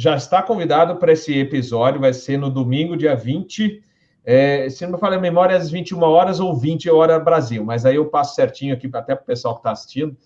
já 0.00 0.16
está 0.16 0.42
convidado 0.42 0.96
para 0.96 1.12
esse 1.12 1.36
episódio, 1.38 2.00
vai 2.00 2.12
ser 2.12 2.38
no 2.38 2.50
domingo, 2.50 2.96
dia 2.96 3.14
20 3.14 3.82
é, 4.24 4.68
se 4.68 4.84
não 4.84 4.92
me 4.92 4.98
falha 4.98 5.16
a 5.16 5.20
memória, 5.20 5.56
às 5.56 5.70
21 5.70 6.02
horas 6.02 6.40
ou 6.40 6.54
20 6.54 6.90
horas 6.90 7.24
Brasil, 7.24 7.64
mas 7.64 7.86
aí 7.86 7.96
eu 7.96 8.06
passo 8.06 8.34
certinho 8.34 8.74
aqui 8.74 8.88
até 8.92 9.14
para 9.14 9.22
o 9.22 9.26
pessoal 9.26 9.54
que 9.54 9.60
está 9.60 9.72
assistindo. 9.72 10.16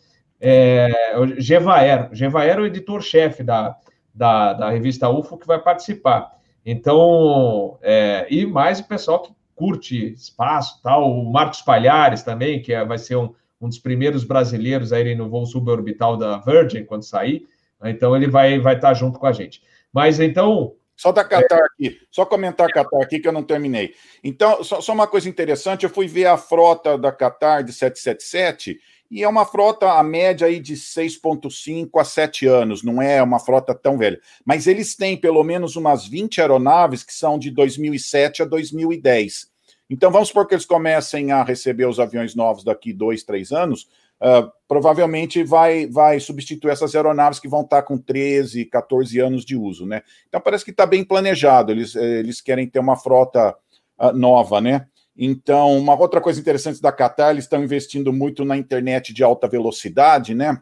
É, 0.40 1.16
o 1.16 1.40
Gevaer, 1.40 2.08
Gevaer 2.12 2.58
é 2.58 2.60
o 2.60 2.66
editor-chefe 2.66 3.42
da, 3.42 3.76
da, 4.14 4.52
da, 4.52 4.70
revista 4.70 5.08
UFO 5.08 5.38
que 5.38 5.46
vai 5.46 5.58
participar. 5.58 6.32
Então, 6.66 7.78
é, 7.82 8.26
e 8.28 8.44
mais 8.44 8.80
o 8.80 8.84
pessoal 8.84 9.22
que 9.22 9.32
curte 9.54 10.12
espaço, 10.12 10.82
tal, 10.82 11.10
o 11.10 11.32
Marcos 11.32 11.62
Palhares 11.62 12.22
também, 12.22 12.60
que 12.60 12.72
é, 12.72 12.84
vai 12.84 12.98
ser 12.98 13.16
um, 13.16 13.32
um 13.60 13.68
dos 13.68 13.78
primeiros 13.78 14.24
brasileiros 14.24 14.92
a 14.92 14.98
irem 14.98 15.16
no 15.16 15.28
voo 15.28 15.46
suborbital 15.46 16.16
da 16.16 16.38
Virgin 16.38 16.84
quando 16.84 17.04
sair. 17.04 17.46
Então, 17.82 18.16
ele 18.16 18.28
vai, 18.28 18.58
vai 18.58 18.76
estar 18.76 18.94
junto 18.94 19.18
com 19.18 19.26
a 19.26 19.32
gente. 19.32 19.62
Mas 19.92 20.20
então, 20.20 20.74
só 20.96 21.10
da 21.10 21.24
Qatar 21.24 21.58
é. 21.58 21.64
aqui, 21.64 21.98
só 22.10 22.24
comentar 22.24 22.68
Qatar 22.68 23.02
aqui 23.02 23.18
que 23.18 23.26
eu 23.26 23.32
não 23.32 23.42
terminei. 23.42 23.94
Então, 24.22 24.62
só, 24.62 24.80
só, 24.80 24.92
uma 24.92 25.06
coisa 25.06 25.28
interessante, 25.28 25.84
eu 25.84 25.90
fui 25.90 26.06
ver 26.06 26.26
a 26.26 26.36
frota 26.36 26.96
da 26.96 27.10
Qatar 27.10 27.64
de 27.64 27.72
777 27.72 28.78
e 29.10 29.22
é 29.22 29.28
uma 29.28 29.44
frota 29.44 29.92
a 29.92 30.02
média 30.02 30.46
aí 30.46 30.60
de 30.60 30.74
6.5 30.74 32.00
a 32.00 32.04
7 32.04 32.46
anos, 32.46 32.82
não 32.82 33.02
é 33.02 33.22
uma 33.22 33.38
frota 33.38 33.74
tão 33.74 33.98
velha. 33.98 34.20
Mas 34.44 34.66
eles 34.66 34.96
têm 34.96 35.16
pelo 35.16 35.42
menos 35.42 35.76
umas 35.76 36.06
20 36.06 36.40
aeronaves 36.40 37.02
que 37.02 37.12
são 37.12 37.38
de 37.38 37.50
2007 37.50 38.42
a 38.42 38.44
2010. 38.44 39.52
Então 39.90 40.10
vamos 40.10 40.28
supor 40.28 40.46
que 40.46 40.54
eles 40.54 40.64
comecem 40.64 41.30
a 41.32 41.42
receber 41.42 41.86
os 41.86 42.00
aviões 42.00 42.34
novos 42.34 42.64
daqui 42.64 42.92
dois, 42.92 43.22
três 43.22 43.52
anos, 43.52 43.86
uh, 44.22 44.50
provavelmente 44.66 45.42
vai, 45.44 45.86
vai 45.86 46.20
substituir 46.20 46.70
essas 46.70 46.94
aeronaves 46.94 47.38
que 47.38 47.48
vão 47.48 47.62
estar 47.62 47.82
com 47.82 47.98
13, 47.98 48.64
14 48.66 49.18
anos 49.20 49.44
de 49.44 49.56
uso, 49.56 49.86
né? 49.86 50.02
Então 50.28 50.40
parece 50.40 50.64
que 50.64 50.70
está 50.70 50.86
bem 50.86 51.04
planejado, 51.04 51.72
eles, 51.72 51.94
eles 51.94 52.40
querem 52.40 52.68
ter 52.68 52.78
uma 52.78 52.96
frota 52.96 53.54
uh, 54.00 54.12
nova, 54.12 54.60
né? 54.60 54.86
Então, 55.16 55.76
uma 55.78 55.98
outra 55.98 56.20
coisa 56.20 56.40
interessante 56.40 56.82
da 56.82 56.90
Qatar, 56.90 57.30
eles 57.30 57.44
estão 57.44 57.62
investindo 57.62 58.12
muito 58.12 58.44
na 58.44 58.56
internet 58.56 59.14
de 59.14 59.22
alta 59.22 59.46
velocidade, 59.46 60.34
né? 60.34 60.60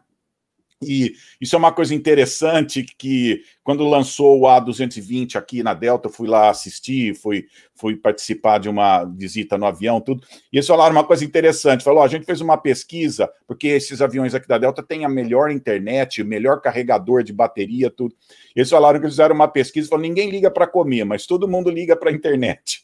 E 0.87 1.15
isso 1.39 1.55
é 1.55 1.59
uma 1.59 1.71
coisa 1.71 1.93
interessante 1.93 2.83
que 2.83 3.43
quando 3.63 3.87
lançou 3.87 4.41
o 4.41 4.43
A220 4.43 5.35
aqui 5.35 5.63
na 5.63 5.73
Delta, 5.73 6.07
eu 6.07 6.11
fui 6.11 6.27
lá 6.27 6.49
assistir, 6.49 7.15
fui, 7.15 7.45
fui 7.73 7.95
participar 7.95 8.59
de 8.59 8.67
uma 8.67 9.05
visita 9.05 9.57
no 9.57 9.65
avião, 9.65 10.01
tudo. 10.01 10.21
E 10.51 10.57
eles 10.57 10.67
falaram 10.67 10.93
uma 10.93 11.03
coisa 11.03 11.23
interessante, 11.23 11.83
falou, 11.83 12.03
a 12.03 12.07
gente 12.07 12.25
fez 12.25 12.41
uma 12.41 12.57
pesquisa, 12.57 13.29
porque 13.47 13.67
esses 13.67 14.01
aviões 14.01 14.35
aqui 14.35 14.47
da 14.47 14.57
Delta 14.57 14.83
têm 14.83 15.05
a 15.05 15.09
melhor 15.09 15.49
internet, 15.49 16.21
o 16.21 16.25
melhor 16.25 16.61
carregador 16.61 17.23
de 17.23 17.31
bateria, 17.31 17.89
tudo. 17.89 18.13
E 18.55 18.59
eles 18.59 18.69
falaram 18.69 18.99
que 18.99 19.05
eles 19.05 19.15
fizeram 19.15 19.33
uma 19.33 19.47
pesquisa, 19.47 19.87
falaram, 19.87 20.09
ninguém 20.09 20.29
liga 20.29 20.51
para 20.51 20.67
comer, 20.67 21.05
mas 21.05 21.25
todo 21.25 21.47
mundo 21.47 21.69
liga 21.69 21.95
para 21.95 22.09
a 22.09 22.13
internet. 22.13 22.83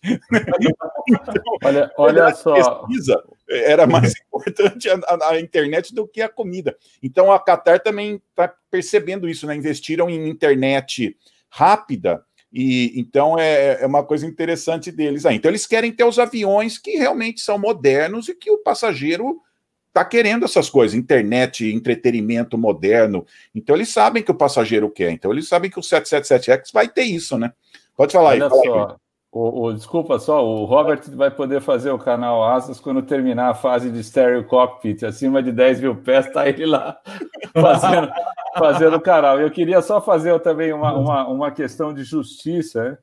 olha, 1.64 1.92
olha 1.98 2.34
só. 2.34 2.54
Pesquisa, 2.54 3.22
era 3.50 3.88
mais 3.88 4.14
importante 4.28 4.90
a, 4.90 4.96
a, 4.96 5.30
a, 5.32 5.40
internet 5.40 5.94
do 5.94 6.08
que 6.08 6.22
a 6.22 6.30
comida. 6.30 6.78
Então 7.02 7.32
a 7.32 7.40
Qatar 7.40 7.82
também 7.82 8.22
está 8.30 8.54
percebendo 8.70 9.28
isso, 9.28 9.48
né? 9.48 9.56
Investiram 9.56 10.10
em 10.10 10.30
internet 10.30 11.18
rápida 11.50 12.24
e 12.52 13.00
então 13.00 13.38
é, 13.40 13.82
é, 13.82 13.86
uma 13.86 14.04
coisa 14.04 14.26
interessante 14.26 14.92
deles 14.92 15.26
aí. 15.26 15.36
Então 15.36 15.50
eles 15.52 15.66
querem 15.66 15.92
ter 15.92 16.04
os 16.04 16.20
aviões 16.20 16.78
que 16.78 16.92
realmente 16.92 17.42
são 17.42 17.58
modernos 17.58 18.28
e 18.28 18.36
que 18.36 18.52
o 18.52 18.60
passageiro 18.60 19.40
está 19.88 20.06
querendo 20.06 20.46
essas 20.46 20.70
coisas, 20.70 20.96
internet, 20.96 21.66
entretenimento 21.66 22.58
moderno. 22.58 23.26
Então 23.54 23.76
eles 23.76 23.90
sabem 23.90 24.24
que 24.24 24.32
o 24.32 24.36
passageiro 24.36 24.90
quer. 24.90 25.12
Então 25.12 25.32
eles 25.32 25.48
sabem 25.48 25.70
que 25.70 25.80
o 25.80 25.82
777X 25.82 26.72
vai 26.72 26.88
ter 26.88 27.04
isso, 27.04 27.38
né? 27.38 27.52
Pode 27.96 28.14
falar 28.14 28.30
Olha 28.30 28.46
aí. 28.46 28.50
Só. 28.50 28.90
Aí. 28.90 28.96
O, 29.32 29.66
o, 29.66 29.74
desculpa 29.74 30.18
só, 30.18 30.44
o 30.44 30.66
Robert 30.66 31.02
vai 31.16 31.30
poder 31.30 31.62
fazer 31.62 31.92
o 31.92 32.00
canal 32.00 32.44
Asas 32.44 32.80
quando 32.80 33.04
terminar 33.04 33.50
a 33.50 33.54
fase 33.54 33.92
de 33.92 34.04
Stereo 34.04 34.44
Cockpit. 34.46 35.04
Acima 35.04 35.44
de 35.44 35.52
10 35.52 35.82
mil 35.82 35.96
pés, 35.96 36.26
está 36.26 36.50
ele 36.50 36.66
lá 36.66 36.98
fazendo, 37.54 38.12
fazendo 38.58 38.96
o 38.96 39.02
canal. 39.02 39.40
Eu 39.40 39.52
queria 39.52 39.84
só 39.84 40.02
fazer 40.02 40.40
também 40.40 40.74
uma, 40.74 40.94
uma, 40.98 41.28
uma 41.28 41.52
questão 41.52 41.94
de 41.94 42.04
justiça, 42.04 42.84
né? 42.84 42.98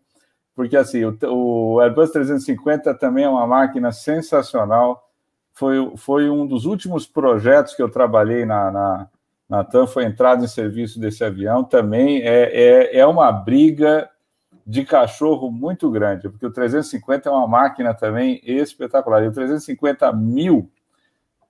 porque 0.57 0.77
assim, 0.77 1.05
o, 1.05 1.17
o, 1.29 1.81
Airbus 1.81 2.11
350 2.11 2.93
também 2.95 3.25
é 3.25 3.29
uma 3.29 3.47
máquina 3.47 3.93
sensacional. 3.93 5.09
Foi, 5.53 5.93
foi 5.97 6.29
um 6.29 6.45
dos 6.45 6.65
últimos 6.65 7.07
projetos 7.07 7.75
que 7.75 7.83
eu 7.83 7.89
trabalhei 7.89 8.45
na, 8.45 8.71
na, 8.73 9.09
na 9.49 9.65
TAM, 9.65 9.87
foi 9.87 10.05
entrada 10.05 10.45
em 10.45 10.49
serviço 10.49 10.99
desse 10.99 11.23
avião. 11.23 11.63
Também 11.63 12.21
é, 12.23 12.51
é, 12.53 12.99
é 12.99 13.07
uma 13.07 13.31
briga 13.31 14.11
de 14.67 14.85
cachorro 14.85 15.51
muito 15.51 15.89
grande, 15.91 16.29
porque 16.29 16.45
o 16.45 16.51
350 16.51 17.29
é 17.29 17.33
uma 17.33 17.47
máquina 17.47 17.95
também 17.95 18.41
espetacular. 18.43 19.23
E 19.23 19.29
o 19.29 19.33
350 19.33 20.13
mil, 20.13 20.69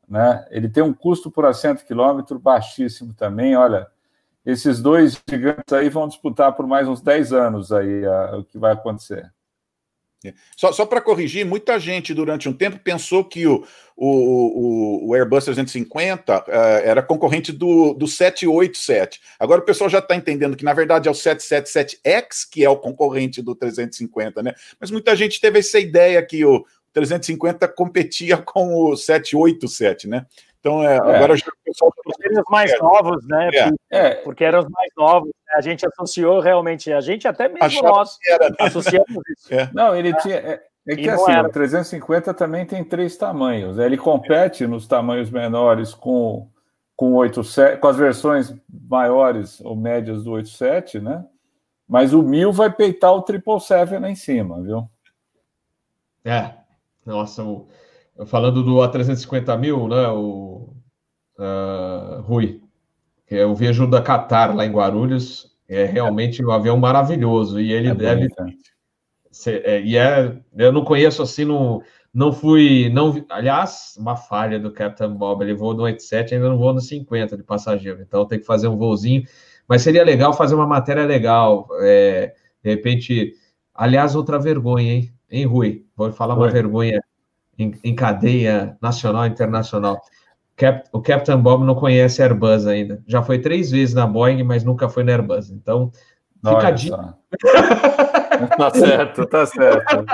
né? 0.07 0.47
Ele 0.51 0.69
tem 0.69 0.83
um 0.83 0.93
custo 0.93 1.31
por 1.31 1.47
assento 1.47 1.87
quilômetro 1.87 2.39
baixíssimo 2.39 3.15
também. 3.15 3.57
Olha, 3.57 3.87
esses 4.45 4.83
dois 4.83 5.21
gigantes 5.29 5.73
aí 5.73 5.89
vão 5.89 6.07
disputar 6.07 6.53
por 6.53 6.67
mais 6.67 6.87
uns 6.87 7.01
10 7.01 7.33
anos 7.33 7.73
aí 7.73 8.05
a, 8.05 8.37
o 8.37 8.45
que 8.45 8.59
vai 8.59 8.73
acontecer. 8.73 9.33
Só, 10.57 10.73
só 10.73 10.87
para 10.87 11.01
corrigir, 11.01 11.45
muita 11.45 11.79
gente 11.79 12.15
durante 12.15 12.49
um 12.49 12.53
tempo 12.53 12.79
pensou 12.79 13.25
que 13.25 13.47
o, 13.47 13.65
o, 13.97 15.09
o, 15.09 15.15
Airbus 15.15 15.45
350 15.45 16.39
uh, 16.39 16.43
eh, 16.49 16.83
era 16.85 17.03
concorrente 17.03 17.53
do, 17.53 17.95
do 17.95 18.07
787. 18.07 19.21
Agora 19.39 19.61
o 19.61 19.65
pessoal 19.65 19.89
já 19.89 19.99
está 19.99 20.15
entendendo 20.15 20.57
que, 20.57 20.65
na 20.65 20.73
verdade, 20.73 21.09
é 21.09 21.11
o 21.11 21.15
777X 21.15 22.49
que 22.51 22.65
é 22.65 22.69
o 22.69 22.77
concorrente 22.77 23.41
do 23.41 23.55
350, 23.55 24.43
né? 24.43 24.55
Mas 24.81 24.91
muita 24.91 25.17
gente 25.17 25.41
teve 25.41 25.59
essa 25.59 25.79
ideia 25.79 26.25
que 26.25 26.45
o 26.45 26.65
350 26.97 27.69
competia 27.69 28.39
com 28.41 28.75
o 28.75 28.97
787, 28.97 30.09
né? 30.09 30.25
Então, 30.59 30.83
é, 30.83 30.97
é. 30.97 30.99
agora 30.99 31.37
já 31.37 31.47
o 31.47 31.65
pessoal. 31.65 31.93
Eram 32.23 32.41
os 32.41 32.51
mais 32.51 32.81
novos, 32.81 33.27
né? 33.29 33.51
É. 33.91 33.99
é. 33.99 34.15
Porque 34.17 34.43
eram 34.43 34.61
os 34.61 34.69
mais 34.69 34.91
novos. 34.97 35.29
Né? 35.29 35.55
A 35.57 35.61
gente 35.61 35.87
associou 35.87 36.41
realmente, 36.41 36.93
a 36.93 37.01
gente 37.01 37.29
até 37.29 37.49
mesmo 37.49 37.63
Achava 37.63 37.89
nós 37.89 38.19
era, 38.27 38.51
né? 38.51 38.57
associamos 38.59 39.23
isso. 39.31 39.55
É. 39.55 39.71
Não, 39.73 39.95
ele 39.95 40.13
tinha. 40.17 40.37
É, 40.37 40.63
é 40.89 40.97
que 40.97 41.09
assim, 41.09 41.31
era. 41.33 41.47
o 41.47 41.53
350 41.53 42.35
também 42.35 42.65
tem 42.67 42.83
três 42.83 43.17
tamanhos. 43.17 43.77
Né? 43.77 43.87
Ele 43.87 43.97
compete 43.97 44.67
nos 44.67 44.89
tamanhos 44.89 45.31
menores 45.31 45.95
com, 45.95 46.49
com, 46.97 47.13
87, 47.13 47.79
com 47.79 47.87
as 47.87 47.97
versões 47.97 48.55
maiores 48.89 49.61
ou 49.61 49.77
médias 49.77 50.25
do 50.25 50.33
87, 50.33 50.99
né? 50.99 51.25
Mas 51.89 52.13
o 52.13 52.23
1000 52.23 52.53
vai 52.53 52.73
peitar 52.73 53.13
o 53.13 53.21
777 53.21 54.03
lá 54.03 54.11
em 54.11 54.17
cima, 54.17 54.63
viu? 54.63 54.89
É. 56.25 56.66
Nossa, 57.07 57.43
o 57.43 57.69
falando 58.27 58.63
do 58.63 58.77
A350 58.77 59.59
mil, 59.59 59.89
né, 59.89 60.09
o 60.09 60.75
uh, 61.39 62.21
Rui, 62.23 62.61
eu 63.31 63.55
vejo 63.55 63.87
da 63.87 64.03
Qatar 64.03 64.55
lá 64.55 64.67
em 64.67 64.73
Guarulhos, 64.73 65.57
é 65.69 65.85
realmente 65.85 66.45
um 66.45 66.51
avião 66.51 66.77
maravilhoso 66.77 67.61
e 67.61 67.73
ele 67.73 67.89
é 67.89 67.95
deve 67.95 68.29
é, 69.47 69.83
e 69.83 69.97
é, 69.99 70.35
eu 70.57 70.73
não 70.73 70.83
conheço 70.83 71.21
assim, 71.21 71.45
não, 71.45 71.83
não 72.13 72.33
fui, 72.33 72.89
não, 72.89 73.15
aliás, 73.29 73.95
uma 73.99 74.17
falha 74.17 74.59
do 74.59 74.73
Captain 74.73 75.13
Bob, 75.13 75.43
ele 75.43 75.53
voou 75.53 75.75
no 75.75 75.83
87, 75.83 76.35
ainda 76.35 76.49
não 76.49 76.57
voou 76.57 76.73
no 76.73 76.81
50 76.81 77.37
de 77.37 77.43
passageiro, 77.43 78.01
então 78.01 78.27
tem 78.27 78.39
que 78.39 78.47
fazer 78.47 78.69
um 78.69 78.79
voozinho, 78.79 79.25
mas 79.69 79.83
seria 79.83 80.03
legal 80.03 80.33
fazer 80.33 80.55
uma 80.55 80.67
matéria 80.67 81.05
legal, 81.05 81.69
é, 81.83 82.35
de 82.65 82.71
repente, 82.71 83.35
aliás, 83.75 84.15
outra 84.15 84.39
vergonha, 84.39 84.95
hein, 84.95 85.13
hein, 85.31 85.47
Rui? 85.47 85.87
Vou 85.97 86.13
falar 86.13 86.35
uma 86.35 86.51
vergonha 86.51 87.03
em, 87.59 87.75
em, 87.83 87.95
cadeia 87.95 88.77
nacional 88.81 89.27
e 89.27 89.31
internacional. 89.31 90.01
Cap, 90.57 90.89
o 90.93 91.01
Captain 91.01 91.39
Bob 91.39 91.65
não 91.65 91.75
conhece 91.75 92.23
Airbus 92.23 92.67
ainda, 92.67 93.03
já 93.07 93.23
foi 93.23 93.39
três 93.39 93.71
vezes 93.71 93.95
na 93.95 94.07
Boeing, 94.07 94.43
mas 94.43 94.65
nunca 94.65 94.89
foi 94.89 95.05
na 95.05 95.13
Airbus, 95.13 95.51
então 95.51 95.91
fica 96.43 96.69
a 96.69 96.71
dica. 96.71 97.15
Tá 98.57 98.71
certo, 98.71 99.27
tá 99.27 99.47
certo. 99.47 100.05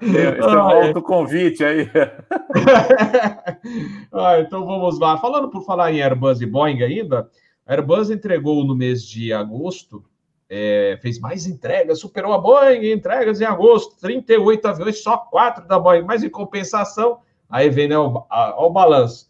Tem, 0.00 0.32
tem 0.32 0.56
um 0.56 0.60
autoconvite 0.60 1.64
aí. 1.64 1.90
ah, 4.12 4.40
então 4.40 4.64
vamos 4.64 4.98
lá. 4.98 5.18
Falando 5.18 5.50
por 5.50 5.64
falar 5.64 5.92
em 5.92 6.00
Airbus 6.00 6.40
e 6.40 6.46
Boeing 6.46 6.82
ainda, 6.82 7.28
a 7.66 7.72
Airbus 7.72 8.10
entregou 8.10 8.64
no 8.64 8.76
mês 8.76 9.02
de 9.02 9.32
agosto, 9.32 10.04
é, 10.48 10.98
fez 11.02 11.18
mais 11.18 11.46
entregas, 11.46 12.00
superou 12.00 12.32
a 12.32 12.38
Boeing 12.38 12.90
entregas 12.90 13.40
em 13.40 13.44
agosto, 13.44 13.98
38 14.00 14.66
aviões, 14.66 15.02
só 15.02 15.18
quatro 15.18 15.66
da 15.66 15.78
Boeing, 15.78 16.02
mas 16.02 16.24
em 16.24 16.30
compensação, 16.30 17.18
aí 17.48 17.68
vem 17.68 17.88
né, 17.88 17.98
o, 17.98 18.24
a, 18.30 18.64
o 18.64 18.70
balanço. 18.70 19.28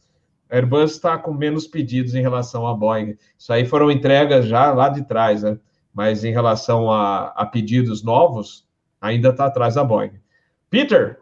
A 0.50 0.56
Airbus 0.56 0.92
está 0.92 1.18
com 1.18 1.32
menos 1.32 1.66
pedidos 1.66 2.14
em 2.14 2.22
relação 2.22 2.66
à 2.66 2.74
Boeing. 2.74 3.18
Isso 3.36 3.52
aí 3.52 3.66
foram 3.66 3.90
entregas 3.90 4.46
já 4.46 4.72
lá 4.72 4.88
de 4.88 5.04
trás, 5.04 5.42
né? 5.42 5.58
mas 5.92 6.22
em 6.22 6.30
relação 6.30 6.90
a, 6.92 7.32
a 7.34 7.44
pedidos 7.44 8.04
novos, 8.04 8.64
ainda 9.00 9.30
está 9.30 9.46
atrás 9.46 9.74
da 9.74 9.82
Boeing. 9.82 10.12
Peter? 10.70 11.18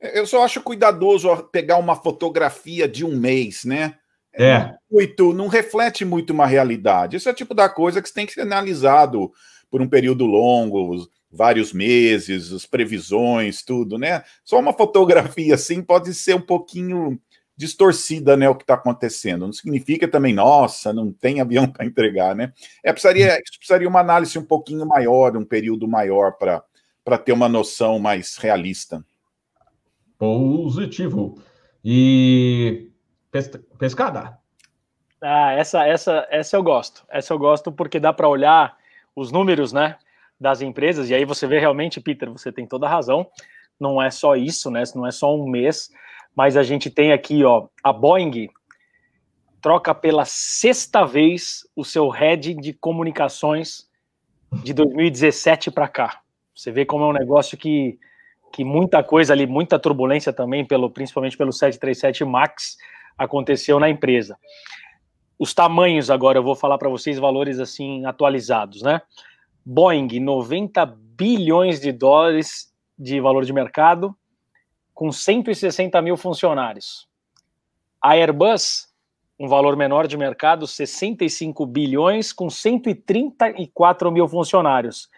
Eu 0.00 0.26
só 0.26 0.44
acho 0.44 0.62
cuidadoso 0.62 1.36
pegar 1.52 1.76
uma 1.76 1.94
fotografia 1.94 2.88
de 2.88 3.04
um 3.04 3.14
mês, 3.14 3.64
né? 3.64 3.97
É. 4.34 4.74
Muito, 4.90 5.32
não 5.32 5.48
reflete 5.48 6.04
muito 6.04 6.32
uma 6.32 6.46
realidade. 6.46 7.16
Esse 7.16 7.28
é 7.28 7.32
o 7.32 7.34
tipo 7.34 7.54
da 7.54 7.68
coisa 7.68 8.00
que 8.00 8.12
tem 8.12 8.26
que 8.26 8.32
ser 8.32 8.42
analisado 8.42 9.32
por 9.70 9.82
um 9.82 9.88
período 9.88 10.24
longo, 10.24 11.08
vários 11.30 11.72
meses, 11.72 12.52
as 12.52 12.64
previsões, 12.64 13.62
tudo, 13.62 13.98
né? 13.98 14.22
Só 14.44 14.58
uma 14.58 14.72
fotografia 14.72 15.54
assim 15.54 15.82
pode 15.82 16.14
ser 16.14 16.34
um 16.34 16.40
pouquinho 16.40 17.20
distorcida, 17.56 18.36
né, 18.36 18.48
o 18.48 18.54
que 18.54 18.62
está 18.62 18.74
acontecendo. 18.74 19.44
Não 19.44 19.52
significa 19.52 20.06
também, 20.06 20.32
nossa, 20.32 20.92
não 20.92 21.12
tem 21.12 21.40
avião 21.40 21.66
para 21.66 21.84
entregar, 21.84 22.34
né? 22.34 22.52
É, 22.84 22.92
precisaria, 22.92 23.36
precisaria 23.58 23.88
uma 23.88 23.98
análise 23.98 24.38
um 24.38 24.44
pouquinho 24.44 24.86
maior, 24.86 25.36
um 25.36 25.44
período 25.44 25.88
maior 25.88 26.34
para 26.38 27.18
ter 27.18 27.32
uma 27.32 27.48
noção 27.48 27.98
mais 27.98 28.36
realista. 28.36 29.04
Positivo. 30.16 31.42
E 31.84 32.87
pescada? 33.78 34.38
Ah, 35.20 35.52
essa, 35.52 35.86
essa, 35.86 36.26
essa 36.30 36.56
eu 36.56 36.62
gosto. 36.62 37.04
Essa 37.10 37.32
eu 37.32 37.38
gosto 37.38 37.72
porque 37.72 37.98
dá 37.98 38.12
para 38.12 38.28
olhar 38.28 38.76
os 39.14 39.32
números, 39.32 39.72
né, 39.72 39.96
das 40.40 40.60
empresas, 40.60 41.10
e 41.10 41.14
aí 41.14 41.24
você 41.24 41.46
vê 41.46 41.58
realmente, 41.58 42.00
Peter, 42.00 42.30
você 42.30 42.52
tem 42.52 42.66
toda 42.66 42.86
a 42.86 42.90
razão. 42.90 43.26
Não 43.78 44.00
é 44.00 44.10
só 44.10 44.36
isso, 44.36 44.70
né? 44.70 44.82
Não 44.94 45.06
é 45.06 45.10
só 45.10 45.34
um 45.34 45.48
mês 45.48 45.90
mas 46.38 46.56
a 46.56 46.62
gente 46.62 46.88
tem 46.88 47.12
aqui, 47.12 47.42
ó, 47.42 47.66
a 47.82 47.92
Boeing 47.92 48.48
troca 49.60 49.92
pela 49.92 50.24
sexta 50.24 51.04
vez 51.04 51.68
o 51.74 51.84
seu 51.84 52.08
head 52.10 52.54
de 52.54 52.72
comunicações 52.72 53.88
de 54.62 54.72
2017 54.72 55.68
para 55.72 55.88
cá. 55.88 56.20
Você 56.54 56.70
vê 56.70 56.84
como 56.84 57.02
é 57.02 57.08
um 57.08 57.12
negócio 57.12 57.58
que, 57.58 57.98
que 58.52 58.62
muita 58.62 59.02
coisa 59.02 59.32
ali, 59.32 59.48
muita 59.48 59.80
turbulência 59.80 60.32
também, 60.32 60.64
pelo, 60.64 60.88
principalmente 60.88 61.36
pelo 61.36 61.52
737 61.52 62.24
MAX, 62.24 62.76
aconteceu 63.18 63.80
na 63.80 63.90
empresa. 63.90 64.38
Os 65.38 65.52
tamanhos 65.52 66.10
agora, 66.10 66.38
eu 66.38 66.42
vou 66.42 66.54
falar 66.54 66.78
para 66.78 66.88
vocês 66.88 67.18
valores 67.18 67.58
assim 67.58 68.04
atualizados, 68.04 68.82
né? 68.82 69.02
Boeing, 69.64 70.20
90 70.20 70.86
bilhões 70.86 71.80
de 71.80 71.92
dólares 71.92 72.72
de 72.98 73.20
valor 73.20 73.44
de 73.44 73.52
mercado, 73.52 74.16
com 74.94 75.12
160 75.12 76.00
mil 76.02 76.16
funcionários. 76.16 77.06
A 78.02 78.14
Airbus, 78.14 78.88
um 79.38 79.46
valor 79.46 79.76
menor 79.76 80.08
de 80.08 80.16
mercado, 80.16 80.66
65 80.66 81.64
bilhões, 81.66 82.32
com 82.32 82.50
134 82.50 84.10
mil 84.10 84.26
funcionários. 84.26 85.08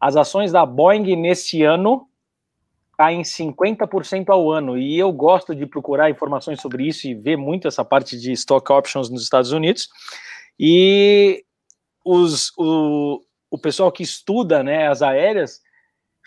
As 0.00 0.14
ações 0.14 0.52
da 0.52 0.64
Boeing 0.64 1.16
nesse 1.16 1.62
ano 1.62 2.08
caem 2.96 3.22
50% 3.22 4.30
ao 4.30 4.50
ano. 4.50 4.78
E 4.78 4.98
eu 4.98 5.12
gosto 5.12 5.54
de 5.54 5.66
procurar 5.66 6.10
informações 6.10 6.60
sobre 6.60 6.86
isso 6.86 7.06
e 7.06 7.14
ver 7.14 7.36
muito 7.36 7.68
essa 7.68 7.84
parte 7.84 8.18
de 8.18 8.32
stock 8.32 8.72
options 8.72 9.10
nos 9.10 9.22
Estados 9.22 9.52
Unidos. 9.52 9.88
E 10.58 11.44
os, 12.04 12.52
o, 12.56 13.20
o 13.50 13.58
pessoal 13.58 13.92
que 13.92 14.02
estuda 14.02 14.62
né, 14.62 14.88
as 14.88 15.02
aéreas 15.02 15.60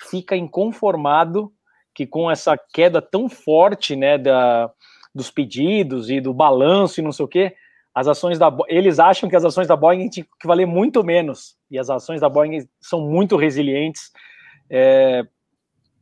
fica 0.10 0.36
inconformado 0.36 1.52
que 1.94 2.06
com 2.06 2.30
essa 2.30 2.58
queda 2.58 3.02
tão 3.02 3.28
forte, 3.28 3.96
né, 3.96 4.18
da, 4.18 4.72
dos 5.14 5.32
pedidos 5.32 6.10
e 6.10 6.22
do 6.22 6.34
balanço 6.34 7.00
e 7.00 7.04
não 7.04 7.12
sei 7.12 7.26
o 7.26 7.28
quê, 7.28 7.56
as 7.94 8.08
ações 8.08 8.38
da 8.38 8.56
eles 8.68 9.00
acham 9.00 9.28
que 9.28 9.36
as 9.36 9.44
ações 9.44 9.68
da 9.68 9.76
Boeing 9.76 10.08
tinham 10.10 10.28
que 10.40 10.48
valer 10.48 10.66
muito 10.66 11.04
menos 11.04 11.58
e 11.70 11.78
as 11.78 11.90
ações 11.90 12.22
da 12.22 12.30
Boeing 12.30 12.68
são 12.80 13.02
muito 13.02 13.36
resilientes 13.36 14.12
é, 14.70 15.26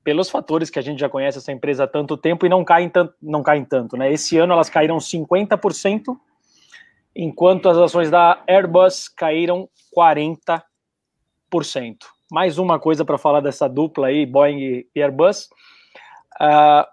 pelos 0.08 0.30
fatores 0.30 0.70
que 0.70 0.80
a 0.80 0.82
gente 0.82 1.00
já 1.00 1.10
conhece 1.10 1.38
essa 1.38 1.52
empresa 1.52 1.84
há 1.84 1.88
tanto 1.88 2.16
tempo 2.16 2.46
e 2.46 2.50
não 2.50 2.64
caem 2.64 2.88
tanto, 2.88 3.14
não 3.22 3.44
caem 3.44 3.66
tanto, 3.66 3.98
né? 3.98 4.10
Esse 4.10 4.38
ano 4.38 4.54
elas 4.54 4.70
caíram 4.70 5.00
50%, 5.00 6.18
enquanto 7.14 7.68
as 7.68 7.78
ações 7.78 8.10
da 8.10 8.42
Airbus 8.48 9.10
caíram 9.10 9.68
40%. 9.94 10.62
Mais 12.32 12.58
uma 12.58 12.80
coisa 12.80 13.04
para 13.04 13.18
falar 13.18 13.42
dessa 13.42 13.68
dupla 13.68 14.08
aí, 14.08 14.26
Boeing 14.26 14.86
e 14.96 15.02
Airbus. 15.02 15.50
Uh, 16.40 16.88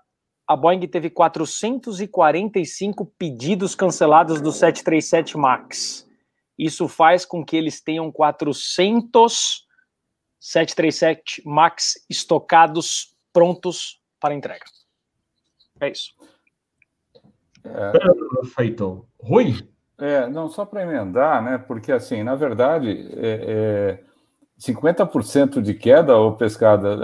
a 0.49 0.57
Boeing 0.57 0.85
teve 0.89 1.09
445 1.09 3.07
pedidos 3.16 3.77
cancelados 3.77 4.41
do 4.41 4.51
737 4.51 5.39
MAX. 5.39 6.05
Isso 6.59 6.89
faz 6.89 7.24
com 7.24 7.45
que 7.45 7.57
eles 7.57 7.81
tenham 7.81 8.11
400 8.11 9.65
737 10.45 11.43
MAX 11.47 11.95
estocados, 12.09 13.16
prontos 13.33 13.99
para 14.21 14.35
entrega. 14.35 14.66
É 15.81 15.89
isso. 15.89 16.12
É, 17.65 18.45
Feito. 18.55 19.07
Rui? 19.19 19.66
É, 19.97 20.29
não, 20.29 20.51
só 20.51 20.66
para 20.66 20.83
emendar, 20.83 21.43
né? 21.43 21.57
Porque, 21.57 21.91
assim, 21.91 22.23
na 22.23 22.35
verdade, 22.35 23.09
é, 23.16 23.99
é 23.99 24.61
50% 24.61 25.62
de 25.62 25.73
queda 25.73 26.15
ou 26.15 26.37
pescada 26.37 26.99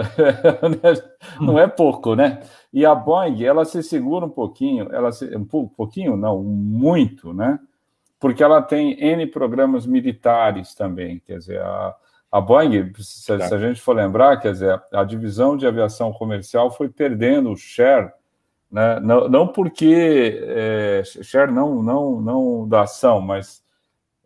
não 1.41 1.57
é 1.57 1.67
pouco, 1.67 2.13
né? 2.13 2.43
E 2.71 2.85
a 2.85 2.93
Boeing, 2.93 3.43
ela 3.43 3.65
se 3.65 3.81
segura 3.81 4.27
um 4.27 4.29
pouquinho, 4.29 4.87
ela 4.93 5.11
se, 5.11 5.35
um 5.35 5.45
pouquinho, 5.45 6.15
não, 6.15 6.43
muito, 6.43 7.33
né? 7.33 7.59
Porque 8.19 8.43
ela 8.43 8.61
tem 8.61 9.03
N 9.03 9.25
programas 9.25 9.87
militares 9.87 10.75
também, 10.75 11.19
quer 11.25 11.39
dizer, 11.39 11.59
a, 11.59 11.95
a 12.31 12.39
Boeing, 12.39 12.93
se, 12.97 13.21
se, 13.23 13.33
a 13.33 13.57
gente 13.57 13.81
for 13.81 13.95
lembrar, 13.95 14.37
quer 14.37 14.53
dizer, 14.53 14.81
a 14.91 15.03
divisão 15.03 15.57
de 15.57 15.67
aviação 15.67 16.13
comercial 16.13 16.71
foi 16.71 16.87
perdendo 16.87 17.51
o 17.51 17.57
share, 17.57 18.11
né? 18.71 18.99
Não, 19.01 19.27
não 19.27 19.47
porque 19.47 20.41
é, 20.43 21.03
share 21.03 21.51
não, 21.51 21.83
não, 21.83 22.21
não 22.21 22.67
da 22.67 22.83
ação, 22.83 23.19
mas 23.19 23.61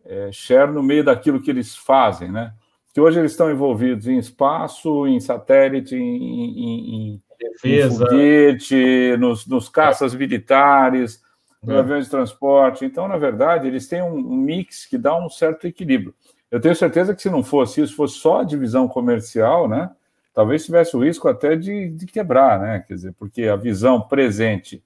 é, 0.06 0.32
share 0.32 0.72
no 0.72 0.84
meio 0.84 1.04
daquilo 1.04 1.42
que 1.42 1.50
eles 1.50 1.76
fazem, 1.76 2.32
né? 2.32 2.54
que 2.96 3.02
hoje 3.02 3.20
eles 3.20 3.32
estão 3.32 3.52
envolvidos 3.52 4.08
em 4.08 4.18
espaço, 4.18 5.06
em 5.06 5.20
satélite, 5.20 5.94
em, 5.98 6.00
em, 6.00 6.96
em 6.96 7.22
defesa, 7.38 8.06
em 8.06 8.08
foguete, 8.08 9.18
nos, 9.20 9.46
nos 9.46 9.68
caças 9.68 10.16
militares, 10.16 11.22
nos 11.62 11.76
é. 11.76 11.80
aviões 11.80 12.06
de 12.06 12.12
transporte. 12.12 12.86
Então, 12.86 13.06
na 13.10 13.18
verdade, 13.18 13.68
eles 13.68 13.86
têm 13.86 14.02
um 14.02 14.22
mix 14.22 14.86
que 14.86 14.98
dá 14.98 15.14
um 15.14 15.30
certo 15.30 15.68
equilíbrio. 15.68 16.16
Eu 16.52 16.62
tenho 16.62 16.76
certeza 16.76 17.16
que 17.16 17.22
se 17.22 17.30
não 17.30 17.44
fosse 17.44 17.82
isso, 17.82 17.96
fosse 17.96 18.16
só 18.16 18.42
a 18.42 18.44
divisão 18.44 18.88
comercial, 18.88 19.68
né? 19.68 19.90
Talvez 20.34 20.66
tivesse 20.66 20.96
o 20.96 21.04
risco 21.04 21.28
até 21.28 21.56
de, 21.56 21.90
de 21.90 22.06
quebrar, 22.06 22.60
né? 22.60 22.84
Quer 22.86 22.94
dizer, 22.94 23.14
porque 23.18 23.44
a 23.44 23.56
visão 23.56 24.02
presente 24.02 24.84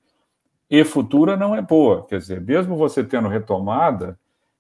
e 0.69 0.84
futura 0.84 1.36
não 1.36 1.56
é 1.56 1.61
boa. 1.61 2.06
Quer 2.06 2.19
dizer, 2.19 2.40
mesmo 2.40 2.76
você 2.76 3.03
tendo 3.03 3.27
retomada, 3.27 4.18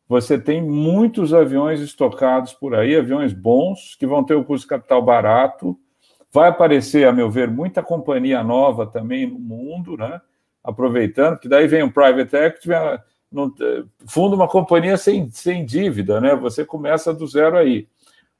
você 0.07 0.39
tem 0.39 0.59
muitos 0.59 1.33
aviões 1.33 1.79
estocados 1.79 2.51
por 2.51 2.73
aí, 2.73 2.95
aviões 2.95 3.31
bons, 3.31 3.95
que 3.95 4.07
vão 4.07 4.23
ter 4.23 4.33
o 4.33 4.43
custo 4.43 4.67
capital 4.67 5.03
barato. 5.03 5.79
Vai 6.33 6.49
aparecer, 6.49 7.07
a 7.07 7.13
meu 7.13 7.29
ver, 7.29 7.49
muita 7.49 7.83
companhia 7.83 8.43
nova 8.43 8.87
também 8.87 9.27
no 9.27 9.39
mundo, 9.39 9.95
né? 9.95 10.19
Aproveitando, 10.63 11.37
que 11.37 11.47
daí 11.47 11.67
vem 11.67 11.83
um 11.83 11.91
private 11.91 12.35
equity, 12.35 12.69
funda 14.07 14.35
uma 14.35 14.47
companhia 14.47 14.97
sem, 14.97 15.29
sem 15.31 15.65
dívida, 15.65 16.19
né? 16.19 16.35
Você 16.35 16.65
começa 16.65 17.13
do 17.13 17.27
zero 17.27 17.57
aí. 17.57 17.87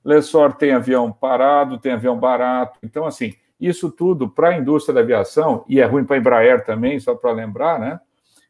Lessor 0.03 0.53
tem 0.53 0.71
avião 0.71 1.11
parado, 1.11 1.77
tem 1.77 1.91
avião 1.91 2.17
barato. 2.17 2.79
Então, 2.83 3.05
assim, 3.05 3.33
isso 3.59 3.91
tudo 3.91 4.29
para 4.29 4.49
a 4.49 4.57
indústria 4.57 4.93
da 4.93 5.01
aviação, 5.01 5.65
e 5.67 5.79
é 5.79 5.85
ruim 5.85 6.05
para 6.05 6.15
a 6.15 6.19
Embraer 6.19 6.65
também, 6.65 6.99
só 6.99 7.13
para 7.13 7.31
lembrar, 7.31 7.79
né? 7.79 7.99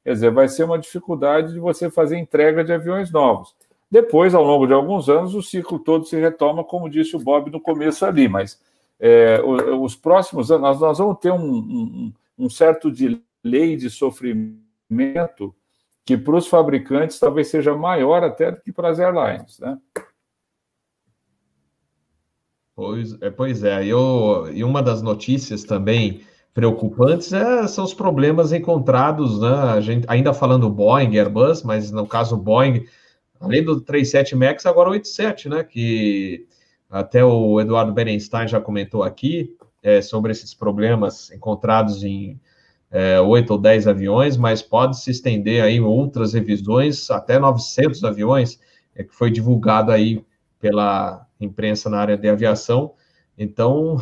Quer 0.03 0.13
dizer, 0.13 0.31
vai 0.31 0.47
ser 0.47 0.63
uma 0.63 0.79
dificuldade 0.79 1.53
de 1.53 1.59
você 1.59 1.89
fazer 1.89 2.17
entrega 2.17 2.63
de 2.63 2.71
aviões 2.71 3.11
novos. 3.11 3.55
Depois, 3.91 4.35
ao 4.35 4.43
longo 4.43 4.67
de 4.67 4.73
alguns 4.73 5.09
anos, 5.09 5.33
o 5.33 5.41
ciclo 5.41 5.79
todo 5.79 6.05
se 6.05 6.15
retoma, 6.15 6.63
como 6.63 6.89
disse 6.89 7.15
o 7.15 7.19
Bob 7.19 7.49
no 7.51 7.59
começo 7.59 8.05
ali, 8.05 8.27
mas 8.27 8.61
é, 8.99 9.41
os 9.41 9.95
próximos 9.95 10.51
anos 10.51 10.79
nós, 10.79 10.97
vamos 10.97 11.17
ter 11.19 11.31
um, 11.31 11.43
um, 11.43 12.13
um 12.37 12.49
certo 12.49 12.91
delay 12.91 13.75
de 13.75 13.89
sofrimento 13.89 15.55
que 16.05 16.17
para 16.17 16.35
os 16.35 16.47
fabricantes 16.47 17.19
talvez 17.19 17.47
seja 17.47 17.75
maior 17.75 18.23
até 18.23 18.51
do 18.51 18.61
que 18.61 18.71
para 18.71 18.89
as 18.89 18.99
airlines, 18.99 19.59
né? 19.59 19.77
Pois 22.75 23.21
é, 23.21 23.29
pois 23.29 23.63
é. 23.63 23.85
Eu, 23.85 24.49
e 24.53 24.63
uma 24.63 24.81
das 24.81 25.01
notícias 25.01 25.63
também 25.63 26.21
preocupantes 26.53 27.31
é, 27.33 27.67
são 27.67 27.83
os 27.83 27.93
problemas 27.93 28.53
encontrados, 28.53 29.41
né? 29.41 29.53
A 29.53 29.81
gente, 29.81 30.05
ainda 30.07 30.33
falando 30.33 30.69
Boeing, 30.69 31.17
Airbus, 31.17 31.61
mas 31.63 31.91
no 31.91 32.07
caso 32.07 32.37
Boeing, 32.37 32.85
além 33.39 33.63
do 33.63 33.81
37 33.81 34.35
MAX, 34.35 34.65
agora 34.65 34.89
o 34.89 34.93
87, 34.93 35.49
né? 35.49 35.63
Que 35.63 36.47
até 36.89 37.23
o 37.23 37.59
Eduardo 37.59 37.93
Berenstein 37.93 38.47
já 38.47 38.59
comentou 38.59 39.03
aqui 39.03 39.55
é, 39.83 40.01
sobre 40.01 40.31
esses 40.31 40.53
problemas 40.53 41.31
encontrados 41.31 42.03
em 42.03 42.39
é, 42.91 43.19
8 43.19 43.51
ou 43.51 43.57
10 43.57 43.87
aviões, 43.87 44.37
mas 44.37 44.61
pode 44.61 44.99
se 44.99 45.11
estender 45.11 45.63
aí 45.63 45.79
outras 45.79 46.33
revisões, 46.33 47.09
até 47.11 47.37
900 47.37 48.03
aviões, 48.03 48.59
é, 48.95 49.03
que 49.03 49.13
foi 49.13 49.29
divulgado 49.29 49.91
aí 49.91 50.23
pela 50.59 51.25
imprensa 51.39 51.89
na 51.89 51.99
área 51.99 52.17
de 52.17 52.27
aviação. 52.27 52.93
Então, 53.37 53.97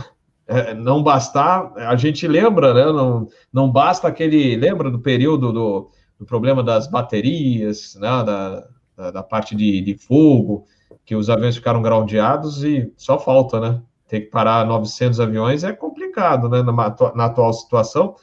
é, 0.48 0.74
não 0.74 1.04
bastar, 1.04 1.74
a 1.76 1.96
gente 1.96 2.28
lembra, 2.28 2.74
né? 2.74 2.86
Não, 2.86 3.28
não 3.52 3.70
basta 3.70 4.08
aquele. 4.08 4.56
Lembra 4.56 4.90
do 4.90 5.00
período 5.00 5.52
do, 5.52 5.92
do 6.18 6.26
problema 6.26 6.64
das 6.64 6.88
baterias, 6.88 7.96
né? 7.96 8.08
Da, 8.24 8.68
da, 8.96 9.12
da, 9.12 9.24
parte 9.24 9.56
de, 9.56 9.82
de 9.82 9.96
fogo, 9.96 10.66
que 11.06 11.16
os 11.16 11.30
aviões 11.30 11.56
ficaram 11.56 11.82
groundeados 11.82 12.64
e 12.64 12.92
só 12.96 13.20
falta, 13.20 13.60
né? 13.60 13.82
Ter 14.08 14.22
que 14.22 14.28
parar 14.28 14.66
900 14.66 15.20
aviões 15.20 15.64
é 15.66 15.74
complicado, 15.74 16.48
né? 16.48 16.64
Na, 16.64 16.74
na 17.14 17.26
atual 17.26 17.52
situação. 17.52 18.16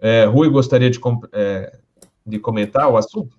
É, 0.00 0.24
Rui 0.24 0.48
gostaria 0.48 0.90
de, 0.90 0.98
é, 1.32 1.72
de 2.26 2.38
comentar 2.38 2.88
o 2.88 2.96
assunto? 2.96 3.38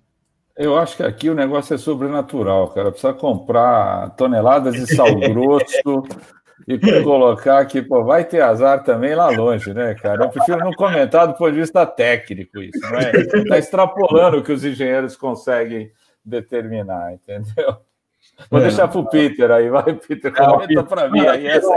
Eu 0.56 0.76
acho 0.76 0.96
que 0.96 1.02
aqui 1.02 1.30
o 1.30 1.34
negócio 1.34 1.74
é 1.74 1.78
sobrenatural, 1.78 2.68
cara. 2.68 2.90
Precisa 2.90 3.12
comprar 3.12 4.10
toneladas 4.10 4.74
de 4.74 4.94
sal 4.94 5.14
grosso 5.18 6.04
e 6.68 6.78
colocar 7.02 7.58
aqui, 7.58 7.82
pô, 7.82 8.04
vai 8.04 8.24
ter 8.24 8.42
azar 8.42 8.84
também 8.84 9.14
lá 9.14 9.28
longe, 9.30 9.72
né, 9.72 9.94
cara? 9.94 10.24
Eu 10.24 10.28
prefiro 10.28 10.58
não 10.58 10.72
comentar 10.72 11.26
do 11.26 11.34
ponto 11.34 11.52
de 11.52 11.60
vista 11.60 11.84
técnico 11.86 12.60
isso, 12.60 12.80
não 12.82 12.98
é? 12.98 13.10
Está 13.12 13.58
extrapolando 13.58 14.38
o 14.38 14.42
que 14.42 14.52
os 14.52 14.64
engenheiros 14.64 15.16
conseguem 15.16 15.90
determinar, 16.24 17.14
entendeu? 17.14 17.78
Vou 18.50 18.60
é, 18.60 18.64
deixar 18.64 18.88
para 18.88 18.98
o 18.98 19.08
Peter 19.08 19.50
aí, 19.50 19.68
vai, 19.68 19.94
Peter, 19.94 20.32
comenta 20.32 20.82
para 20.84 21.10
mim 21.10 21.26
aí. 21.26 21.46
Essa 21.46 21.68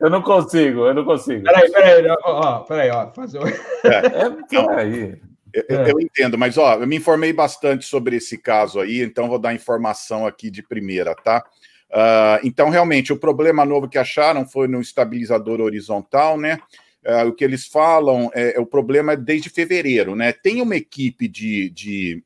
Eu 0.00 0.10
não 0.10 0.22
consigo, 0.22 0.86
eu 0.86 0.94
não 0.94 1.04
consigo. 1.04 1.42
Peraí, 1.44 1.70
peraí, 1.70 2.06
ó, 2.24 2.60
peraí, 2.60 2.90
ó, 2.90 3.10
fazer. 3.10 3.40
É, 3.84 4.26
é 4.26 4.30
por 4.30 4.70
aí. 4.70 5.20
Eu, 5.52 5.80
é. 5.80 5.92
eu, 5.92 6.00
entendo, 6.00 6.36
mas 6.36 6.58
ó, 6.58 6.74
eu 6.74 6.86
me 6.86 6.96
informei 6.96 7.32
bastante 7.32 7.84
sobre 7.84 8.16
esse 8.16 8.36
caso 8.36 8.80
aí, 8.80 9.02
então 9.02 9.28
vou 9.28 9.38
dar 9.38 9.54
informação 9.54 10.26
aqui 10.26 10.50
de 10.50 10.62
primeira, 10.62 11.14
tá? 11.14 11.44
Uh, 11.90 12.42
então, 12.42 12.70
realmente, 12.70 13.12
o 13.12 13.16
problema 13.16 13.64
novo 13.64 13.88
que 13.88 13.98
acharam 13.98 14.44
foi 14.44 14.66
no 14.66 14.80
estabilizador 14.80 15.60
horizontal, 15.60 16.36
né? 16.36 16.58
Uh, 17.06 17.28
o 17.28 17.32
que 17.32 17.44
eles 17.44 17.66
falam 17.66 18.30
é, 18.34 18.56
é, 18.56 18.60
o 18.60 18.66
problema 18.66 19.12
é 19.12 19.16
desde 19.16 19.48
fevereiro, 19.48 20.16
né? 20.16 20.32
Tem 20.32 20.60
uma 20.60 20.74
equipe 20.74 21.28
de, 21.28 21.70
de 21.70 22.24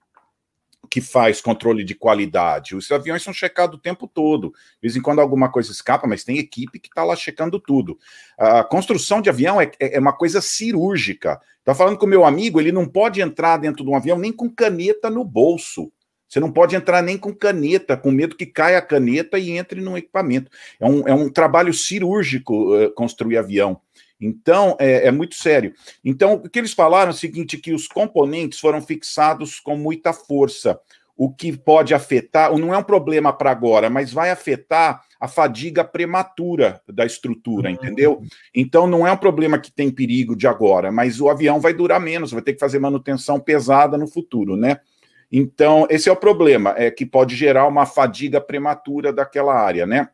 que 0.98 1.00
faz 1.00 1.40
controle 1.40 1.84
de 1.84 1.94
qualidade. 1.94 2.74
Os 2.74 2.90
aviões 2.90 3.22
são 3.22 3.32
checados 3.32 3.78
o 3.78 3.80
tempo 3.80 4.08
todo. 4.08 4.48
De 4.48 4.82
vez 4.82 4.96
em 4.96 5.00
quando 5.00 5.20
alguma 5.20 5.48
coisa 5.48 5.70
escapa, 5.70 6.08
mas 6.08 6.24
tem 6.24 6.38
equipe 6.38 6.80
que 6.80 6.88
está 6.88 7.04
lá 7.04 7.14
checando 7.14 7.60
tudo. 7.60 7.96
A 8.36 8.64
construção 8.64 9.22
de 9.22 9.30
avião 9.30 9.60
é, 9.60 9.70
é 9.78 10.00
uma 10.00 10.12
coisa 10.12 10.40
cirúrgica. 10.40 11.40
Está 11.60 11.72
falando 11.72 11.96
com 11.96 12.06
o 12.06 12.08
meu 12.08 12.24
amigo, 12.24 12.60
ele 12.60 12.72
não 12.72 12.84
pode 12.84 13.20
entrar 13.20 13.58
dentro 13.58 13.84
de 13.84 13.90
um 13.90 13.94
avião 13.94 14.18
nem 14.18 14.32
com 14.32 14.50
caneta 14.50 15.08
no 15.08 15.24
bolso. 15.24 15.92
Você 16.28 16.40
não 16.40 16.50
pode 16.50 16.74
entrar 16.74 17.00
nem 17.00 17.16
com 17.16 17.32
caneta, 17.32 17.96
com 17.96 18.10
medo 18.10 18.36
que 18.36 18.44
caia 18.44 18.78
a 18.78 18.82
caneta 18.82 19.38
e 19.38 19.52
entre 19.52 19.80
no 19.80 19.96
equipamento. 19.96 20.50
É 20.80 20.86
um, 20.86 21.08
é 21.08 21.14
um 21.14 21.30
trabalho 21.30 21.72
cirúrgico 21.72 22.74
uh, 22.74 22.92
construir 22.92 23.38
avião. 23.38 23.80
Então, 24.20 24.76
é, 24.80 25.06
é, 25.06 25.10
muito 25.10 25.36
sério. 25.36 25.72
Então, 26.04 26.34
o 26.34 26.48
que 26.48 26.58
eles 26.58 26.72
falaram 26.72 27.10
é 27.10 27.14
o 27.14 27.16
seguinte: 27.16 27.58
que 27.58 27.72
os 27.72 27.86
componentes 27.86 28.58
foram 28.58 28.80
fixados 28.82 29.60
com 29.60 29.76
muita 29.76 30.12
força, 30.12 30.78
o 31.16 31.32
que 31.32 31.56
pode 31.56 31.94
afetar, 31.94 32.56
não 32.56 32.72
é 32.72 32.78
um 32.78 32.82
problema 32.82 33.32
para 33.32 33.50
agora, 33.50 33.90
mas 33.90 34.12
vai 34.12 34.30
afetar 34.30 35.02
a 35.20 35.26
fadiga 35.26 35.82
prematura 35.82 36.80
da 36.88 37.04
estrutura, 37.04 37.68
uhum. 37.68 37.74
entendeu? 37.74 38.22
Então, 38.54 38.86
não 38.86 39.04
é 39.04 39.10
um 39.10 39.16
problema 39.16 39.58
que 39.58 39.72
tem 39.72 39.90
perigo 39.90 40.36
de 40.36 40.46
agora, 40.46 40.92
mas 40.92 41.20
o 41.20 41.28
avião 41.28 41.60
vai 41.60 41.74
durar 41.74 42.00
menos, 42.00 42.30
vai 42.30 42.40
ter 42.40 42.52
que 42.52 42.60
fazer 42.60 42.78
manutenção 42.78 43.40
pesada 43.40 43.98
no 43.98 44.06
futuro, 44.06 44.56
né? 44.56 44.78
Então, 45.30 45.86
esse 45.90 46.08
é 46.08 46.12
o 46.12 46.16
problema, 46.16 46.74
é 46.76 46.90
que 46.90 47.04
pode 47.04 47.34
gerar 47.34 47.66
uma 47.66 47.84
fadiga 47.84 48.40
prematura 48.40 49.12
daquela 49.12 49.54
área, 49.54 49.86
né? 49.86 50.08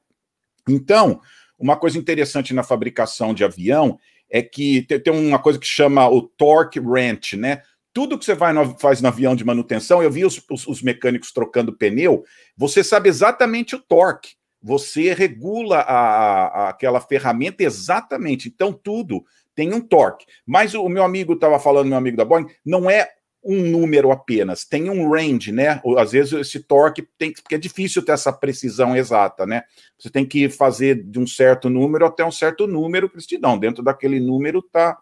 Então, 0.67 1.21
uma 1.59 1.77
coisa 1.77 1.99
interessante 1.99 2.53
na 2.53 2.63
fabricação 2.63 3.33
de 3.33 3.45
avião 3.45 3.99
é 4.31 4.43
que 4.43 4.83
tem 4.83 5.13
uma 5.13 5.39
coisa 5.39 5.59
que 5.59 5.67
chama 5.67 6.09
o 6.09 6.23
torque 6.23 6.81
wrench, 6.81 7.37
né? 7.37 7.63
Tudo 7.93 8.19
que 8.19 8.25
você 8.25 8.35
vai 8.35 8.53
no, 8.53 8.77
faz 8.79 9.01
no 9.01 9.07
avião 9.07 9.37
de 9.37 9.45
manutenção, 9.45 10.03
eu 10.03 10.11
vi 10.11 10.25
os, 10.25 10.43
os, 10.51 10.67
os, 10.67 10.83
mecânicos 10.83 11.31
trocando 11.31 11.77
pneu, 11.77 12.25
você 12.57 12.83
sabe 12.83 13.09
exatamente 13.09 13.77
o 13.77 13.81
torque. 13.81 14.35
Você 14.61 15.13
regula 15.13 15.81
a, 15.81 16.47
a, 16.47 16.69
aquela 16.71 17.01
ferramenta 17.01 17.63
exatamente. 17.63 18.49
Então, 18.49 18.73
tudo 18.73 19.25
tem 19.55 19.73
um 19.73 19.81
torque. 19.81 20.27
Mas 20.45 20.75
o 20.75 20.89
meu 20.89 21.05
amigo 21.05 21.35
estava 21.35 21.61
falando, 21.61 21.89
meu 21.89 21.99
amigo 21.99 22.17
da 22.17 22.25
Boeing, 22.25 22.47
não 22.65 22.91
é 22.91 23.09
um 23.45 23.61
número 23.61 24.11
apenas, 24.11 24.65
tem 24.65 24.89
um 24.89 25.11
range, 25.11 25.53
né? 25.53 25.81
Às 25.99 26.13
vezes 26.13 26.33
esse 26.33 26.61
torque 26.61 27.07
tem 27.19 27.31
porque 27.31 27.55
é 27.55 27.59
difícil 27.59 28.03
ter 28.03 28.13
essa 28.13 28.33
precisão 28.33 28.97
exata, 28.97 29.45
né? 29.45 29.65
Você 30.05 30.11
tem 30.11 30.27
que 30.27 30.51
fazer 30.51 31.03
de 31.03 31.19
um 31.19 31.27
certo 31.27 31.71
número 31.71 32.05
até 32.05 32.23
um 32.23 32.31
certo 32.31 32.67
número 32.67 33.09
que 33.09 33.15
eles 33.15 33.27
te 33.27 33.39
dão. 33.39 33.59
Dentro 33.59 33.83
daquele 33.83 34.21
número 34.21 34.61
tá 34.61 34.99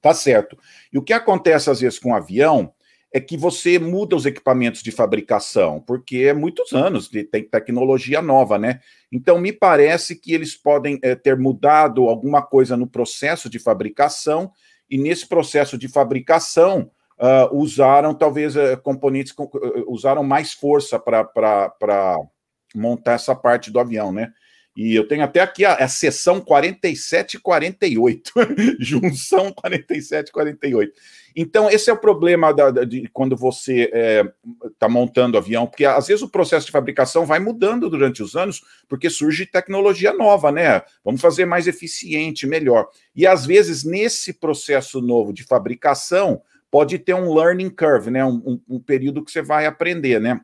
tá 0.00 0.14
certo. 0.14 0.56
E 0.92 0.98
o 0.98 1.02
que 1.02 1.12
acontece 1.12 1.68
às 1.68 1.80
vezes 1.80 1.98
com 1.98 2.12
o 2.12 2.14
avião 2.14 2.72
é 3.12 3.18
que 3.18 3.36
você 3.36 3.80
muda 3.80 4.14
os 4.14 4.24
equipamentos 4.24 4.80
de 4.80 4.92
fabricação, 4.92 5.80
porque 5.80 6.18
é 6.18 6.32
muitos 6.32 6.72
anos 6.72 7.08
tem 7.08 7.42
tecnologia 7.42 8.22
nova, 8.22 8.56
né? 8.56 8.78
Então 9.10 9.40
me 9.40 9.52
parece 9.52 10.14
que 10.14 10.32
eles 10.32 10.54
podem 10.54 11.00
é, 11.02 11.16
ter 11.16 11.36
mudado 11.36 12.08
alguma 12.08 12.40
coisa 12.42 12.76
no 12.76 12.86
processo 12.86 13.50
de 13.50 13.58
fabricação 13.58 14.52
e 14.88 14.96
nesse 14.96 15.26
processo 15.26 15.76
de 15.76 15.88
fabricação 15.88 16.92
uh, 17.18 17.56
usaram 17.56 18.14
talvez 18.14 18.54
uh, 18.54 18.80
componentes, 18.84 19.34
uh, 19.36 19.84
usaram 19.88 20.22
mais 20.22 20.52
força 20.52 20.96
para 20.96 21.24
montar 22.76 23.14
essa 23.14 23.34
parte 23.34 23.70
do 23.70 23.80
avião, 23.80 24.12
né? 24.12 24.32
E 24.76 24.94
eu 24.94 25.08
tenho 25.08 25.24
até 25.24 25.40
aqui 25.40 25.64
a, 25.64 25.74
a 25.74 25.88
seção 25.88 26.38
47 26.38 27.38
e 27.38 27.40
48, 27.40 28.32
junção 28.78 29.50
47 29.50 30.28
e 30.28 30.32
48. 30.32 30.92
Então, 31.34 31.70
esse 31.70 31.88
é 31.88 31.92
o 31.92 31.98
problema 31.98 32.52
da, 32.52 32.70
da, 32.70 32.84
de 32.84 33.08
quando 33.10 33.34
você 33.34 33.84
está 33.84 33.98
é, 33.98 34.32
tá 34.78 34.88
montando 34.88 35.38
avião, 35.38 35.66
porque 35.66 35.86
às 35.86 36.08
vezes 36.08 36.22
o 36.22 36.28
processo 36.28 36.66
de 36.66 36.72
fabricação 36.72 37.24
vai 37.24 37.38
mudando 37.38 37.88
durante 37.88 38.22
os 38.22 38.36
anos, 38.36 38.62
porque 38.86 39.08
surge 39.08 39.46
tecnologia 39.46 40.12
nova, 40.12 40.52
né? 40.52 40.82
Vamos 41.02 41.22
fazer 41.22 41.46
mais 41.46 41.66
eficiente, 41.66 42.46
melhor. 42.46 42.86
E 43.14 43.26
às 43.26 43.46
vezes, 43.46 43.82
nesse 43.82 44.34
processo 44.34 45.00
novo 45.00 45.32
de 45.32 45.42
fabricação, 45.42 46.42
pode 46.70 46.98
ter 46.98 47.14
um 47.14 47.32
learning 47.32 47.70
curve, 47.70 48.10
né? 48.10 48.22
Um, 48.26 48.42
um, 48.44 48.76
um 48.76 48.80
período 48.80 49.24
que 49.24 49.30
você 49.30 49.40
vai 49.40 49.64
aprender, 49.64 50.20
né? 50.20 50.38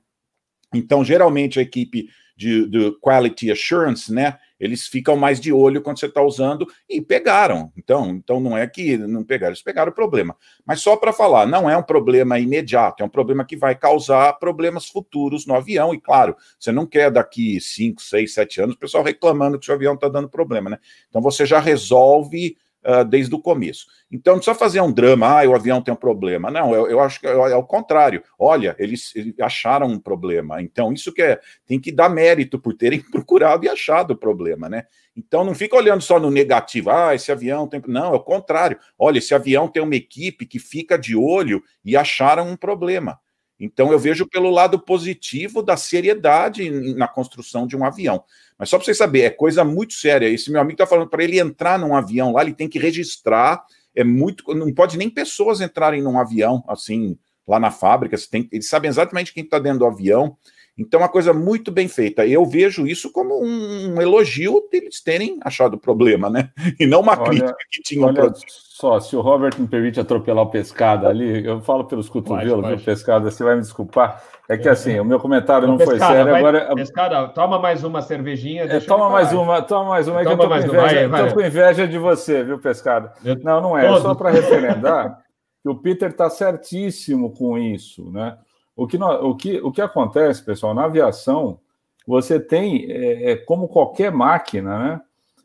Então, 0.75 1.05
geralmente, 1.05 1.59
a 1.59 1.63
equipe 1.63 2.09
de, 2.37 2.69
de, 2.69 2.93
quality 3.01 3.51
assurance, 3.51 4.13
né? 4.13 4.39
Eles 4.59 4.87
ficam 4.87 5.17
mais 5.17 5.41
de 5.41 5.53
olho 5.53 5.83
quando 5.83 5.99
você 5.99 6.07
está 6.07 6.23
usando 6.23 6.67
e 6.89 7.01
pegaram. 7.01 7.73
Então, 7.77 8.11
então 8.11 8.41
não 8.41 8.57
é 8.57 8.67
que 8.67 8.97
não 8.97 9.25
pegaram, 9.25 9.51
eles 9.51 9.63
pegaram 9.63 9.91
o 9.91 9.95
problema. 9.95 10.37
Mas 10.65 10.81
só 10.81 10.97
para 10.97 11.13
falar, 11.13 11.47
não 11.47 11.69
é 11.69 11.77
um 11.77 11.83
problema 11.83 12.39
imediato, 12.39 13.03
é 13.03 13.07
um 13.07 13.09
problema 13.09 13.45
que 13.45 13.57
vai 13.57 13.75
causar 13.75 14.33
problemas 14.35 14.87
futuros 14.87 15.47
no 15.47 15.55
avião. 15.55 15.93
E 15.93 16.01
claro, 16.01 16.37
você 16.59 16.71
não 16.71 16.87
quer 16.87 17.11
daqui 17.11 17.61
5, 17.61 18.01
6, 18.01 18.35
7 18.35 18.61
anos 18.61 18.75
o 18.77 18.79
pessoal 18.79 19.03
reclamando 19.03 19.59
que 19.59 19.65
o 19.65 19.67
seu 19.67 19.75
avião 19.75 19.95
está 19.95 20.09
dando 20.09 20.29
problema, 20.29 20.71
né? 20.71 20.79
Então 21.09 21.21
você 21.21 21.45
já 21.45 21.59
resolve 21.59 22.57
uh, 22.85 23.05
desde 23.05 23.35
o 23.35 23.41
começo. 23.41 23.87
Então, 24.11 24.35
não 24.35 24.39
precisa 24.39 24.59
fazer 24.59 24.81
um 24.81 24.93
drama, 24.93 25.41
ah, 25.41 25.49
o 25.49 25.55
avião 25.55 25.81
tem 25.81 25.93
um 25.93 25.97
problema. 25.97 26.51
Não, 26.51 26.75
eu, 26.75 26.87
eu 26.89 27.01
acho 27.01 27.21
que 27.21 27.27
é, 27.27 27.31
é 27.31 27.57
o 27.57 27.65
contrário. 27.65 28.23
Olha, 28.39 28.77
eles, 28.79 29.15
eles, 29.15 29.35
acharam 29.41 29.87
um 29.87 29.99
problema. 29.99 30.61
Então, 30.61 30.93
isso 30.93 31.13
que 31.13 31.23
é, 31.23 31.41
tem 31.67 31.81
que 31.81 31.91
dar 31.91 32.09
mérito 32.09 32.59
por 32.59 32.75
terem 32.75 33.01
procurado 33.11 33.65
e 33.65 33.69
achado 33.69 34.13
o 34.13 34.17
problema, 34.17 34.69
né? 34.69 34.85
Então, 35.17 35.45
não 35.45 35.55
fica 35.55 35.77
olhando 35.77 36.01
só 36.01 36.19
no 36.19 36.31
negativo, 36.31 36.91
ah, 36.91 37.15
esse 37.15 37.31
avião 37.31 37.67
tem. 37.67 37.83
Não, 37.87 38.13
é 38.13 38.17
o 38.17 38.21
contrário. 38.21 38.79
Olha, 38.99 39.19
esse 39.19 39.35
avião 39.35 39.69
tem 39.69 39.83
uma 39.83 39.97
equipe 39.97 40.47
que 40.47 40.59
fica 40.59 40.99
de 40.99 41.15
olho 41.15 41.63
e 41.85 41.97
acharam 41.97 42.49
um 42.49 42.57
problema. 42.57 43.19
Então, 43.65 43.93
eu 43.93 43.99
vejo 43.99 44.27
pelo 44.27 44.51
lado 44.51 44.77
positivo 44.77 45.63
da 45.63 45.77
seriedade 45.77 46.69
na 46.95 47.07
construção 47.07 47.65
de 47.65 47.77
um 47.77 47.85
avião. 47.85 48.25
Mas 48.59 48.69
só 48.69 48.77
para 48.77 48.85
vocês 48.85 48.99
saberem, 48.99 49.29
é 49.29 49.31
coisa 49.31 49.63
muito 49.63 49.95
séria. 49.95 50.27
Esse 50.27 50.51
meu 50.51 50.61
amigo 50.61 50.75
está 50.75 50.85
falando 50.85 51.09
para 51.09 51.23
ele 51.23 51.39
entrar 51.39 51.79
num 51.79 51.95
avião 51.95 52.33
lá, 52.33 52.43
ele 52.43 52.55
tem 52.55 52.69
que 52.69 52.77
registrar. 52.77 53.65
É 53.95 54.03
muito. 54.03 54.53
Não 54.53 54.75
pode 54.75 54.99
nem 54.99 55.09
pessoas 55.09 55.61
entrarem 55.61 56.03
num 56.03 56.19
avião, 56.19 56.65
assim, 56.67 57.17
lá 57.47 57.61
na 57.61 57.71
fábrica. 57.71 58.17
Tem, 58.29 58.49
eles 58.51 58.69
sabem 58.69 58.89
exatamente 58.89 59.33
quem 59.33 59.45
está 59.45 59.61
dentro 59.61 59.79
do 59.79 59.87
avião. 59.87 60.37
Então, 60.77 61.01
é 61.01 61.03
uma 61.03 61.09
coisa 61.09 61.35
muito 61.35 61.71
bem 61.71 61.87
feita. 61.87 62.27
Eu 62.27 62.47
vejo 62.47 62.87
isso 62.87 63.13
como 63.13 63.45
um, 63.45 64.01
elogio 64.01 64.67
deles 64.73 65.03
terem 65.03 65.39
achado 65.43 65.75
o 65.75 65.79
problema, 65.79 66.31
né? 66.31 66.51
E 66.81 66.87
não 66.87 67.01
uma 67.01 67.13
olha, 67.13 67.25
crítica 67.25 67.57
que 67.71 67.83
tinham. 67.83 68.09
Olha 68.09 68.33
só, 68.47 68.99
se 68.99 69.15
o 69.15 69.21
Robert 69.21 69.55
me 69.59 69.69
permite 69.69 70.01
atropelar 70.01 70.45
o 70.45 70.51
pescada 70.51 71.09
ali, 71.09 71.47
eu 71.47 71.61
falo 71.61 71.85
pelos 71.85 72.09
cotovelos, 72.09 72.67
viu, 72.67 72.81
pescada, 72.81 73.31
você 73.31 73.45
vai 73.45 73.55
me 73.55 73.61
desculpar. 73.61 74.23
É 74.49 74.57
que 74.57 74.69
assim, 74.69 74.99
o 74.99 75.05
meu 75.05 75.21
comentário 75.21 75.69
não, 75.69 75.77
não 75.77 75.85
foi 75.85 75.99
sério. 75.99 76.31
Vai, 76.31 76.41
agora, 76.41 76.75
pescada, 76.75 77.29
toma 77.29 77.59
mais 77.59 77.85
uma 77.85 78.03
cervejinha. 78.03 78.65
É, 78.65 78.81
toma 78.81 79.09
mais 79.09 79.33
uma, 79.33 79.63
toma 79.63 79.91
mais 79.91 80.09
uma, 80.09 80.23
é 80.23 80.25
que 80.25 80.33
eu 80.33 80.37
tô, 80.37 80.49
com 80.49 80.57
inveja, 80.57 81.09
vai, 81.09 81.29
tô 81.29 81.35
com 81.35 81.41
inveja 81.43 81.87
de 81.87 81.99
você, 81.99 82.43
viu, 82.43 82.59
pescada? 82.59 83.13
Eu, 83.25 83.39
não, 83.43 83.61
não 83.61 83.79
é. 83.79 83.87
é 83.87 84.01
só 84.01 84.15
para 84.15 84.31
referendar 84.31 85.23
que 85.63 85.69
o 85.69 85.77
Peter 85.77 86.11
está 86.11 86.29
certíssimo 86.29 87.31
com 87.31 87.57
isso, 87.57 88.11
né? 88.11 88.37
O 88.75 88.87
que, 88.87 88.97
o, 88.97 89.37
que, 89.37 89.61
o 89.61 89.71
que 89.71 89.83
acontece, 89.83 90.45
pessoal, 90.45 90.75
na 90.75 90.85
aviação, 90.85 91.59
você 92.07 92.41
tem, 92.41 92.91
é, 92.91 93.33
é, 93.33 93.37
como 93.37 93.69
qualquer 93.69 94.11
máquina, 94.11 94.79
né? 94.79 95.01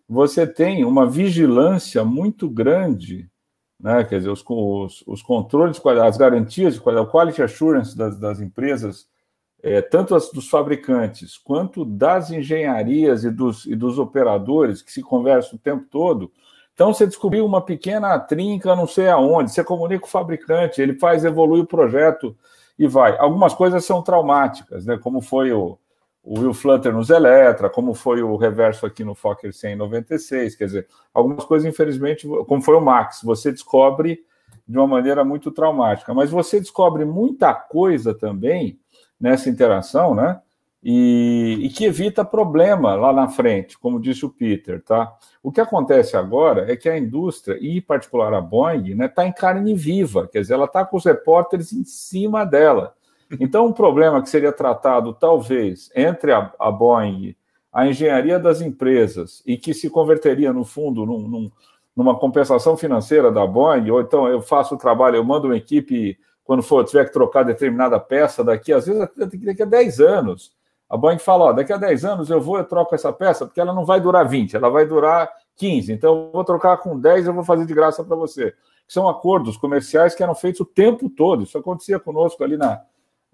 Você 0.10 0.48
tem 0.48 0.86
uma 0.86 1.06
vigilância 1.06 2.04
muito 2.06 2.50
grande, 2.50 3.30
né? 3.80 4.04
Quer 4.06 4.20
dizer, 4.20 4.30
os, 4.30 4.44
os, 4.48 5.04
os 5.06 5.22
controles, 5.22 5.82
as 5.86 6.18
garantias 6.18 6.78
o 6.78 7.06
quality 7.06 7.44
assurance 7.44 7.98
das, 7.98 8.18
das 8.18 8.40
empresas, 8.40 9.08
é, 9.62 9.82
tanto 9.82 10.16
as 10.16 10.32
dos 10.32 10.50
fabricantes 10.50 11.38
quanto 11.38 11.84
das 11.84 12.32
engenharias 12.32 13.26
e 13.26 13.30
dos, 13.30 13.66
e 13.66 13.76
dos 13.76 14.00
operadores, 14.00 14.82
que 14.82 14.92
se 14.92 15.02
conversam 15.02 15.56
o 15.56 15.62
tempo 15.62 15.86
todo. 15.92 16.32
Então, 16.74 16.94
você 16.94 17.08
descobriu 17.08 17.46
uma 17.46 17.60
pequena 17.60 18.18
trinca, 18.20 18.76
não 18.76 18.88
sei 18.88 19.10
aonde, 19.10 19.52
você 19.52 19.64
comunica 19.64 20.02
com 20.02 20.08
o 20.08 20.12
fabricante, 20.12 20.82
ele 20.82 20.94
faz 20.94 21.26
evoluir 21.26 21.64
o 21.64 21.68
projeto 21.68 22.38
e 22.78 22.88
vai. 22.88 23.18
Algumas 23.18 23.54
coisas 23.54 23.84
são 23.86 24.02
traumáticas, 24.02 24.86
né? 24.86 24.98
Como 24.98 25.22
foi 25.22 25.52
o, 25.52 25.78
o 26.24 26.40
Will 26.40 26.54
Flutter 26.54 26.94
nos 26.94 27.10
Electra, 27.10 27.70
como 27.70 27.94
foi 27.94 28.22
o 28.22 28.36
reverso 28.36 28.86
aqui 28.86 29.04
no 29.04 29.16
Fokker 29.16 29.54
196, 29.54 30.56
quer 30.56 30.66
dizer, 30.66 30.88
algumas 31.14 31.46
coisas, 31.46 31.68
infelizmente, 31.68 32.28
como 32.46 32.62
foi 32.62 32.76
o 32.76 32.82
Max, 32.82 33.22
você 33.24 33.52
descobre 33.52 34.20
de 34.68 34.78
uma 34.78 34.88
maneira 34.88 35.24
muito 35.24 35.52
traumática, 35.52 36.14
mas 36.14 36.30
você 36.30 36.60
descobre 36.60 37.06
muita 37.06 37.54
coisa 37.54 38.14
também 38.14 38.78
nessa 39.20 39.50
interação, 39.50 40.14
né? 40.14 40.42
E, 40.90 41.66
e, 41.66 41.70
que 41.70 41.84
evita 41.84 42.24
problema 42.24 42.96
lá 42.96 43.12
na 43.12 43.28
frente, 43.28 43.78
como 43.78 44.00
disse 44.00 44.26
o 44.26 44.30
Peter, 44.30 44.82
tá? 44.82 45.14
O 45.44 45.52
que 45.52 45.60
acontece 45.60 46.16
agora 46.16 46.72
é 46.72 46.78
que 46.78 46.88
a 46.88 46.98
indústria, 46.98 47.58
e 47.60 47.80
em 47.80 47.82
particular 47.82 48.34
a 48.34 48.40
Boeing, 48.40 48.92
está 48.92 48.96
né, 48.96 49.08
tá 49.10 49.28
em 49.28 49.34
carne 49.34 49.76
viva, 49.76 50.30
quer 50.32 50.40
dizer, 50.40 50.54
ela 50.54 50.64
está 50.64 50.86
com 50.86 50.96
os 50.96 51.04
repórteres 51.04 51.74
em 51.74 51.84
cima 51.84 52.46
dela. 52.46 52.94
Então, 53.38 53.66
um 53.66 53.74
problema 53.74 54.22
que 54.22 54.30
seria 54.30 54.54
tratado, 54.54 55.14
talvez, 55.14 55.92
entre 55.94 56.32
a, 56.32 56.54
a 56.58 56.72
Boeing, 56.72 57.36
a 57.74 57.86
engenharia 57.86 58.40
das 58.40 58.62
empresas, 58.62 59.44
e 59.46 59.58
que 59.58 59.74
se 59.74 59.90
converteria, 59.90 60.54
no 60.54 60.64
fundo, 60.64 61.06
num, 61.06 61.28
num, 61.28 61.52
numa 61.94 62.18
compensação 62.18 62.78
financeira 62.78 63.30
da 63.30 63.46
Boeing, 63.46 63.90
ou 63.92 64.00
então 64.00 64.26
eu 64.30 64.42
faço 64.42 64.76
o 64.76 64.78
trabalho, 64.78 65.18
eu 65.18 65.24
mando 65.26 65.48
uma 65.48 65.58
equipe, 65.58 66.18
quando 66.46 66.64
for 66.64 66.86
tiver 66.86 67.04
que 67.04 67.12
trocar 67.12 67.44
determinada 67.44 68.00
peça 68.00 68.42
daqui, 68.42 68.72
às 68.72 68.86
vezes 68.88 69.06
daqui 69.44 69.64
a 69.64 69.66
10 69.66 70.00
anos 70.00 70.56
a 70.90 70.96
Boeing 70.96 71.20
fala: 71.20 71.46
ó, 71.46 71.54
daqui 71.54 71.74
a 71.74 71.78
10 71.78 72.06
anos 72.06 72.30
eu 72.30 72.40
vou, 72.40 72.58
eu 72.58 72.66
troco 72.66 72.96
essa 72.96 73.12
peça, 73.12 73.46
porque 73.46 73.60
ela 73.60 73.74
não 73.74 73.86
vai 73.86 74.00
durar 74.00 74.28
20, 74.28 74.56
ela 74.56 74.70
vai 74.70 74.86
durar 74.86 75.30
15. 75.56 75.92
Então 75.92 76.16
eu 76.16 76.32
vou 76.32 76.44
trocar 76.44 76.78
com 76.78 76.98
10, 76.98 77.28
eu 77.28 77.34
vou 77.34 77.44
fazer 77.44 77.66
de 77.66 77.74
graça 77.74 78.04
para 78.04 78.16
você. 78.16 78.54
São 78.88 79.10
acordos 79.10 79.58
comerciais 79.58 80.16
que 80.16 80.24
eram 80.24 80.34
feitos 80.34 80.62
o 80.62 80.66
tempo 80.66 81.10
todo. 81.10 81.44
Isso 81.44 81.58
acontecia 81.58 82.00
conosco 82.00 82.42
ali 82.44 82.56
na, 82.56 82.82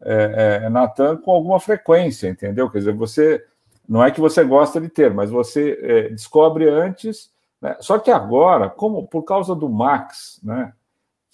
é, 0.02 0.62
é, 0.64 0.70
na 0.70 0.88
TAM 0.88 1.18
com 1.18 1.32
alguma 1.32 1.60
frequência, 1.60 2.28
entendeu? 2.28 2.70
Quer 2.70 2.80
dizer, 2.80 2.96
você. 2.96 3.46
Não 3.88 4.02
é 4.02 4.10
que 4.10 4.22
você 4.22 4.46
gosta 4.46 4.80
de 4.80 4.88
ter, 4.88 5.14
mas 5.14 5.30
você 5.30 5.78
é, 5.82 6.10
descobre 6.10 6.70
antes. 6.70 7.32
Né? 7.62 7.76
Só 7.82 8.00
que 8.00 8.10
agora, 8.10 8.70
como 8.70 9.06
por 9.08 9.24
causa 9.24 9.54
do 9.54 9.70
Max, 9.70 10.40
né? 10.42 10.74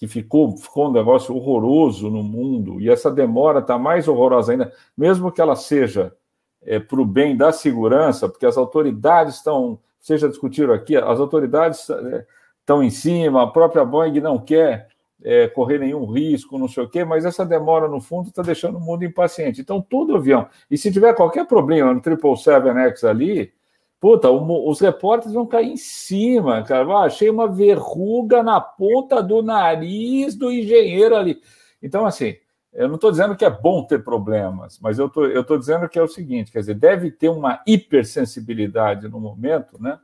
Que 0.00 0.08
ficou, 0.08 0.56
ficou 0.56 0.88
um 0.88 0.92
negócio 0.92 1.36
horroroso 1.36 2.08
no 2.08 2.22
mundo, 2.22 2.80
e 2.80 2.88
essa 2.88 3.10
demora 3.10 3.58
está 3.58 3.78
mais 3.78 4.08
horrorosa 4.08 4.52
ainda, 4.52 4.72
mesmo 4.96 5.30
que 5.30 5.42
ela 5.42 5.54
seja 5.54 6.16
é, 6.62 6.80
para 6.80 7.02
o 7.02 7.04
bem 7.04 7.36
da 7.36 7.52
segurança, 7.52 8.26
porque 8.26 8.46
as 8.46 8.56
autoridades 8.56 9.36
estão, 9.36 9.78
seja 9.98 10.26
discutiram 10.26 10.72
aqui, 10.72 10.96
as 10.96 11.20
autoridades 11.20 11.90
é, 11.90 12.26
estão 12.60 12.82
em 12.82 12.88
cima, 12.88 13.42
a 13.42 13.46
própria 13.46 13.84
Boeing 13.84 14.20
não 14.20 14.38
quer 14.38 14.88
é, 15.22 15.48
correr 15.48 15.78
nenhum 15.78 16.06
risco, 16.06 16.58
não 16.58 16.66
sei 16.66 16.84
o 16.84 16.88
quê, 16.88 17.04
mas 17.04 17.26
essa 17.26 17.44
demora, 17.44 17.86
no 17.86 18.00
fundo, 18.00 18.30
está 18.30 18.40
deixando 18.40 18.78
o 18.78 18.80
mundo 18.80 19.04
impaciente. 19.04 19.60
Então, 19.60 19.82
todo 19.82 20.16
avião, 20.16 20.48
e 20.70 20.78
se 20.78 20.90
tiver 20.90 21.12
qualquer 21.12 21.46
problema 21.46 21.92
no 21.92 22.00
777X 22.00 23.06
ali, 23.06 23.52
Puta, 24.00 24.30
os 24.30 24.80
repórteres 24.80 25.34
vão 25.34 25.46
cair 25.46 25.72
em 25.72 25.76
cima, 25.76 26.62
cara. 26.62 26.90
Ah, 26.90 27.04
achei 27.04 27.28
uma 27.28 27.46
verruga 27.46 28.42
na 28.42 28.58
ponta 28.58 29.22
do 29.22 29.42
nariz 29.42 30.34
do 30.34 30.50
engenheiro 30.50 31.14
ali. 31.14 31.38
Então, 31.82 32.06
assim, 32.06 32.34
eu 32.72 32.88
não 32.88 32.94
estou 32.94 33.10
dizendo 33.10 33.36
que 33.36 33.44
é 33.44 33.50
bom 33.50 33.84
ter 33.84 34.02
problemas, 34.02 34.78
mas 34.80 34.98
eu 34.98 35.08
tô, 35.08 35.26
estou 35.26 35.58
dizendo 35.58 35.86
que 35.86 35.98
é 35.98 36.02
o 36.02 36.08
seguinte: 36.08 36.50
quer 36.50 36.60
dizer, 36.60 36.74
deve 36.74 37.10
ter 37.10 37.28
uma 37.28 37.60
hipersensibilidade 37.66 39.06
no 39.06 39.20
momento, 39.20 39.76
né? 39.78 39.98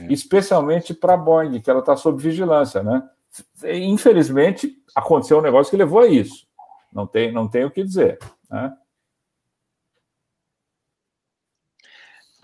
É. 0.00 0.12
Especialmente 0.12 0.94
para 0.94 1.12
a 1.12 1.18
Boeing, 1.18 1.60
que 1.60 1.70
ela 1.70 1.80
está 1.80 1.94
sob 1.96 2.22
vigilância, 2.22 2.82
né? 2.82 3.02
Infelizmente, 3.64 4.74
aconteceu 4.94 5.38
um 5.38 5.42
negócio 5.42 5.70
que 5.70 5.76
levou 5.76 6.00
a 6.00 6.06
isso. 6.06 6.46
Não 6.92 7.06
tem, 7.06 7.30
não 7.30 7.46
tem 7.46 7.64
o 7.64 7.70
que 7.70 7.82
dizer. 7.82 8.18
Né? 8.50 8.72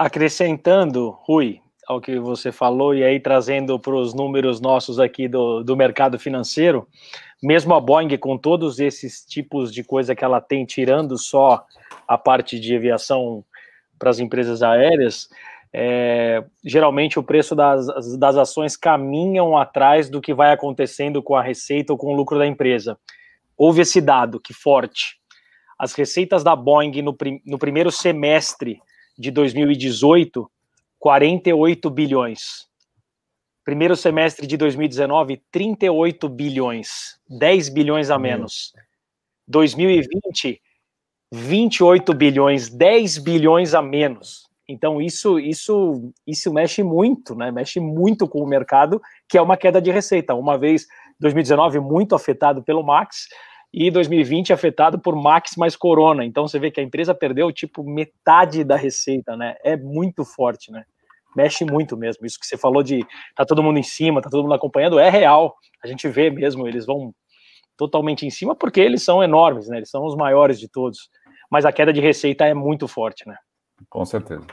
Acrescentando, 0.01 1.11
Rui, 1.11 1.61
ao 1.87 2.01
que 2.01 2.19
você 2.19 2.51
falou, 2.51 2.95
e 2.95 3.05
aí 3.05 3.21
trazendo 3.21 3.79
para 3.79 3.95
os 3.95 4.15
números 4.15 4.59
nossos 4.59 4.99
aqui 4.99 5.29
do, 5.29 5.63
do 5.63 5.77
mercado 5.77 6.19
financeiro, 6.19 6.89
mesmo 7.43 7.75
a 7.75 7.81
Boeing, 7.83 8.17
com 8.17 8.39
todos 8.39 8.81
esses 8.81 9.23
tipos 9.27 9.71
de 9.71 9.85
coisa 9.85 10.15
que 10.15 10.25
ela 10.25 10.41
tem, 10.41 10.65
tirando 10.65 11.19
só 11.19 11.67
a 12.09 12.17
parte 12.17 12.59
de 12.59 12.75
aviação 12.75 13.45
para 13.99 14.09
as 14.09 14.19
empresas 14.19 14.63
aéreas, 14.63 15.29
é, 15.71 16.43
geralmente 16.65 17.19
o 17.19 17.23
preço 17.23 17.55
das, 17.55 17.87
das 18.17 18.37
ações 18.39 18.79
caminham 18.79 19.55
atrás 19.55 20.09
do 20.09 20.23
que 20.23 20.33
vai 20.33 20.51
acontecendo 20.51 21.23
com 21.23 21.37
a 21.37 21.43
receita 21.43 21.93
ou 21.93 21.99
com 21.99 22.15
o 22.15 22.17
lucro 22.17 22.39
da 22.39 22.47
empresa. 22.47 22.99
Houve 23.55 23.83
esse 23.83 24.01
dado 24.01 24.41
que 24.41 24.55
forte. 24.55 25.21
As 25.79 25.93
receitas 25.93 26.43
da 26.43 26.57
Boeing 26.57 27.03
no, 27.03 27.13
prim, 27.13 27.43
no 27.45 27.59
primeiro 27.59 27.91
semestre 27.91 28.81
de 29.21 29.31
2018, 29.31 30.51
48 30.99 31.91
bilhões. 31.91 32.67
Primeiro 33.63 33.95
semestre 33.95 34.47
de 34.47 34.57
2019, 34.57 35.43
38 35.53 36.27
bilhões, 36.27 37.21
10 37.29 37.69
bilhões 37.69 38.11
a 38.11 38.19
menos. 38.19 38.73
2020, 39.47 40.63
28 41.31 42.15
bilhões, 42.15 42.71
10 42.71 43.19
bilhões 43.19 43.75
a 43.75 43.83
menos. 43.83 44.49
Então 44.67 45.03
isso 45.03 45.39
isso 45.39 46.11
isso 46.27 46.51
mexe 46.51 46.83
muito, 46.83 47.35
né? 47.35 47.51
Mexe 47.51 47.79
muito 47.79 48.27
com 48.27 48.41
o 48.41 48.47
mercado, 48.47 49.03
que 49.29 49.37
é 49.37 49.43
uma 49.43 49.57
queda 49.59 49.83
de 49.83 49.91
receita. 49.91 50.35
Uma 50.35 50.57
vez 50.57 50.87
2019 51.21 51.79
muito 51.79 52.15
afetado 52.15 52.63
pelo 52.63 52.83
Max, 52.83 53.27
e 53.73 53.91
2020 53.91 54.53
afetado 54.53 54.99
por 54.99 55.15
Max 55.15 55.57
mais 55.57 55.77
Corona. 55.77 56.25
Então 56.25 56.47
você 56.47 56.59
vê 56.59 56.71
que 56.71 56.81
a 56.81 56.83
empresa 56.83 57.15
perdeu 57.15 57.53
tipo 57.53 57.85
metade 57.85 58.65
da 58.65 58.77
receita, 58.77 59.37
né? 59.37 59.57
É 59.63 59.77
muito 59.77 60.25
forte, 60.25 60.73
né? 60.73 60.85
Mexe 61.37 61.65
muito 61.65 61.97
mesmo. 61.97 62.27
Isso 62.27 62.39
que 62.39 62.47
você 62.47 62.57
falou 62.57 62.83
de 62.83 63.07
tá 63.37 63.45
todo 63.45 63.63
mundo 63.63 63.79
em 63.79 63.85
cima, 63.85 64.21
tá 64.21 64.29
todo 64.29 64.43
mundo 64.43 64.55
acompanhando, 64.55 64.99
é 64.99 65.09
real. 65.09 65.55
A 65.83 65.87
gente 65.87 66.09
vê 66.09 66.31
mesmo, 66.31 66.67
eles 66.67 66.85
vão 66.85 67.15
totalmente 67.77 68.27
em 68.27 68.31
cima 68.31 68.55
porque 68.55 68.81
eles 68.81 69.05
são 69.05 69.23
enormes, 69.23 69.69
né? 69.69 69.79
Eles 69.79 69.91
são 69.91 70.05
os 70.05 70.17
maiores 70.17 70.59
de 70.59 70.69
todos. 70.69 71.09
Mas 71.51 71.65
a 71.65 71.73
queda 71.73 71.93
de 71.93 72.01
receita 72.01 72.45
é 72.45 72.55
muito 72.55 72.89
forte, 72.89 73.27
né? 73.29 73.37
Com 73.89 74.05
certeza. 74.05 74.47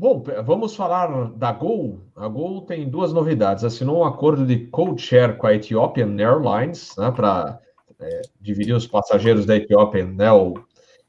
Bom, 0.00 0.24
vamos 0.46 0.74
falar 0.74 1.30
da 1.32 1.52
Gol. 1.52 2.00
A 2.16 2.26
Gol 2.26 2.62
tem 2.62 2.88
duas 2.88 3.12
novidades. 3.12 3.64
Assinou 3.64 3.98
um 3.98 4.04
acordo 4.04 4.46
de 4.46 4.60
code-share 4.68 5.36
com 5.36 5.46
a 5.46 5.54
Ethiopian 5.54 6.16
Airlines, 6.18 6.96
né, 6.96 7.10
para 7.10 7.60
é, 8.00 8.22
dividir 8.40 8.74
os 8.74 8.86
passageiros 8.86 9.44
da 9.44 9.56
Ethiopian, 9.56 10.06
né, 10.06 10.32
ou 10.32 10.58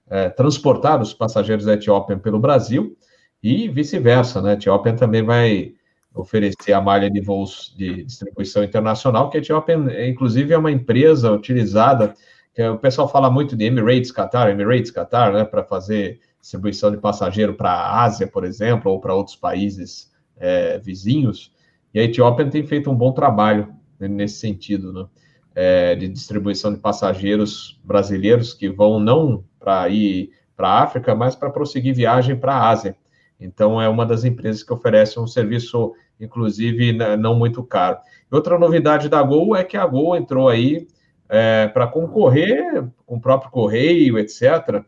é, 0.09 0.27
transportar 0.27 1.01
os 1.01 1.13
passageiros 1.13 1.63
da 1.63 1.75
Ethiopian 1.75 2.19
pelo 2.19 2.37
Brasil 2.37 2.97
e 3.41 3.69
vice-versa, 3.69 4.41
né? 4.41 4.49
A 4.49 4.53
Ethiopian 4.55 4.97
também 4.97 5.23
vai 5.23 5.71
oferecer 6.13 6.73
a 6.73 6.81
malha 6.81 7.09
de 7.09 7.21
voos 7.21 7.73
de 7.77 8.03
distribuição 8.03 8.61
internacional, 8.61 9.29
que 9.29 9.37
a 9.37 9.39
Ethiopian, 9.39 9.85
inclusive, 10.05 10.53
é 10.53 10.57
uma 10.57 10.69
empresa 10.69 11.31
utilizada, 11.31 12.13
que 12.53 12.61
o 12.61 12.77
pessoal 12.77 13.07
fala 13.07 13.31
muito 13.31 13.55
de 13.55 13.63
Emirates 13.63 14.11
Qatar, 14.11 14.49
Emirates 14.49 14.91
Qatar, 14.91 15.31
né, 15.31 15.45
para 15.45 15.63
fazer 15.63 16.19
distribuição 16.41 16.91
de 16.91 16.97
passageiro 16.97 17.53
para 17.53 17.71
a 17.71 18.03
Ásia, 18.03 18.27
por 18.27 18.43
exemplo, 18.43 18.91
ou 18.91 18.99
para 18.99 19.13
outros 19.13 19.35
países 19.35 20.11
é, 20.37 20.79
vizinhos, 20.79 21.53
e 21.93 21.99
a 21.99 22.03
Etiópia 22.03 22.49
tem 22.49 22.65
feito 22.65 22.89
um 22.89 22.95
bom 22.95 23.11
trabalho 23.11 23.73
nesse 23.99 24.39
sentido, 24.39 24.91
né? 24.91 25.05
É, 25.53 25.95
de 25.95 26.07
distribuição 26.07 26.73
de 26.73 26.79
passageiros 26.79 27.79
brasileiros 27.83 28.53
que 28.53 28.69
vão 28.69 29.01
não 29.01 29.43
para 29.59 29.89
ir 29.89 30.31
para 30.55 30.69
a 30.69 30.83
África, 30.83 31.13
mas 31.13 31.35
para 31.35 31.49
prosseguir 31.49 31.93
viagem 31.93 32.37
para 32.37 32.53
a 32.53 32.69
Ásia. 32.69 32.95
Então, 33.37 33.81
é 33.81 33.89
uma 33.89 34.05
das 34.05 34.23
empresas 34.23 34.63
que 34.63 34.71
oferece 34.71 35.19
um 35.19 35.27
serviço, 35.27 35.93
inclusive, 36.19 36.93
não 37.17 37.35
muito 37.35 37.61
caro. 37.63 37.97
Outra 38.31 38.57
novidade 38.57 39.09
da 39.09 39.21
Gol 39.21 39.53
é 39.53 39.63
que 39.63 39.75
a 39.75 39.85
Gol 39.85 40.15
entrou 40.15 40.47
aí 40.47 40.87
é, 41.27 41.67
para 41.67 41.87
concorrer 41.87 42.85
com 43.05 43.15
o 43.15 43.21
próprio 43.21 43.51
Correio, 43.51 44.17
etc., 44.17 44.85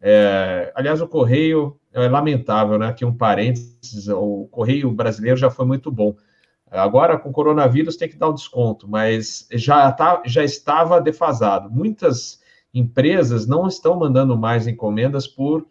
é, 0.00 0.72
aliás, 0.74 1.00
o 1.00 1.08
Correio 1.08 1.78
é 1.92 2.08
lamentável, 2.08 2.78
né? 2.78 2.88
Aqui 2.88 3.04
um 3.04 3.14
parênteses, 3.14 4.08
o 4.08 4.48
Correio 4.50 4.90
brasileiro 4.92 5.36
já 5.36 5.50
foi 5.50 5.64
muito 5.64 5.90
bom. 5.90 6.14
Agora, 6.70 7.18
com 7.18 7.30
o 7.30 7.32
coronavírus, 7.32 7.96
tem 7.96 8.08
que 8.08 8.16
dar 8.16 8.28
um 8.28 8.34
desconto, 8.34 8.88
mas 8.88 9.46
já, 9.52 9.90
tá, 9.92 10.22
já 10.26 10.44
estava 10.44 11.00
defasado. 11.00 11.70
Muitas 11.70 12.40
empresas 12.74 13.46
não 13.46 13.66
estão 13.66 13.98
mandando 13.98 14.36
mais 14.36 14.66
encomendas 14.66 15.26
por 15.26 15.66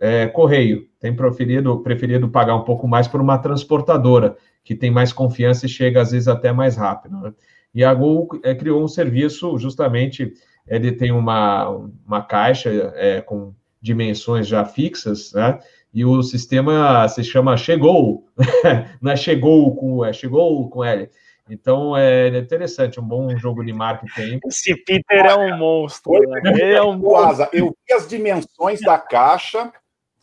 é, 0.00 0.26
correio, 0.26 0.88
tem 0.98 1.14
preferido, 1.14 1.80
preferido 1.80 2.28
pagar 2.28 2.56
um 2.56 2.64
pouco 2.64 2.88
mais 2.88 3.06
por 3.06 3.20
uma 3.20 3.38
transportadora, 3.38 4.36
que 4.64 4.74
tem 4.74 4.90
mais 4.90 5.12
confiança 5.12 5.66
e 5.66 5.68
chega 5.68 6.00
às 6.00 6.10
vezes 6.10 6.26
até 6.26 6.52
mais 6.52 6.74
rápido. 6.74 7.20
Né? 7.20 7.34
E 7.74 7.84
a 7.84 7.92
Gol 7.92 8.28
é, 8.42 8.54
criou 8.54 8.82
um 8.82 8.88
serviço, 8.88 9.58
justamente, 9.58 10.32
ele 10.66 10.90
tem 10.90 11.12
uma, 11.12 11.68
uma 12.06 12.22
caixa 12.22 12.70
é, 12.96 13.20
com 13.20 13.54
dimensões 13.80 14.46
já 14.46 14.64
fixas, 14.64 15.32
né? 15.32 15.58
E 15.92 16.04
o 16.04 16.22
sistema 16.22 17.08
se 17.08 17.24
chama 17.24 17.56
Chegou, 17.56 18.26
não 19.02 19.10
é 19.10 19.16
Chegou 19.16 19.74
com 19.74 20.04
é 20.04 20.12
Chegou 20.12 20.68
com 20.70 20.84
L. 20.84 21.10
Então 21.48 21.96
é 21.96 22.28
interessante, 22.28 23.00
um 23.00 23.02
bom 23.02 23.36
jogo 23.36 23.64
de 23.64 23.72
marketing. 23.72 24.38
Esse 24.46 24.76
Peter 24.84 25.26
é 25.26 25.34
um 25.34 25.58
monstro. 25.58 26.12
Né? 26.12 26.40
Ele 26.44 26.74
é 26.74 26.82
um 26.82 26.96
monstro. 26.96 27.48
Eu 27.52 27.76
vi 27.86 27.92
as 27.92 28.06
dimensões 28.06 28.80
da 28.80 28.96
caixa. 28.98 29.72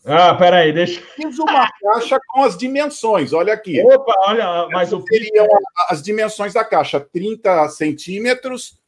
Ah, 0.05 0.34
peraí, 0.35 0.71
deixa. 0.71 1.01
Fiz 1.01 1.38
uma 1.38 1.69
caixa 1.69 2.17
com 2.29 2.43
as 2.43 2.57
dimensões, 2.57 3.34
olha 3.34 3.53
aqui. 3.53 3.81
Opa, 3.81 4.13
olha, 4.27 4.69
mas 4.71 4.93
o 4.93 5.03
seriam 5.05 5.45
as 5.89 6.01
dimensões 6.01 6.53
da 6.53 6.63
caixa: 6.63 6.97
30 7.01 7.67
centímetros 7.69 8.79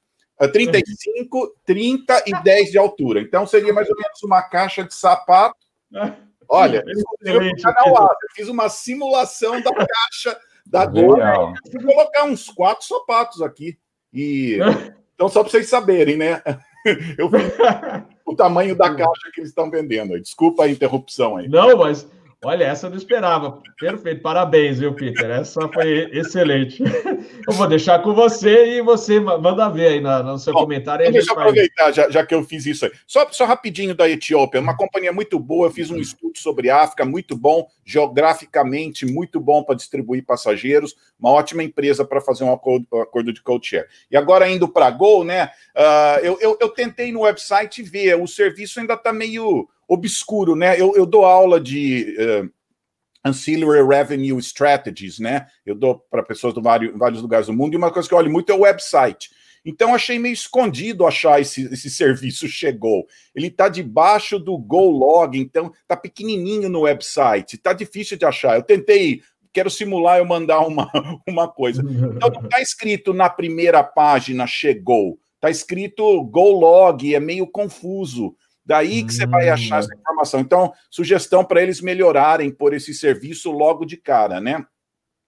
35, 0.48 1.56
30 1.66 2.24
e 2.28 2.44
10 2.44 2.72
de 2.72 2.78
altura. 2.78 3.22
Então 3.22 3.46
seria 3.46 3.74
mais 3.74 3.90
ou 3.90 3.96
menos 3.96 4.24
uma 4.24 4.42
caixa 4.42 4.84
de 4.84 4.94
sapato. 4.94 5.58
Olha, 6.52 6.84
eu, 7.24 7.42
fiz 8.34 8.48
uma 8.48 8.70
simulação 8.70 9.62
da 9.62 9.72
caixa 9.72 10.40
da 10.66 10.86
Gol. 10.86 11.18
Vou 11.72 11.94
colocar 11.94 12.24
uns 12.26 12.50
quatro 12.50 12.88
sapatos 12.88 13.42
aqui. 13.42 13.78
E 14.12 14.58
então 15.14 15.30
só 15.30 15.44
para 15.44 15.52
vocês 15.52 15.70
saberem, 15.70 16.18
né? 16.18 16.42
Eu 17.18 17.30
fiz 17.30 17.42
o 18.26 18.36
tamanho 18.36 18.76
da 18.76 18.96
caixa 18.96 19.32
que 19.34 19.42
eles 19.42 19.50
estão 19.50 19.70
vendendo. 19.70 20.20
Desculpa 20.20 20.64
a 20.64 20.70
interrupção 20.70 21.38
aí. 21.38 21.48
Não, 21.48 21.78
mas 21.78 22.08
Olha, 22.42 22.64
essa 22.64 22.88
eu 22.88 22.90
não 22.90 22.98
esperava. 22.98 23.62
Perfeito, 23.78 24.22
parabéns, 24.22 24.80
viu, 24.80 24.94
Peter? 24.94 25.30
Essa 25.30 25.68
foi 25.68 26.10
excelente. 26.14 26.82
Eu 27.46 27.54
vou 27.54 27.68
deixar 27.68 28.02
com 28.02 28.14
você 28.14 28.78
e 28.78 28.82
você 28.82 29.20
manda 29.20 29.68
ver 29.70 29.88
aí 29.88 30.02
no, 30.02 30.24
no 30.24 30.38
seu 30.38 30.54
Bom, 30.54 30.62
comentário. 30.62 31.12
Deixa 31.12 31.32
eu 31.32 31.38
aproveitar, 31.38 31.92
já, 31.92 32.10
já, 32.10 32.26
que 32.26 32.34
eu 32.34 32.44
fiz 32.44 32.66
isso 32.66 32.86
aí. 32.86 32.92
Só, 33.08 33.28
só 33.32 33.46
rapidinho 33.46 33.96
da 33.96 34.08
Etiópia, 34.08 34.62
uma 34.62 34.78
companhia 34.78 35.12
muito 35.12 35.40
boa. 35.40 35.68
Eu 35.68 35.72
fiz 35.72 35.90
um 35.90 35.98
estudo 35.98 36.38
sobre 36.38 36.70
África, 36.70 37.04
muito 37.04 37.36
bom, 37.36 37.68
geograficamente, 37.84 39.06
muito 39.06 39.40
bom 39.40 39.64
para 39.64 39.76
distribuir 39.76 40.24
passageiros. 40.24 40.96
Uma 41.20 41.32
ótima 41.32 41.64
empresa 41.64 42.06
para 42.06 42.22
fazer 42.22 42.44
um 42.44 42.54
acordo, 42.54 42.86
um 42.94 43.02
acordo 43.02 43.34
de 43.34 43.42
co-share. 43.42 43.88
E 44.12 44.16
agora, 44.16 44.50
indo 44.50 44.68
para 44.68 44.88
a 44.88 44.92
Gol, 44.92 45.24
né? 45.24 45.50
Uh, 45.76 46.20
eu, 46.24 46.38
eu, 46.40 46.58
eu 46.62 46.70
tentei 46.70 47.12
no 47.12 47.22
website 47.22 47.82
ver, 47.82 48.16
o 48.16 48.28
serviço 48.28 48.80
ainda 48.80 48.94
está 48.94 49.12
meio 49.12 49.68
obscuro, 49.90 50.56
né? 50.56 50.80
Eu, 50.80 50.96
eu 50.96 51.06
dou 51.06 51.26
aula 51.26 51.60
de 51.60 52.16
uh, 52.20 52.50
Ancillary 53.26 53.86
Revenue 53.86 54.38
Strategies, 54.40 55.18
né? 55.20 55.48
Eu 55.66 55.76
dou 55.76 56.00
para 56.12 56.24
pessoas 56.24 56.54
de 56.54 56.62
vários, 56.62 56.98
vários 56.98 57.22
lugares 57.22 57.48
do 57.48 57.54
mundo, 57.54 57.74
e 57.74 57.78
uma 57.78 57.92
coisa 57.92 58.08
que 58.08 58.14
eu 58.14 58.18
olho 58.20 58.32
muito 58.32 58.52
é 58.52 58.56
o 58.56 58.62
website. 58.62 59.30
Então, 59.66 59.94
achei 59.94 60.18
meio 60.18 60.34
escondido 60.34 61.06
achar 61.06 61.42
esse, 61.42 61.64
esse 61.74 61.90
serviço 61.92 62.48
chegou. 62.48 63.06
Ele 63.36 63.48
está 63.48 63.68
debaixo 63.68 64.40
do 64.40 64.58
GoLog, 64.58 65.38
então 65.38 65.72
está 65.82 65.98
pequenininho 65.98 66.70
no 66.70 66.82
website, 66.82 67.56
está 67.56 67.74
difícil 67.74 68.18
de 68.18 68.26
achar. 68.26 68.56
Eu 68.56 68.64
tentei, 68.64 69.22
quero 69.52 69.70
simular 69.70 70.20
eu 70.20 70.26
mandar 70.26 70.62
uma, 70.62 70.90
uma 71.28 71.48
coisa. 71.48 71.82
Então, 71.82 72.30
não 72.30 72.44
está 72.44 72.62
escrito 72.62 73.14
na 73.14 73.30
primeira 73.30 73.84
página 73.84 74.48
chegou, 74.48 75.20
está 75.36 75.50
escrito 75.50 76.24
GoLog, 76.26 77.14
é 77.14 77.20
meio 77.20 77.48
confuso. 77.48 78.36
Daí 78.70 79.04
que 79.04 79.12
você 79.12 79.26
vai 79.26 79.50
achar 79.50 79.80
essa 79.80 79.90
hum. 79.92 79.98
informação. 80.00 80.40
Então, 80.40 80.72
sugestão 80.92 81.44
para 81.44 81.64
eles 81.64 81.82
melhorarem 81.82 82.52
por 82.52 82.72
esse 82.72 82.94
serviço 82.94 83.50
logo 83.50 83.84
de 83.84 83.98
cara, 83.98 84.40
né? 84.40 84.64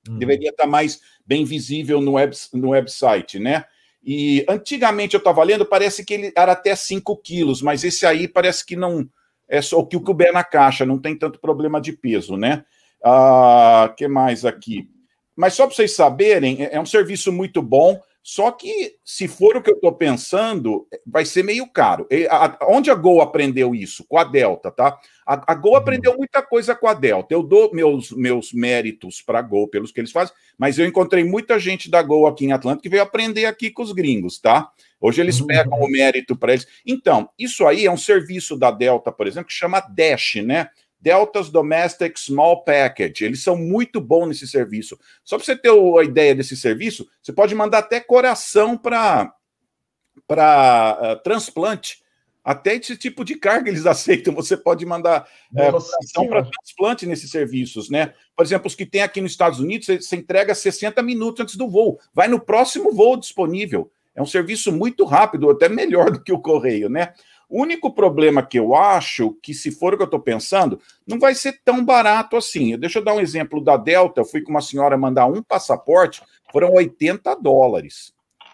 Hum. 0.08 0.20
Deveria 0.20 0.52
estar 0.52 0.66
tá 0.66 0.70
mais 0.70 1.02
bem 1.26 1.44
visível 1.44 2.00
no, 2.00 2.12
web, 2.14 2.38
no 2.54 2.70
website, 2.70 3.40
né? 3.40 3.66
E 4.04 4.46
antigamente 4.48 5.16
eu 5.16 5.18
estava 5.18 5.44
lendo, 5.44 5.66
parece 5.66 6.06
que 6.06 6.14
ele 6.14 6.32
era 6.38 6.52
até 6.52 6.76
5 6.76 7.18
quilos, 7.18 7.64
mas 7.64 7.84
esse 7.84 8.06
aí 8.06 8.28
parece 8.28 8.64
que 8.64 8.76
não 8.76 9.10
é 9.50 9.60
só 9.60 9.80
o 9.80 9.88
que 9.88 9.98
o 9.98 10.02
couber 10.02 10.32
na 10.32 10.44
caixa, 10.44 10.86
não 10.86 11.00
tem 11.00 11.18
tanto 11.18 11.40
problema 11.40 11.82
de 11.82 11.94
peso, 11.94 12.38
né? 12.38 12.64
Ah, 13.04 13.92
que 13.98 14.08
mais 14.08 14.46
aqui? 14.46 14.88
Mas 15.36 15.56
só 15.56 15.66
para 15.66 15.76
vocês 15.76 15.96
saberem, 15.96 16.62
é, 16.62 16.76
é 16.76 16.80
um 16.80 16.86
serviço 16.86 17.32
muito 17.32 17.60
bom. 17.60 18.00
Só 18.24 18.52
que, 18.52 18.98
se 19.04 19.28
for 19.28 19.58
o 19.58 19.64
que 19.64 19.72
eu 19.72 19.76
estou 19.76 19.92
pensando, 19.94 20.88
vai 21.06 21.26
ser 21.26 21.44
meio 21.44 21.68
caro. 21.68 22.08
A, 22.30 22.68
onde 22.70 22.92
a 22.92 22.96
Gol 22.96 23.20
aprendeu 23.20 23.74
isso? 23.74 24.06
Com 24.08 24.18
a 24.18 24.24
Delta, 24.24 24.70
tá? 24.70 25.00
A, 25.26 25.54
a 25.54 25.56
Gol 25.56 25.72
uhum. 25.72 25.78
aprendeu 25.78 26.16
muita 26.16 26.42
coisa 26.44 26.76
com 26.76 26.88
a 26.88 26.94
Delta. 26.94 27.34
Eu 27.34 27.42
dou 27.42 27.74
meus, 27.74 28.12
meus 28.12 28.54
méritos 28.54 29.22
para 29.24 29.40
a 29.40 29.42
Gol 29.42 29.68
pelos 29.68 29.92
que 29.92 30.00
eles 30.00 30.12
fazem, 30.12 30.36
mas 30.56 30.78
eu 30.78 30.86
encontrei 30.86 31.24
muita 31.24 31.58
gente 31.58 31.90
da 31.90 32.04
Gol 32.04 32.28
aqui 32.28 32.46
em 32.46 32.52
Atlanta 32.52 32.82
que 32.82 32.90
veio 32.90 33.02
aprender 33.02 33.46
aqui 33.46 33.72
com 33.72 33.82
os 33.82 33.92
gringos, 33.92 34.40
tá? 34.40 34.72
Hoje 35.00 35.20
eles 35.20 35.40
uhum. 35.40 35.48
pegam 35.48 35.80
o 35.80 35.90
mérito 35.90 36.36
para 36.36 36.54
eles. 36.54 36.68
Então, 36.86 37.28
isso 37.40 37.66
aí 37.66 37.88
é 37.88 37.92
um 37.92 37.98
serviço 37.98 38.56
da 38.56 38.70
Delta, 38.70 39.12
por 39.12 39.26
exemplo, 39.26 39.48
que 39.48 39.54
chama 39.54 39.80
Dash, 39.80 40.36
né? 40.36 40.70
Delta's 41.02 41.50
Domestic 41.50 42.18
Small 42.18 42.64
Package. 42.64 43.26
Eles 43.26 43.44
são 43.44 43.58
muito 43.58 44.00
bons 44.00 44.28
nesse 44.28 44.48
serviço. 44.48 44.98
Só 45.24 45.38
para 45.38 45.46
você 45.46 45.56
ter 45.56 45.72
a 45.72 46.04
ideia 46.04 46.36
desse 46.36 46.56
serviço, 46.56 47.08
você 47.22 47.34
pode 47.34 47.56
mandar 47.56 47.80
até 47.80 48.00
coração 48.00 48.78
para 48.78 49.34
para 50.28 51.00
uh, 51.02 51.24
transplante. 51.24 52.02
Até 52.44 52.76
esse 52.76 52.98
tipo 52.98 53.24
de 53.24 53.36
carga 53.36 53.70
eles 53.70 53.86
aceitam. 53.88 54.34
Você 54.36 54.56
pode 54.56 54.86
mandar 54.86 55.28
uh, 55.52 55.56
coração 55.56 56.28
para 56.28 56.44
transplante 56.44 57.06
nesses 57.06 57.32
serviços, 57.32 57.90
né? 57.90 58.14
Por 58.36 58.46
exemplo, 58.46 58.68
os 58.68 58.76
que 58.76 58.86
tem 58.86 59.02
aqui 59.02 59.20
nos 59.22 59.32
Estados 59.32 59.60
Unidos, 59.60 59.88
você, 59.88 60.00
você 60.00 60.16
entrega 60.16 60.54
60 60.54 61.02
minutos 61.02 61.42
antes 61.42 61.56
do 61.56 61.70
voo. 61.70 62.00
Vai 62.14 62.28
no 62.28 62.40
próximo 62.40 62.94
voo 62.94 63.18
disponível. 63.18 63.92
É 64.14 64.22
um 64.22 64.26
serviço 64.26 64.72
muito 64.72 65.06
rápido, 65.06 65.50
até 65.50 65.70
melhor 65.70 66.12
do 66.12 66.22
que 66.22 66.32
o 66.32 66.40
correio, 66.40 66.90
né? 66.90 67.14
O 67.52 67.62
único 67.62 67.94
problema 67.94 68.42
que 68.42 68.58
eu 68.58 68.74
acho 68.74 69.36
que, 69.44 69.54
se 69.54 69.72
for 69.72 69.94
o 69.94 69.98
que 69.98 70.04
eu 70.04 70.06
estou 70.06 70.22
pensando, 70.22 70.80
não 71.06 71.20
vai 71.20 71.36
ser 71.36 71.60
tão 71.66 71.84
barato 71.84 72.38
assim. 72.38 72.80
Deixa 72.80 73.00
eu 73.00 73.04
dar 73.04 73.14
um 73.14 73.20
exemplo 73.20 73.62
da 73.62 73.76
Delta. 73.76 74.22
Eu 74.22 74.26
fui 74.26 74.42
com 74.42 74.52
uma 74.52 74.62
senhora 74.62 74.98
mandar 74.98 75.26
um 75.26 75.44
passaporte, 75.44 76.22
foram 76.50 76.72
80 76.72 77.36
dólares. 77.36 78.14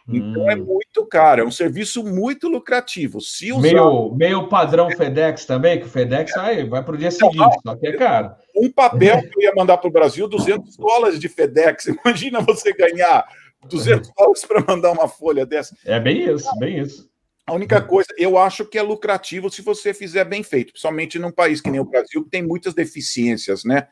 Então 0.10 0.44
é 0.44 0.46
hum. 0.46 0.50
é 0.50 0.56
muito 0.56 1.06
caro, 1.06 1.42
é 1.42 1.46
um 1.46 1.52
serviço 1.52 2.04
muito 2.04 2.48
lucrativo. 2.48 3.22
Se 3.22 3.52
usar... 3.52 3.62
meio, 3.62 4.16
meio 4.16 4.48
padrão 4.48 4.90
FedEx 4.90 5.46
também, 5.46 5.80
que 5.80 5.86
o 5.86 5.90
FedEx 5.90 6.32
vai, 6.34 6.66
vai 6.66 6.82
para 6.82 6.96
o 6.96 6.98
dia 6.98 7.12
seguinte, 7.12 7.38
não, 7.38 7.52
só 7.52 7.76
que 7.76 7.88
é 7.88 7.98
caro. 7.98 8.32
Um 8.56 8.72
papel 8.72 9.22
que 9.22 9.38
eu 9.38 9.44
ia 9.44 9.54
mandar 9.54 9.78
para 9.78 9.90
o 9.90 9.92
Brasil, 9.92 10.28
200 10.28 10.76
dólares 10.76 11.20
de 11.20 11.30
FedEx. 11.30 11.86
Imagina 12.04 12.42
você 12.42 12.74
ganhar 12.74 13.28
200 13.70 14.12
dólares 14.18 14.44
para 14.44 14.64
mandar 14.66 14.92
uma 14.92 15.08
folha 15.08 15.46
dessa. 15.46 15.78
É 15.86 16.00
bem 16.00 16.34
isso, 16.34 16.50
bem 16.58 16.80
isso. 16.80 17.08
A 17.48 17.54
única 17.54 17.82
coisa, 17.82 18.10
eu 18.18 18.38
acho 18.38 18.66
que 18.66 18.78
é 18.78 18.82
lucrativo 18.82 19.50
se 19.50 19.62
você 19.62 19.94
fizer 19.94 20.26
bem 20.26 20.44
feito, 20.44 20.74
principalmente 20.74 21.18
num 21.18 21.32
país 21.32 21.62
que 21.62 21.72
nem 21.72 21.80
o 21.80 21.86
Brasil, 21.86 22.22
que 22.26 22.30
tem 22.30 22.44
muitas 22.44 22.74
deficiências, 22.74 23.64
né? 23.64 23.88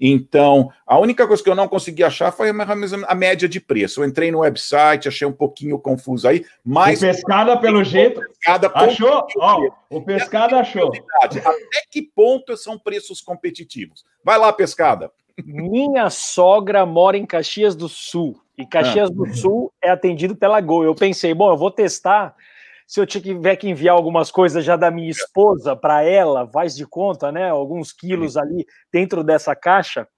Então, 0.00 0.70
a 0.86 0.98
única 0.98 1.26
coisa 1.26 1.42
que 1.42 1.50
eu 1.50 1.54
não 1.54 1.68
consegui 1.68 2.02
achar 2.02 2.32
foi 2.32 2.48
a 2.48 3.14
média 3.14 3.48
de 3.48 3.60
preço. 3.60 4.00
Eu 4.00 4.08
entrei 4.08 4.30
no 4.30 4.38
website, 4.38 5.08
achei 5.08 5.26
um 5.26 5.32
pouquinho 5.32 5.78
confuso 5.78 6.26
aí, 6.26 6.46
mas. 6.64 7.02
O 7.02 7.06
pescada, 7.06 7.58
pelo 7.58 7.84
jeito. 7.84 8.22
Pescada, 8.22 8.70
achou? 8.74 9.26
Ó, 9.36 9.68
o 9.90 10.00
pescada 10.00 10.58
achou. 10.58 10.90
Até 11.22 11.42
que 11.90 12.00
ponto 12.00 12.56
são 12.56 12.78
preços 12.78 13.20
competitivos? 13.20 14.04
Vai 14.24 14.38
lá, 14.38 14.50
pescada. 14.52 15.10
Minha 15.44 16.08
sogra 16.08 16.86
mora 16.86 17.18
em 17.18 17.26
Caxias 17.26 17.74
do 17.74 17.88
Sul. 17.88 18.40
E 18.56 18.64
Caxias 18.64 19.10
ah. 19.10 19.12
do 19.12 19.34
Sul 19.34 19.72
é 19.82 19.90
atendido 19.90 20.34
pela 20.34 20.60
Gol. 20.60 20.84
Eu 20.84 20.94
pensei, 20.94 21.34
bom, 21.34 21.50
eu 21.50 21.58
vou 21.58 21.70
testar. 21.70 22.34
Se 22.90 22.98
eu 22.98 23.06
tiver 23.06 23.54
que 23.54 23.68
enviar 23.68 23.94
algumas 23.94 24.32
coisas 24.32 24.64
já 24.64 24.74
da 24.74 24.90
minha 24.90 25.08
esposa 25.08 25.76
para 25.76 26.02
ela, 26.02 26.50
faz 26.50 26.74
de 26.74 26.84
conta, 26.84 27.30
né? 27.30 27.48
Alguns 27.48 27.92
quilos 27.92 28.36
ali 28.36 28.66
dentro 28.92 29.22
dessa 29.22 29.54
caixa. 29.54 30.08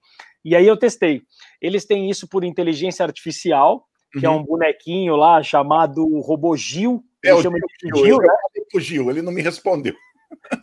E 0.43 0.55
aí 0.55 0.65
eu 0.65 0.75
testei. 0.75 1.21
Eles 1.61 1.85
têm 1.85 2.09
isso 2.09 2.27
por 2.27 2.43
inteligência 2.43 3.05
artificial, 3.05 3.85
que 4.11 4.25
uhum. 4.25 4.33
é 4.33 4.35
um 4.37 4.43
bonequinho 4.43 5.15
lá 5.15 5.43
chamado 5.43 6.03
Robô 6.21 6.57
Gil. 6.57 7.03
É, 7.23 7.31
o 7.31 7.43
Gil, 7.43 7.51
Gil, 7.93 8.05
Gil, 8.05 8.17
né? 8.17 8.27
o 8.73 8.79
Gil, 8.79 9.09
ele 9.11 9.21
não 9.21 9.31
me 9.31 9.43
respondeu. 9.43 9.93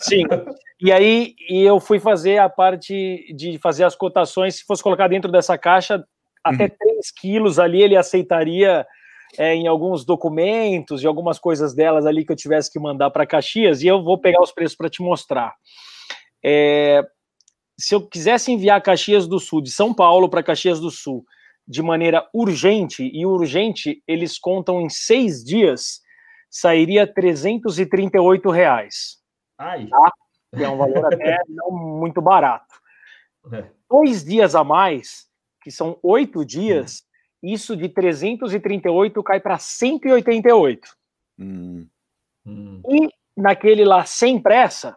Sim. 0.01 0.25
E 0.81 0.91
aí 0.91 1.37
e 1.49 1.63
eu 1.63 1.79
fui 1.79 2.01
fazer 2.01 2.39
a 2.39 2.49
parte 2.49 3.33
de 3.37 3.57
fazer 3.59 3.85
as 3.85 3.95
cotações. 3.95 4.57
Se 4.57 4.65
fosse 4.65 4.83
colocar 4.83 5.07
dentro 5.07 5.31
dessa 5.31 5.57
caixa, 5.57 6.05
até 6.43 6.65
uhum. 6.65 6.71
3 6.77 7.11
quilos 7.13 7.61
ali 7.61 7.81
ele 7.81 7.97
aceitaria 7.97 8.85
é, 9.39 9.55
em 9.55 9.67
alguns 9.67 10.05
documentos 10.05 11.03
e 11.03 11.07
algumas 11.07 11.39
coisas 11.39 11.75
delas 11.75 12.07
ali 12.07 12.25
que 12.25 12.33
eu 12.33 12.37
tivesse 12.37 12.71
que 12.71 12.79
mandar 12.79 13.11
para 13.11 13.27
Caxias, 13.27 13.83
e 13.83 13.87
eu 13.87 14.03
vou 14.03 14.19
pegar 14.19 14.43
os 14.43 14.53
preços 14.53 14.77
para 14.77 14.91
te 14.91 15.03
mostrar. 15.03 15.55
É, 16.45 17.03
se 17.79 17.95
eu 17.95 18.07
quisesse 18.07 18.53
enviar 18.53 18.83
Caxias 18.83 19.27
do 19.27 19.39
Sul, 19.39 19.63
de 19.63 19.71
São 19.71 19.95
Paulo 19.95 20.29
para 20.29 20.43
Caxias 20.43 20.81
do 20.81 20.91
Sul, 20.91 21.25
de 21.67 21.83
maneira 21.83 22.29
urgente, 22.35 23.11
e 23.13 23.25
urgente 23.25 24.03
eles 24.07 24.39
contam 24.39 24.81
em 24.81 24.89
seis 24.89 25.45
dias, 25.45 26.01
sairia 26.51 27.07
338 27.07 28.51
reais. 28.51 29.19
Ai. 29.57 29.87
Tá? 29.87 30.13
Que 30.57 30.65
é 30.65 30.69
um 30.69 30.77
valor 30.77 31.07
até 31.15 31.39
não 31.49 31.71
muito 31.71 32.21
barato. 32.21 32.75
É. 33.53 33.65
Dois 33.89 34.25
dias 34.25 34.55
a 34.55 34.65
mais, 34.65 35.29
que 35.63 35.71
são 35.71 35.99
oito 36.03 36.45
dias, 36.45 37.05
isso 37.43 37.77
de 37.77 37.89
338 37.89 39.23
cai 39.23 39.41
para 39.41 39.59
188. 39.59 40.89
Hum. 41.39 41.87
Hum. 42.47 42.83
E 42.89 43.09
naquele 43.37 43.85
lá 43.85 44.05
sem 44.05 44.41
pressa, 44.41 44.97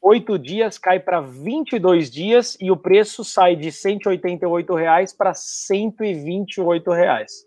oito 0.00 0.38
dias 0.38 0.78
cai 0.78 0.98
para 0.98 1.20
22 1.20 2.10
dias 2.10 2.56
e 2.60 2.70
o 2.70 2.76
preço 2.76 3.24
sai 3.24 3.56
de 3.56 3.70
188 3.70 4.74
reais 4.74 5.12
para 5.12 5.34
128 5.34 6.90
reais. 6.90 7.46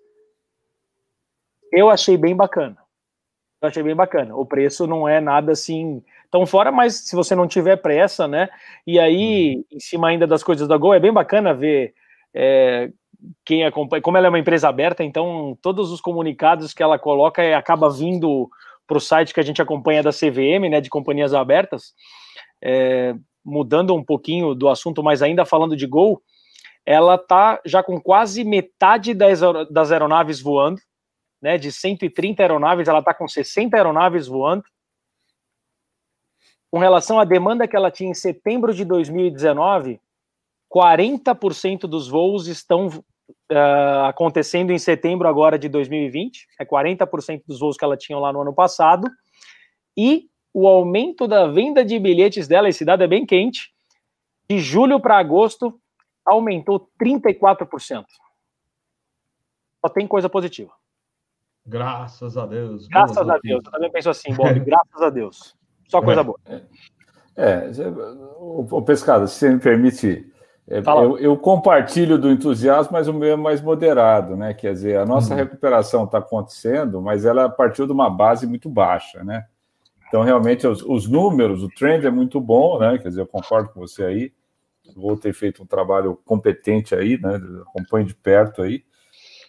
Eu 1.72 1.90
achei 1.90 2.18
bem 2.18 2.36
bacana. 2.36 2.78
Eu 3.62 3.70
achei 3.70 3.82
bem 3.82 3.96
bacana. 3.96 4.36
O 4.36 4.46
preço 4.46 4.86
não 4.86 5.08
é 5.08 5.22
nada 5.22 5.54
assim 5.54 6.04
tão 6.30 6.46
fora, 6.46 6.72
mas 6.72 6.96
se 7.08 7.16
você 7.16 7.36
não 7.36 7.48
tiver 7.48 7.78
pressa, 7.78 8.28
né? 8.28 8.50
E 8.86 9.00
aí, 9.00 9.58
hum. 9.58 9.64
em 9.72 9.80
cima 9.80 10.10
ainda 10.10 10.28
das 10.28 10.44
coisas 10.44 10.68
da 10.68 10.78
Gol, 10.78 10.94
é 10.94 11.00
bem 11.00 11.12
bacana 11.12 11.54
ver 11.54 11.94
é, 12.34 12.92
quem 13.46 13.66
acompanha, 13.66 14.02
como 14.02 14.18
ela 14.18 14.28
é 14.28 14.30
uma 14.30 14.40
empresa 14.40 14.68
aberta, 14.70 15.04
então 15.04 15.58
todos 15.62 15.92
os 15.92 16.02
comunicados 16.02 16.74
que 16.74 16.84
ela 16.84 16.98
coloca 16.98 17.42
é, 17.42 17.54
acaba 17.54 17.90
vindo 17.90 18.50
para 18.88 18.98
o 18.98 19.02
site 19.02 19.34
que 19.34 19.40
a 19.40 19.44
gente 19.44 19.62
acompanha 19.62 20.04
da 20.04 20.12
CVM, 20.12 20.70
né, 20.70 20.82
de 20.82 20.90
companhias 20.90 21.34
abertas. 21.34 21.94
É, 22.62 23.16
mudando 23.44 23.96
um 23.96 24.04
pouquinho 24.04 24.54
do 24.54 24.70
assunto, 24.70 25.02
mas 25.02 25.22
ainda 25.22 25.46
falando 25.46 25.76
de 25.76 25.88
Gol, 25.88 26.22
ela 26.86 27.18
tá 27.18 27.60
já 27.66 27.82
com 27.82 28.00
quase 28.00 28.44
metade 28.44 29.14
das, 29.14 29.40
das 29.70 29.92
aeronaves 29.92 30.42
voando, 30.42 30.80
né, 31.42 31.58
de 31.58 31.72
130 31.72 32.42
aeronaves, 32.42 32.88
ela 32.88 33.00
está 33.00 33.14
com 33.14 33.28
60 33.28 33.76
aeronaves 33.76 34.28
voando. 34.28 34.64
Com 36.70 36.80
relação 36.80 37.20
à 37.20 37.26
demanda 37.26 37.68
que 37.68 37.76
ela 37.76 37.92
tinha 37.92 38.10
em 38.10 38.14
setembro 38.14 38.74
de 38.74 38.86
2019, 38.86 40.00
40% 40.74 41.82
dos 41.82 42.08
voos 42.08 42.48
estão 42.48 43.04
uh, 43.52 44.06
acontecendo 44.06 44.72
em 44.72 44.80
setembro 44.80 45.28
agora 45.28 45.58
de 45.58 45.68
2020, 45.70 46.48
é 46.60 46.66
40% 46.66 47.44
dos 47.48 47.60
voos 47.60 47.78
que 47.78 47.84
ela 47.84 47.98
tinha 47.98 48.18
lá 48.18 48.32
no 48.32 48.42
ano 48.42 48.54
passado, 48.54 49.08
e 49.98 50.30
o 50.54 50.68
aumento 50.68 51.28
da 51.28 51.48
venda 51.48 51.84
de 51.84 51.98
bilhetes 52.00 52.48
dela, 52.48 52.70
esse 52.70 52.84
dado 52.84 53.04
é 53.04 53.08
bem 53.08 53.26
quente, 53.26 53.72
de 54.50 54.60
julho 54.60 55.00
para 55.00 55.18
agosto 55.18 55.80
aumentou 56.26 56.90
34%. 57.02 58.06
Só 59.80 59.90
tem 59.92 60.08
coisa 60.08 60.30
positiva. 60.30 60.72
Graças 61.66 62.38
a 62.38 62.46
Deus. 62.46 62.88
Graças 62.88 63.30
a 63.30 63.38
Deus. 63.38 63.64
Eu 63.66 63.72
também 63.72 63.92
penso 63.92 64.10
assim, 64.10 64.34
Bob, 64.34 64.60
graças 64.60 65.02
a 65.02 65.10
Deus. 65.10 65.56
Só 65.88 66.02
coisa 66.02 66.22
é, 66.22 66.24
boa. 66.24 66.40
É, 66.48 66.64
é 67.38 67.70
o, 68.38 68.66
o 68.70 68.82
Pescado, 68.82 69.28
se 69.28 69.36
você 69.36 69.50
me 69.50 69.60
permite 69.60 70.31
eu, 70.80 71.18
eu, 71.18 71.38
compartilho 71.38 72.18
do 72.18 72.32
entusiasmo, 72.32 72.94
mas 72.94 73.08
o 73.08 73.14
meu 73.14 73.34
é 73.34 73.36
mais 73.36 73.62
moderado, 73.62 74.38
né? 74.38 74.54
Quer 74.54 74.74
dizer, 74.74 74.98
a 74.98 75.06
nossa 75.06 75.34
uhum. 75.34 75.40
recuperação 75.40 76.06
está 76.06 76.20
acontecendo, 76.20 77.02
mas 77.02 77.26
ela 77.26 77.50
partiu 77.50 77.86
de 77.86 77.92
uma 77.92 78.10
base 78.10 78.48
muito 78.48 78.70
baixa, 78.70 79.24
né? 79.24 79.46
Então, 80.08 80.24
realmente, 80.24 80.68
os, 80.68 80.82
os, 80.84 81.08
números, 81.08 81.64
o 81.64 81.70
trend 81.70 82.06
é 82.06 82.12
muito 82.12 82.40
bom, 82.40 82.80
né? 82.80 82.98
Quer 82.98 83.10
dizer, 83.10 83.22
eu 83.22 83.28
concordo 83.28 83.70
com 83.70 83.80
você 83.80 84.04
aí. 84.04 84.34
Vou 84.96 85.18
ter 85.18 85.34
feito 85.34 85.64
um 85.64 85.66
trabalho 85.66 86.20
competente 86.26 86.94
aí, 86.94 87.20
né? 87.20 87.42
Acompanho 87.68 88.06
de 88.06 88.16
perto 88.16 88.62
aí. 88.62 88.84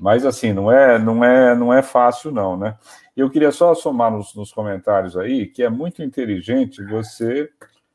Mas 0.00 0.24
assim, 0.24 0.52
não 0.52 0.70
é, 0.70 0.98
não 0.98 1.24
é, 1.24 1.54
não 1.54 1.72
é 1.72 1.82
fácil, 1.82 2.32
não, 2.32 2.56
né? 2.56 2.76
Eu 3.16 3.28
queria 3.30 3.52
só 3.52 3.74
somar 3.74 4.10
nos, 4.10 4.34
nos 4.34 4.52
comentários 4.52 5.16
aí 5.16 5.46
que 5.46 5.62
é 5.62 5.68
muito 5.68 6.02
inteligente 6.02 6.82
você 6.84 7.48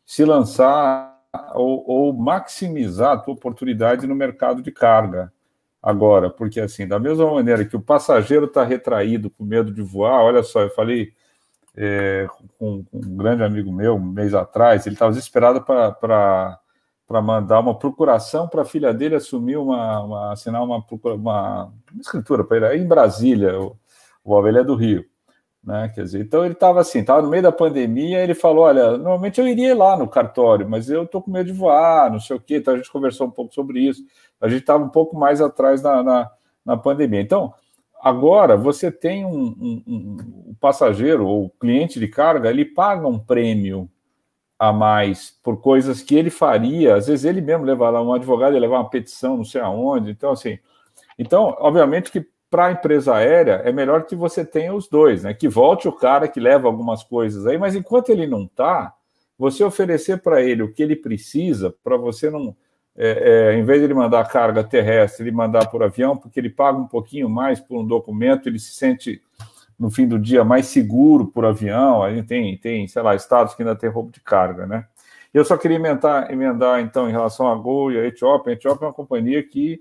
se 0.06 0.24
lançar 0.24 1.17
ou, 1.54 1.84
ou 1.88 2.14
maximizar 2.14 3.14
a 3.14 3.18
tua 3.18 3.34
oportunidade 3.34 4.08
no 4.08 4.16
mercado 4.16 4.62
de 4.62 4.72
carga 4.72 5.32
agora, 5.82 6.30
porque 6.30 6.60
assim, 6.60 6.88
da 6.88 7.00
mesma 7.00 7.32
maneira 7.32 7.64
que 7.64 7.76
o 7.76 7.82
passageiro 7.82 8.46
está 8.46 8.64
retraído 8.64 9.30
com 9.30 9.44
medo 9.44 9.72
de 9.72 9.82
voar, 9.82 10.22
olha 10.24 10.44
só, 10.44 10.62
eu 10.62 10.70
falei 10.70 11.14
é, 11.76 12.28
com, 12.58 12.84
com, 12.84 12.98
um 12.98 13.18
grande 13.18 13.44
amigo 13.44 13.72
meu 13.72 13.96
um 13.96 14.00
mês 14.00 14.34
atrás, 14.34 14.86
ele 14.86 14.96
estava 14.96 15.12
desesperado 15.12 15.64
para 15.64 16.60
mandar 17.22 17.60
uma 17.60 17.78
procuração 17.78 18.48
para 18.48 18.64
a 18.64 18.66
filha 18.66 18.94
dele 18.94 19.16
assumir 19.16 19.58
uma, 19.58 20.02
uma 20.02 20.32
assinar 20.34 20.64
uma, 20.64 20.84
uma, 21.04 21.14
uma 21.14 21.74
escritura 22.02 22.44
para 22.44 22.58
ele 22.58 22.66
aí 22.66 22.82
em 22.82 22.88
Brasília, 22.88 23.60
o, 23.60 23.78
o 24.24 24.48
ele 24.48 24.60
é 24.60 24.64
do 24.64 24.76
Rio. 24.76 25.06
Né? 25.68 25.92
Quer 25.94 26.04
dizer, 26.04 26.22
então 26.22 26.46
ele 26.46 26.54
estava 26.54 26.80
assim, 26.80 27.00
estava 27.00 27.22
no 27.22 27.30
meio 27.30 27.44
da 27.44 27.52
pandemia, 27.52 28.24
ele 28.24 28.34
falou: 28.34 28.64
olha, 28.64 28.92
normalmente 28.92 29.42
eu 29.42 29.46
iria 29.46 29.76
lá 29.76 29.98
no 29.98 30.08
cartório, 30.08 30.68
mas 30.68 30.90
eu 30.90 31.04
estou 31.04 31.22
com 31.22 31.30
medo 31.30 31.48
de 31.48 31.52
voar, 31.52 32.10
não 32.10 32.22
sei 32.22 32.38
o 32.38 32.40
quê. 32.40 32.56
Então 32.56 32.74
a 32.74 32.78
gente 32.78 32.90
conversou 32.90 33.28
um 33.28 33.32
pouco 33.32 33.54
sobre 33.54 33.82
isso. 33.82 34.02
A 34.40 34.48
gente 34.48 34.62
estava 34.62 34.82
um 34.82 34.88
pouco 34.88 35.18
mais 35.18 35.42
atrás 35.42 35.82
na, 35.82 36.02
na, 36.02 36.32
na, 36.64 36.78
pandemia. 36.78 37.20
Então, 37.20 37.54
agora 38.02 38.56
você 38.56 38.90
tem 38.90 39.26
um, 39.26 39.44
um, 39.60 39.84
um, 39.88 40.56
passageiro 40.58 41.28
ou 41.28 41.50
cliente 41.60 42.00
de 42.00 42.08
carga, 42.08 42.50
ele 42.50 42.64
paga 42.64 43.06
um 43.06 43.20
prêmio 43.20 43.90
a 44.58 44.72
mais 44.72 45.32
por 45.44 45.60
coisas 45.60 46.02
que 46.02 46.16
ele 46.16 46.30
faria. 46.30 46.96
Às 46.96 47.08
vezes 47.08 47.26
ele 47.26 47.42
mesmo 47.42 47.66
leva 47.66 47.90
lá 47.90 48.02
um 48.02 48.14
advogado, 48.14 48.58
levar 48.58 48.78
uma 48.80 48.90
petição, 48.90 49.36
não 49.36 49.44
sei 49.44 49.60
aonde. 49.60 50.12
Então, 50.12 50.32
assim, 50.32 50.58
então, 51.20 51.58
obviamente 51.60 52.10
que 52.10 52.26
para 52.50 52.68
a 52.68 52.72
empresa 52.72 53.16
aérea, 53.16 53.62
é 53.66 53.72
melhor 53.72 54.06
que 54.06 54.16
você 54.16 54.46
tenha 54.46 54.74
os 54.74 54.88
dois, 54.88 55.24
né? 55.24 55.34
Que 55.34 55.48
volte 55.48 55.88
o 55.88 55.92
cara 55.92 56.28
que 56.28 56.40
leva 56.40 56.68
algumas 56.68 57.04
coisas 57.04 57.46
aí, 57.46 57.58
mas 57.58 57.76
enquanto 57.76 58.10
ele 58.10 58.26
não 58.26 58.44
está, 58.44 58.94
você 59.38 59.64
oferecer 59.64 60.22
para 60.22 60.42
ele 60.42 60.64
o 60.64 60.74
que 60.74 60.82
ele 60.82 60.96
precisa, 60.96 61.76
para 61.84 61.98
você 61.98 62.30
não, 62.30 62.56
é, 62.96 63.52
é, 63.52 63.60
em 63.60 63.64
vez 63.64 63.80
de 63.80 63.86
ele 63.86 63.94
mandar 63.94 64.28
carga 64.28 64.64
terrestre, 64.64 65.24
ele 65.24 65.36
mandar 65.36 65.70
por 65.70 65.84
avião, 65.84 66.18
porque 66.18 66.40
ele 66.40 66.50
paga 66.50 66.78
um 66.78 66.88
pouquinho 66.88 67.30
mais 67.30 67.60
por 67.60 67.78
um 67.78 67.86
documento, 67.86 68.48
ele 68.48 68.60
se 68.60 68.72
sente 68.72 69.22
no 69.78 69.92
fim 69.92 70.08
do 70.08 70.18
dia 70.18 70.44
mais 70.44 70.66
seguro 70.66 71.28
por 71.28 71.46
avião. 71.46 72.02
Aí 72.02 72.24
tem, 72.24 72.58
tem, 72.58 72.88
sei 72.88 73.02
lá, 73.02 73.14
estados 73.14 73.54
que 73.54 73.62
ainda 73.62 73.76
tem 73.76 73.90
roubo 73.90 74.12
de 74.12 74.20
carga, 74.20 74.66
né? 74.66 74.86
Eu 75.34 75.46
só 75.46 75.56
queria 75.56 75.78
emendar, 75.78 76.32
emendar 76.32 76.80
então, 76.80 77.08
em 77.08 77.12
relação 77.12 77.48
a 77.48 77.56
Gol 77.56 77.92
e 77.92 78.00
a 78.00 78.06
Etiópia. 78.06 78.52
A 78.52 78.54
Etiópia 78.56 78.86
é 78.86 78.88
uma 78.88 78.94
companhia 78.94 79.44
que 79.44 79.80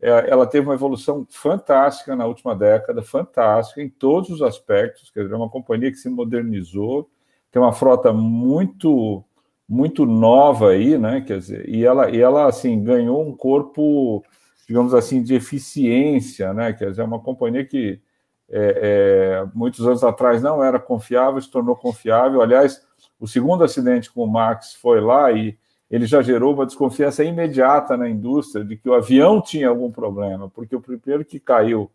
ela 0.00 0.46
teve 0.46 0.66
uma 0.66 0.74
evolução 0.74 1.26
fantástica 1.28 2.14
na 2.14 2.24
última 2.24 2.54
década, 2.54 3.02
fantástica 3.02 3.82
em 3.82 3.88
todos 3.88 4.30
os 4.30 4.42
aspectos. 4.42 5.10
Quer 5.10 5.22
dizer, 5.22 5.34
é 5.34 5.36
uma 5.36 5.50
companhia 5.50 5.90
que 5.90 5.96
se 5.96 6.08
modernizou, 6.08 7.10
tem 7.50 7.60
uma 7.60 7.72
frota 7.72 8.12
muito 8.12 9.24
muito 9.68 10.06
nova 10.06 10.70
aí, 10.70 10.96
né? 10.96 11.20
Quer 11.20 11.38
dizer, 11.38 11.68
e 11.68 11.84
ela, 11.84 12.10
e 12.10 12.18
ela 12.18 12.46
assim 12.46 12.82
ganhou 12.82 13.22
um 13.22 13.36
corpo, 13.36 14.24
digamos 14.66 14.94
assim, 14.94 15.22
de 15.22 15.34
eficiência, 15.34 16.54
né? 16.54 16.72
Quer 16.72 16.90
dizer, 16.90 17.02
é 17.02 17.04
uma 17.04 17.20
companhia 17.20 17.64
que 17.66 18.00
é, 18.48 19.42
é, 19.42 19.46
muitos 19.54 19.86
anos 19.86 20.02
atrás 20.02 20.42
não 20.42 20.64
era 20.64 20.78
confiável, 20.78 21.40
se 21.40 21.50
tornou 21.50 21.76
confiável. 21.76 22.40
Aliás, 22.40 22.80
o 23.20 23.26
segundo 23.26 23.62
acidente 23.62 24.10
com 24.10 24.22
o 24.22 24.26
Max 24.26 24.74
foi 24.74 25.00
lá 25.00 25.30
e 25.32 25.58
ele 25.90 26.06
já 26.06 26.20
gerou 26.20 26.54
uma 26.54 26.66
desconfiança 26.66 27.24
imediata 27.24 27.96
na 27.96 28.08
indústria 28.08 28.64
de 28.64 28.76
que 28.76 28.88
o 28.88 28.94
avião 28.94 29.40
tinha 29.40 29.68
algum 29.68 29.90
problema, 29.90 30.50
porque 30.50 30.76
o 30.76 30.80
primeiro 30.80 31.24
que 31.24 31.40
caiu, 31.40 31.90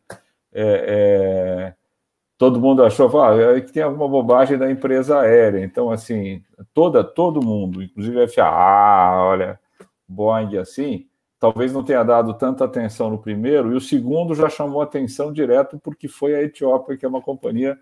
é, 0.51 0.85
é, 0.87 1.73
todo 2.37 2.59
mundo 2.59 2.83
achou 2.83 3.21
ah, 3.21 3.35
é 3.35 3.61
que 3.61 3.71
tem 3.71 3.83
alguma 3.83 4.07
bobagem 4.07 4.57
da 4.57 4.69
empresa 4.71 5.19
aérea. 5.19 5.63
Então, 5.63 5.91
assim, 5.91 6.43
toda, 6.73 7.03
todo 7.03 7.45
mundo, 7.45 7.83
inclusive 7.83 8.23
a 8.23 8.27
FAA, 8.27 9.23
olha, 9.23 9.59
Boeing 10.07 10.57
assim, 10.57 11.07
talvez 11.39 11.71
não 11.71 11.83
tenha 11.83 12.03
dado 12.03 12.33
tanta 12.33 12.65
atenção 12.65 13.11
no 13.11 13.19
primeiro, 13.19 13.73
e 13.73 13.75
o 13.75 13.81
segundo 13.81 14.33
já 14.33 14.49
chamou 14.49 14.81
atenção 14.81 15.31
direto 15.31 15.79
porque 15.79 16.07
foi 16.07 16.33
a 16.35 16.41
Etiópia, 16.41 16.97
que 16.97 17.05
é 17.05 17.09
uma 17.09 17.21
companhia 17.21 17.77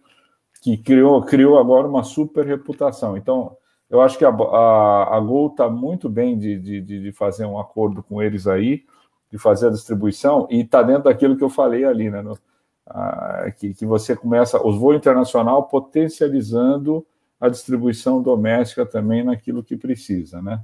que 0.62 0.78
criou, 0.78 1.22
criou 1.24 1.58
agora 1.58 1.88
uma 1.88 2.04
super 2.04 2.46
reputação. 2.46 3.16
Então, 3.16 3.56
eu 3.92 4.00
acho 4.00 4.18
que 4.18 4.24
a, 4.24 4.30
a, 4.30 5.18
a 5.18 5.20
Gol 5.20 5.48
está 5.48 5.70
muito 5.70 6.10
bem 6.10 6.38
de, 6.38 6.58
de, 6.58 6.82
de 6.82 7.12
fazer 7.12 7.46
um 7.46 7.60
acordo 7.60 8.02
com 8.02 8.24
eles 8.24 8.48
aí, 8.48 8.86
de 9.30 9.38
fazer 9.38 9.68
a 9.68 9.72
distribuição, 9.72 10.48
e 10.50 10.62
está 10.62 10.82
dentro 10.82 11.04
daquilo 11.04 11.36
que 11.36 11.44
eu 11.44 11.50
falei 11.50 11.84
ali, 11.84 12.10
né? 12.10 12.22
No, 12.22 12.40
a, 12.88 13.52
que, 13.52 13.74
que 13.74 13.86
você 13.86 14.16
começa, 14.16 14.66
os 14.66 14.78
voos 14.78 14.96
internacional 14.96 15.68
potencializando 15.68 17.06
a 17.40 17.50
distribuição 17.50 18.22
doméstica 18.22 18.86
também 18.86 19.24
naquilo 19.24 19.62
que 19.62 19.76
precisa, 19.76 20.42
né? 20.42 20.62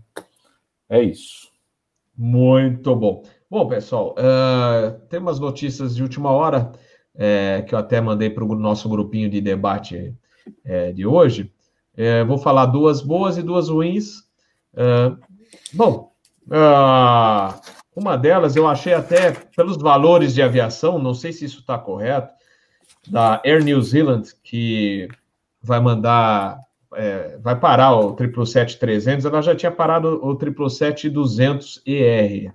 É 0.90 1.02
isso. 1.02 1.52
Muito 2.18 2.96
bom. 2.96 3.24
Bom, 3.50 3.68
pessoal, 3.68 4.16
uh, 4.18 5.00
tem 5.10 5.20
umas 5.20 5.40
notícias 5.40 5.96
de 5.96 6.02
última 6.02 6.32
hora 6.32 6.72
é, 7.14 7.66
que 7.68 7.76
eu 7.76 7.80
até 7.80 8.00
mandei 8.00 8.30
para 8.30 8.46
o 8.46 8.56
nosso 8.56 8.88
grupinho 8.88 9.30
de 9.30 9.42
debate 9.42 10.16
é, 10.64 10.94
de 10.94 11.06
hoje. 11.06 11.54
É, 11.98 12.24
vou 12.24 12.38
falar 12.38 12.68
duas 12.68 13.02
boas 13.02 13.38
e 13.38 13.42
duas 13.42 13.70
ruins. 13.70 14.24
É, 14.76 15.12
bom, 15.74 16.12
uh, 16.46 17.60
uma 17.96 18.16
delas 18.16 18.56
eu 18.56 18.68
achei 18.68 18.94
até 18.94 19.32
pelos 19.56 19.78
valores 19.78 20.36
de 20.36 20.44
aviação, 20.44 21.00
não 21.00 21.16
sei 21.16 21.34
se 21.34 21.46
isso 21.46 21.62
está 21.62 21.80
correto, 21.80 22.32
da 23.08 23.42
Air 23.44 23.64
New 23.64 23.82
Zealand, 23.82 24.30
que 24.44 25.08
vai 25.64 25.80
mandar, 25.80 26.60
é, 26.94 27.40
vai 27.40 27.60
parar 27.60 27.96
o 27.96 28.16
777-300, 28.16 29.26
ela 29.26 29.42
já 29.42 29.56
tinha 29.56 29.72
parado 29.72 30.24
o 30.24 30.38
777-200ER, 30.38 32.54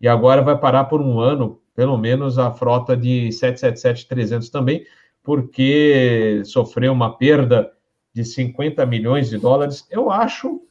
e 0.00 0.08
agora 0.08 0.42
vai 0.42 0.56
parar 0.56 0.84
por 0.84 1.00
um 1.00 1.18
ano, 1.18 1.60
pelo 1.74 1.98
menos 1.98 2.38
a 2.38 2.52
frota 2.52 2.96
de 2.96 3.30
777-300 3.30 4.48
também, 4.48 4.86
porque 5.24 6.40
sofreu 6.44 6.92
uma 6.92 7.18
perda 7.18 7.74
de 8.14 8.24
50 8.24 8.86
milhões 8.86 9.28
de 9.28 9.38
dólares. 9.38 9.86
Eu 9.90 10.10
acho 10.10 10.62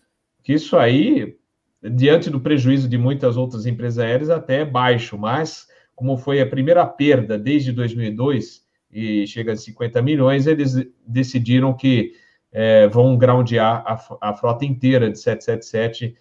que 0.41 0.53
isso 0.53 0.77
aí, 0.77 1.35
diante 1.81 2.29
do 2.29 2.39
prejuízo 2.39 2.87
de 2.87 2.97
muitas 2.97 3.35
outras 3.35 3.65
empresas 3.65 3.99
aéreas, 3.99 4.29
até 4.29 4.61
é 4.61 4.65
baixo, 4.65 5.17
mas 5.17 5.67
como 5.95 6.17
foi 6.17 6.41
a 6.41 6.47
primeira 6.47 6.85
perda 6.85 7.37
desde 7.37 7.71
2002 7.71 8.63
e 8.91 9.27
chega 9.27 9.53
a 9.53 9.57
50 9.57 10.01
milhões, 10.01 10.47
eles 10.47 10.75
decidiram 11.05 11.73
que 11.73 12.13
é, 12.51 12.87
vão 12.87 13.17
groundear 13.17 13.83
a, 13.85 14.29
a, 14.29 14.33
frota 14.33 14.63
inteira 14.63 15.11
de 15.11 15.19
777, 15.19 16.15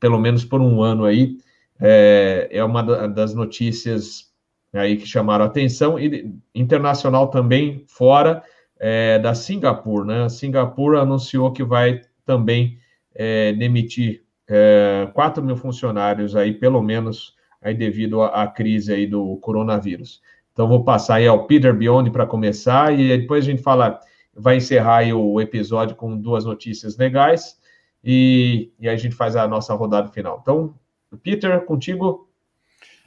pelo 0.00 0.18
menos 0.18 0.44
por 0.44 0.60
um 0.60 0.82
ano 0.82 1.04
aí. 1.04 1.38
É, 1.80 2.48
é 2.50 2.64
uma 2.64 2.82
das 3.08 3.34
notícias 3.34 4.32
aí 4.72 4.96
que 4.96 5.06
chamaram 5.06 5.44
atenção, 5.44 5.98
e 5.98 6.34
internacional 6.54 7.28
também 7.28 7.84
fora, 7.86 8.42
é, 8.78 9.18
da 9.18 9.34
Singapura, 9.34 10.04
né? 10.04 10.24
A 10.24 10.28
Singapura 10.28 11.00
anunciou 11.00 11.52
que 11.52 11.64
vai 11.64 12.00
também 12.24 12.78
é, 13.14 13.52
demitir 13.52 14.22
é, 14.48 15.08
4 15.12 15.42
mil 15.42 15.56
funcionários 15.56 16.36
aí, 16.36 16.52
pelo 16.52 16.82
menos, 16.82 17.34
aí 17.60 17.74
devido 17.74 18.22
à, 18.22 18.42
à, 18.42 18.46
crise 18.46 18.92
aí 18.92 19.06
do 19.06 19.36
coronavírus. 19.38 20.20
Então, 20.52 20.68
vou 20.68 20.84
passar 20.84 21.16
aí 21.16 21.26
ao 21.26 21.46
Peter 21.46 21.74
Beyond 21.74 22.10
para 22.10 22.26
começar, 22.26 22.98
e 22.98 23.18
depois 23.18 23.44
a 23.44 23.50
gente 23.50 23.62
fala, 23.62 24.00
vai 24.34 24.56
encerrar 24.56 24.98
aí 24.98 25.12
o 25.12 25.40
episódio 25.40 25.94
com 25.94 26.16
duas 26.16 26.44
notícias 26.44 26.96
legais, 26.96 27.56
e, 28.02 28.70
e 28.78 28.88
aí 28.88 28.94
a 28.94 28.98
gente 28.98 29.14
faz 29.14 29.36
a 29.36 29.46
nossa 29.46 29.74
rodada 29.74 30.08
final. 30.08 30.38
Então, 30.42 30.74
Peter, 31.22 31.60
contigo. 31.64 32.28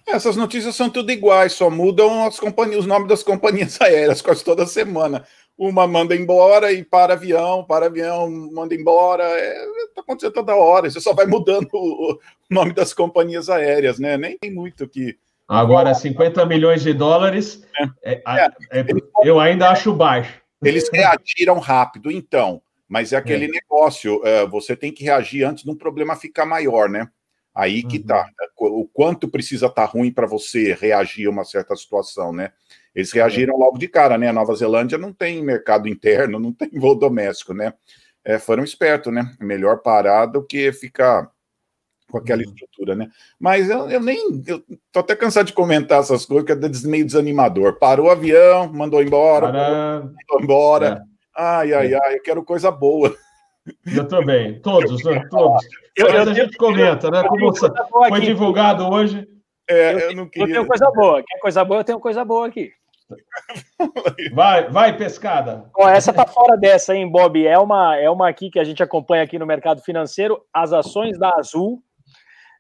Essas 0.08 0.36
notícias 0.36 0.76
são 0.76 0.90
tudo 0.90 1.12
iguais, 1.12 1.54
só 1.54 1.70
mudam 1.70 2.26
as 2.26 2.40
companhias, 2.40 2.80
os 2.80 2.86
nomes 2.86 3.08
das 3.08 3.24
companhias 3.24 3.80
aéreas 3.82 4.22
quase 4.22 4.44
toda 4.44 4.66
semana 4.66 5.24
uma 5.62 5.86
manda 5.86 6.16
embora 6.16 6.72
e 6.72 6.84
para 6.84 7.14
avião, 7.14 7.64
para 7.64 7.86
avião, 7.86 8.28
manda 8.52 8.74
embora. 8.74 9.24
É, 9.24 9.54
tá 9.94 10.02
acontecendo 10.02 10.34
toda 10.34 10.56
hora. 10.56 10.90
Você 10.90 11.00
só 11.00 11.14
vai 11.14 11.28
mudando 11.28 11.70
o, 11.72 12.20
nome 12.50 12.74
das 12.74 12.94
companhias 12.96 13.48
aéreas, 13.48 14.00
né? 14.00 14.18
Nem 14.18 14.38
tem 14.40 14.52
muito 14.52 14.88
que. 14.88 15.16
Agora, 15.48 15.94
50 15.94 16.46
milhões 16.46 16.82
de 16.82 16.94
dólares, 16.94 17.64
é. 18.04 18.14
É, 18.14 18.22
é, 18.26 18.80
é 18.80 18.86
eu 19.24 19.40
ainda 19.40 19.70
acho 19.70 19.94
baixo. 19.94 20.42
Eles 20.64 20.90
reagiram 20.92 21.60
rápido, 21.60 22.10
então, 22.10 22.62
mas 22.88 23.14
é 23.14 23.18
aquele 23.18 23.46
é. 23.46 23.50
negócio, 23.50 24.22
você 24.50 24.76
tem 24.76 24.92
que 24.92 25.04
reagir 25.04 25.44
antes 25.44 25.64
de 25.64 25.70
um 25.70 25.76
problema 25.76 26.16
ficar 26.16 26.46
maior, 26.46 26.88
né? 26.88 27.08
Aí 27.54 27.84
que 27.84 27.98
uhum. 27.98 28.04
tá. 28.04 28.30
O 28.58 28.88
quanto 28.88 29.28
precisa 29.28 29.66
estar 29.66 29.88
tá 29.88 29.92
ruim 29.92 30.12
para 30.12 30.26
você 30.26 30.74
reagir 30.74 31.28
a 31.28 31.32
uma 31.32 31.44
certa 31.44 31.76
situação, 31.76 32.32
né? 32.32 32.52
Eles 32.94 33.12
reagiram 33.12 33.58
logo 33.58 33.78
de 33.78 33.88
cara, 33.88 34.18
né? 34.18 34.28
A 34.28 34.34
Nova 34.34 34.54
Zelândia 34.56 34.98
não 34.98 35.14
tem 35.14 35.44
mercado 35.44 35.88
interno, 35.88 36.40
não 36.40 36.52
tem 36.52 36.70
voo 36.74 36.96
doméstico, 36.96 37.54
né? 37.54 37.74
É, 38.24 38.38
foram 38.38 38.64
espertos, 38.64 39.14
né? 39.14 39.34
Melhor 39.40 39.82
parar 39.82 40.26
do 40.26 40.44
que 40.46 40.72
ficar 40.74 41.32
com 42.12 42.18
aquela 42.18 42.42
uhum. 42.42 42.50
estrutura, 42.50 42.96
né? 42.96 43.10
Mas 43.40 43.70
eu, 43.70 43.90
eu, 43.90 44.02
nem. 44.02 44.44
Eu 44.46 44.62
tô 44.92 45.00
até 45.00 45.16
cansado 45.16 45.48
de 45.48 45.54
comentar 45.54 46.02
essas 46.02 46.26
coisas, 46.26 46.46
que 46.46 46.52
é 46.52 46.90
meio 46.90 47.06
desanimador. 47.06 47.80
Parou 47.80 48.08
o 48.08 48.12
avião, 48.12 48.72
mandou 48.72 49.02
embora, 49.02 49.52
Para... 49.52 50.00
mandou 50.02 50.42
embora. 50.42 50.88
É. 50.88 51.12
Ai, 51.42 51.74
ai, 51.74 51.94
é. 51.94 52.00
ai, 52.06 52.16
eu 52.16 52.22
quero 52.22 52.44
coisa 52.44 52.70
boa. 52.70 53.16
Eu 53.96 54.08
também, 54.08 54.60
todos, 54.60 55.04
né? 55.04 55.24
todos. 55.30 55.66
Eu, 55.96 56.08
eu, 56.08 56.22
a 56.30 56.34
gente 56.34 56.58
comenta, 56.58 57.10
né? 57.10 57.24
Como 57.28 57.54
foi 57.56 58.22
divulgado 58.22 58.88
hoje. 58.90 59.28
É, 59.70 59.94
eu, 59.94 60.00
eu, 60.00 60.16
não 60.16 60.28
queria... 60.28 60.48
eu 60.48 60.54
tenho 60.54 60.68
coisa 60.68 60.92
boa. 60.92 61.24
Quer 61.26 61.40
coisa 61.40 61.64
boa? 61.64 61.80
Eu 61.80 61.84
tenho 61.84 62.00
coisa 62.00 62.26
boa 62.26 62.48
aqui. 62.48 62.74
Vai, 64.34 64.70
vai, 64.70 64.98
pescada. 64.98 65.70
Ó, 65.76 65.90
essa 65.90 66.14
tá 66.14 66.26
fora 66.26 66.56
dessa, 66.56 66.96
hein, 66.96 67.10
Bob? 67.10 67.46
É 67.46 67.58
uma, 67.58 67.98
é 67.98 68.10
uma 68.10 68.30
aqui 68.30 68.50
que 68.50 68.60
a 68.60 68.64
gente 68.64 68.82
acompanha 68.82 69.24
aqui 69.24 69.38
no 69.38 69.46
mercado 69.46 69.82
financeiro. 69.82 70.42
As 70.54 70.72
ações 70.72 71.18
da 71.18 71.34
Azul, 71.38 71.82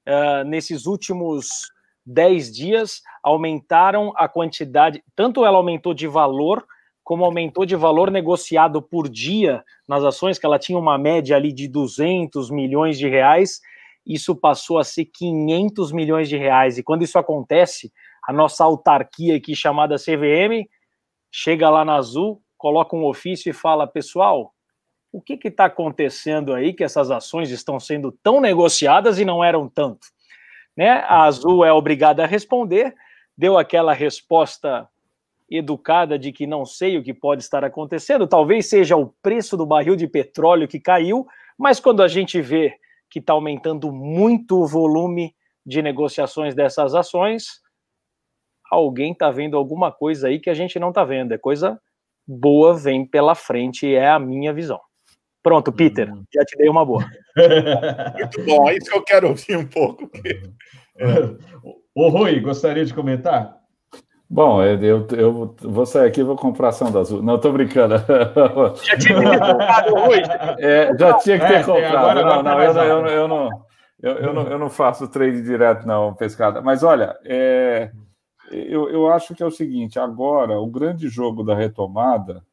uh, 0.07 0.43
nesses 0.45 0.85
últimos 0.85 1.47
10 2.05 2.51
dias, 2.53 3.01
aumentaram 3.23 4.11
a 4.15 4.27
quantidade, 4.27 5.03
tanto 5.15 5.45
ela 5.45 5.57
aumentou 5.57 5.93
de 5.93 6.07
valor, 6.07 6.65
como 7.03 7.23
aumentou 7.23 7.65
de 7.65 7.75
valor 7.75 8.09
negociado 8.09 8.81
por 8.81 9.07
dia 9.07 9.63
nas 9.87 10.03
ações, 10.03 10.39
que 10.39 10.45
ela 10.45 10.59
tinha 10.59 10.77
uma 10.77 10.97
média 10.97 11.35
ali 11.35 11.53
de 11.53 11.67
200 11.67 12.49
milhões 12.49 12.97
de 12.97 13.07
reais, 13.07 13.59
isso 14.05 14.35
passou 14.35 14.79
a 14.79 14.83
ser 14.83 15.05
500 15.05 15.91
milhões 15.91 16.27
de 16.27 16.37
reais. 16.37 16.77
E 16.77 16.83
quando 16.83 17.03
isso 17.03 17.19
acontece, 17.19 17.91
a 18.23 18.33
nossa 18.33 18.63
autarquia 18.63 19.35
aqui 19.35 19.55
chamada 19.55 19.95
CVM 19.95 20.67
chega 21.31 21.69
lá 21.69 21.85
na 21.85 21.95
Azul, 21.95 22.41
coloca 22.57 22.95
um 22.95 23.05
ofício 23.05 23.49
e 23.49 23.53
fala: 23.53 23.87
pessoal, 23.87 24.53
o 25.11 25.21
que 25.21 25.39
está 25.47 25.65
acontecendo 25.65 26.53
aí 26.53 26.73
que 26.73 26.83
essas 26.83 27.09
ações 27.09 27.49
estão 27.49 27.79
sendo 27.79 28.11
tão 28.23 28.39
negociadas 28.39 29.19
e 29.19 29.25
não 29.25 29.43
eram 29.43 29.67
tanto? 29.67 30.07
Né? 30.75 30.89
A 30.89 31.23
Azul 31.23 31.65
é 31.65 31.73
obrigada 31.73 32.23
a 32.23 32.27
responder, 32.27 32.93
deu 33.37 33.57
aquela 33.57 33.93
resposta 33.93 34.87
educada 35.49 36.17
de 36.17 36.31
que 36.31 36.47
não 36.47 36.65
sei 36.65 36.97
o 36.97 37.03
que 37.03 37.13
pode 37.13 37.43
estar 37.43 37.63
acontecendo, 37.65 38.25
talvez 38.25 38.69
seja 38.69 38.95
o 38.95 39.13
preço 39.21 39.57
do 39.57 39.65
barril 39.65 39.97
de 39.97 40.07
petróleo 40.07 40.67
que 40.67 40.79
caiu, 40.79 41.27
mas 41.57 41.77
quando 41.77 42.01
a 42.01 42.07
gente 42.07 42.41
vê 42.41 42.73
que 43.09 43.19
está 43.19 43.33
aumentando 43.33 43.91
muito 43.91 44.61
o 44.61 44.65
volume 44.65 45.35
de 45.65 45.81
negociações 45.81 46.55
dessas 46.55 46.95
ações, 46.95 47.61
alguém 48.71 49.11
está 49.11 49.29
vendo 49.29 49.57
alguma 49.57 49.91
coisa 49.91 50.29
aí 50.29 50.39
que 50.39 50.49
a 50.49 50.53
gente 50.53 50.79
não 50.79 50.89
está 50.89 51.03
vendo. 51.03 51.33
É 51.33 51.37
coisa 51.37 51.79
boa 52.25 52.73
vem 52.73 53.05
pela 53.05 53.35
frente, 53.35 53.93
é 53.93 54.09
a 54.09 54.17
minha 54.17 54.53
visão. 54.53 54.79
Pronto, 55.43 55.71
Peter, 55.71 56.09
uhum. 56.09 56.23
já 56.33 56.45
te 56.45 56.57
dei 56.57 56.69
uma 56.69 56.85
boa. 56.85 57.03
Muito 58.15 58.43
bom, 58.45 58.69
é 58.69 58.77
isso 58.77 58.89
que 58.89 58.97
eu 58.97 59.03
quero 59.03 59.27
ouvir 59.29 59.57
um 59.57 59.65
pouco. 59.65 60.09
Ô, 61.95 62.09
Rui, 62.09 62.39
gostaria 62.39 62.85
de 62.85 62.93
comentar? 62.93 63.59
Bom, 64.29 64.63
eu, 64.63 65.05
eu, 65.17 65.55
vou 65.59 65.85
sair 65.85 66.07
aqui 66.07 66.21
e 66.21 66.23
vou 66.23 66.37
comprar 66.37 66.69
ação 66.69 66.89
da 66.89 67.01
Azul. 67.01 67.21
Não, 67.21 67.35
estou 67.35 67.51
brincando. 67.51 67.95
Já 68.81 68.97
tinha 68.97 69.19
que 69.19 69.29
ter 69.29 69.39
comprado, 69.39 69.95
Rui. 69.95 70.21
É, 70.59 70.97
já 70.97 71.13
tinha 71.17 71.39
que 71.39 71.47
ter 71.47 71.53
é, 71.55 71.63
comprado. 71.63 72.19
Agora, 72.19 72.23
não, 72.23 72.43
não, 72.43 72.61
eu, 72.61 72.71
eu, 72.71 73.07
eu, 73.07 73.27
não, 73.27 73.49
eu, 74.01 74.11
eu, 74.13 74.33
não, 74.33 74.47
eu 74.47 74.59
não 74.59 74.69
faço 74.69 75.07
trade 75.09 75.41
direto, 75.41 75.85
não, 75.85 76.13
pescada. 76.13 76.61
Mas 76.61 76.81
olha, 76.81 77.17
é, 77.25 77.91
eu, 78.51 78.89
eu 78.89 79.11
acho 79.11 79.33
que 79.33 79.41
é 79.41 79.45
o 79.45 79.51
seguinte: 79.51 79.99
agora, 79.99 80.59
o 80.59 80.67
grande 80.67 81.07
jogo 81.07 81.43
da 81.43 81.55
retomada 81.55 82.45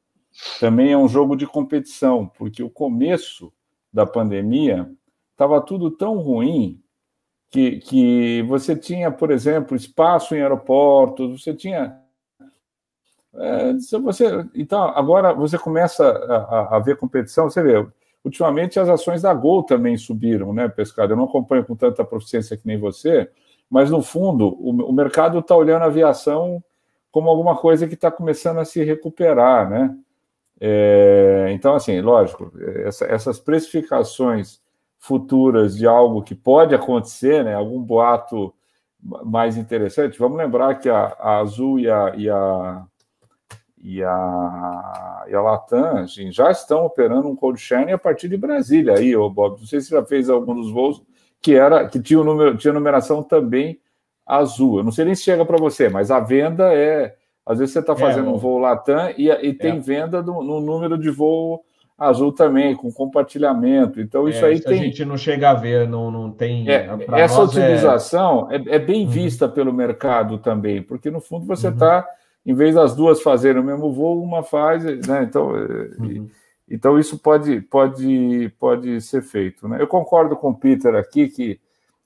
também 0.60 0.92
é 0.92 0.98
um 0.98 1.08
jogo 1.08 1.36
de 1.36 1.46
competição, 1.46 2.26
porque 2.26 2.62
o 2.62 2.70
começo 2.70 3.52
da 3.92 4.06
pandemia 4.06 4.90
estava 5.32 5.60
tudo 5.60 5.90
tão 5.90 6.18
ruim 6.18 6.80
que, 7.50 7.78
que 7.78 8.42
você 8.42 8.76
tinha, 8.76 9.10
por 9.10 9.30
exemplo, 9.30 9.76
espaço 9.76 10.34
em 10.34 10.40
aeroportos, 10.40 11.42
você 11.42 11.54
tinha. 11.54 11.98
É, 13.34 13.72
você, 14.00 14.46
então, 14.54 14.82
agora 14.82 15.32
você 15.32 15.58
começa 15.58 16.06
a, 16.06 16.76
a, 16.76 16.78
ver 16.80 16.96
competição, 16.96 17.48
você 17.48 17.62
vê, 17.62 17.86
ultimamente 18.24 18.80
as 18.80 18.88
ações 18.88 19.22
da 19.22 19.32
Gol 19.32 19.62
também 19.62 19.96
subiram, 19.96 20.52
né, 20.52 20.68
pescado? 20.68 21.12
Eu 21.12 21.16
não 21.16 21.24
acompanho 21.24 21.64
com 21.64 21.76
tanta 21.76 22.04
proficiência 22.04 22.56
que 22.56 22.66
nem 22.66 22.78
você, 22.78 23.30
mas 23.70 23.90
no 23.90 24.02
fundo 24.02 24.48
o, 24.48 24.70
o 24.70 24.92
mercado 24.92 25.38
está 25.38 25.54
olhando 25.56 25.82
a 25.82 25.86
aviação 25.86 26.62
como 27.10 27.28
alguma 27.28 27.56
coisa 27.56 27.86
que 27.88 27.94
está 27.94 28.10
começando 28.10 28.58
a 28.58 28.64
se 28.64 28.82
recuperar, 28.84 29.68
né? 29.68 29.96
É, 30.60 31.48
então, 31.52 31.74
assim, 31.74 32.00
lógico, 32.00 32.52
essa, 32.84 33.06
essas 33.06 33.38
precificações 33.38 34.60
futuras 34.98 35.76
de 35.76 35.86
algo 35.86 36.22
que 36.22 36.34
pode 36.34 36.74
acontecer, 36.74 37.44
né? 37.44 37.54
Algum 37.54 37.80
boato 37.80 38.52
mais 39.00 39.56
interessante. 39.56 40.18
Vamos 40.18 40.36
lembrar 40.38 40.74
que 40.76 40.88
a, 40.88 41.16
a 41.18 41.38
Azul 41.38 41.78
e 41.78 41.88
a, 41.88 42.12
e 42.16 42.28
a 42.28 42.84
e 43.80 44.02
a, 44.02 45.24
e 45.28 45.34
a 45.34 45.40
Latam 45.40 45.98
assim, 45.98 46.32
já 46.32 46.50
estão 46.50 46.84
operando 46.84 47.28
um 47.28 47.36
cold 47.36 47.60
sharing 47.60 47.92
a 47.92 47.98
partir 47.98 48.28
de 48.28 48.36
Brasília 48.36 48.94
aí, 48.94 49.14
ô 49.16 49.30
Bob. 49.30 49.60
Não 49.60 49.66
sei 49.66 49.80
se 49.80 49.90
já 49.90 50.04
fez 50.04 50.28
algum 50.28 50.54
dos 50.54 50.72
voos 50.72 51.00
que 51.40 51.54
era 51.54 51.88
que 51.88 52.00
tinha, 52.00 52.20
um 52.20 52.24
número, 52.24 52.56
tinha 52.56 52.72
numeração 52.72 53.22
também 53.22 53.78
azul. 54.26 54.78
Eu 54.78 54.84
não 54.84 54.92
sei 54.92 55.04
nem 55.04 55.14
se 55.14 55.22
chega 55.22 55.44
para 55.44 55.56
você, 55.56 55.88
mas 55.88 56.10
a 56.10 56.20
venda 56.20 56.74
é. 56.74 57.14
Às 57.46 57.58
vezes 57.58 57.72
você 57.72 57.78
está 57.78 57.94
é, 57.94 57.96
fazendo 57.96 58.28
é, 58.28 58.32
um 58.32 58.36
voo 58.36 58.58
Latam 58.58 59.10
e, 59.16 59.30
e 59.30 59.54
tem 59.54 59.76
é. 59.76 59.80
venda 59.80 60.22
no, 60.22 60.42
no, 60.42 60.60
número 60.60 60.98
de 60.98 61.08
voo 61.08 61.64
azul 61.96 62.30
também, 62.30 62.76
com 62.76 62.92
compartilhamento. 62.92 64.02
Então, 64.02 64.28
isso 64.28 64.44
é, 64.44 64.48
aí 64.48 64.54
isso 64.56 64.64
tem. 64.64 64.78
A 64.78 64.82
gente 64.82 65.02
não 65.04 65.16
chega 65.16 65.50
a 65.50 65.54
ver, 65.54 65.88
não, 65.88 66.10
não 66.10 66.30
tem. 66.30 66.68
É, 66.68 66.86
essa 67.12 67.42
utilização 67.42 68.48
é... 68.50 68.78
bem 68.78 69.04
uhum. 69.04 69.10
vista 69.10 69.48
pelo 69.48 69.72
mercado 69.72 70.36
também, 70.36 70.82
porque 70.82 71.10
no 71.10 71.20
fundo 71.20 71.46
você 71.46 71.68
está. 71.68 72.00
Uhum 72.00 72.18
em 72.48 72.54
vez 72.54 72.74
das 72.74 72.96
duas 72.96 73.20
fazerem 73.20 73.60
o 73.60 73.64
mesmo 73.64 73.92
voo, 73.92 74.22
uma 74.22 74.42
faz, 74.42 74.82
né? 74.82 75.22
Então, 75.22 75.54
é, 75.54 75.60
uhum. 75.98 76.28
Então 76.70 76.98
isso 76.98 77.18
pode, 77.18 77.60
pode, 77.62 78.52
pode 78.58 79.00
ser 79.00 79.22
feito. 79.22 79.66
Né? 79.68 79.80
Eu 79.80 79.86
concordo 79.86 80.36
com 80.36 80.50
o 80.50 80.54
Peter 80.54 80.94
aqui 80.94 81.28
que 81.28 81.60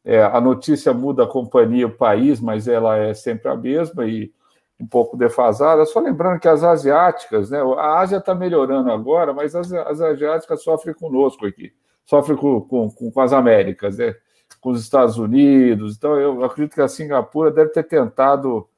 é, 0.04 0.22
a 0.22 0.40
notícia 0.40 0.92
muda 0.92 1.24
a 1.24 1.28
companhia, 1.28 1.86
o 1.86 1.96
país, 1.96 2.40
mas 2.40 2.66
ela 2.66 2.96
é 2.96 3.14
sempre 3.14 3.48
a 3.48 3.56
mesma 3.56 4.04
e 4.06 4.32
um 4.80 4.86
pouco 4.86 5.16
defasada. 5.16 5.84
Só 5.86 6.00
lembrando 6.00 6.40
que 6.40 6.48
as 6.48 6.62
asiáticas, 6.64 7.50
né? 7.50 7.60
A 7.78 8.00
Ásia 8.00 8.16
está 8.16 8.34
melhorando 8.34 8.90
agora, 8.90 9.32
mas 9.32 9.54
as, 9.54 9.72
as 9.72 10.00
asiáticas 10.00 10.62
sofrem 10.62 10.94
conosco 10.94 11.46
aqui, 11.46 11.72
sofrem 12.04 12.36
com, 12.36 12.60
com, 12.62 12.90
com 12.90 13.20
as 13.20 13.32
Américas, 13.32 13.98
né? 13.98 14.14
com 14.60 14.70
os 14.70 14.80
Estados 14.80 15.18
Unidos. 15.18 15.96
Então, 15.96 16.18
eu 16.18 16.44
acredito 16.44 16.74
que 16.74 16.80
a 16.80 16.88
Singapura 16.88 17.50
deve 17.50 17.70
ter 17.70 17.84
tentado 17.84 18.68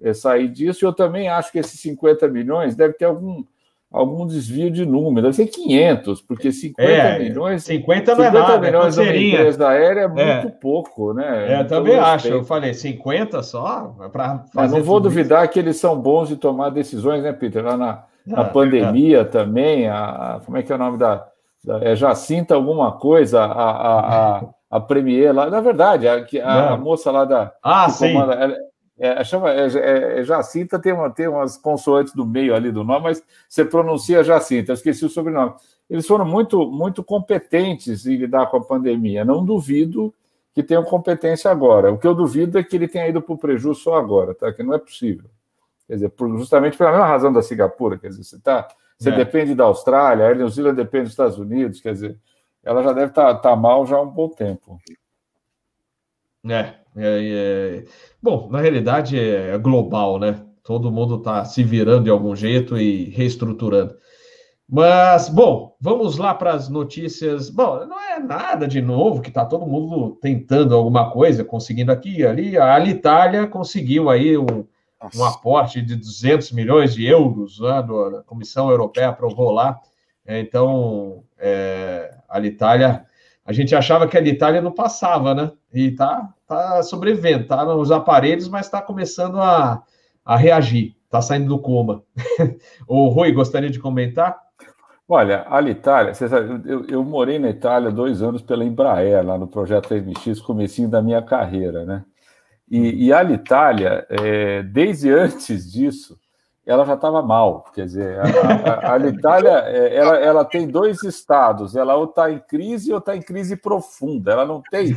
é, 0.00 0.12
sair 0.12 0.48
disso. 0.48 0.84
Eu 0.84 0.92
também 0.92 1.28
acho 1.28 1.52
que 1.52 1.58
esses 1.58 1.78
50 1.80 2.28
milhões 2.28 2.74
deve 2.74 2.94
ter 2.94 3.06
algum, 3.06 3.44
algum 3.90 4.24
desvio 4.24 4.70
de 4.70 4.86
número, 4.86 5.22
deve 5.22 5.34
ser 5.34 5.46
500, 5.46 6.22
porque 6.22 6.52
50 6.52 6.82
é, 6.88 7.18
milhões. 7.18 7.64
50 7.64 8.14
não 8.14 8.24
50 8.24 8.38
é 8.38 8.40
nada, 8.40 8.58
milhões 8.60 8.98
é 8.98 9.16
empresa 9.16 9.68
aérea 9.68 10.00
é, 10.00 10.04
é 10.04 10.08
muito 10.08 10.48
é. 10.48 10.50
pouco, 10.50 11.12
né? 11.12 11.54
É, 11.54 11.60
eu 11.60 11.66
também 11.66 11.98
acho. 11.98 12.28
Eu 12.28 12.44
falei 12.44 12.72
50 12.72 13.42
só 13.42 13.94
para 14.12 14.44
fazer. 14.54 14.76
não 14.76 14.84
vou 14.84 15.00
duvidar 15.00 15.44
isso. 15.44 15.52
que 15.52 15.58
eles 15.58 15.76
são 15.76 16.00
bons 16.00 16.28
de 16.28 16.36
tomar 16.36 16.70
decisões, 16.70 17.22
né, 17.22 17.32
Peter? 17.32 17.64
Lá 17.64 17.76
na, 17.76 18.04
na 18.24 18.42
ah, 18.42 18.44
pandemia 18.44 19.24
também, 19.24 19.88
a, 19.88 20.40
como 20.44 20.56
é 20.56 20.62
que 20.62 20.70
é 20.70 20.74
o 20.76 20.78
nome 20.78 20.96
da. 20.96 21.26
da 21.64 21.82
é 21.82 21.96
Jacinta 21.96 22.54
alguma 22.54 22.92
coisa, 22.92 23.40
a, 23.40 23.44
a, 23.44 24.36
a, 24.38 24.44
a 24.70 24.80
Premier 24.86 25.34
lá. 25.34 25.50
Na 25.50 25.60
verdade, 25.60 26.06
a, 26.06 26.24
a, 26.44 26.74
a 26.74 26.76
moça 26.76 27.10
lá 27.10 27.24
da. 27.24 27.52
Ah, 27.60 27.88
sim. 27.88 28.12
Comanda, 28.12 28.34
ela, 28.34 28.69
é, 29.02 29.24
chama, 29.24 29.50
é, 29.50 29.66
é, 29.66 30.20
é, 30.20 30.22
Jacinta 30.22 30.78
tem, 30.78 30.92
uma, 30.92 31.08
tem 31.08 31.26
umas 31.26 31.56
consoantes 31.56 32.12
do 32.12 32.26
meio 32.26 32.54
ali 32.54 32.70
do 32.70 32.84
nome, 32.84 33.04
mas 33.04 33.24
você 33.48 33.64
pronuncia 33.64 34.22
Jacinta, 34.22 34.72
eu 34.72 34.74
esqueci 34.74 35.06
o 35.06 35.08
sobrenome. 35.08 35.54
Eles 35.88 36.06
foram 36.06 36.26
muito, 36.26 36.70
muito 36.70 37.02
competentes 37.02 38.06
em 38.06 38.16
lidar 38.16 38.48
com 38.50 38.58
a 38.58 38.64
pandemia. 38.64 39.24
Não 39.24 39.42
duvido 39.42 40.14
que 40.54 40.62
tenham 40.62 40.84
competência 40.84 41.50
agora. 41.50 41.90
O 41.90 41.96
que 41.96 42.06
eu 42.06 42.14
duvido 42.14 42.58
é 42.58 42.62
que 42.62 42.76
ele 42.76 42.86
tenha 42.86 43.08
ido 43.08 43.22
para 43.22 43.32
o 43.32 43.38
prejuízo 43.38 43.80
só 43.80 43.94
agora, 43.94 44.34
tá? 44.34 44.52
Que 44.52 44.62
não 44.62 44.74
é 44.74 44.78
possível. 44.78 45.30
Quer 45.86 45.94
dizer, 45.94 46.10
por, 46.10 46.28
justamente 46.38 46.76
pela 46.76 46.90
mesma 46.90 47.06
razão 47.06 47.32
da 47.32 47.40
Singapura, 47.40 47.96
quer 47.96 48.08
dizer, 48.08 48.22
você, 48.22 48.38
tá, 48.38 48.68
você 48.98 49.08
é. 49.08 49.16
depende 49.16 49.54
da 49.54 49.64
Austrália, 49.64 50.28
a 50.28 50.34
New 50.34 50.48
Zealand 50.48 50.76
depende 50.76 51.04
dos 51.04 51.12
Estados 51.12 51.38
Unidos, 51.38 51.80
quer 51.80 51.94
dizer, 51.94 52.18
ela 52.62 52.82
já 52.82 52.92
deve 52.92 53.06
estar 53.12 53.34
tá, 53.34 53.40
tá 53.40 53.56
mal 53.56 53.86
já 53.86 53.96
há 53.96 54.02
um 54.02 54.10
bom 54.10 54.28
tempo. 54.28 54.78
É, 56.48 56.74
é, 56.96 57.82
é, 57.82 57.84
bom, 58.22 58.48
na 58.50 58.60
realidade 58.60 59.18
é 59.18 59.56
global, 59.58 60.18
né? 60.18 60.44
Todo 60.62 60.90
mundo 60.90 61.16
está 61.16 61.44
se 61.44 61.62
virando 61.62 62.04
de 62.04 62.10
algum 62.10 62.34
jeito 62.36 62.76
e 62.78 63.04
reestruturando. 63.10 63.94
Mas, 64.68 65.28
bom, 65.28 65.76
vamos 65.80 66.16
lá 66.16 66.32
para 66.32 66.52
as 66.52 66.68
notícias. 66.68 67.50
Bom, 67.50 67.84
não 67.86 68.00
é 68.00 68.20
nada 68.20 68.68
de 68.68 68.80
novo, 68.80 69.20
que 69.20 69.28
está 69.28 69.44
todo 69.44 69.66
mundo 69.66 70.16
tentando 70.20 70.76
alguma 70.76 71.10
coisa, 71.10 71.44
conseguindo 71.44 71.90
aqui 71.90 72.18
e 72.18 72.26
ali. 72.26 72.56
A 72.56 72.74
Alitalia 72.74 73.48
conseguiu 73.48 74.08
aí 74.08 74.38
um, 74.38 74.64
um 75.16 75.24
aporte 75.24 75.82
de 75.82 75.96
200 75.96 76.52
milhões 76.52 76.94
de 76.94 77.04
euros, 77.04 77.58
né, 77.58 77.78
a 78.18 78.22
Comissão 78.22 78.70
Europeia 78.70 79.08
aprovou 79.08 79.50
lá. 79.50 79.80
Então, 80.24 81.24
é, 81.38 82.14
a 82.28 82.36
Alitalia 82.36 83.04
a 83.44 83.52
gente 83.52 83.74
achava 83.74 84.06
que 84.06 84.16
a 84.16 84.20
Itália 84.20 84.60
não 84.62 84.70
passava, 84.70 85.34
né? 85.34 85.50
E 85.74 85.90
tá, 85.90 86.32
tá 86.50 86.82
sobrevivendo, 86.82 87.46
tá 87.46 87.64
nos 87.64 87.92
aparelhos, 87.92 88.48
mas 88.48 88.66
está 88.66 88.82
começando 88.82 89.40
a, 89.40 89.80
a 90.24 90.36
reagir, 90.36 90.96
está 91.04 91.22
saindo 91.22 91.46
do 91.46 91.60
coma. 91.60 92.02
o 92.88 93.06
Rui, 93.06 93.30
gostaria 93.30 93.70
de 93.70 93.78
comentar? 93.78 94.36
Olha, 95.08 95.46
a 95.48 95.62
Itália, 95.62 96.12
sabe, 96.12 96.68
eu, 96.68 96.86
eu, 96.86 97.04
morei 97.04 97.38
na 97.38 97.50
Itália 97.50 97.90
dois 97.92 98.20
anos 98.20 98.42
pela 98.42 98.64
Embraer, 98.64 99.24
lá 99.24 99.38
no 99.38 99.46
projeto 99.46 99.94
MX, 99.94 100.40
comecinho 100.40 100.88
da 100.88 101.00
minha 101.00 101.22
carreira, 101.22 101.84
né? 101.84 102.04
E, 102.68 103.06
e 103.06 103.12
a 103.12 103.22
Itália, 103.22 104.04
é, 104.08 104.62
desde 104.64 105.08
antes 105.10 105.70
disso, 105.70 106.18
ela 106.66 106.84
já 106.84 106.94
estava 106.94 107.22
mal. 107.22 107.64
Quer 107.74 107.86
dizer, 107.86 108.18
a, 108.20 108.92
a, 108.92 108.94
a 108.94 108.98
Itália 108.98 109.50
é, 109.66 109.96
ela, 109.96 110.16
ela 110.16 110.44
tem 110.44 110.68
dois 110.68 111.02
estados, 111.02 111.74
ela 111.74 111.96
ou 111.96 112.04
está 112.04 112.30
em 112.30 112.38
crise 112.38 112.92
ou 112.92 112.98
está 112.98 113.16
em 113.16 113.22
crise 113.22 113.56
profunda. 113.56 114.32
Ela 114.32 114.46
não 114.46 114.62
tem. 114.70 114.94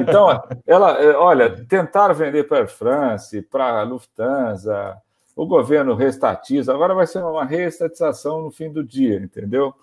Então, 0.00 0.42
ela, 0.66 0.98
é, 1.00 1.16
olha, 1.16 1.64
tentaram 1.66 2.14
vender 2.14 2.44
para 2.44 2.64
a 2.64 2.66
France, 2.66 3.42
para 3.42 3.80
a 3.80 3.82
Lufthansa, 3.82 4.96
o 5.34 5.46
governo 5.46 5.94
restatiza, 5.94 6.74
agora 6.74 6.94
vai 6.94 7.06
ser 7.06 7.18
uma 7.18 7.44
reestatização 7.44 8.42
no 8.42 8.50
fim 8.50 8.70
do 8.70 8.84
dia, 8.84 9.16
entendeu? 9.16 9.74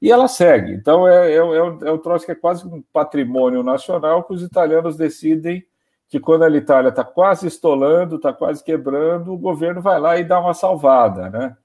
E 0.00 0.12
ela 0.12 0.28
segue. 0.28 0.72
Então, 0.72 1.08
é, 1.08 1.32
é, 1.32 1.36
é, 1.36 1.42
um, 1.42 1.78
é 1.86 1.92
um 1.92 1.98
troço 1.98 2.24
que 2.24 2.32
é 2.32 2.34
quase 2.34 2.66
um 2.66 2.82
patrimônio 2.92 3.62
nacional 3.62 4.22
que 4.22 4.34
os 4.34 4.42
italianos 4.42 4.96
decidem 4.96 5.64
que 6.08 6.18
quando 6.18 6.44
a 6.44 6.50
Itália 6.50 6.88
está 6.88 7.04
quase 7.04 7.46
estolando, 7.46 8.16
está 8.16 8.32
quase 8.32 8.64
quebrando, 8.64 9.32
o 9.32 9.38
governo 9.38 9.82
vai 9.82 10.00
lá 10.00 10.18
e 10.18 10.24
dá 10.24 10.40
uma 10.40 10.54
salvada, 10.54 11.28
né? 11.30 11.56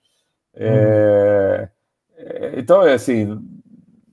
Então, 2.58 2.84
é 2.84 2.94
assim, 2.94 3.42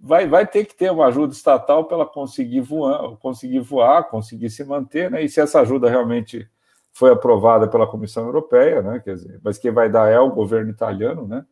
vai, 0.00 0.26
vai 0.26 0.46
ter 0.46 0.64
que 0.64 0.74
ter 0.74 0.90
uma 0.90 1.06
ajuda 1.06 1.32
estatal 1.32 1.84
para 1.84 1.96
ela 1.96 2.06
conseguir 2.06 2.60
voar, 2.60 3.16
conseguir 3.18 3.60
voar, 3.60 4.04
conseguir 4.04 4.50
se 4.50 4.64
manter, 4.64 5.10
né? 5.10 5.22
E 5.22 5.28
se 5.28 5.40
essa 5.40 5.60
ajuda 5.60 5.90
realmente 5.90 6.48
foi 6.92 7.10
aprovada 7.10 7.68
pela 7.68 7.86
Comissão 7.86 8.24
Europeia, 8.24 8.82
né? 8.82 9.00
Quer 9.04 9.14
dizer, 9.14 9.40
mas 9.42 9.58
quem 9.58 9.70
vai 9.70 9.90
dar 9.90 10.08
é 10.10 10.18
o 10.18 10.30
governo 10.30 10.70
italiano, 10.70 11.26
né? 11.26 11.44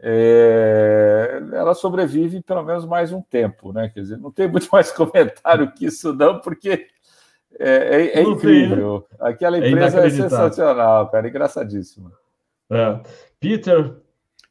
É, 0.00 1.42
ela 1.52 1.74
sobrevive 1.74 2.40
pelo 2.40 2.62
menos 2.62 2.86
mais 2.86 3.10
um 3.10 3.20
tempo, 3.20 3.72
né? 3.72 3.88
Quer 3.88 4.00
dizer, 4.00 4.18
não 4.18 4.30
tem 4.30 4.46
muito 4.48 4.68
mais 4.72 4.92
comentário 4.92 5.72
que 5.72 5.86
isso, 5.86 6.12
não, 6.12 6.40
porque 6.40 6.86
é, 7.58 8.10
é, 8.14 8.20
é 8.20 8.22
incrível. 8.22 9.06
Aquela 9.20 9.56
é 9.56 9.68
empresa 9.68 10.06
é, 10.06 10.10
sensacional, 10.10 11.08
cara, 11.10 11.28
engraçadíssima. 11.28 12.12
É. 12.70 13.00
Peter. 13.40 13.94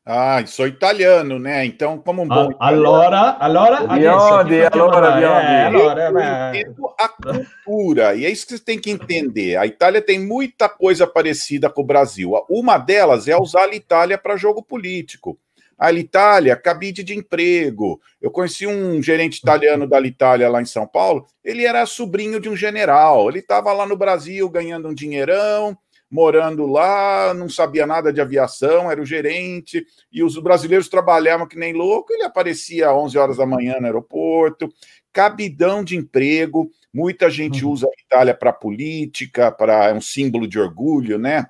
Ah, 0.10 0.42
sou 0.46 0.66
italiano, 0.66 1.38
né? 1.38 1.66
Então, 1.66 1.98
como 1.98 2.22
um 2.22 2.28
bom. 2.28 2.50
Ah, 2.58 2.70
allora, 2.70 3.36
allora, 3.40 3.86
Biondi, 3.88 4.64
allora, 4.72 5.12
Biondi. 5.18 5.76
Eu, 5.76 5.90
eu 6.00 6.50
entendo 6.50 6.94
a 6.98 7.10
cultura, 7.10 8.16
e 8.16 8.26
é 8.26 8.30
isso 8.30 8.48
que 8.48 8.58
você 8.58 8.64
tem 8.64 8.80
que 8.80 8.90
entender. 8.90 9.58
A 9.58 9.66
Itália 9.66 10.02
tem 10.02 10.18
muita 10.18 10.70
coisa 10.70 11.06
parecida 11.06 11.70
com 11.70 11.82
o 11.82 11.86
Brasil. 11.86 12.32
Uma 12.50 12.78
delas 12.78 13.28
é 13.28 13.36
usar 13.36 13.66
a 13.66 13.76
Itália 13.76 14.18
para 14.18 14.38
jogo 14.38 14.64
político. 14.64 15.38
A 15.78 15.92
Itália, 15.92 16.56
cabide 16.56 17.04
de 17.04 17.16
emprego. 17.16 18.02
Eu 18.20 18.32
conheci 18.32 18.66
um 18.66 19.02
gerente 19.02 19.38
italiano 19.38 19.88
da 19.88 20.02
Itália 20.02 20.50
lá 20.50 20.62
em 20.62 20.66
São 20.66 20.88
Paulo. 20.88 21.28
Ele 21.44 21.66
era 21.66 21.86
sobrinho 21.86 22.40
de 22.40 22.50
um 22.50 22.56
general. 22.56 23.30
Ele 23.30 23.40
estava 23.40 23.72
lá 23.74 23.86
no 23.86 23.96
Brasil 23.96 24.50
ganhando 24.50 24.88
um 24.88 24.94
dinheirão. 24.94 25.78
morando 26.10 26.66
lá, 26.66 27.34
não 27.34 27.50
sabia 27.50 27.86
nada 27.86 28.14
de 28.14 28.22
aviação, 28.22 28.90
era 28.90 29.02
o 29.02 29.06
gerente, 29.06 29.86
e 30.10 30.24
os 30.24 30.38
brasileiros 30.38 30.88
trabalhavam 30.88 31.46
que 31.46 31.58
nem 31.58 31.74
louco, 31.74 32.14
ele 32.14 32.24
aparecia 32.24 32.90
às 32.90 32.96
11 32.96 33.18
horas 33.18 33.38
da 33.38 33.46
manhã 33.46 33.76
no 33.80 33.88
aeroporto, 33.88 34.70
cabidão 35.12 35.84
de 35.84 35.98
emprego, 35.98 36.72
muita 36.94 37.30
gente 37.30 37.66
uhum. 37.66 37.72
usa 37.72 37.88
a 37.88 38.02
Itália 38.02 38.34
para 38.34 38.54
política, 38.54 39.52
para 39.52 39.90
é 39.90 39.94
um 39.94 40.00
símbolo 40.00 40.48
de 40.48 40.60
orgulho, 40.60 41.18
né? 41.18 41.46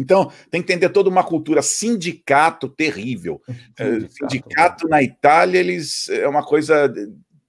Então, 0.00 0.32
tem 0.50 0.62
que 0.62 0.72
entender 0.72 0.88
toda 0.88 1.08
uma 1.08 1.22
cultura 1.22 1.62
sindicato 1.62 2.68
terrível. 2.68 3.40
Sindicato, 3.76 4.12
sindicato 4.12 4.88
na 4.88 5.02
Itália, 5.02 5.58
eles 5.58 6.08
é 6.08 6.26
uma 6.26 6.44
coisa 6.44 6.92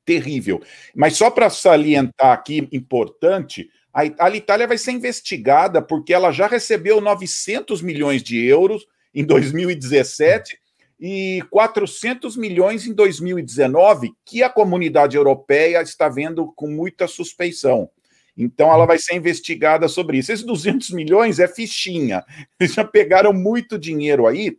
terrível. 0.05 0.61
Mas 0.95 1.15
só 1.15 1.29
para 1.29 1.49
salientar 1.49 2.31
aqui, 2.31 2.67
importante, 2.71 3.69
a, 3.93 4.01
a 4.25 4.29
Itália 4.29 4.67
vai 4.67 4.77
ser 4.77 4.91
investigada 4.91 5.81
porque 5.81 6.13
ela 6.13 6.31
já 6.31 6.47
recebeu 6.47 7.01
900 7.01 7.81
milhões 7.81 8.23
de 8.23 8.43
euros 8.45 8.85
em 9.13 9.25
2017 9.25 10.57
e 10.99 11.41
400 11.49 12.37
milhões 12.37 12.85
em 12.85 12.93
2019, 12.93 14.11
que 14.23 14.43
a 14.43 14.49
comunidade 14.49 15.17
europeia 15.17 15.81
está 15.81 16.07
vendo 16.07 16.51
com 16.55 16.67
muita 16.67 17.07
suspeição. 17.07 17.89
Então, 18.37 18.71
ela 18.71 18.85
vai 18.85 18.97
ser 18.97 19.15
investigada 19.15 19.87
sobre 19.87 20.17
isso. 20.17 20.31
Esses 20.31 20.45
200 20.45 20.91
milhões 20.91 21.39
é 21.39 21.47
fichinha. 21.47 22.23
Eles 22.59 22.73
já 22.73 22.83
pegaram 22.83 23.33
muito 23.33 23.77
dinheiro 23.77 24.27
aí 24.27 24.57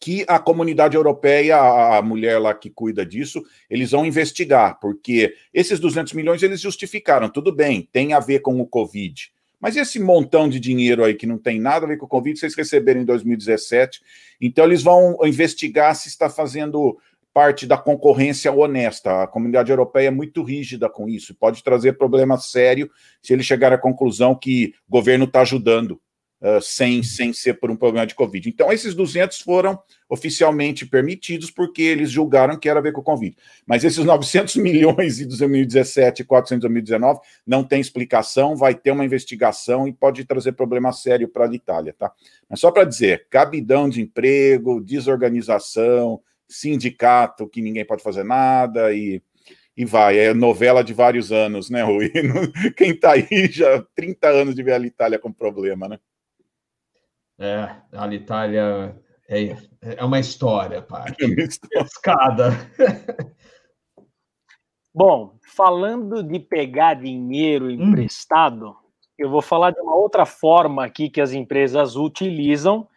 que 0.00 0.24
a 0.28 0.38
comunidade 0.38 0.96
europeia, 0.96 1.56
a 1.58 2.00
mulher 2.02 2.38
lá 2.38 2.54
que 2.54 2.70
cuida 2.70 3.04
disso, 3.04 3.42
eles 3.68 3.90
vão 3.90 4.06
investigar, 4.06 4.78
porque 4.80 5.34
esses 5.52 5.80
200 5.80 6.12
milhões 6.12 6.42
eles 6.42 6.60
justificaram, 6.60 7.28
tudo 7.28 7.52
bem, 7.52 7.88
tem 7.92 8.12
a 8.12 8.20
ver 8.20 8.40
com 8.40 8.60
o 8.60 8.66
Covid. 8.66 9.32
Mas 9.60 9.76
esse 9.76 9.98
montão 9.98 10.48
de 10.48 10.60
dinheiro 10.60 11.04
aí 11.04 11.14
que 11.14 11.26
não 11.26 11.36
tem 11.36 11.60
nada 11.60 11.84
a 11.84 11.88
ver 11.88 11.96
com 11.96 12.06
o 12.06 12.08
Covid, 12.08 12.38
vocês 12.38 12.54
receberam 12.54 13.00
em 13.00 13.04
2017, 13.04 14.00
então 14.40 14.64
eles 14.64 14.82
vão 14.82 15.18
investigar 15.24 15.96
se 15.96 16.08
está 16.08 16.30
fazendo 16.30 16.96
parte 17.38 17.68
da 17.68 17.78
concorrência 17.78 18.50
honesta. 18.50 19.22
A 19.22 19.26
comunidade 19.28 19.70
europeia 19.70 20.08
é 20.08 20.10
muito 20.10 20.42
rígida 20.42 20.90
com 20.90 21.08
isso, 21.08 21.36
pode 21.36 21.62
trazer 21.62 21.92
problema 21.92 22.36
sério 22.36 22.90
se 23.22 23.32
ele 23.32 23.44
chegar 23.44 23.72
à 23.72 23.78
conclusão 23.78 24.34
que 24.34 24.74
o 24.88 24.90
governo 24.90 25.24
está 25.24 25.42
ajudando 25.42 26.00
uh, 26.42 26.60
sem, 26.60 27.00
sem 27.00 27.32
ser 27.32 27.60
por 27.60 27.70
um 27.70 27.76
problema 27.76 28.04
de 28.08 28.16
Covid. 28.16 28.48
Então, 28.48 28.72
esses 28.72 28.92
200 28.92 29.38
foram 29.38 29.78
oficialmente 30.08 30.84
permitidos 30.84 31.48
porque 31.48 31.80
eles 31.80 32.10
julgaram 32.10 32.58
que 32.58 32.68
era 32.68 32.80
a 32.80 32.82
ver 32.82 32.90
com 32.90 33.02
o 33.02 33.04
Covid. 33.04 33.36
Mas 33.64 33.84
esses 33.84 34.04
900 34.04 34.56
milhões 34.58 35.18
de 35.18 35.26
2017 35.26 36.22
e 36.22 36.24
400 36.24 36.60
de 36.60 36.62
2019 36.62 37.20
não 37.46 37.62
tem 37.62 37.80
explicação, 37.80 38.56
vai 38.56 38.74
ter 38.74 38.90
uma 38.90 39.04
investigação 39.04 39.86
e 39.86 39.92
pode 39.92 40.24
trazer 40.24 40.54
problema 40.54 40.92
sério 40.92 41.28
para 41.28 41.46
a 41.46 41.54
Itália, 41.54 41.94
tá? 41.96 42.10
Mas 42.50 42.58
só 42.58 42.72
para 42.72 42.82
dizer, 42.82 43.28
cabidão 43.30 43.88
de 43.88 44.02
emprego, 44.02 44.80
desorganização, 44.80 46.20
sindicato 46.48 47.48
que 47.48 47.60
ninguém 47.60 47.84
pode 47.84 48.02
fazer 48.02 48.24
nada 48.24 48.92
e 48.92 49.22
e 49.78 49.84
vai. 49.84 50.18
É 50.18 50.34
novela 50.34 50.82
de 50.82 50.92
vários 50.92 51.30
anos, 51.30 51.70
né, 51.70 51.84
Rui? 51.84 52.10
Quem 52.76 52.90
está 52.90 53.12
aí 53.12 53.46
já 53.48 53.80
30 53.94 54.28
anos 54.28 54.54
de 54.56 54.62
ver 54.64 54.72
a 54.72 54.84
Itália 54.84 55.20
com 55.20 55.32
problema, 55.32 55.88
né? 55.88 56.00
É, 57.38 57.70
a 57.92 58.12
Itália 58.12 59.00
é, 59.28 59.56
é 59.80 60.04
uma 60.04 60.18
história, 60.18 60.82
pai. 60.82 61.14
É 61.20 61.80
Escada. 61.80 62.50
Bom, 64.92 65.38
falando 65.54 66.24
de 66.24 66.40
pegar 66.40 66.94
dinheiro 66.94 67.66
hum. 67.66 67.70
emprestado, 67.70 68.70
hum. 68.70 68.74
eu 69.16 69.30
vou 69.30 69.40
falar 69.40 69.70
de 69.70 69.80
uma 69.80 69.94
outra 69.94 70.26
forma 70.26 70.84
aqui 70.84 71.08
que 71.08 71.20
as 71.20 71.32
empresas 71.32 71.94
utilizam, 71.94 72.88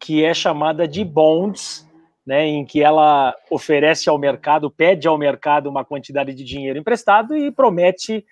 que 0.00 0.24
é 0.24 0.34
chamada 0.34 0.88
de 0.88 1.04
bonds, 1.04 1.88
né, 2.26 2.46
em 2.46 2.64
que 2.64 2.82
ela 2.82 3.34
oferece 3.50 4.08
ao 4.08 4.18
mercado, 4.18 4.70
pede 4.70 5.06
ao 5.06 5.18
mercado 5.18 5.68
uma 5.68 5.84
quantidade 5.84 6.34
de 6.34 6.42
dinheiro 6.42 6.78
emprestado 6.78 7.36
e 7.36 7.50
promete 7.50 8.24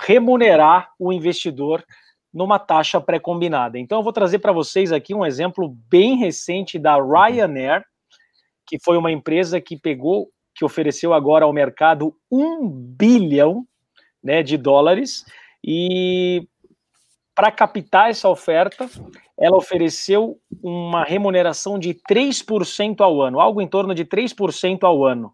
remunerar 0.00 0.90
o 0.98 1.12
investidor 1.12 1.84
numa 2.32 2.58
taxa 2.58 3.00
pré-combinada. 3.00 3.78
Então, 3.78 3.98
eu 3.98 4.02
vou 4.02 4.12
trazer 4.12 4.38
para 4.38 4.52
vocês 4.52 4.90
aqui 4.92 5.14
um 5.14 5.24
exemplo 5.24 5.68
bem 5.88 6.16
recente 6.16 6.78
da 6.78 6.96
Ryanair, 6.96 7.84
que 8.66 8.78
foi 8.82 8.96
uma 8.96 9.12
empresa 9.12 9.60
que 9.60 9.76
pegou, 9.76 10.30
que 10.54 10.64
ofereceu 10.64 11.12
agora 11.12 11.44
ao 11.44 11.52
mercado 11.52 12.14
um 12.30 12.68
bilhão 12.68 13.66
né, 14.22 14.42
de 14.42 14.56
dólares 14.56 15.24
e 15.64 16.46
para 17.34 17.50
captar 17.50 18.10
essa 18.10 18.28
oferta, 18.28 18.88
ela 19.42 19.56
ofereceu 19.56 20.38
uma 20.62 21.02
remuneração 21.02 21.76
de 21.76 21.94
3% 22.08 23.00
ao 23.00 23.20
ano, 23.20 23.40
algo 23.40 23.60
em 23.60 23.66
torno 23.66 23.92
de 23.92 24.04
3% 24.04 24.84
ao 24.84 25.04
ano. 25.04 25.32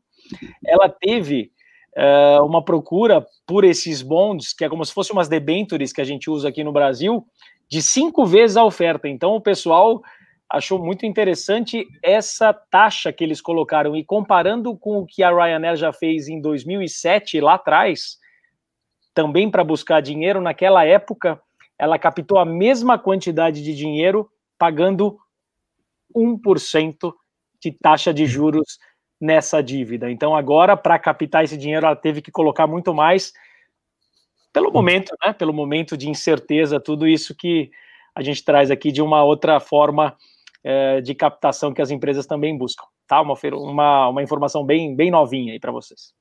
Ela 0.66 0.88
teve 0.88 1.52
uh, 1.94 2.42
uma 2.42 2.64
procura 2.64 3.26
por 3.46 3.64
esses 3.64 4.00
bonds, 4.00 4.54
que 4.54 4.64
é 4.64 4.68
como 4.68 4.82
se 4.82 4.94
fossem 4.94 5.12
umas 5.12 5.28
debentures 5.28 5.92
que 5.92 6.00
a 6.00 6.04
gente 6.04 6.30
usa 6.30 6.48
aqui 6.48 6.64
no 6.64 6.72
Brasil, 6.72 7.22
de 7.68 7.82
cinco 7.82 8.24
vezes 8.24 8.56
a 8.56 8.64
oferta. 8.64 9.06
Então 9.06 9.34
o 9.34 9.42
pessoal 9.42 10.00
achou 10.50 10.82
muito 10.82 11.04
interessante 11.04 11.86
essa 12.02 12.54
taxa 12.54 13.12
que 13.12 13.22
eles 13.22 13.42
colocaram 13.42 13.94
e 13.94 14.02
comparando 14.02 14.74
com 14.74 15.00
o 15.00 15.06
que 15.06 15.22
a 15.22 15.30
Ryanair 15.30 15.76
já 15.76 15.92
fez 15.92 16.28
em 16.28 16.40
2007 16.40 17.42
lá 17.42 17.56
atrás, 17.56 18.16
também 19.12 19.50
para 19.50 19.62
buscar 19.62 20.00
dinheiro 20.00 20.40
naquela 20.40 20.82
época, 20.86 21.38
ela 21.78 21.98
captou 21.98 22.38
a 22.38 22.44
mesma 22.44 22.98
quantidade 22.98 23.62
de 23.62 23.74
dinheiro 23.74 24.28
pagando 24.58 25.18
1% 26.14 27.12
de 27.60 27.72
taxa 27.72 28.12
de 28.12 28.26
juros 28.26 28.78
nessa 29.20 29.62
dívida. 29.62 30.10
Então, 30.10 30.34
agora, 30.34 30.76
para 30.76 30.98
captar 30.98 31.44
esse 31.44 31.56
dinheiro, 31.56 31.86
ela 31.86 31.96
teve 31.96 32.22
que 32.22 32.30
colocar 32.30 32.66
muito 32.66 32.94
mais, 32.94 33.32
pelo 34.52 34.72
momento, 34.72 35.14
né? 35.24 35.32
Pelo 35.32 35.52
momento 35.52 35.96
de 35.96 36.08
incerteza, 36.08 36.80
tudo 36.80 37.06
isso 37.06 37.34
que 37.34 37.70
a 38.14 38.22
gente 38.22 38.44
traz 38.44 38.70
aqui 38.70 38.90
de 38.90 39.02
uma 39.02 39.22
outra 39.22 39.60
forma 39.60 40.16
é, 40.64 41.00
de 41.00 41.14
captação 41.14 41.72
que 41.72 41.82
as 41.82 41.90
empresas 41.90 42.26
também 42.26 42.56
buscam. 42.56 42.84
Tá? 43.06 43.20
Uma, 43.20 43.34
uma, 43.52 44.08
uma 44.08 44.22
informação 44.22 44.64
bem, 44.64 44.94
bem 44.94 45.10
novinha 45.10 45.52
aí 45.52 45.60
para 45.60 45.72
vocês. 45.72 46.12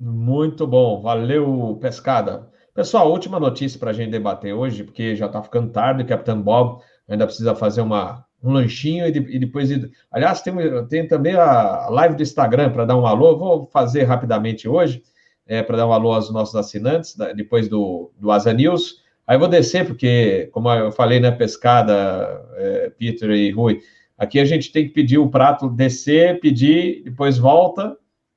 Muito 0.00 0.66
bom, 0.66 1.02
valeu, 1.02 1.76
Pescada. 1.80 2.50
Pessoal, 2.78 3.10
última 3.10 3.40
notícia 3.40 3.76
para 3.76 3.90
a 3.90 3.92
gente 3.92 4.12
debater 4.12 4.54
hoje, 4.54 4.84
porque 4.84 5.16
já 5.16 5.26
está 5.26 5.42
ficando 5.42 5.72
tarde, 5.72 6.04
o 6.04 6.06
Capitão 6.06 6.40
Bob 6.40 6.80
ainda 7.08 7.26
precisa 7.26 7.52
fazer 7.52 7.80
uma, 7.80 8.24
um 8.40 8.52
lanchinho 8.52 9.04
e, 9.04 9.10
de, 9.10 9.18
e 9.34 9.36
depois. 9.36 9.68
Aliás, 10.12 10.42
tem, 10.42 10.54
tem 10.86 11.08
também 11.08 11.34
a 11.34 11.88
live 11.90 12.14
do 12.14 12.22
Instagram 12.22 12.70
para 12.70 12.84
dar 12.84 12.96
um 12.96 13.04
alô. 13.04 13.36
Vou 13.36 13.66
fazer 13.66 14.04
rapidamente 14.04 14.68
hoje, 14.68 15.02
é, 15.44 15.60
para 15.60 15.78
dar 15.78 15.88
um 15.88 15.92
alô 15.92 16.12
aos 16.12 16.32
nossos 16.32 16.54
assinantes, 16.54 17.16
depois 17.34 17.68
do, 17.68 18.12
do 18.16 18.30
Asa 18.30 18.52
News. 18.52 19.02
Aí 19.26 19.36
vou 19.36 19.48
descer, 19.48 19.84
porque, 19.84 20.48
como 20.52 20.72
eu 20.72 20.92
falei 20.92 21.18
na 21.18 21.32
né, 21.32 21.36
pescada, 21.36 22.48
é, 22.54 22.90
Peter 22.90 23.28
e 23.32 23.50
Rui, 23.50 23.80
aqui 24.16 24.38
a 24.38 24.44
gente 24.44 24.70
tem 24.70 24.86
que 24.86 24.94
pedir 24.94 25.18
o 25.18 25.28
prato, 25.28 25.68
descer, 25.68 26.38
pedir, 26.38 27.02
depois 27.02 27.38
volta, 27.38 27.96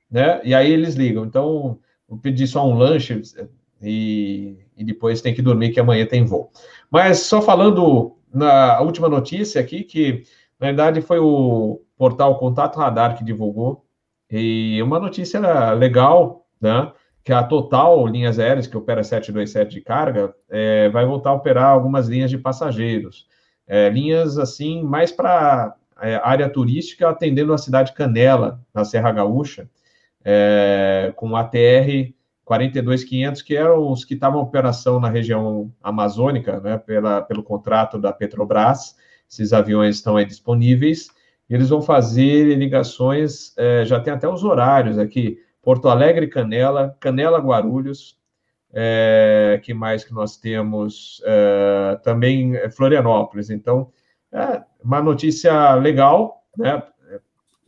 né? 0.09 0.41
E 0.43 0.55
aí 0.55 0.71
eles 0.71 0.95
ligam. 0.95 1.25
Então, 1.25 1.77
vou 2.09 2.17
pedir 2.17 2.47
só 2.47 2.67
um 2.67 2.75
lanche 2.75 3.21
e, 3.81 4.57
e 4.77 4.83
depois 4.83 5.21
tem 5.21 5.33
que 5.33 5.41
dormir, 5.41 5.71
que 5.71 5.79
amanhã 5.79 6.05
tem 6.05 6.25
voo. 6.25 6.51
Mas 6.89 7.19
só 7.19 7.41
falando 7.41 8.17
na 8.33 8.79
última 8.81 9.09
notícia 9.09 9.59
aqui, 9.59 9.83
que 9.83 10.23
na 10.59 10.67
verdade 10.67 11.01
foi 11.01 11.19
o 11.19 11.81
portal 11.97 12.37
Contato 12.37 12.77
Radar 12.77 13.17
que 13.17 13.23
divulgou, 13.23 13.85
e 14.29 14.81
uma 14.81 14.99
notícia 14.99 15.73
legal, 15.73 16.47
né? 16.59 16.91
Que 17.23 17.33
a 17.33 17.43
Total 17.43 18.07
Linhas 18.07 18.39
Aéreas, 18.39 18.65
que 18.65 18.77
opera 18.77 19.03
727 19.03 19.69
de 19.69 19.81
carga, 19.81 20.33
é, 20.49 20.89
vai 20.89 21.05
voltar 21.05 21.31
a 21.31 21.33
operar 21.33 21.65
algumas 21.65 22.07
linhas 22.07 22.31
de 22.31 22.37
passageiros. 22.37 23.27
É, 23.67 23.89
linhas, 23.89 24.37
assim, 24.37 24.81
mais 24.81 25.11
para 25.11 25.75
é, 26.01 26.15
área 26.23 26.49
turística, 26.49 27.09
atendendo 27.09 27.53
a 27.53 27.57
cidade 27.57 27.93
Canela, 27.93 28.59
na 28.73 28.85
Serra 28.85 29.11
Gaúcha, 29.11 29.69
é, 30.23 31.13
com 31.15 31.35
ATR 31.35 32.13
42500, 32.51 33.41
que 33.41 33.55
eram 33.55 33.89
os 33.89 34.03
que 34.03 34.13
estavam 34.13 34.41
em 34.41 34.43
operação 34.43 34.99
na 34.99 35.09
região 35.09 35.71
amazônica, 35.81 36.59
né, 36.59 36.77
pela, 36.77 37.21
pelo 37.21 37.43
contrato 37.43 37.97
da 37.97 38.11
Petrobras. 38.11 38.97
Esses 39.29 39.53
aviões 39.53 39.95
estão 39.95 40.17
aí 40.17 40.25
disponíveis. 40.25 41.07
Eles 41.49 41.69
vão 41.69 41.81
fazer 41.81 42.57
ligações, 42.57 43.57
é, 43.57 43.85
já 43.85 43.99
tem 43.99 44.13
até 44.13 44.27
os 44.27 44.43
horários 44.43 44.97
aqui: 44.97 45.39
Porto 45.61 45.87
Alegre, 45.87 46.27
Canela, 46.27 46.95
Canela, 46.99 47.39
Guarulhos. 47.39 48.19
É, 48.73 49.59
que 49.63 49.73
mais 49.73 50.03
que 50.03 50.13
nós 50.13 50.37
temos? 50.37 51.21
É, 51.25 51.99
também 52.03 52.53
Florianópolis. 52.71 53.49
Então, 53.49 53.91
é 54.31 54.61
uma 54.83 55.01
notícia 55.01 55.75
legal, 55.75 56.43
né? 56.57 56.83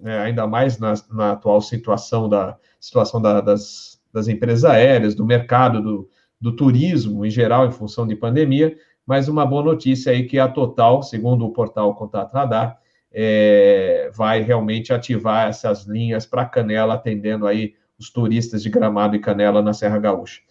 É, 0.04 0.20
ainda 0.20 0.46
mais 0.46 0.78
na, 0.80 0.94
na, 1.12 1.32
atual 1.32 1.62
situação 1.62 2.28
da 2.28 2.58
situação 2.80 3.22
da, 3.22 3.40
das 3.40 3.93
das 4.14 4.28
empresas 4.28 4.64
aéreas, 4.64 5.16
do 5.16 5.26
mercado 5.26 5.82
do, 5.82 6.10
do 6.40 6.56
turismo 6.56 7.26
em 7.26 7.30
geral, 7.30 7.66
em 7.68 7.72
função 7.72 8.06
de 8.06 8.16
pandemia, 8.16 8.78
mas 9.06 9.28
uma 9.28 9.46
boa 9.46 9.64
notícia 9.64 10.12
aí 10.12 10.26
que 10.26 10.40
a 10.40 10.48
Total, 10.48 11.02
segundo 11.02 11.46
o 11.46 11.52
portal 11.52 11.96
Contato 11.96 12.34
Radar, 12.34 12.78
é, 13.12 14.10
vai 14.14 14.42
realmente 14.42 14.94
ativar 14.94 15.48
essas 15.48 15.86
linhas 15.86 16.26
para 16.26 16.46
Canela, 16.46 16.96
atendendo 16.96 17.46
aí 17.46 17.76
os 18.00 18.10
turistas 18.10 18.64
de 18.64 18.70
Gramado 18.70 19.16
e 19.16 19.20
Canela 19.20 19.62
na 19.62 19.74
Serra 19.74 20.00
Gaúcha. 20.00 20.42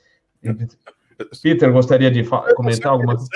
Peter, 1.42 1.72
gostaria 1.72 2.10
de 2.10 2.24
comentar 2.54 2.92
alguma 2.92 3.16
coisa? 3.16 3.28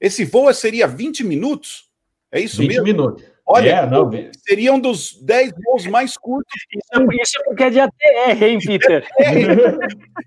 Esse 0.00 0.24
voo 0.24 0.52
seria 0.52 0.86
20 0.86 1.24
minutos? 1.24 1.89
É 2.32 2.40
isso 2.40 2.58
20 2.58 2.68
mesmo? 2.68 2.84
20 2.84 2.96
minutos. 2.96 3.24
Olha, 3.52 3.70
é, 3.70 3.86
não, 3.86 4.08
seria 4.46 4.72
um 4.72 4.78
dos 4.78 5.20
10 5.20 5.52
voos 5.64 5.86
mais 5.86 6.16
curtos. 6.16 6.54
Isso, 6.72 7.02
é 7.02 7.22
isso 7.22 7.40
é 7.40 7.44
porque 7.44 7.64
é 7.64 7.70
de 7.70 7.80
ATR, 7.80 8.44
hein, 8.44 8.58
Peter? 8.64 9.04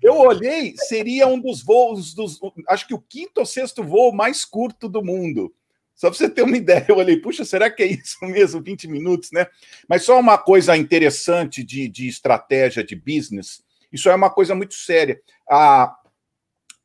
Eu 0.02 0.18
olhei, 0.18 0.74
seria 0.76 1.26
um 1.26 1.40
dos 1.40 1.64
voos, 1.64 2.12
dos, 2.12 2.38
acho 2.68 2.86
que 2.86 2.92
o 2.92 3.00
quinto 3.00 3.40
ou 3.40 3.46
sexto 3.46 3.82
voo 3.82 4.12
mais 4.12 4.44
curto 4.44 4.90
do 4.90 5.02
mundo. 5.02 5.54
Só 5.94 6.10
para 6.10 6.18
você 6.18 6.28
ter 6.28 6.42
uma 6.42 6.56
ideia, 6.56 6.84
eu 6.86 6.96
olhei, 6.96 7.16
puxa, 7.16 7.46
será 7.46 7.70
que 7.70 7.82
é 7.82 7.86
isso 7.86 8.18
mesmo, 8.20 8.60
20 8.60 8.88
minutos, 8.88 9.30
né? 9.32 9.46
Mas 9.88 10.02
só 10.02 10.20
uma 10.20 10.36
coisa 10.36 10.76
interessante 10.76 11.64
de, 11.64 11.88
de 11.88 12.06
estratégia 12.06 12.84
de 12.84 12.94
business, 12.94 13.62
isso 13.90 14.10
é 14.10 14.14
uma 14.14 14.28
coisa 14.28 14.54
muito 14.54 14.74
séria. 14.74 15.18
A, 15.48 15.96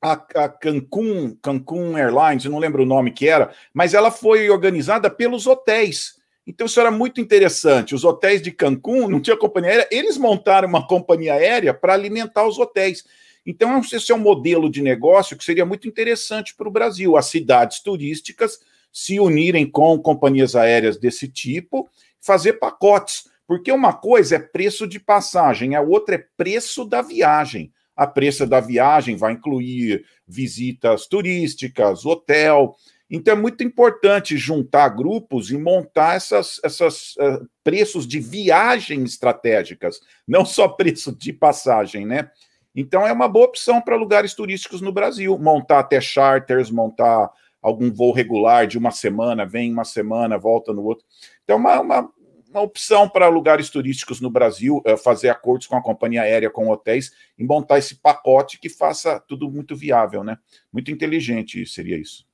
a, 0.01 0.13
a 0.13 0.49
Cancun, 0.49 1.35
Cancun 1.41 1.97
Airlines, 1.97 2.45
eu 2.45 2.51
não 2.51 2.59
lembro 2.59 2.83
o 2.83 2.85
nome 2.85 3.11
que 3.11 3.27
era, 3.27 3.51
mas 3.73 3.93
ela 3.93 4.11
foi 4.11 4.49
organizada 4.49 5.09
pelos 5.09 5.45
hotéis. 5.45 6.19
Então 6.47 6.65
isso 6.65 6.79
era 6.79 6.89
muito 6.89 7.21
interessante. 7.21 7.93
Os 7.93 8.03
hotéis 8.03 8.41
de 8.41 8.51
Cancún 8.51 9.07
não 9.07 9.21
tinha 9.21 9.37
companhia 9.37 9.71
aérea, 9.71 9.87
eles 9.91 10.17
montaram 10.17 10.67
uma 10.67 10.87
companhia 10.87 11.33
aérea 11.33 11.73
para 11.73 11.93
alimentar 11.93 12.47
os 12.47 12.57
hotéis. 12.57 13.03
Então 13.45 13.79
esse 13.79 14.11
é 14.11 14.15
um 14.15 14.19
modelo 14.19 14.69
de 14.69 14.81
negócio 14.81 15.37
que 15.37 15.43
seria 15.43 15.65
muito 15.65 15.87
interessante 15.87 16.55
para 16.55 16.67
o 16.67 16.71
Brasil. 16.71 17.17
As 17.17 17.27
cidades 17.27 17.81
turísticas 17.81 18.59
se 18.91 19.19
unirem 19.19 19.69
com 19.69 19.99
companhias 19.99 20.55
aéreas 20.55 20.97
desse 20.97 21.27
tipo, 21.27 21.89
fazer 22.19 22.53
pacotes. 22.53 23.29
Porque 23.47 23.71
uma 23.71 23.93
coisa 23.93 24.35
é 24.35 24.39
preço 24.39 24.87
de 24.87 24.99
passagem, 24.99 25.75
a 25.75 25.81
outra 25.81 26.15
é 26.15 26.25
preço 26.37 26.85
da 26.85 27.01
viagem. 27.01 27.71
A 27.99 28.07
preço 28.07 28.47
da 28.47 28.61
viagem 28.61 29.17
vai 29.17 29.33
incluir 29.33 30.05
visitas 30.25 31.05
turísticas, 31.05 32.05
hotel. 32.05 32.75
Então 33.09 33.33
é 33.33 33.37
muito 33.37 33.61
importante 33.61 34.37
juntar 34.37 34.87
grupos 34.87 35.51
e 35.51 35.57
montar 35.57 36.15
essas, 36.15 36.61
essas 36.63 37.15
uh, 37.17 37.45
preços 37.61 38.07
de 38.07 38.21
viagem 38.21 39.03
estratégicas, 39.03 39.99
não 40.25 40.45
só 40.45 40.69
preço 40.69 41.13
de 41.13 41.33
passagem, 41.33 42.05
né? 42.05 42.31
Então 42.73 43.05
é 43.05 43.11
uma 43.11 43.27
boa 43.27 43.47
opção 43.47 43.81
para 43.81 43.97
lugares 43.97 44.33
turísticos 44.33 44.79
no 44.79 44.93
Brasil, 44.93 45.37
montar 45.37 45.79
até 45.79 45.99
charters, 45.99 46.71
montar 46.71 47.29
algum 47.61 47.91
voo 47.91 48.13
regular 48.13 48.65
de 48.65 48.77
uma 48.77 48.91
semana, 48.91 49.45
vem 49.45 49.73
uma 49.73 49.83
semana, 49.83 50.37
volta 50.37 50.71
no 50.71 50.83
outro. 50.83 51.05
Então, 51.43 51.57
uma, 51.57 51.81
uma, 51.81 52.09
uma 52.49 52.61
opção 52.61 53.07
para 53.07 53.27
lugares 53.27 53.69
turísticos 53.69 54.19
no 54.19 54.29
Brasil, 54.29 54.81
é 54.85 54.97
fazer 54.97 55.29
acordos 55.29 55.67
com 55.67 55.75
a 55.75 55.81
companhia 55.81 56.23
aérea, 56.23 56.49
com 56.49 56.69
hotéis, 56.69 57.11
e 57.37 57.43
montar 57.43 57.77
esse 57.77 57.95
pacote 57.95 58.59
que 58.59 58.69
faça 58.69 59.19
tudo 59.27 59.49
muito 59.49 59.75
viável, 59.75 60.23
né? 60.23 60.37
Muito 60.71 60.89
inteligente 60.89 61.65
seria 61.65 61.97
isso. 61.97 62.25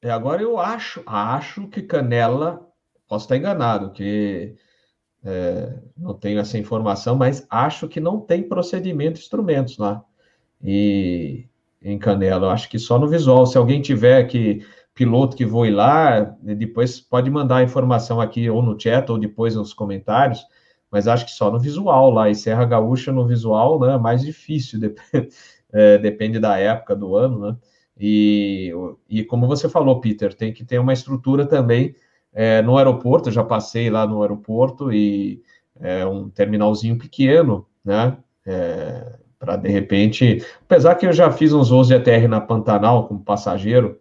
É, 0.00 0.10
agora 0.10 0.40
eu 0.40 0.58
acho, 0.58 1.02
acho 1.06 1.68
que 1.68 1.82
Canela, 1.82 2.66
posso 3.06 3.24
estar 3.24 3.36
enganado, 3.36 3.90
que 3.92 4.56
é, 5.24 5.74
não 5.96 6.14
tenho 6.14 6.38
essa 6.38 6.56
informação, 6.56 7.16
mas 7.16 7.46
acho 7.50 7.88
que 7.88 8.00
não 8.00 8.20
tem 8.20 8.42
procedimento 8.42 9.20
instrumentos 9.20 9.76
lá. 9.76 10.02
E 10.62 11.46
em 11.82 11.98
Canela. 11.98 12.46
Eu 12.46 12.50
acho 12.50 12.68
que 12.68 12.78
só 12.78 12.98
no 12.98 13.08
visual. 13.08 13.46
Se 13.46 13.58
alguém 13.58 13.80
tiver 13.80 14.24
que 14.24 14.66
piloto 14.98 15.36
que 15.36 15.46
voe 15.46 15.70
lá, 15.70 16.20
depois 16.42 17.00
pode 17.00 17.30
mandar 17.30 17.58
a 17.58 17.62
informação 17.62 18.20
aqui 18.20 18.50
ou 18.50 18.60
no 18.60 18.78
chat 18.78 19.08
ou 19.08 19.16
depois 19.16 19.54
nos 19.54 19.72
comentários. 19.72 20.44
Mas 20.90 21.06
acho 21.06 21.24
que 21.24 21.30
só 21.30 21.52
no 21.52 21.60
visual 21.60 22.10
lá. 22.10 22.28
E 22.28 22.34
Serra 22.34 22.64
Gaúcha 22.64 23.12
no 23.12 23.24
visual, 23.24 23.78
né? 23.78 23.96
Mais 23.96 24.22
difícil, 24.22 24.80
depende, 24.80 25.28
é, 25.72 25.98
depende 25.98 26.40
da 26.40 26.58
época 26.58 26.96
do 26.96 27.14
ano, 27.14 27.38
né? 27.38 27.56
E, 27.96 28.72
e 29.08 29.24
como 29.24 29.46
você 29.46 29.68
falou, 29.68 30.00
Peter, 30.00 30.34
tem 30.34 30.52
que 30.52 30.64
ter 30.64 30.80
uma 30.80 30.92
estrutura 30.92 31.46
também 31.46 31.94
é, 32.32 32.60
no 32.62 32.76
aeroporto. 32.76 33.30
Já 33.30 33.44
passei 33.44 33.88
lá 33.90 34.04
no 34.04 34.20
aeroporto 34.22 34.92
e 34.92 35.40
é 35.78 36.04
um 36.04 36.28
terminalzinho 36.28 36.98
pequeno, 36.98 37.68
né? 37.84 38.16
É, 38.44 39.14
para 39.38 39.54
de 39.54 39.68
repente, 39.68 40.44
apesar 40.62 40.96
que 40.96 41.06
eu 41.06 41.12
já 41.12 41.30
fiz 41.30 41.52
uns 41.52 41.68
voos 41.70 41.86
de 41.86 41.94
ATR 41.94 42.26
na 42.28 42.40
Pantanal 42.40 43.06
como 43.06 43.22
passageiro, 43.22 44.00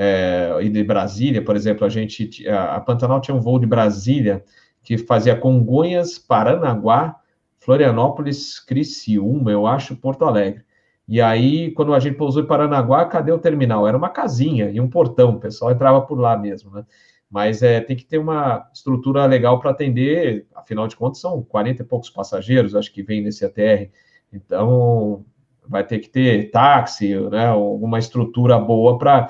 é, 0.00 0.56
e 0.62 0.68
de 0.68 0.84
Brasília, 0.84 1.44
por 1.44 1.56
exemplo, 1.56 1.84
a 1.84 1.88
gente, 1.88 2.48
a, 2.48 2.76
a 2.76 2.80
Pantanal 2.80 3.20
tinha 3.20 3.34
um 3.34 3.40
voo 3.40 3.58
de 3.58 3.66
Brasília 3.66 4.44
que 4.80 4.96
fazia 4.96 5.34
Congonhas, 5.34 6.20
Paranaguá, 6.20 7.16
Florianópolis, 7.58 8.60
Criciúma, 8.60 9.50
eu 9.50 9.66
acho, 9.66 9.96
Porto 9.96 10.24
Alegre. 10.24 10.64
E 11.08 11.20
aí, 11.20 11.72
quando 11.72 11.92
a 11.92 11.98
gente 11.98 12.16
pousou 12.16 12.44
em 12.44 12.46
Paranaguá, 12.46 13.06
cadê 13.06 13.32
o 13.32 13.40
terminal? 13.40 13.88
Era 13.88 13.96
uma 13.96 14.08
casinha 14.08 14.70
e 14.70 14.80
um 14.80 14.88
portão, 14.88 15.30
o 15.30 15.40
pessoal 15.40 15.72
entrava 15.72 16.00
por 16.02 16.16
lá 16.16 16.38
mesmo, 16.38 16.70
né? 16.70 16.86
Mas 17.28 17.60
é, 17.60 17.80
tem 17.80 17.96
que 17.96 18.04
ter 18.04 18.18
uma 18.18 18.70
estrutura 18.72 19.26
legal 19.26 19.58
para 19.58 19.72
atender, 19.72 20.46
afinal 20.54 20.86
de 20.86 20.94
contas, 20.94 21.20
são 21.20 21.42
40 21.42 21.82
e 21.82 21.84
poucos 21.84 22.08
passageiros, 22.08 22.76
acho 22.76 22.92
que 22.92 23.02
vem 23.02 23.20
nesse 23.20 23.44
ATR. 23.44 23.90
Então, 24.32 25.24
vai 25.66 25.84
ter 25.84 25.98
que 25.98 26.08
ter 26.08 26.50
táxi, 26.50 27.16
né, 27.30 27.46
alguma 27.48 27.98
estrutura 27.98 28.58
boa 28.58 28.96
para 28.96 29.28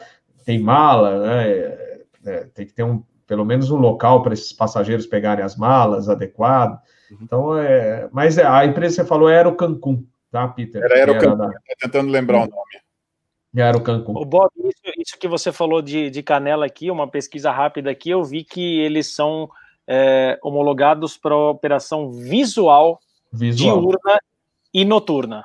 ter 0.48 0.58
mala, 0.58 1.26
né, 1.26 1.50
é, 1.50 2.00
é, 2.24 2.44
tem 2.54 2.64
que 2.64 2.72
ter 2.72 2.82
um, 2.82 3.02
pelo 3.26 3.44
menos 3.44 3.70
um 3.70 3.76
local 3.76 4.22
para 4.22 4.32
esses 4.32 4.50
passageiros 4.50 5.06
pegarem 5.06 5.44
as 5.44 5.54
malas 5.54 6.08
adequado. 6.08 6.80
Uhum. 7.10 7.18
Então, 7.20 7.58
é, 7.58 8.08
mas 8.10 8.38
é, 8.38 8.46
a 8.46 8.64
empresa 8.64 8.96
que 8.96 9.02
você 9.02 9.08
falou 9.08 9.28
era 9.28 9.46
o 9.46 9.54
Cancún, 9.54 10.06
tá, 10.30 10.48
Peter? 10.48 10.82
Era, 10.82 10.98
era 10.98 11.12
o 11.12 11.18
Cancún, 11.18 11.36
da... 11.36 11.50
tentando 11.78 12.10
lembrar 12.10 12.38
o 12.38 12.40
nome. 12.48 12.80
Era 13.54 13.76
o 13.76 13.82
Cancún. 13.82 14.16
O 14.16 14.24
Bob, 14.24 14.50
isso, 14.56 14.80
isso, 14.98 15.18
que 15.18 15.28
você 15.28 15.52
falou 15.52 15.82
de, 15.82 16.08
de 16.08 16.22
Canela 16.22 16.64
aqui, 16.64 16.90
uma 16.90 17.06
pesquisa 17.06 17.50
rápida 17.50 17.90
aqui, 17.90 18.08
eu 18.08 18.24
vi 18.24 18.42
que 18.42 18.80
eles 18.80 19.14
são 19.14 19.50
é, 19.86 20.38
homologados 20.42 21.18
para 21.18 21.36
operação 21.36 22.10
visual, 22.10 23.00
visual, 23.30 23.80
diurna 23.80 24.18
e 24.72 24.82
noturna. 24.82 25.44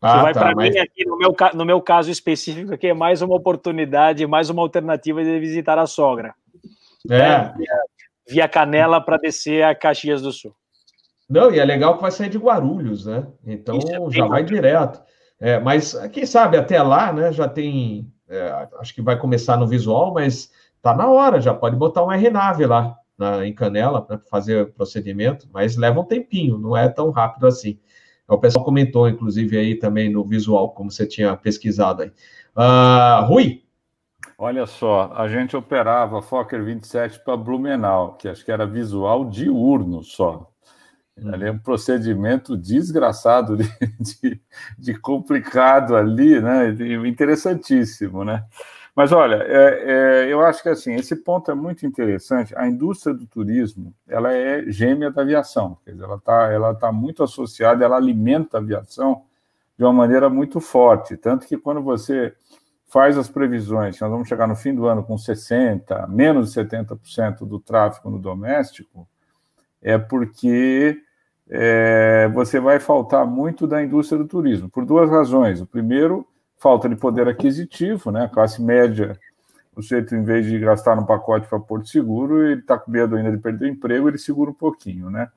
Ah, 0.00 0.22
vai 0.22 0.32
tá, 0.32 0.40
para 0.40 0.54
mas... 0.54 0.70
mim 0.72 0.78
aqui, 0.78 1.04
no 1.04 1.18
meu, 1.18 1.34
no 1.54 1.64
meu 1.64 1.80
caso 1.80 2.10
específico, 2.10 2.72
aqui 2.72 2.86
é 2.86 2.94
mais 2.94 3.20
uma 3.20 3.34
oportunidade, 3.34 4.26
mais 4.26 4.48
uma 4.48 4.62
alternativa 4.62 5.22
de 5.24 5.38
visitar 5.40 5.78
a 5.78 5.86
sogra. 5.86 6.34
É. 7.10 7.18
Né? 7.18 7.54
Via, 7.56 7.76
via 8.28 8.48
Canela 8.48 9.00
para 9.00 9.16
descer 9.16 9.64
a 9.64 9.74
Caxias 9.74 10.22
do 10.22 10.32
Sul. 10.32 10.54
Não, 11.28 11.52
e 11.52 11.58
é 11.58 11.64
legal 11.64 11.96
que 11.96 12.02
vai 12.02 12.10
sair 12.10 12.30
de 12.30 12.38
Guarulhos, 12.38 13.04
né? 13.04 13.26
Então 13.44 13.78
é 13.78 14.10
já 14.10 14.26
vai 14.26 14.42
direto. 14.42 15.02
É, 15.40 15.58
mas 15.60 15.94
quem 16.12 16.24
sabe 16.24 16.56
até 16.56 16.82
lá, 16.82 17.12
né? 17.12 17.32
Já 17.32 17.46
tem. 17.46 18.10
É, 18.28 18.68
acho 18.80 18.94
que 18.94 19.02
vai 19.02 19.18
começar 19.18 19.56
no 19.56 19.66
visual, 19.66 20.14
mas 20.14 20.50
tá 20.80 20.94
na 20.94 21.08
hora, 21.08 21.40
já 21.40 21.52
pode 21.52 21.76
botar 21.76 22.02
um 22.02 22.10
RNAV 22.10 22.66
lá 22.66 22.96
na, 23.16 23.46
em 23.46 23.54
Canela 23.54 24.00
para 24.00 24.18
fazer 24.18 24.62
o 24.62 24.72
procedimento, 24.72 25.48
mas 25.52 25.76
leva 25.76 26.00
um 26.00 26.04
tempinho, 26.04 26.56
não 26.58 26.76
é 26.76 26.88
tão 26.88 27.10
rápido 27.10 27.46
assim. 27.46 27.78
O 28.28 28.36
pessoal 28.36 28.64
comentou, 28.64 29.08
inclusive, 29.08 29.56
aí 29.56 29.74
também 29.74 30.10
no 30.10 30.22
visual, 30.22 30.70
como 30.72 30.90
você 30.90 31.06
tinha 31.06 31.34
pesquisado 31.34 32.02
aí. 32.02 32.12
Uh, 32.54 33.24
Rui? 33.26 33.62
Olha 34.36 34.66
só, 34.66 35.12
a 35.14 35.26
gente 35.26 35.56
operava 35.56 36.20
Fokker 36.20 36.62
27 36.62 37.24
para 37.24 37.36
Blumenau, 37.36 38.14
que 38.14 38.28
acho 38.28 38.44
que 38.44 38.52
era 38.52 38.66
visual 38.66 39.24
diurno 39.24 40.04
só. 40.04 40.52
Hum. 41.16 41.32
Ali 41.32 41.46
é 41.46 41.50
um 41.50 41.58
procedimento 41.58 42.56
desgraçado 42.56 43.56
de, 43.56 43.64
de, 43.98 44.40
de 44.78 44.94
complicado 44.94 45.96
ali, 45.96 46.40
né? 46.40 46.68
Interessantíssimo, 47.08 48.24
né? 48.24 48.44
Mas 48.98 49.12
olha, 49.12 49.44
é, 49.46 50.24
é, 50.26 50.32
eu 50.32 50.40
acho 50.44 50.60
que 50.60 50.68
assim 50.68 50.96
esse 50.96 51.14
ponto 51.14 51.52
é 51.52 51.54
muito 51.54 51.86
interessante. 51.86 52.52
A 52.56 52.66
indústria 52.66 53.14
do 53.14 53.28
turismo 53.28 53.94
ela 54.08 54.32
é 54.32 54.68
gêmea 54.72 55.08
da 55.08 55.22
aviação, 55.22 55.78
quer 55.84 55.92
dizer, 55.92 56.02
ela 56.02 56.16
está 56.16 56.52
ela 56.52 56.74
tá 56.74 56.90
muito 56.90 57.22
associada, 57.22 57.84
ela 57.84 57.94
alimenta 57.94 58.56
a 58.56 58.60
aviação 58.60 59.22
de 59.78 59.84
uma 59.84 59.92
maneira 59.92 60.28
muito 60.28 60.58
forte, 60.58 61.16
tanto 61.16 61.46
que 61.46 61.56
quando 61.56 61.80
você 61.80 62.34
faz 62.88 63.16
as 63.16 63.28
previsões, 63.28 64.00
nós 64.00 64.10
vamos 64.10 64.26
chegar 64.26 64.48
no 64.48 64.56
fim 64.56 64.74
do 64.74 64.88
ano 64.88 65.04
com 65.04 65.16
60, 65.16 66.08
menos 66.08 66.52
de 66.52 66.60
70% 66.60 67.46
do 67.46 67.60
tráfego 67.60 68.10
no 68.10 68.18
doméstico, 68.18 69.06
é 69.80 69.96
porque 69.96 71.00
é, 71.48 72.28
você 72.34 72.58
vai 72.58 72.80
faltar 72.80 73.24
muito 73.24 73.64
da 73.64 73.80
indústria 73.80 74.18
do 74.18 74.26
turismo, 74.26 74.68
por 74.68 74.84
duas 74.84 75.08
razões. 75.08 75.60
O 75.60 75.66
primeiro 75.68 76.26
falta 76.58 76.88
de 76.88 76.96
poder 76.96 77.28
aquisitivo, 77.28 78.10
né? 78.10 78.24
A 78.24 78.28
classe 78.28 78.60
média, 78.60 79.18
o 79.74 79.82
sujeito, 79.82 80.14
em 80.14 80.24
vez 80.24 80.46
de 80.46 80.58
gastar 80.58 80.96
no 80.96 81.06
pacote 81.06 81.48
para 81.48 81.60
Porto 81.60 81.88
Seguro, 81.88 82.44
ele 82.44 82.60
está 82.60 82.78
com 82.78 82.90
medo 82.90 83.16
ainda 83.16 83.30
de 83.30 83.38
perder 83.38 83.66
o 83.66 83.68
emprego, 83.68 84.08
ele 84.08 84.18
segura 84.18 84.50
um 84.50 84.54
pouquinho, 84.54 85.10
né? 85.10 85.28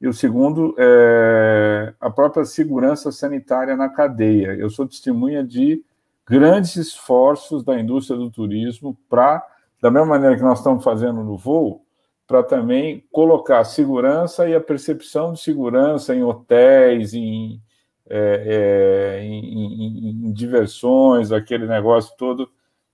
E 0.00 0.06
o 0.06 0.12
segundo 0.12 0.74
é 0.78 1.94
a 2.00 2.10
própria 2.10 2.44
segurança 2.44 3.10
sanitária 3.10 3.74
na 3.76 3.88
cadeia. 3.88 4.54
Eu 4.54 4.68
sou 4.68 4.86
testemunha 4.86 5.42
de 5.42 5.82
grandes 6.26 6.76
esforços 6.76 7.64
da 7.64 7.78
indústria 7.78 8.18
do 8.18 8.30
turismo 8.30 8.96
para, 9.08 9.42
da 9.80 9.90
mesma 9.90 10.06
maneira 10.06 10.36
que 10.36 10.42
nós 10.42 10.58
estamos 10.58 10.84
fazendo 10.84 11.22
no 11.22 11.38
voo, 11.38 11.82
para 12.26 12.42
também 12.42 13.04
colocar 13.12 13.60
a 13.60 13.64
segurança 13.64 14.48
e 14.48 14.54
a 14.54 14.60
percepção 14.60 15.32
de 15.32 15.40
segurança 15.40 16.14
em 16.14 16.24
hotéis, 16.24 17.14
em, 17.14 17.62
é, 18.08 19.18
é, 19.18 19.24
em, 19.24 19.44
em, 19.44 20.28
em, 20.28 20.32
diversões, 20.32 21.32
aquele 21.32 21.66
negócio 21.66 22.14
todo 22.16 22.48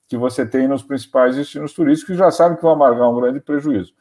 que 0.09 0.17
você 0.17 0.45
tem 0.47 0.69
nos 0.69 0.83
principais 0.83 1.37
destinos 1.37 1.73
turísticos, 1.73 2.15
que 2.15 2.19
já 2.19 2.31
sabe 2.31 2.57
que 2.57 2.63
vão 2.63 2.73
amargar 2.73 3.11
um 3.11 3.21
grande 3.21 3.41
prejuízo. 3.41 3.93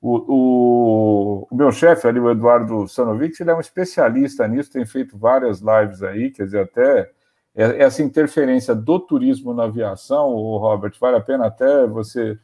O, 0.00 0.16
o, 0.28 1.48
o 1.50 1.56
meu 1.56 1.72
chefe 1.72 2.06
ali, 2.06 2.20
o 2.20 2.30
Eduardo 2.30 2.86
Sanovic, 2.86 3.40
ele 3.40 3.50
é 3.50 3.54
um 3.54 3.60
especialista 3.60 4.46
nisso, 4.46 4.72
tem 4.72 4.84
feito 4.84 5.16
várias 5.16 5.60
lives 5.60 6.02
aí, 6.02 6.30
quer 6.30 6.44
dizer, 6.44 6.60
até 6.60 7.10
essa 7.54 8.02
interferência 8.02 8.74
do 8.74 8.98
turismo 8.98 9.54
na 9.54 9.64
aviação, 9.64 10.28
o 10.30 10.56
Robert, 10.58 10.92
vale 11.00 11.16
a 11.16 11.20
pena 11.20 11.46
até 11.46 11.86
você 11.86 12.38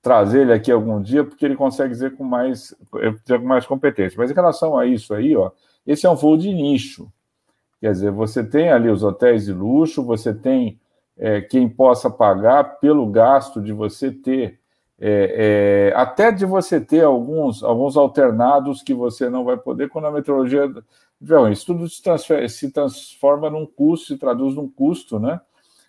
trazer 0.00 0.42
ele 0.42 0.52
aqui 0.52 0.72
algum 0.72 1.02
dia, 1.02 1.22
porque 1.22 1.44
ele 1.44 1.54
consegue 1.54 1.90
dizer 1.90 2.16
com 2.16 2.24
mais, 2.24 2.74
com 2.90 3.38
mais 3.44 3.66
competência. 3.66 4.16
Mas 4.16 4.30
em 4.30 4.34
relação 4.34 4.78
a 4.78 4.86
isso 4.86 5.12
aí, 5.12 5.36
ó, 5.36 5.50
esse 5.86 6.06
é 6.06 6.10
um 6.10 6.14
voo 6.14 6.36
de 6.36 6.52
nicho. 6.52 7.12
Quer 7.80 7.92
dizer, 7.92 8.10
você 8.10 8.42
tem 8.42 8.70
ali 8.70 8.88
os 8.88 9.02
hotéis 9.02 9.46
de 9.46 9.52
luxo, 9.52 10.02
você 10.02 10.34
tem 10.34 10.78
é, 11.16 11.40
quem 11.40 11.68
possa 11.68 12.10
pagar 12.10 12.78
pelo 12.80 13.06
gasto 13.06 13.60
de 13.60 13.72
você 13.72 14.10
ter, 14.10 14.58
é, 15.00 15.90
é, 15.90 15.96
até 15.96 16.32
de 16.32 16.44
você 16.44 16.80
ter 16.80 17.04
alguns, 17.04 17.62
alguns 17.62 17.96
alternados 17.96 18.82
que 18.82 18.94
você 18.94 19.28
não 19.28 19.44
vai 19.44 19.56
poder 19.56 19.88
quando 19.88 20.06
a 20.06 20.12
meteorologia. 20.12 20.70
Isso 21.50 21.66
tudo 21.66 21.88
se, 21.88 22.48
se 22.48 22.70
transforma 22.70 23.50
num 23.50 23.66
custo, 23.66 24.06
se 24.06 24.16
traduz 24.16 24.54
num 24.54 24.68
custo, 24.68 25.18
né? 25.18 25.40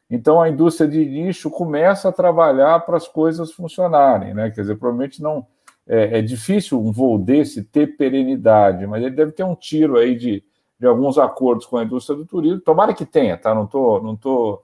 Então 0.10 0.41
a 0.41 0.49
indústria 0.49 0.90
de 0.90 1.06
nicho 1.06 1.52
começa 1.52 2.10
a 2.10 2.11
trabalhar 2.11 2.80
para 2.80 2.98
as 2.98 3.07
coisas 3.07 3.52
funcionarem, 3.52 4.34
né? 4.34 4.49
Quer 4.49 4.61
dizer, 4.61 4.76
provavelmente 4.76 5.22
não 5.22 5.45
é, 5.88 6.20
é, 6.20 6.22
difícil 6.22 6.80
um 6.80 6.91
voo 6.91 7.20
desse 7.20 7.64
ter 7.64 7.95
perenidade, 7.95 8.88
mas 8.88 9.03
ele 9.03 9.16
deve 9.16 9.32
ter 9.32 9.44
um 9.44 9.56
tiro 9.56 9.98
aí 9.98 10.16
de, 10.16 10.44
de 10.80 10.88
alguns 10.88 11.18
acordos 11.18 11.66
com 11.66 11.78
a 11.78 11.84
indústria 11.84 12.18
do 12.18 12.26
turismo. 12.26 12.62
Tomara 12.62 12.94
que 12.94 13.06
tenha, 13.06 13.38
tá? 13.38 13.54
Não 13.54 13.66
estou 13.66 14.02
não 14.02 14.16
tô, 14.16 14.64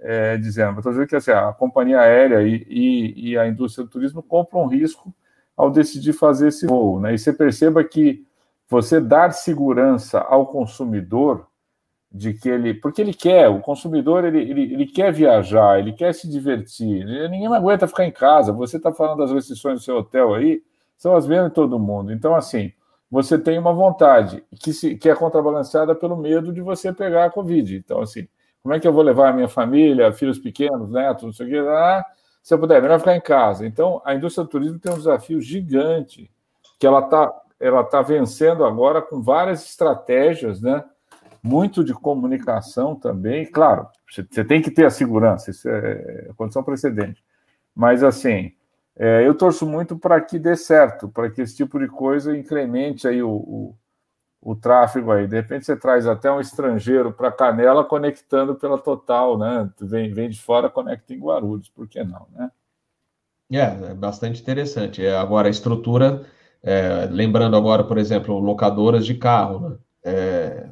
é, 0.00 0.36
dizendo, 0.36 0.78
estou 0.78 0.92
dizendo 0.92 1.08
que 1.08 1.16
assim, 1.16 1.30
a 1.30 1.52
companhia 1.52 2.00
aérea 2.00 2.42
e, 2.42 2.66
e, 2.68 3.30
e, 3.30 3.38
a 3.38 3.46
indústria 3.46 3.84
do 3.84 3.90
turismo 3.90 4.22
compram 4.22 4.66
risco 4.66 5.14
ao 5.56 5.70
decidir 5.70 6.12
fazer 6.12 6.48
esse 6.48 6.66
voo, 6.66 7.00
né? 7.00 7.14
E 7.14 7.18
você 7.18 7.32
perceba 7.32 7.84
que 7.84 8.26
você 8.68 9.00
dar 9.00 9.32
segurança 9.32 10.18
ao 10.20 10.46
consumidor 10.46 11.46
de 12.10 12.32
que 12.32 12.48
ele, 12.48 12.74
porque 12.74 13.00
ele 13.00 13.12
quer, 13.12 13.48
o 13.48 13.60
consumidor 13.60 14.24
ele, 14.24 14.40
ele, 14.40 14.72
ele 14.72 14.86
quer 14.86 15.12
viajar, 15.12 15.78
ele 15.80 15.92
quer 15.92 16.14
se 16.14 16.28
divertir, 16.28 17.04
ninguém 17.04 17.46
aguenta 17.46 17.88
ficar 17.88 18.04
em 18.04 18.12
casa. 18.12 18.52
Você 18.52 18.76
está 18.76 18.92
falando 18.92 19.18
das 19.18 19.32
restrições 19.32 19.80
do 19.80 19.84
seu 19.84 19.96
hotel 19.98 20.34
aí, 20.34 20.62
são 20.96 21.16
as 21.16 21.26
mesmas 21.26 21.50
em 21.50 21.54
todo 21.54 21.78
mundo. 21.78 22.12
Então, 22.12 22.34
assim, 22.34 22.72
você 23.14 23.38
tem 23.38 23.56
uma 23.58 23.72
vontade 23.72 24.44
que, 24.58 24.72
se, 24.72 24.96
que 24.96 25.08
é 25.08 25.14
contrabalanceada 25.14 25.94
pelo 25.94 26.16
medo 26.16 26.52
de 26.52 26.60
você 26.60 26.92
pegar 26.92 27.26
a 27.26 27.30
Covid. 27.30 27.76
Então, 27.76 28.00
assim, 28.00 28.26
como 28.60 28.74
é 28.74 28.80
que 28.80 28.88
eu 28.88 28.92
vou 28.92 29.02
levar 29.02 29.28
a 29.28 29.32
minha 29.32 29.48
família, 29.48 30.12
filhos 30.12 30.38
pequenos, 30.38 30.90
netos, 30.90 31.22
não 31.22 31.32
sei 31.32 31.46
o 31.46 31.50
que, 31.50 31.58
ah, 31.58 32.04
se 32.42 32.52
eu 32.52 32.58
puder, 32.58 32.78
é 32.78 32.80
melhor 32.80 32.98
ficar 32.98 33.14
em 33.14 33.20
casa. 33.20 33.64
Então, 33.64 34.02
a 34.04 34.14
indústria 34.14 34.44
do 34.44 34.50
turismo 34.50 34.80
tem 34.80 34.92
um 34.92 34.96
desafio 34.96 35.40
gigante 35.40 36.28
que 36.76 36.86
ela 36.86 36.98
está 36.98 37.32
ela 37.60 37.84
tá 37.84 38.02
vencendo 38.02 38.64
agora 38.64 39.00
com 39.00 39.22
várias 39.22 39.64
estratégias, 39.64 40.60
né? 40.60 40.84
muito 41.40 41.84
de 41.84 41.94
comunicação 41.94 42.96
também. 42.96 43.46
Claro, 43.46 43.86
você 44.10 44.44
tem 44.44 44.60
que 44.60 44.70
ter 44.70 44.86
a 44.86 44.90
segurança, 44.90 45.50
isso 45.50 45.68
é 45.68 46.28
a 46.30 46.34
condição 46.34 46.64
precedente. 46.64 47.22
Mas, 47.76 48.02
assim, 48.02 48.52
é, 48.96 49.26
eu 49.26 49.34
torço 49.34 49.66
muito 49.66 49.98
para 49.98 50.20
que 50.20 50.38
dê 50.38 50.56
certo, 50.56 51.08
para 51.08 51.30
que 51.30 51.42
esse 51.42 51.56
tipo 51.56 51.78
de 51.78 51.88
coisa 51.88 52.36
incremente 52.36 53.08
aí 53.08 53.22
o, 53.22 53.30
o, 53.30 53.76
o, 54.40 54.54
tráfego 54.54 55.10
aí. 55.10 55.26
De 55.26 55.36
repente 55.36 55.66
você 55.66 55.76
traz 55.76 56.06
até 56.06 56.30
um 56.30 56.40
estrangeiro 56.40 57.12
para 57.12 57.32
Canela 57.32 57.84
conectando 57.84 58.54
pela 58.54 58.78
Total, 58.78 59.36
né? 59.36 59.68
Vem, 59.80 60.12
vem 60.12 60.30
de 60.30 60.40
fora, 60.40 60.70
conecta 60.70 61.12
em 61.12 61.18
Guarulhos, 61.18 61.68
por 61.68 61.88
que 61.88 62.02
não, 62.04 62.26
né? 62.32 62.50
É, 63.52 63.90
é 63.90 63.94
bastante 63.94 64.40
interessante. 64.40 65.04
É, 65.04 65.16
agora, 65.16 65.48
a 65.48 65.50
estrutura, 65.50 66.24
é, 66.62 67.06
lembrando 67.10 67.56
agora, 67.56 67.84
por 67.84 67.98
exemplo, 67.98 68.38
locadoras 68.38 69.04
de 69.04 69.14
carro, 69.14 69.70
né? 69.70 69.78
É, 70.06 70.68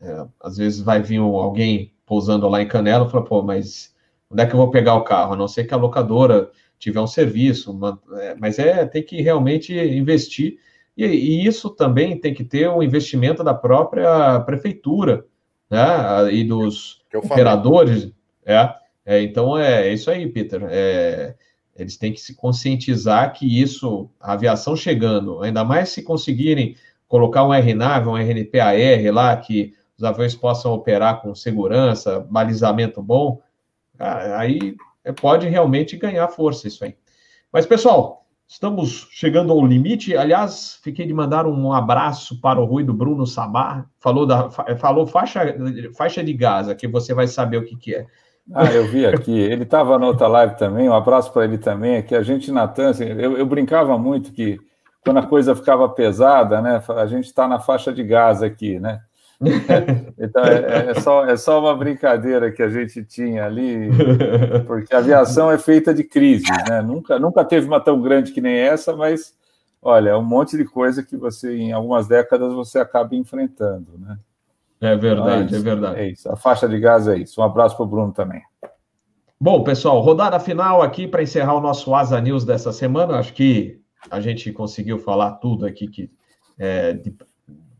é, 0.00 0.26
às 0.40 0.56
vezes 0.56 0.80
vai 0.80 1.00
vir 1.00 1.18
alguém 1.18 1.94
pousando 2.04 2.48
lá 2.48 2.60
em 2.60 2.68
Canela 2.68 3.06
e 3.06 3.10
fala, 3.10 3.24
pô, 3.24 3.42
mas 3.42 3.94
onde 4.28 4.42
é 4.42 4.46
que 4.46 4.52
eu 4.52 4.58
vou 4.58 4.70
pegar 4.70 4.96
o 4.96 5.04
carro? 5.04 5.34
A 5.34 5.36
não 5.36 5.46
ser 5.46 5.64
que 5.64 5.72
a 5.72 5.76
locadora 5.76 6.50
tiver 6.82 7.00
um 7.00 7.06
serviço, 7.06 7.78
é, 8.18 8.34
mas 8.34 8.58
é, 8.58 8.84
tem 8.84 9.04
que 9.04 9.22
realmente 9.22 9.72
investir, 9.72 10.58
e, 10.96 11.06
e, 11.06 11.46
isso 11.46 11.70
também 11.70 12.18
tem 12.18 12.34
que 12.34 12.42
ter 12.42 12.68
um 12.68 12.82
investimento 12.82 13.44
da 13.44 13.54
própria 13.54 14.40
prefeitura, 14.40 15.24
né, 15.70 16.32
e 16.32 16.42
dos 16.42 17.00
operadores, 17.14 18.12
é, 18.44 18.74
é, 19.06 19.22
então 19.22 19.56
é, 19.56 19.88
é, 19.88 19.92
isso 19.92 20.10
aí, 20.10 20.28
Peter, 20.28 20.60
é, 20.68 21.36
eles 21.76 21.96
têm 21.96 22.12
que 22.12 22.20
se 22.20 22.34
conscientizar 22.34 23.32
que 23.32 23.60
isso, 23.60 24.10
a 24.20 24.32
aviação 24.32 24.74
chegando, 24.74 25.40
ainda 25.40 25.64
mais 25.64 25.90
se 25.90 26.02
conseguirem 26.02 26.74
colocar 27.06 27.44
um 27.46 27.52
RNAV, 27.54 28.08
um 28.08 28.16
RNPAR 28.16 28.74
lá, 29.12 29.36
que 29.36 29.72
os 29.96 30.02
aviões 30.02 30.34
possam 30.34 30.72
operar 30.72 31.22
com 31.22 31.32
segurança, 31.32 32.18
balizamento 32.28 33.00
bom, 33.00 33.40
aí 33.98 34.74
pode 35.10 35.48
realmente 35.48 35.96
ganhar 35.96 36.28
força 36.28 36.68
isso 36.68 36.84
aí. 36.84 36.94
Mas, 37.52 37.66
pessoal, 37.66 38.26
estamos 38.46 39.08
chegando 39.10 39.52
ao 39.52 39.66
limite. 39.66 40.16
Aliás, 40.16 40.78
fiquei 40.82 41.06
de 41.06 41.14
mandar 41.14 41.46
um 41.46 41.72
abraço 41.72 42.40
para 42.40 42.60
o 42.60 42.64
Rui 42.64 42.84
do 42.84 42.92
Bruno 42.92 43.26
Sabá. 43.26 43.86
Falou, 43.98 44.26
da, 44.26 44.50
falou 44.50 45.06
faixa, 45.06 45.56
faixa 45.96 46.22
de 46.22 46.32
Gaza, 46.32 46.74
que 46.74 46.86
você 46.86 47.14
vai 47.14 47.26
saber 47.26 47.56
o 47.56 47.64
que, 47.64 47.76
que 47.76 47.94
é. 47.94 48.06
Ah, 48.52 48.66
eu 48.72 48.86
vi 48.88 49.06
aqui. 49.06 49.38
Ele 49.38 49.62
estava 49.62 49.98
na 49.98 50.06
outra 50.06 50.26
live 50.26 50.56
também. 50.56 50.88
Um 50.88 50.94
abraço 50.94 51.32
para 51.32 51.44
ele 51.44 51.58
também. 51.58 52.02
Que 52.02 52.14
a 52.14 52.22
gente, 52.22 52.50
Natan, 52.50 52.90
assim, 52.90 53.04
eu, 53.04 53.36
eu 53.38 53.46
brincava 53.46 53.96
muito 53.96 54.32
que 54.32 54.58
quando 55.04 55.18
a 55.18 55.26
coisa 55.26 55.54
ficava 55.54 55.88
pesada, 55.88 56.60
né? 56.60 56.82
A 56.96 57.06
gente 57.06 57.26
está 57.26 57.46
na 57.48 57.58
faixa 57.58 57.92
de 57.92 58.02
Gaza 58.02 58.46
aqui, 58.46 58.78
né? 58.78 59.00
então 60.18 60.44
é, 60.44 60.90
é, 60.90 60.94
só, 60.94 61.26
é 61.26 61.36
só 61.36 61.60
uma 61.60 61.76
brincadeira 61.76 62.52
que 62.52 62.62
a 62.62 62.68
gente 62.68 63.04
tinha 63.04 63.44
ali, 63.44 63.90
porque 64.66 64.94
a 64.94 64.98
aviação 64.98 65.50
é 65.50 65.58
feita 65.58 65.92
de 65.92 66.04
crises, 66.04 66.48
né? 66.68 66.80
Nunca, 66.80 67.18
nunca 67.18 67.44
teve 67.44 67.66
uma 67.66 67.80
tão 67.80 68.00
grande 68.00 68.32
que 68.32 68.40
nem 68.40 68.54
essa, 68.54 68.94
mas 68.94 69.34
olha, 69.82 70.10
é 70.10 70.16
um 70.16 70.24
monte 70.24 70.56
de 70.56 70.64
coisa 70.64 71.02
que 71.02 71.16
você, 71.16 71.56
em 71.56 71.72
algumas 71.72 72.06
décadas, 72.06 72.52
você 72.52 72.78
acaba 72.78 73.14
enfrentando, 73.16 73.98
né? 73.98 74.18
É 74.80 74.96
verdade, 74.96 75.44
então 75.44 75.58
é, 75.58 75.60
é, 75.60 75.62
verdade. 75.62 76.00
É 76.00 76.08
isso. 76.08 76.30
A 76.30 76.36
faixa 76.36 76.68
de 76.68 76.78
gás 76.78 77.06
é 77.06 77.16
isso. 77.16 77.40
Um 77.40 77.44
abraço 77.44 77.76
para 77.76 77.84
o 77.84 77.88
Bruno 77.88 78.12
também. 78.12 78.42
Bom, 79.40 79.62
pessoal, 79.62 80.00
rodada 80.00 80.38
final 80.40 80.82
aqui 80.82 81.06
para 81.06 81.22
encerrar 81.22 81.54
o 81.54 81.60
nosso 81.60 81.94
Asa 81.94 82.20
News 82.20 82.44
dessa 82.44 82.72
semana. 82.72 83.18
Acho 83.18 83.32
que 83.32 83.80
a 84.10 84.20
gente 84.20 84.52
conseguiu 84.52 84.98
falar 84.98 85.32
tudo 85.32 85.66
aqui 85.66 85.86
que 85.86 86.10
é, 86.58 86.92
de 86.92 87.12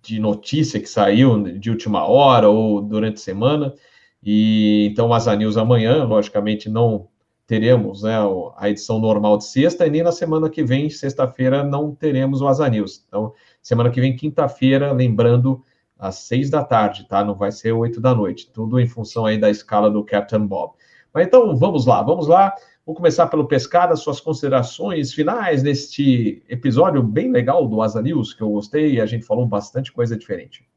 de 0.02 0.18
notícia 0.18 0.80
que 0.80 0.88
saiu 0.88 1.42
de 1.58 1.70
última 1.70 2.04
hora 2.06 2.48
ou 2.48 2.82
durante 2.82 3.14
a 3.14 3.18
semana. 3.18 3.74
E 4.22 4.88
então, 4.90 5.08
o 5.08 5.14
Asa 5.14 5.34
News 5.34 5.56
amanhã, 5.56 6.04
logicamente, 6.04 6.68
não 6.68 7.08
teremos 7.46 8.02
né, 8.02 8.14
a 8.56 8.70
edição 8.70 8.98
normal 8.98 9.36
de 9.36 9.44
sexta, 9.44 9.86
e 9.86 9.90
nem 9.90 10.02
na 10.02 10.12
semana 10.12 10.48
que 10.48 10.62
vem, 10.64 10.88
sexta-feira, 10.88 11.62
não 11.62 11.94
teremos 11.94 12.40
o 12.40 12.48
Asa 12.48 12.68
News. 12.68 13.04
Então, 13.06 13.32
semana 13.60 13.90
que 13.90 14.00
vem, 14.00 14.16
quinta-feira, 14.16 14.92
lembrando, 14.92 15.62
às 15.98 16.16
seis 16.16 16.50
da 16.50 16.64
tarde, 16.64 17.06
tá? 17.06 17.22
Não 17.24 17.34
vai 17.34 17.52
ser 17.52 17.72
oito 17.72 18.00
da 18.00 18.14
noite. 18.14 18.50
Tudo 18.52 18.80
em 18.80 18.86
função 18.88 19.24
aí 19.24 19.38
da 19.38 19.50
escala 19.50 19.88
do 19.90 20.04
Captain 20.04 20.46
Bob. 20.46 20.72
Mas 21.14 21.26
então, 21.26 21.54
vamos 21.56 21.86
lá, 21.86 22.02
vamos 22.02 22.26
lá. 22.26 22.52
Vou 22.84 22.96
começar 22.96 23.28
pelo 23.28 23.46
Pescada, 23.46 23.94
suas 23.94 24.20
considerações 24.20 25.12
finais 25.12 25.62
neste 25.62 26.42
episódio 26.48 27.00
bem 27.00 27.30
legal 27.30 27.68
do 27.68 27.80
Asa 27.80 28.02
News, 28.02 28.34
que 28.34 28.42
eu 28.42 28.50
gostei 28.50 28.94
e 28.94 29.00
a 29.00 29.06
gente 29.06 29.24
falou 29.24 29.46
bastante 29.46 29.92
coisa 29.92 30.16
diferente. 30.16 30.68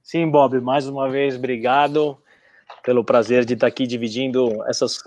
Sim, 0.00 0.30
Bob, 0.30 0.60
mais 0.60 0.86
uma 0.86 1.10
vez, 1.10 1.36
obrigado 1.36 2.16
pelo 2.84 3.04
prazer 3.04 3.44
de 3.44 3.54
estar 3.54 3.66
aqui 3.66 3.86
dividindo 3.86 4.62
essas 4.68 4.98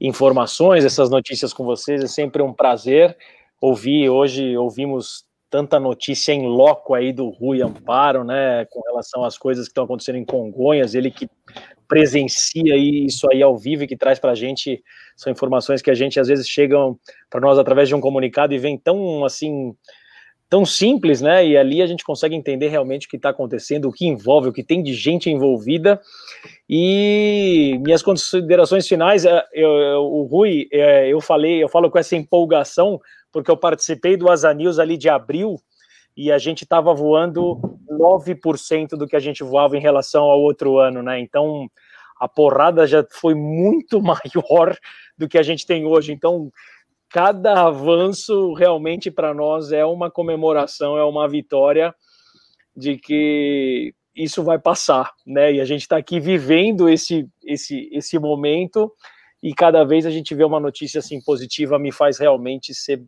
informações, 0.00 0.84
essas 0.84 1.10
notícias 1.10 1.52
com 1.52 1.64
vocês. 1.64 2.02
É 2.02 2.06
sempre 2.06 2.42
um 2.42 2.52
prazer 2.52 3.16
ouvir. 3.60 4.08
Hoje 4.08 4.56
ouvimos 4.56 5.24
tanta 5.50 5.80
notícia 5.80 6.32
em 6.32 6.46
loco 6.46 6.94
aí 6.94 7.12
do 7.12 7.28
Rui 7.28 7.60
Amparo, 7.60 8.22
né, 8.22 8.64
com 8.70 8.80
relação 8.86 9.24
às 9.24 9.36
coisas 9.36 9.66
que 9.66 9.72
estão 9.72 9.84
acontecendo 9.84 10.16
em 10.16 10.24
Congonhas, 10.24 10.94
ele 10.94 11.10
que 11.10 11.28
presencia 11.88 12.76
isso 12.76 13.26
aí 13.32 13.42
ao 13.42 13.58
vivo 13.58 13.82
e 13.82 13.86
que 13.86 13.96
traz 13.96 14.20
para 14.20 14.30
a 14.30 14.34
gente 14.34 14.80
são 15.16 15.32
informações 15.32 15.82
que 15.82 15.90
a 15.90 15.94
gente 15.94 16.20
às 16.20 16.28
vezes 16.28 16.46
chegam 16.48 16.96
para 17.28 17.40
nós 17.40 17.58
através 17.58 17.88
de 17.88 17.94
um 17.96 18.00
comunicado 18.00 18.54
e 18.54 18.58
vem 18.58 18.78
tão 18.78 19.24
assim 19.24 19.74
tão 20.50 20.66
simples, 20.66 21.20
né? 21.20 21.46
E 21.46 21.56
ali 21.56 21.80
a 21.80 21.86
gente 21.86 22.02
consegue 22.02 22.34
entender 22.34 22.66
realmente 22.66 23.06
o 23.06 23.10
que 23.10 23.16
está 23.16 23.28
acontecendo, 23.30 23.88
o 23.88 23.92
que 23.92 24.04
envolve, 24.04 24.48
o 24.48 24.52
que 24.52 24.64
tem 24.64 24.82
de 24.82 24.92
gente 24.92 25.30
envolvida. 25.30 26.00
E 26.68 27.78
minhas 27.80 28.02
considerações 28.02 28.86
finais, 28.88 29.24
é, 29.24 29.44
eu, 29.52 29.70
eu, 29.70 30.02
o 30.02 30.24
Rui, 30.24 30.66
é, 30.72 31.08
eu 31.08 31.20
falei, 31.20 31.62
eu 31.62 31.68
falo 31.68 31.88
com 31.88 31.98
essa 31.98 32.16
empolgação, 32.16 33.00
porque 33.32 33.50
eu 33.50 33.56
participei 33.56 34.16
do 34.16 34.30
Asa 34.30 34.52
News 34.52 34.78
ali 34.78 34.96
de 34.96 35.08
abril 35.08 35.56
e 36.16 36.30
a 36.30 36.38
gente 36.38 36.64
estava 36.64 36.92
voando 36.92 37.60
9% 37.90 38.90
do 38.90 39.06
que 39.06 39.16
a 39.16 39.20
gente 39.20 39.42
voava 39.42 39.76
em 39.76 39.80
relação 39.80 40.24
ao 40.24 40.40
outro 40.40 40.78
ano, 40.78 41.02
né? 41.02 41.20
Então 41.20 41.68
a 42.20 42.28
porrada 42.28 42.86
já 42.86 43.04
foi 43.10 43.34
muito 43.34 44.00
maior 44.02 44.76
do 45.16 45.28
que 45.28 45.38
a 45.38 45.42
gente 45.42 45.66
tem 45.66 45.86
hoje. 45.86 46.12
Então, 46.12 46.52
cada 47.08 47.66
avanço 47.66 48.52
realmente 48.52 49.10
para 49.10 49.32
nós 49.32 49.72
é 49.72 49.84
uma 49.84 50.10
comemoração, 50.10 50.98
é 50.98 51.04
uma 51.04 51.26
vitória 51.26 51.94
de 52.76 52.96
que 52.98 53.94
isso 54.14 54.42
vai 54.42 54.58
passar, 54.58 55.12
né? 55.26 55.54
E 55.54 55.60
a 55.60 55.64
gente 55.64 55.82
está 55.82 55.96
aqui 55.96 56.20
vivendo 56.20 56.88
esse, 56.88 57.26
esse, 57.42 57.88
esse 57.92 58.18
momento 58.18 58.92
e 59.42 59.54
cada 59.54 59.82
vez 59.84 60.04
a 60.04 60.10
gente 60.10 60.34
vê 60.34 60.44
uma 60.44 60.60
notícia 60.60 60.98
assim 60.98 61.20
positiva 61.22 61.78
me 61.78 61.90
faz 61.90 62.18
realmente 62.18 62.74
ser 62.74 63.02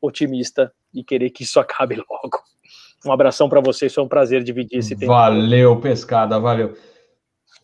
otimista 0.00 0.72
e 0.92 1.04
querer 1.04 1.30
que 1.30 1.42
isso 1.42 1.60
acabe 1.60 1.96
logo. 1.96 2.42
Um 3.04 3.12
abração 3.12 3.48
para 3.48 3.60
vocês, 3.60 3.94
foi 3.94 4.04
um 4.04 4.08
prazer 4.08 4.42
dividir 4.42 4.78
esse 4.78 4.94
tempo. 4.94 5.12
Valeu, 5.12 5.80
pescada, 5.80 6.38
valeu. 6.38 6.76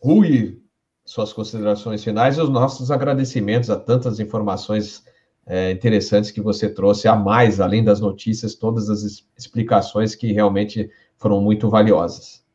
Rui, 0.01 0.59
suas 1.05 1.31
considerações 1.31 2.03
finais 2.03 2.37
e 2.37 2.41
os 2.41 2.49
nossos 2.49 2.91
agradecimentos 2.91 3.69
a 3.69 3.77
tantas 3.77 4.19
informações 4.19 5.03
é, 5.45 5.71
interessantes 5.71 6.31
que 6.31 6.41
você 6.41 6.69
trouxe 6.69 7.07
a 7.07 7.15
mais, 7.15 7.61
além 7.61 7.83
das 7.83 8.01
notícias, 8.01 8.55
todas 8.55 8.89
as 8.89 9.23
explicações 9.37 10.13
que 10.13 10.33
realmente 10.33 10.89
foram 11.17 11.41
muito 11.41 11.69
valiosas. 11.69 12.45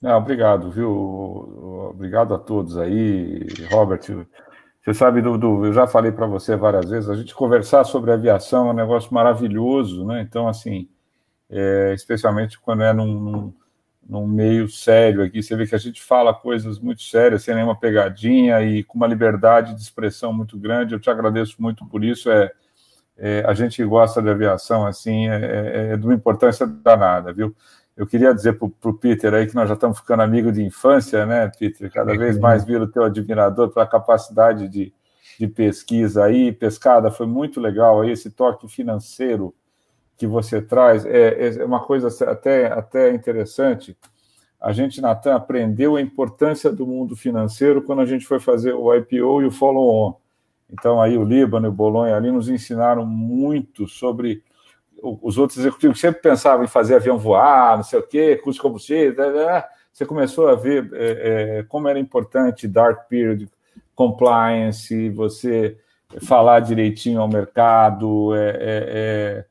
Não, 0.00 0.18
obrigado, 0.18 0.70
viu? 0.70 1.88
Obrigado 1.90 2.34
a 2.34 2.38
todos 2.38 2.76
aí, 2.76 3.46
Robert. 3.70 4.02
Você 4.84 4.92
sabe, 4.92 5.22
do 5.22 5.64
eu 5.64 5.72
já 5.72 5.86
falei 5.86 6.12
para 6.12 6.26
você 6.26 6.56
várias 6.56 6.90
vezes, 6.90 7.08
a 7.08 7.14
gente 7.14 7.34
conversar 7.34 7.84
sobre 7.84 8.12
aviação 8.12 8.68
é 8.68 8.70
um 8.72 8.74
negócio 8.74 9.12
maravilhoso, 9.14 10.04
né? 10.04 10.20
Então, 10.20 10.46
assim, 10.46 10.86
é, 11.48 11.94
especialmente 11.94 12.60
quando 12.60 12.82
é 12.82 12.92
num, 12.92 13.18
num, 13.18 13.54
num, 14.06 14.26
meio 14.26 14.68
sério 14.68 15.22
aqui, 15.22 15.42
você 15.42 15.56
vê 15.56 15.66
que 15.66 15.74
a 15.74 15.78
gente 15.78 16.02
fala 16.02 16.34
coisas 16.34 16.78
muito 16.78 17.00
sérias, 17.00 17.44
sem 17.44 17.54
nenhuma 17.54 17.74
pegadinha 17.74 18.60
e 18.60 18.84
com 18.84 18.98
uma 18.98 19.06
liberdade 19.06 19.74
de 19.74 19.80
expressão 19.80 20.34
muito 20.34 20.58
grande. 20.58 20.92
Eu 20.92 21.00
te 21.00 21.08
agradeço 21.08 21.56
muito 21.58 21.86
por 21.86 22.04
isso. 22.04 22.30
É, 22.30 22.52
é 23.16 23.42
a 23.46 23.54
gente 23.54 23.82
gosta 23.84 24.20
de 24.20 24.28
aviação, 24.28 24.86
assim, 24.86 25.28
é, 25.30 25.36
é, 25.36 25.92
é 25.94 25.96
de 25.96 26.04
uma 26.04 26.14
importância 26.14 26.66
danada, 26.66 27.32
viu? 27.32 27.56
Eu 27.96 28.06
queria 28.06 28.34
dizer 28.34 28.58
para 28.58 28.90
o 28.90 28.94
Peter 28.94 29.32
aí 29.32 29.46
que 29.46 29.54
nós 29.54 29.68
já 29.68 29.74
estamos 29.74 29.98
ficando 29.98 30.22
amigos 30.22 30.52
de 30.52 30.64
infância, 30.64 31.24
né, 31.24 31.50
Peter? 31.56 31.90
Cada 31.92 32.16
vez 32.16 32.38
mais 32.38 32.64
vira 32.64 32.82
o 32.82 32.90
teu 32.90 33.04
admirador 33.04 33.70
pela 33.70 33.86
capacidade 33.86 34.68
de, 34.68 34.92
de 35.38 35.46
pesquisa 35.46 36.24
aí. 36.24 36.52
Pescada 36.52 37.10
foi 37.10 37.26
muito 37.26 37.60
legal 37.60 38.00
aí, 38.00 38.10
esse 38.10 38.30
toque 38.30 38.66
financeiro 38.66 39.54
que 40.16 40.26
você 40.26 40.60
traz 40.60 41.06
é, 41.06 41.56
é 41.56 41.64
uma 41.64 41.80
coisa 41.80 42.08
até, 42.30 42.66
até 42.66 43.12
interessante. 43.12 43.96
A 44.60 44.72
gente, 44.72 45.00
Natan, 45.00 45.34
aprendeu 45.34 45.96
a 45.96 46.00
importância 46.00 46.72
do 46.72 46.86
mundo 46.86 47.14
financeiro 47.14 47.82
quando 47.82 48.00
a 48.00 48.06
gente 48.06 48.26
foi 48.26 48.40
fazer 48.40 48.72
o 48.72 48.94
IPO 48.94 49.42
e 49.42 49.46
o 49.46 49.50
follow-on. 49.50 50.16
Então, 50.70 51.00
aí 51.00 51.18
o 51.18 51.24
Líbano 51.24 51.66
e 51.66 51.68
o 51.68 51.72
Bolonha 51.72 52.16
ali 52.16 52.30
nos 52.30 52.48
ensinaram 52.48 53.04
muito 53.04 53.86
sobre 53.86 54.42
os 55.22 55.38
outros 55.38 55.58
executivos 55.58 56.00
sempre 56.00 56.22
pensavam 56.22 56.64
em 56.64 56.68
fazer 56.68 56.96
avião 56.96 57.18
voar, 57.18 57.76
não 57.76 57.84
sei 57.84 57.98
o 57.98 58.06
quê, 58.06 58.36
custo 58.36 58.54
de 58.54 58.62
combustível, 58.62 59.14
né, 59.16 59.32
né, 59.32 59.46
né. 59.46 59.64
você 59.92 60.06
começou 60.06 60.48
a 60.48 60.54
ver 60.54 60.90
é, 60.94 61.58
é, 61.58 61.62
como 61.64 61.88
era 61.88 61.98
importante 61.98 62.66
dark 62.66 63.08
period 63.08 63.48
compliance, 63.94 65.10
você 65.10 65.76
falar 66.22 66.60
direitinho 66.60 67.20
ao 67.20 67.28
mercado. 67.28 68.34
É, 68.34 68.56
é, 68.58 69.44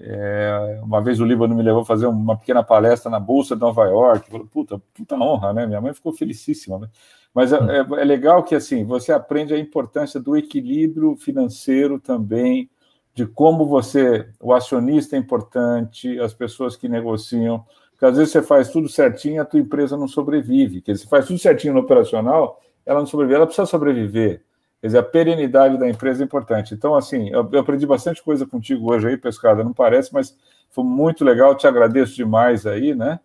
é, 0.00 0.80
uma 0.82 1.00
vez 1.00 1.20
o 1.20 1.24
Líbano 1.24 1.54
me 1.54 1.62
levou 1.62 1.82
a 1.82 1.86
fazer 1.86 2.06
uma 2.06 2.36
pequena 2.36 2.62
palestra 2.62 3.10
na 3.10 3.18
Bolsa 3.18 3.54
de 3.54 3.60
Nova 3.60 3.84
York. 3.86 4.30
Falei, 4.30 4.46
puta, 4.46 4.80
puta 4.94 5.16
honra, 5.16 5.52
né? 5.52 5.66
Minha 5.66 5.80
mãe 5.80 5.92
ficou 5.92 6.12
felicíssima. 6.12 6.78
Né? 6.78 6.88
Mas 7.34 7.52
é, 7.52 7.58
é, 7.58 8.04
legal 8.04 8.42
que 8.42 8.54
assim 8.54 8.84
você 8.84 9.12
aprende 9.12 9.52
a 9.52 9.58
importância 9.58 10.20
do 10.20 10.36
equilíbrio 10.36 11.16
financeiro 11.16 11.98
também 11.98 12.70
de 13.18 13.26
como 13.26 13.66
você, 13.66 14.28
o 14.38 14.54
acionista 14.54 15.16
é 15.16 15.18
importante, 15.18 16.20
as 16.20 16.32
pessoas 16.32 16.76
que 16.76 16.88
negociam, 16.88 17.64
porque 17.90 18.04
às 18.04 18.16
vezes 18.16 18.30
você 18.32 18.40
faz 18.40 18.68
tudo 18.68 18.88
certinho 18.88 19.42
a 19.42 19.44
tua 19.44 19.58
empresa 19.58 19.96
não 19.96 20.06
sobrevive. 20.06 20.80
Quer 20.80 20.92
dizer, 20.92 21.02
você 21.02 21.10
faz 21.10 21.26
tudo 21.26 21.36
certinho 21.36 21.74
no 21.74 21.80
operacional, 21.80 22.62
ela 22.86 23.00
não 23.00 23.06
sobrevive, 23.06 23.34
ela 23.34 23.46
precisa 23.46 23.66
sobreviver. 23.66 24.44
Quer 24.80 24.86
dizer, 24.86 24.98
a 24.98 25.02
perenidade 25.02 25.76
da 25.76 25.88
empresa 25.88 26.22
é 26.22 26.26
importante. 26.26 26.74
Então, 26.74 26.94
assim, 26.94 27.28
eu, 27.30 27.48
eu 27.50 27.58
aprendi 27.58 27.84
bastante 27.86 28.22
coisa 28.22 28.46
contigo 28.46 28.88
hoje 28.88 29.08
aí, 29.08 29.16
Pescada, 29.16 29.64
não 29.64 29.72
parece, 29.72 30.14
mas 30.14 30.38
foi 30.70 30.84
muito 30.84 31.24
legal, 31.24 31.56
te 31.56 31.66
agradeço 31.66 32.14
demais 32.14 32.66
aí, 32.66 32.94
né? 32.94 33.18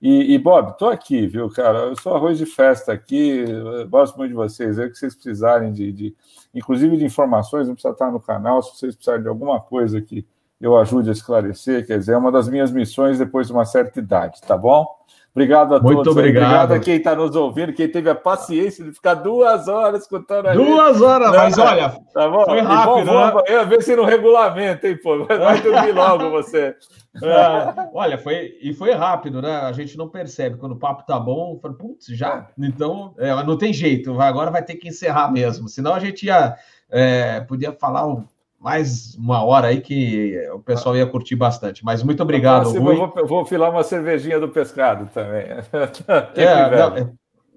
E, 0.00 0.34
e 0.34 0.38
Bob, 0.38 0.78
tô 0.78 0.88
aqui, 0.88 1.26
viu, 1.26 1.50
cara? 1.50 1.80
Eu 1.80 1.96
sou 1.96 2.14
arroz 2.14 2.38
de 2.38 2.46
festa 2.46 2.90
aqui, 2.90 3.44
gosto 3.90 4.16
muito 4.16 4.30
de 4.30 4.34
vocês. 4.36 4.78
É 4.78 4.88
que 4.88 4.94
vocês 4.94 5.14
precisarem 5.14 5.72
de, 5.72 5.92
de, 5.92 6.16
inclusive 6.54 6.96
de 6.96 7.04
informações, 7.04 7.68
não 7.68 7.74
precisa 7.74 7.92
estar 7.92 8.10
no 8.10 8.20
canal, 8.20 8.62
se 8.62 8.76
vocês 8.76 8.94
precisarem 8.94 9.22
de 9.22 9.28
alguma 9.28 9.60
coisa 9.60 10.00
que 10.00 10.26
eu 10.58 10.76
ajude 10.78 11.10
a 11.10 11.12
esclarecer, 11.12 11.86
quer 11.86 11.98
dizer, 11.98 12.12
é 12.12 12.16
uma 12.16 12.32
das 12.32 12.48
minhas 12.48 12.70
missões 12.70 13.18
depois 13.18 13.46
de 13.46 13.52
uma 13.52 13.64
certa 13.64 13.98
idade, 13.98 14.40
tá 14.42 14.56
bom? 14.56 14.86
Obrigado 15.32 15.76
a 15.76 15.80
Muito 15.80 15.98
todos. 15.98 16.16
Obrigado. 16.16 16.44
obrigado 16.44 16.72
a 16.72 16.78
quem 16.80 16.96
está 16.96 17.14
nos 17.14 17.36
ouvindo, 17.36 17.72
quem 17.72 17.88
teve 17.88 18.10
a 18.10 18.14
paciência 18.14 18.84
de 18.84 18.92
ficar 18.92 19.14
duas 19.14 19.68
horas 19.68 20.02
escutando 20.02 20.46
a 20.46 20.54
Duas 20.54 21.00
horas, 21.00 21.30
mas 21.30 21.56
olha, 21.56 21.94
tá 22.12 22.28
bom? 22.28 22.44
foi 22.44 22.60
rápido. 22.60 23.06
Bom, 23.06 23.36
né? 23.36 23.42
Eu 23.46 23.66
ver 23.68 23.82
se 23.82 23.94
no 23.94 24.04
regulamento, 24.04 24.86
hein, 24.86 24.98
pô? 25.00 25.24
Vai 25.24 25.60
dormir 25.62 25.92
logo 25.92 26.30
você. 26.30 26.74
É, 27.22 27.88
olha, 27.92 28.18
foi 28.18 28.58
e 28.60 28.74
foi 28.74 28.92
rápido, 28.92 29.40
né? 29.40 29.56
A 29.60 29.72
gente 29.72 29.96
não 29.96 30.08
percebe. 30.08 30.56
Quando 30.56 30.72
o 30.72 30.78
papo 30.78 31.06
tá 31.06 31.18
bom, 31.18 31.58
fala, 31.60 31.74
putz, 31.74 32.06
já. 32.06 32.48
Então, 32.58 33.14
é, 33.18 33.30
não 33.44 33.56
tem 33.56 33.72
jeito, 33.72 34.20
agora 34.20 34.50
vai 34.50 34.64
ter 34.64 34.74
que 34.74 34.88
encerrar 34.88 35.30
mesmo. 35.30 35.68
Senão 35.68 35.94
a 35.94 36.00
gente 36.00 36.26
ia. 36.26 36.56
É, 36.92 37.40
podia 37.42 37.70
falar 37.70 38.04
um 38.04 38.24
mais 38.60 39.14
uma 39.16 39.42
hora 39.42 39.68
aí 39.68 39.80
que 39.80 40.38
o 40.52 40.60
pessoal 40.60 40.94
ia 40.96 41.06
curtir 41.06 41.34
bastante. 41.34 41.82
Mas 41.84 42.02
muito 42.02 42.22
obrigado, 42.22 42.68
Rui. 42.68 42.94
Eu 42.94 43.08
vou, 43.08 43.26
vou 43.26 43.46
filar 43.46 43.70
uma 43.70 43.82
cervejinha 43.82 44.38
do 44.38 44.48
pescado 44.48 45.08
também. 45.14 45.46
é, 46.36 46.76
não, 46.76 47.16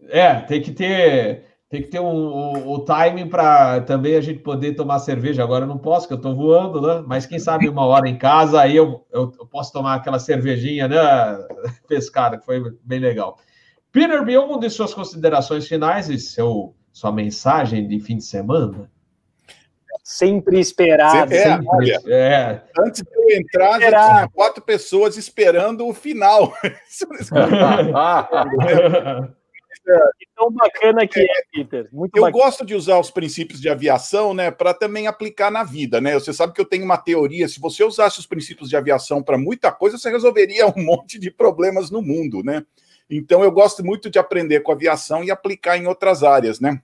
é, 0.10 0.36
tem 0.42 0.62
que 0.62 0.72
ter 0.72 1.46
tem 1.74 1.82
que 1.82 1.88
ter 1.88 2.00
um, 2.00 2.06
um, 2.06 2.70
o 2.70 2.80
timing 2.86 3.28
para 3.28 3.82
também 3.82 4.16
a 4.16 4.22
gente 4.22 4.42
poder 4.42 4.76
tomar 4.76 5.00
cerveja. 5.00 5.42
Agora 5.42 5.64
eu 5.64 5.68
não 5.68 5.80
posso, 5.80 6.08
que 6.08 6.14
eu 6.14 6.18
estou 6.18 6.36
voando, 6.36 6.80
né? 6.80 7.04
Mas 7.08 7.26
quem 7.26 7.40
sabe 7.40 7.68
uma 7.68 7.84
hora 7.84 8.08
em 8.08 8.16
casa, 8.16 8.62
aí 8.62 8.76
eu, 8.76 9.04
eu, 9.12 9.34
eu 9.40 9.46
posso 9.48 9.74
tomar 9.74 9.96
aquela 9.96 10.20
cervejinha, 10.20 10.88
né? 10.88 10.98
Pescada, 11.90 12.38
que 12.38 12.46
foi 12.46 12.62
bem 12.84 13.00
legal. 13.00 13.40
Peter 13.92 14.24
Bill, 14.24 14.60
de 14.60 14.70
suas 14.70 14.94
considerações 14.94 15.68
finais 15.68 16.10
e 16.10 16.20
seu, 16.20 16.76
sua 16.92 17.12
mensagem 17.12 17.88
de 17.88 18.00
fim 18.00 18.18
de 18.18 18.24
semana? 18.24 18.88
Sempre 20.04 20.60
esperado. 20.60 21.34
É, 21.34 21.44
sempre, 21.44 21.66
olha, 21.70 22.02
é. 22.08 22.62
Antes 22.78 23.02
de 23.02 23.10
eu 23.16 23.40
entrar, 23.40 23.80
já 23.80 23.90
tinha 23.90 24.30
quatro 24.34 24.62
pessoas 24.62 25.16
esperando 25.16 25.88
o 25.88 25.94
final. 25.94 26.54
E 30.20 30.26
tão 30.36 30.50
bacana 30.52 31.06
que 31.06 31.20
é, 31.20 31.44
Peter. 31.52 31.90
Muito 31.92 32.16
eu 32.16 32.24
bacana. 32.24 32.44
gosto 32.44 32.66
de 32.66 32.74
usar 32.74 33.00
os 33.00 33.12
princípios 33.12 33.60
de 33.60 33.68
aviação, 33.68 34.34
né, 34.34 34.50
para 34.50 34.74
também 34.74 35.08
aplicar 35.08 35.52
na 35.52 35.64
vida, 35.64 36.00
né? 36.00 36.14
Você 36.14 36.32
sabe 36.32 36.54
que 36.54 36.62
eu 36.62 36.66
tenho 36.66 36.86
uma 36.86 36.98
teoria. 36.98 37.50
Se 37.50 37.60
você 37.60 37.84
usasse 37.84 38.20
os 38.20 38.26
princípios 38.26 38.70
de 38.70 38.78
aviação 38.78 39.22
para 39.22 39.38
muita 39.38 39.72
coisa, 39.72 39.98
você 39.98 40.10
resolveria 40.10 40.68
um 40.76 40.84
monte 40.84 41.20
de 41.20 41.30
problemas 41.30 41.92
no 41.92 42.02
mundo, 42.02 42.42
né? 42.44 42.66
Então 43.10 43.44
eu 43.44 43.52
gosto 43.52 43.84
muito 43.84 44.10
de 44.10 44.18
aprender 44.18 44.62
com 44.62 44.72
aviação 44.72 45.24
e 45.24 45.32
aplicar 45.32 45.78
em 45.78 45.88
outras 45.88 46.24
áreas, 46.24 46.60
né? 46.60 46.82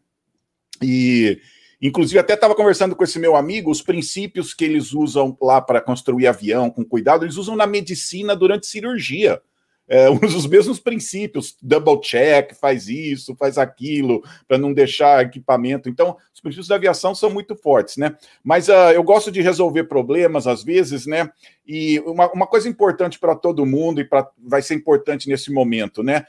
E 0.82 1.40
Inclusive, 1.82 2.20
até 2.20 2.34
estava 2.34 2.56
conversando 2.56 2.96
com 2.96 3.04
esse 3.04 3.18
meu 3.18 3.36
amigo, 3.36 3.72
os 3.72 3.82
princípios 3.82 4.54
que 4.54 4.66
eles 4.66 4.92
usam 4.94 5.38
lá 5.42 5.62
para 5.62 5.80
construir 5.80 6.28
avião 6.28 6.70
com 6.70 6.84
cuidado, 6.84 7.24
eles 7.24 7.38
usam 7.38 7.56
na 7.56 7.66
medicina 7.66 8.36
durante 8.36 8.68
cirurgia. 8.68 9.42
É, 9.88 10.08
os 10.12 10.46
mesmos 10.46 10.80
princípios, 10.80 11.58
double 11.62 12.00
check, 12.00 12.54
faz 12.54 12.88
isso, 12.88 13.36
faz 13.36 13.58
aquilo, 13.58 14.22
para 14.48 14.58
não 14.58 14.72
deixar 14.72 15.26
equipamento. 15.26 15.90
Então, 15.90 16.16
os 16.34 16.40
princípios 16.40 16.68
da 16.68 16.76
aviação 16.76 17.16
são 17.16 17.30
muito 17.30 17.56
fortes, 17.56 17.98
né? 17.98 18.16
Mas 18.44 18.68
uh, 18.68 18.92
eu 18.94 19.02
gosto 19.02 19.32
de 19.32 19.42
resolver 19.42 19.86
problemas 19.86 20.46
às 20.46 20.64
vezes, 20.64 21.08
né? 21.08 21.32
E 21.66 22.00
uma, 22.02 22.32
uma 22.32 22.46
coisa 22.46 22.70
importante 22.70 23.18
para 23.18 23.36
todo 23.36 23.66
mundo, 23.66 24.00
e 24.00 24.04
pra, 24.04 24.30
vai 24.38 24.62
ser 24.62 24.76
importante 24.76 25.28
nesse 25.28 25.52
momento, 25.52 26.04
né? 26.04 26.26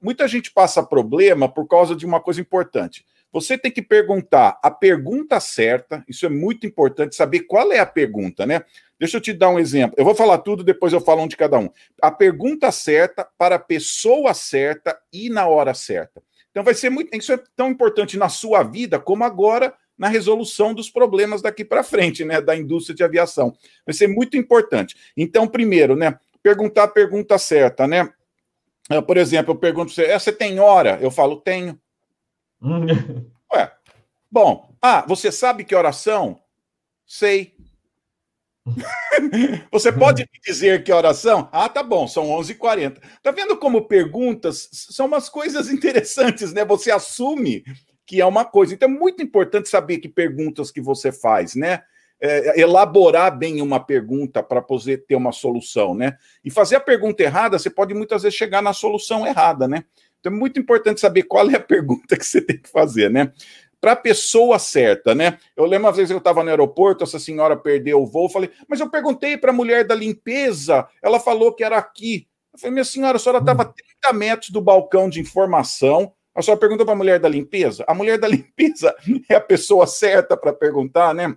Muita 0.00 0.26
gente 0.26 0.50
passa 0.50 0.82
problema 0.82 1.48
por 1.48 1.68
causa 1.68 1.94
de 1.94 2.06
uma 2.06 2.20
coisa 2.20 2.40
importante. 2.40 3.04
Você 3.32 3.56
tem 3.56 3.70
que 3.70 3.80
perguntar 3.80 4.58
a 4.62 4.70
pergunta 4.70 5.40
certa, 5.40 6.04
isso 6.06 6.26
é 6.26 6.28
muito 6.28 6.66
importante, 6.66 7.16
saber 7.16 7.40
qual 7.40 7.72
é 7.72 7.78
a 7.78 7.86
pergunta, 7.86 8.44
né? 8.44 8.62
Deixa 8.98 9.16
eu 9.16 9.20
te 9.20 9.32
dar 9.32 9.48
um 9.48 9.58
exemplo. 9.58 9.96
Eu 9.98 10.04
vou 10.04 10.14
falar 10.14 10.38
tudo, 10.38 10.62
depois 10.62 10.92
eu 10.92 11.00
falo 11.00 11.22
um 11.22 11.26
de 11.26 11.36
cada 11.36 11.58
um. 11.58 11.68
A 12.00 12.10
pergunta 12.10 12.70
certa 12.70 13.26
para 13.36 13.56
a 13.56 13.58
pessoa 13.58 14.34
certa 14.34 14.96
e 15.12 15.28
na 15.28 15.48
hora 15.48 15.74
certa. 15.74 16.22
Então 16.50 16.62
vai 16.62 16.74
ser 16.74 16.90
muito. 16.90 17.16
Isso 17.16 17.32
é 17.32 17.42
tão 17.56 17.70
importante 17.70 18.16
na 18.16 18.28
sua 18.28 18.62
vida 18.62 19.00
como 19.00 19.24
agora 19.24 19.74
na 19.98 20.08
resolução 20.08 20.74
dos 20.74 20.90
problemas 20.90 21.42
daqui 21.42 21.64
para 21.64 21.82
frente, 21.82 22.24
né? 22.24 22.40
Da 22.40 22.56
indústria 22.56 22.94
de 22.94 23.02
aviação. 23.02 23.56
Vai 23.86 23.94
ser 23.94 24.06
muito 24.06 24.36
importante. 24.36 24.96
Então, 25.16 25.48
primeiro, 25.48 25.96
né? 25.96 26.18
Perguntar 26.42 26.84
a 26.84 26.88
pergunta 26.88 27.38
certa, 27.38 27.86
né? 27.86 28.08
Ah, 28.88 29.00
por 29.00 29.16
exemplo, 29.16 29.52
eu 29.52 29.58
pergunto 29.58 29.92
você: 29.92 30.04
é, 30.04 30.18
você 30.18 30.32
tem 30.32 30.60
hora? 30.60 30.98
Eu 31.00 31.10
falo, 31.10 31.36
tenho. 31.36 31.78
Ué, 33.52 33.72
bom. 34.30 34.74
Ah, 34.80 35.04
você 35.06 35.32
sabe 35.32 35.64
que 35.64 35.74
oração? 35.74 36.38
Sei. 37.06 37.54
Você 39.72 39.90
pode 39.90 40.22
me 40.22 40.40
dizer 40.46 40.84
que 40.84 40.92
oração? 40.92 41.48
Ah, 41.50 41.68
tá 41.68 41.82
bom, 41.82 42.06
são 42.06 42.28
11h40. 42.28 42.98
Tá 43.20 43.32
vendo 43.32 43.56
como 43.56 43.88
perguntas 43.88 44.68
são 44.72 45.06
umas 45.06 45.28
coisas 45.28 45.68
interessantes, 45.68 46.52
né? 46.52 46.64
Você 46.64 46.92
assume 46.92 47.64
que 48.06 48.20
é 48.20 48.26
uma 48.26 48.44
coisa. 48.44 48.74
Então 48.74 48.88
é 48.88 48.92
muito 48.92 49.22
importante 49.22 49.68
saber 49.68 49.98
que 49.98 50.08
perguntas 50.08 50.70
que 50.70 50.80
você 50.80 51.10
faz, 51.10 51.54
né? 51.54 51.82
É, 52.20 52.60
elaborar 52.60 53.36
bem 53.36 53.60
uma 53.60 53.80
pergunta 53.80 54.44
para 54.44 54.62
poder 54.62 55.04
ter 55.06 55.16
uma 55.16 55.32
solução, 55.32 55.92
né? 55.92 56.16
E 56.44 56.50
fazer 56.50 56.76
a 56.76 56.80
pergunta 56.80 57.20
errada, 57.20 57.58
você 57.58 57.68
pode 57.68 57.94
muitas 57.94 58.22
vezes 58.22 58.38
chegar 58.38 58.62
na 58.62 58.72
solução 58.72 59.26
errada, 59.26 59.66
né? 59.66 59.84
Então 60.22 60.32
é 60.32 60.36
muito 60.36 60.60
importante 60.60 61.00
saber 61.00 61.24
qual 61.24 61.50
é 61.50 61.56
a 61.56 61.60
pergunta 61.60 62.16
que 62.16 62.24
você 62.24 62.40
tem 62.40 62.56
que 62.56 62.68
fazer, 62.68 63.10
né? 63.10 63.32
para 63.82 63.92
a 63.92 63.96
pessoa 63.96 64.60
certa, 64.60 65.12
né? 65.12 65.40
Eu 65.56 65.64
lembro 65.64 65.88
uma 65.88 65.92
vez 65.92 66.08
eu 66.08 66.18
estava 66.18 66.44
no 66.44 66.50
aeroporto, 66.50 67.02
essa 67.02 67.18
senhora 67.18 67.56
perdeu 67.56 68.00
o 68.00 68.06
voo, 68.06 68.28
falei, 68.28 68.48
mas 68.68 68.78
eu 68.78 68.88
perguntei 68.88 69.36
para 69.36 69.50
a 69.50 69.52
mulher 69.52 69.84
da 69.84 69.92
limpeza, 69.92 70.86
ela 71.02 71.18
falou 71.18 71.52
que 71.52 71.64
era 71.64 71.76
aqui. 71.76 72.28
Eu 72.52 72.60
falei, 72.60 72.74
minha 72.74 72.84
senhora, 72.84 73.16
a 73.16 73.18
senhora 73.18 73.40
estava 73.40 73.64
30 73.64 73.76
hum. 74.08 74.12
metros 74.12 74.50
do 74.50 74.60
balcão 74.60 75.10
de 75.10 75.18
informação, 75.18 76.12
a 76.32 76.40
senhora 76.40 76.60
perguntou 76.60 76.86
para 76.86 76.94
a 76.94 76.96
mulher 76.96 77.18
da 77.18 77.28
limpeza? 77.28 77.84
A 77.88 77.92
mulher 77.92 78.18
da 78.18 78.28
limpeza 78.30 78.94
é 79.28 79.34
a 79.34 79.40
pessoa 79.40 79.84
certa 79.84 80.36
para 80.36 80.52
perguntar, 80.52 81.12
né? 81.12 81.36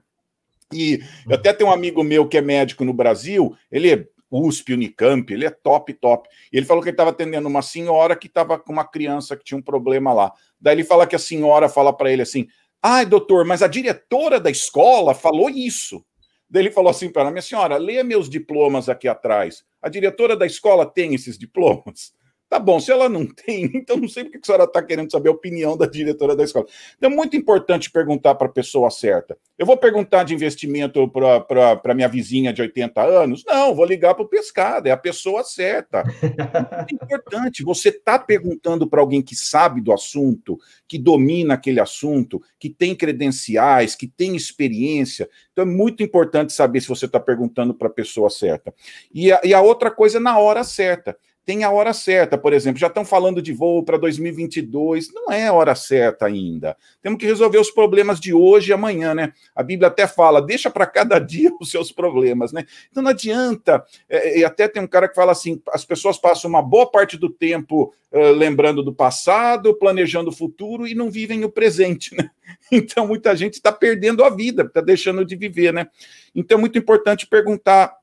E 0.71 0.99
eu 1.27 1.35
até 1.35 1.51
tenho 1.51 1.71
um 1.71 1.73
amigo 1.73 2.03
meu 2.03 2.27
que 2.27 2.37
é 2.37 2.41
médico 2.41 2.85
no 2.85 2.93
Brasil, 2.93 3.57
ele 3.71 3.91
é 3.91 4.07
USP, 4.31 4.73
Unicamp, 4.73 5.31
ele 5.31 5.45
é 5.45 5.49
top, 5.49 5.93
top. 5.93 6.27
Ele 6.51 6.65
falou 6.65 6.81
que 6.81 6.89
ele 6.89 6.93
estava 6.93 7.11
atendendo 7.11 7.47
uma 7.47 7.61
senhora 7.61 8.15
que 8.15 8.27
estava 8.27 8.57
com 8.57 8.73
uma 8.73 8.85
criança 8.85 9.37
que 9.37 9.43
tinha 9.43 9.57
um 9.57 9.61
problema 9.61 10.11
lá. 10.13 10.31
Daí 10.59 10.75
ele 10.75 10.83
fala 10.83 11.07
que 11.07 11.15
a 11.15 11.19
senhora 11.19 11.69
fala 11.69 11.93
para 11.93 12.11
ele 12.11 12.21
assim: 12.21 12.47
ai, 12.81 13.05
doutor, 13.05 13.45
mas 13.45 13.61
a 13.61 13.67
diretora 13.67 14.39
da 14.39 14.49
escola 14.49 15.13
falou 15.13 15.49
isso. 15.49 16.03
Daí 16.49 16.63
ele 16.63 16.71
falou 16.71 16.89
assim 16.89 17.09
para 17.09 17.23
ela: 17.23 17.31
minha 17.31 17.41
senhora, 17.41 17.77
leia 17.77 18.03
meus 18.03 18.29
diplomas 18.29 18.89
aqui 18.89 19.07
atrás. 19.07 19.63
A 19.81 19.89
diretora 19.89 20.35
da 20.35 20.45
escola 20.45 20.85
tem 20.85 21.13
esses 21.13 21.37
diplomas? 21.37 22.13
Tá 22.55 22.59
bom, 22.59 22.79
se 22.79 22.89
ela 22.89 23.09
não 23.09 23.25
tem, 23.45 23.65
então 23.75 23.97
não 23.97 24.07
sei 24.07 24.23
porque 24.23 24.37
a 24.37 24.45
senhora 24.45 24.63
está 24.63 24.81
querendo 24.81 25.11
saber 25.11 25.27
a 25.27 25.33
opinião 25.33 25.75
da 25.75 25.85
diretora 25.85 26.37
da 26.37 26.43
escola. 26.45 26.65
Então, 26.97 27.11
é 27.11 27.13
muito 27.13 27.35
importante 27.35 27.91
perguntar 27.91 28.33
para 28.35 28.47
a 28.47 28.49
pessoa 28.49 28.89
certa. 28.89 29.37
Eu 29.59 29.65
vou 29.65 29.75
perguntar 29.75 30.23
de 30.23 30.33
investimento 30.33 31.05
para 31.09 31.93
minha 31.93 32.07
vizinha 32.07 32.53
de 32.53 32.61
80 32.61 33.01
anos? 33.03 33.43
Não, 33.45 33.75
vou 33.75 33.83
ligar 33.83 34.15
para 34.15 34.23
o 34.23 34.27
pescado, 34.27 34.87
é 34.87 34.91
a 34.91 34.97
pessoa 34.97 35.43
certa. 35.43 36.03
É 36.45 36.77
muito 36.77 36.95
importante. 36.95 37.63
Você 37.63 37.89
está 37.89 38.17
perguntando 38.17 38.87
para 38.87 39.01
alguém 39.01 39.21
que 39.21 39.35
sabe 39.35 39.81
do 39.81 39.91
assunto, 39.91 40.57
que 40.87 40.97
domina 40.97 41.55
aquele 41.55 41.79
assunto, 41.79 42.41
que 42.59 42.69
tem 42.69 42.95
credenciais, 42.95 43.95
que 43.95 44.07
tem 44.07 44.35
experiência. 44.35 45.29
Então, 45.51 45.65
é 45.65 45.67
muito 45.67 46.03
importante 46.03 46.53
saber 46.53 46.81
se 46.81 46.87
você 46.87 47.05
está 47.05 47.19
perguntando 47.19 47.73
para 47.73 47.87
a 47.87 47.91
pessoa 47.91 48.29
certa. 48.29 48.73
E 49.13 49.31
a, 49.31 49.41
e 49.43 49.53
a 49.53 49.61
outra 49.61 49.91
coisa, 49.91 50.19
na 50.19 50.37
hora 50.37 50.63
certa 50.63 51.17
tem 51.45 51.63
a 51.63 51.69
hora 51.69 51.93
certa, 51.93 52.37
por 52.37 52.53
exemplo, 52.53 52.79
já 52.79 52.87
estão 52.87 53.05
falando 53.05 53.39
de 53.39 53.53
voo 53.53 53.83
para 53.83 53.97
2022, 53.97 55.13
não 55.13 55.31
é 55.31 55.45
a 55.45 55.53
hora 55.53 55.75
certa 55.75 56.25
ainda. 56.25 56.75
Temos 57.03 57.19
que 57.19 57.25
resolver 57.25 57.59
os 57.59 57.69
problemas 57.69 58.19
de 58.19 58.33
hoje 58.33 58.71
e 58.71 58.73
amanhã, 58.73 59.13
né? 59.13 59.31
A 59.55 59.61
Bíblia 59.61 59.89
até 59.89 60.07
fala, 60.07 60.41
deixa 60.41 60.71
para 60.71 60.87
cada 60.87 61.19
dia 61.19 61.51
os 61.61 61.69
seus 61.69 61.91
problemas, 61.91 62.51
né? 62.51 62.65
Então 62.89 63.03
não 63.03 63.11
adianta, 63.11 63.85
é, 64.09 64.39
e 64.39 64.43
até 64.43 64.67
tem 64.67 64.81
um 64.81 64.87
cara 64.87 65.07
que 65.07 65.13
fala 65.13 65.31
assim, 65.31 65.61
as 65.71 65.85
pessoas 65.85 66.17
passam 66.17 66.49
uma 66.49 66.63
boa 66.63 66.89
parte 66.89 67.15
do 67.15 67.29
tempo 67.29 67.93
uh, 68.11 68.31
lembrando 68.31 68.81
do 68.81 68.93
passado, 68.93 69.77
planejando 69.77 70.31
o 70.31 70.35
futuro 70.35 70.87
e 70.87 70.95
não 70.95 71.11
vivem 71.11 71.45
o 71.45 71.51
presente, 71.51 72.15
né? 72.17 72.31
Então 72.71 73.05
muita 73.05 73.35
gente 73.35 73.53
está 73.53 73.71
perdendo 73.71 74.23
a 74.23 74.31
vida, 74.31 74.63
está 74.63 74.81
deixando 74.81 75.23
de 75.23 75.35
viver, 75.35 75.71
né? 75.71 75.87
Então 76.33 76.57
é 76.57 76.61
muito 76.61 76.79
importante 76.79 77.27
perguntar 77.27 77.93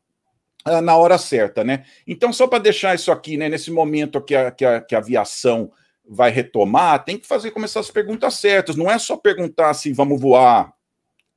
na 0.83 0.97
hora 0.97 1.19
certa, 1.19 1.65
né? 1.65 1.85
Então, 2.07 2.33
só 2.33 2.47
para 2.47 2.63
deixar 2.63 2.95
isso 2.95 3.11
aqui, 3.11 3.37
né? 3.37 3.49
Nesse 3.49 3.71
momento 3.71 4.23
que 4.23 4.35
a, 4.35 4.51
que 4.51 4.65
a, 4.65 4.81
que 4.81 4.95
a 4.95 4.99
aviação 4.99 5.73
vai 6.09 6.31
retomar, 6.31 7.05
tem 7.05 7.19
que 7.19 7.27
fazer 7.27 7.51
começar 7.51 7.81
as 7.81 7.91
perguntas 7.91 8.35
certas. 8.35 8.77
Não 8.77 8.91
é 8.91 8.99
só 8.99 9.17
perguntar 9.17 9.75
se 9.75 9.93
vamos 9.93 10.21
voar, 10.21 10.73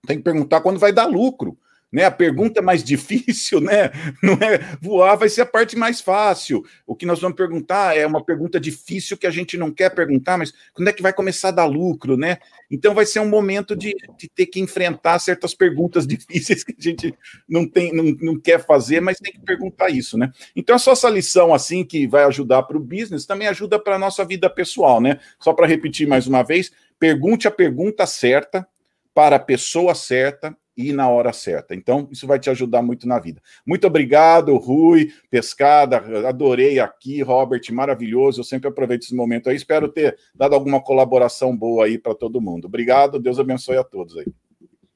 tem 0.05 0.17
que 0.17 0.23
perguntar 0.23 0.61
quando 0.61 0.79
vai 0.79 0.91
dar 0.91 1.05
lucro 1.05 1.57
né? 1.95 2.03
A 2.03 2.11
pergunta 2.11 2.61
mais 2.61 2.83
difícil, 2.83 3.61
né? 3.61 3.89
Não 4.21 4.33
é 4.33 4.59
voar, 4.81 5.15
vai 5.15 5.29
ser 5.29 5.43
a 5.43 5.45
parte 5.45 5.77
mais 5.77 6.01
fácil. 6.01 6.61
O 6.85 6.93
que 6.93 7.05
nós 7.05 7.21
vamos 7.21 7.37
perguntar 7.37 7.95
é 7.95 8.05
uma 8.05 8.21
pergunta 8.21 8.59
difícil 8.59 9.15
que 9.15 9.25
a 9.25 9.31
gente 9.31 9.57
não 9.57 9.71
quer 9.71 9.95
perguntar, 9.95 10.37
mas 10.37 10.53
quando 10.73 10.89
é 10.89 10.93
que 10.93 11.01
vai 11.01 11.13
começar 11.13 11.47
a 11.47 11.51
dar 11.51 11.65
lucro, 11.65 12.17
né? 12.17 12.37
Então 12.69 12.93
vai 12.93 13.05
ser 13.05 13.21
um 13.21 13.29
momento 13.29 13.77
de, 13.77 13.95
de 14.17 14.27
ter 14.27 14.47
que 14.47 14.59
enfrentar 14.59 15.19
certas 15.19 15.53
perguntas 15.53 16.05
difíceis 16.05 16.65
que 16.65 16.75
a 16.77 16.81
gente 16.81 17.15
não 17.47 17.65
tem, 17.65 17.93
não, 17.93 18.03
não 18.19 18.37
quer 18.37 18.59
fazer, 18.65 18.99
mas 18.99 19.17
tem 19.17 19.31
que 19.31 19.39
perguntar 19.39 19.89
isso, 19.89 20.17
né? 20.17 20.33
Então 20.53 20.75
é 20.75 20.79
só 20.79 20.91
essa 20.91 21.09
lição 21.09 21.53
assim 21.53 21.85
que 21.85 22.05
vai 22.05 22.25
ajudar 22.25 22.63
para 22.63 22.75
o 22.75 22.81
business, 22.81 23.25
também 23.25 23.47
ajuda 23.47 23.79
para 23.79 23.95
a 23.95 23.99
nossa 23.99 24.25
vida 24.25 24.49
pessoal, 24.49 24.99
né? 24.99 25.17
Só 25.39 25.53
para 25.53 25.65
repetir 25.65 26.05
mais 26.09 26.27
uma 26.27 26.43
vez, 26.43 26.73
pergunte 26.99 27.47
a 27.47 27.51
pergunta 27.51 28.05
certa 28.05 28.67
para 29.13 29.37
a 29.37 29.39
pessoa 29.39 29.95
certa 29.95 30.53
e 30.77 30.91
na 30.91 31.09
hora 31.09 31.31
certa. 31.31 31.73
Então, 31.73 32.07
isso 32.11 32.27
vai 32.27 32.39
te 32.39 32.49
ajudar 32.49 32.81
muito 32.81 33.07
na 33.07 33.19
vida. 33.19 33.41
Muito 33.65 33.87
obrigado, 33.87 34.55
Rui, 34.57 35.11
Pescada, 35.29 35.97
adorei 36.27 36.79
aqui, 36.79 37.21
Robert, 37.21 37.61
maravilhoso. 37.71 38.39
Eu 38.41 38.43
sempre 38.43 38.67
aproveito 38.67 39.03
esse 39.03 39.15
momento 39.15 39.49
aí. 39.49 39.55
Espero 39.55 39.87
ter 39.87 40.17
dado 40.33 40.55
alguma 40.55 40.81
colaboração 40.81 41.55
boa 41.55 41.85
aí 41.85 41.97
para 41.97 42.15
todo 42.15 42.41
mundo. 42.41 42.65
Obrigado, 42.65 43.19
Deus 43.19 43.39
abençoe 43.39 43.77
a 43.77 43.83
todos 43.83 44.17
aí. 44.17 44.27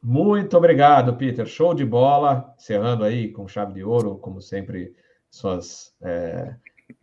Muito 0.01 0.55
obrigado, 0.55 1.15
Peter. 1.17 1.45
Show 1.45 1.73
de 1.73 1.83
bola. 1.83 2.53
Encerrando 2.57 3.03
aí 3.03 3.29
com 3.29 3.47
chave 3.47 3.73
de 3.73 3.83
ouro, 3.83 4.17
como 4.17 4.41
sempre, 4.41 4.93
suas. 5.29 5.93
É 6.01 6.55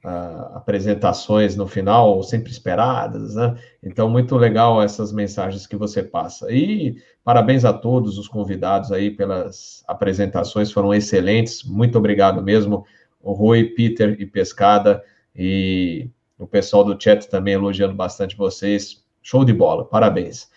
uh, 0.06 0.56
apresentações 0.56 1.56
no 1.56 1.66
final 1.66 2.22
sempre 2.22 2.52
esperadas, 2.52 3.34
né? 3.34 3.56
Então, 3.82 4.08
muito 4.08 4.36
legal 4.36 4.80
essas 4.80 5.12
mensagens 5.12 5.66
que 5.66 5.74
você 5.74 6.02
passa. 6.02 6.50
E 6.52 6.96
parabéns 7.24 7.64
a 7.64 7.72
todos 7.72 8.16
os 8.16 8.28
convidados 8.28 8.92
aí 8.92 9.10
pelas 9.10 9.82
apresentações, 9.88 10.70
foram 10.70 10.94
excelentes. 10.94 11.64
Muito 11.64 11.98
obrigado 11.98 12.40
mesmo, 12.40 12.86
o 13.20 13.32
Rui, 13.32 13.64
Peter 13.64 14.16
e 14.20 14.24
Pescada, 14.24 15.02
e 15.34 16.08
o 16.38 16.46
pessoal 16.46 16.84
do 16.84 17.00
chat 17.02 17.28
também 17.28 17.54
elogiando 17.54 17.94
bastante 17.94 18.36
vocês. 18.36 19.04
Show 19.20 19.44
de 19.44 19.52
bola, 19.52 19.84
parabéns. 19.84 20.48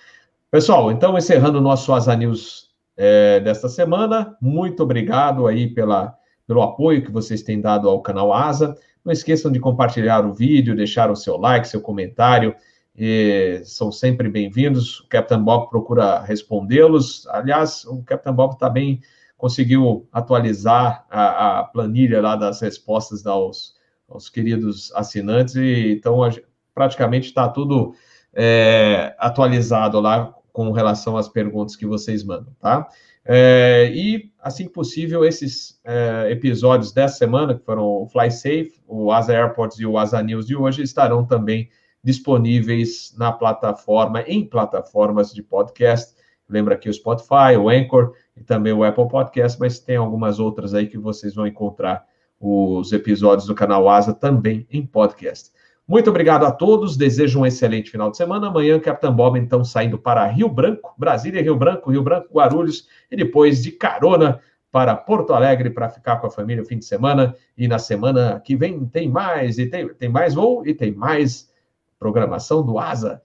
Pessoal, 0.51 0.91
então 0.91 1.17
encerrando 1.17 1.57
o 1.57 1.61
nosso 1.61 1.91
Asa 1.91 2.15
News 2.15 2.69
é, 2.95 3.39
desta 3.39 3.67
semana, 3.67 4.37
muito 4.39 4.83
obrigado 4.83 5.47
aí 5.47 5.67
pela, 5.67 6.15
pelo 6.45 6.61
apoio 6.61 7.03
que 7.03 7.11
vocês 7.11 7.41
têm 7.41 7.59
dado 7.59 7.89
ao 7.89 8.01
canal 8.01 8.31
Asa. 8.31 8.75
Não 9.03 9.13
esqueçam 9.13 9.51
de 9.51 9.59
compartilhar 9.59 10.25
o 10.25 10.33
vídeo, 10.33 10.75
deixar 10.75 11.09
o 11.09 11.15
seu 11.15 11.37
like, 11.37 11.67
seu 11.67 11.81
comentário. 11.81 12.55
E 12.95 13.61
são 13.63 13.91
sempre 13.91 14.29
bem-vindos. 14.29 14.99
O 14.99 15.07
Captain 15.07 15.41
Bob 15.41 15.69
procura 15.69 16.19
respondê-los. 16.21 17.25
Aliás, 17.27 17.85
o 17.85 18.03
Captain 18.03 18.33
Bob 18.33 18.57
também 18.57 19.01
conseguiu 19.37 20.05
atualizar 20.11 21.05
a, 21.09 21.59
a, 21.59 21.63
planilha 21.63 22.21
lá 22.21 22.35
das 22.35 22.59
respostas 22.59 23.25
aos, 23.25 23.73
aos 24.09 24.29
queridos 24.29 24.93
assinantes, 24.93 25.55
e 25.55 25.93
então 25.93 26.21
a, 26.21 26.29
praticamente 26.75 27.27
está 27.27 27.47
tudo 27.47 27.95
é, 28.33 29.15
atualizado 29.17 30.01
lá 30.01 30.35
com 30.51 30.71
relação 30.71 31.15
às 31.15 31.29
perguntas 31.29 31.77
que 31.77 31.85
vocês 31.85 32.21
mandam, 32.21 32.53
tá? 32.59 32.85
É, 33.31 33.91
e, 33.93 34.31
assim 34.41 34.65
que 34.65 34.71
possível, 34.71 35.23
esses 35.23 35.79
é, 35.83 36.31
episódios 36.31 36.91
dessa 36.91 37.17
semana, 37.17 37.53
que 37.53 37.63
foram 37.63 37.83
o 37.85 38.07
Fly 38.07 38.31
Safe, 38.31 38.81
o 38.87 39.11
Asa 39.11 39.37
Airports 39.37 39.79
e 39.79 39.85
o 39.85 39.99
Asa 39.99 40.19
News 40.23 40.47
de 40.47 40.55
hoje, 40.55 40.81
estarão 40.81 41.23
também 41.23 41.69
disponíveis 42.03 43.13
na 43.15 43.31
plataforma, 43.31 44.23
em 44.23 44.43
plataformas 44.43 45.31
de 45.31 45.43
podcast. 45.43 46.15
Lembra 46.49 46.73
aqui 46.73 46.89
o 46.89 46.93
Spotify, 46.93 47.55
o 47.55 47.69
Anchor 47.69 48.15
e 48.35 48.43
também 48.43 48.73
o 48.73 48.83
Apple 48.83 49.07
Podcast, 49.07 49.59
mas 49.59 49.79
tem 49.79 49.97
algumas 49.97 50.39
outras 50.39 50.73
aí 50.73 50.87
que 50.87 50.97
vocês 50.97 51.35
vão 51.35 51.45
encontrar 51.45 52.07
os 52.39 52.91
episódios 52.91 53.45
do 53.45 53.53
canal 53.53 53.87
Asa 53.87 54.11
também 54.11 54.65
em 54.71 54.83
podcast. 54.83 55.51
Muito 55.89 56.11
obrigado 56.11 56.45
a 56.45 56.51
todos, 56.51 56.95
desejo 56.95 57.39
um 57.39 57.47
excelente 57.47 57.89
final 57.89 58.11
de 58.11 58.17
semana. 58.17 58.45
Amanhã, 58.45 58.79
Capitão 58.79 59.11
Bob, 59.11 59.39
então, 59.39 59.65
saindo 59.65 59.97
para 59.97 60.23
Rio 60.27 60.47
Branco, 60.47 60.93
Brasília, 60.95 61.41
Rio 61.41 61.55
Branco, 61.55 61.89
Rio 61.89 62.03
Branco, 62.03 62.31
Guarulhos, 62.31 62.87
e 63.09 63.15
depois 63.15 63.63
de 63.63 63.71
carona 63.71 64.39
para 64.71 64.95
Porto 64.95 65.33
Alegre 65.33 65.71
para 65.71 65.89
ficar 65.89 66.17
com 66.17 66.27
a 66.27 66.29
família 66.29 66.61
o 66.61 66.65
fim 66.67 66.77
de 66.77 66.85
semana. 66.85 67.35
E 67.57 67.67
na 67.67 67.79
semana 67.79 68.39
que 68.39 68.55
vem 68.55 68.85
tem 68.85 69.09
mais, 69.09 69.57
e 69.57 69.65
tem, 69.65 69.91
tem 69.95 70.09
mais 70.09 70.35
voo 70.35 70.63
e 70.63 70.75
tem 70.75 70.91
mais 70.91 71.49
programação 71.97 72.63
do 72.63 72.77
Asa. 72.77 73.19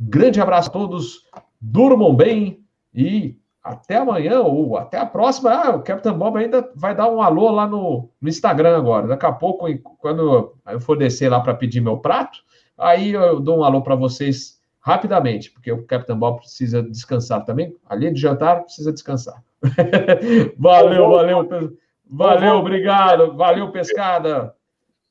Grande 0.00 0.40
abraço 0.40 0.70
a 0.70 0.72
todos, 0.72 1.26
durmam 1.60 2.16
bem 2.16 2.64
e 2.94 3.36
até 3.66 3.96
amanhã 3.96 4.40
ou 4.40 4.76
até 4.76 4.96
a 4.96 5.04
próxima. 5.04 5.50
Ah, 5.50 5.76
o 5.76 5.82
Capitão 5.82 6.16
Bob 6.16 6.38
ainda 6.38 6.70
vai 6.76 6.94
dar 6.94 7.10
um 7.10 7.20
alô 7.20 7.50
lá 7.50 7.66
no, 7.66 8.08
no 8.20 8.28
Instagram 8.28 8.76
agora. 8.76 9.08
Daqui 9.08 9.26
a 9.26 9.32
pouco, 9.32 9.66
quando 9.98 10.54
eu 10.68 10.80
for 10.80 10.96
descer 10.96 11.28
lá 11.28 11.40
para 11.40 11.54
pedir 11.54 11.80
meu 11.80 11.98
prato, 11.98 12.38
aí 12.78 13.10
eu 13.10 13.40
dou 13.40 13.58
um 13.58 13.64
alô 13.64 13.82
para 13.82 13.96
vocês 13.96 14.60
rapidamente, 14.80 15.50
porque 15.50 15.72
o 15.72 15.84
Capitão 15.84 16.16
Bob 16.16 16.38
precisa 16.38 16.80
descansar 16.80 17.44
também. 17.44 17.74
Além 17.88 18.12
de 18.12 18.20
jantar, 18.20 18.62
precisa 18.62 18.92
descansar. 18.92 19.42
valeu, 20.56 21.10
valeu, 21.10 21.48
valeu, 22.08 22.54
obrigado, 22.54 23.36
valeu, 23.36 23.72
pescada. 23.72 24.54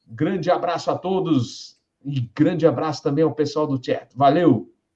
Grande 0.08 0.50
abraço 0.50 0.90
a 0.90 0.98
todos 0.98 1.78
e 2.06 2.22
grande 2.34 2.66
abraço 2.66 3.04
também 3.04 3.26
ao 3.26 3.34
pessoal 3.34 3.68
do 3.68 3.84
chat. 3.84 4.08
Valeu! 4.16 4.75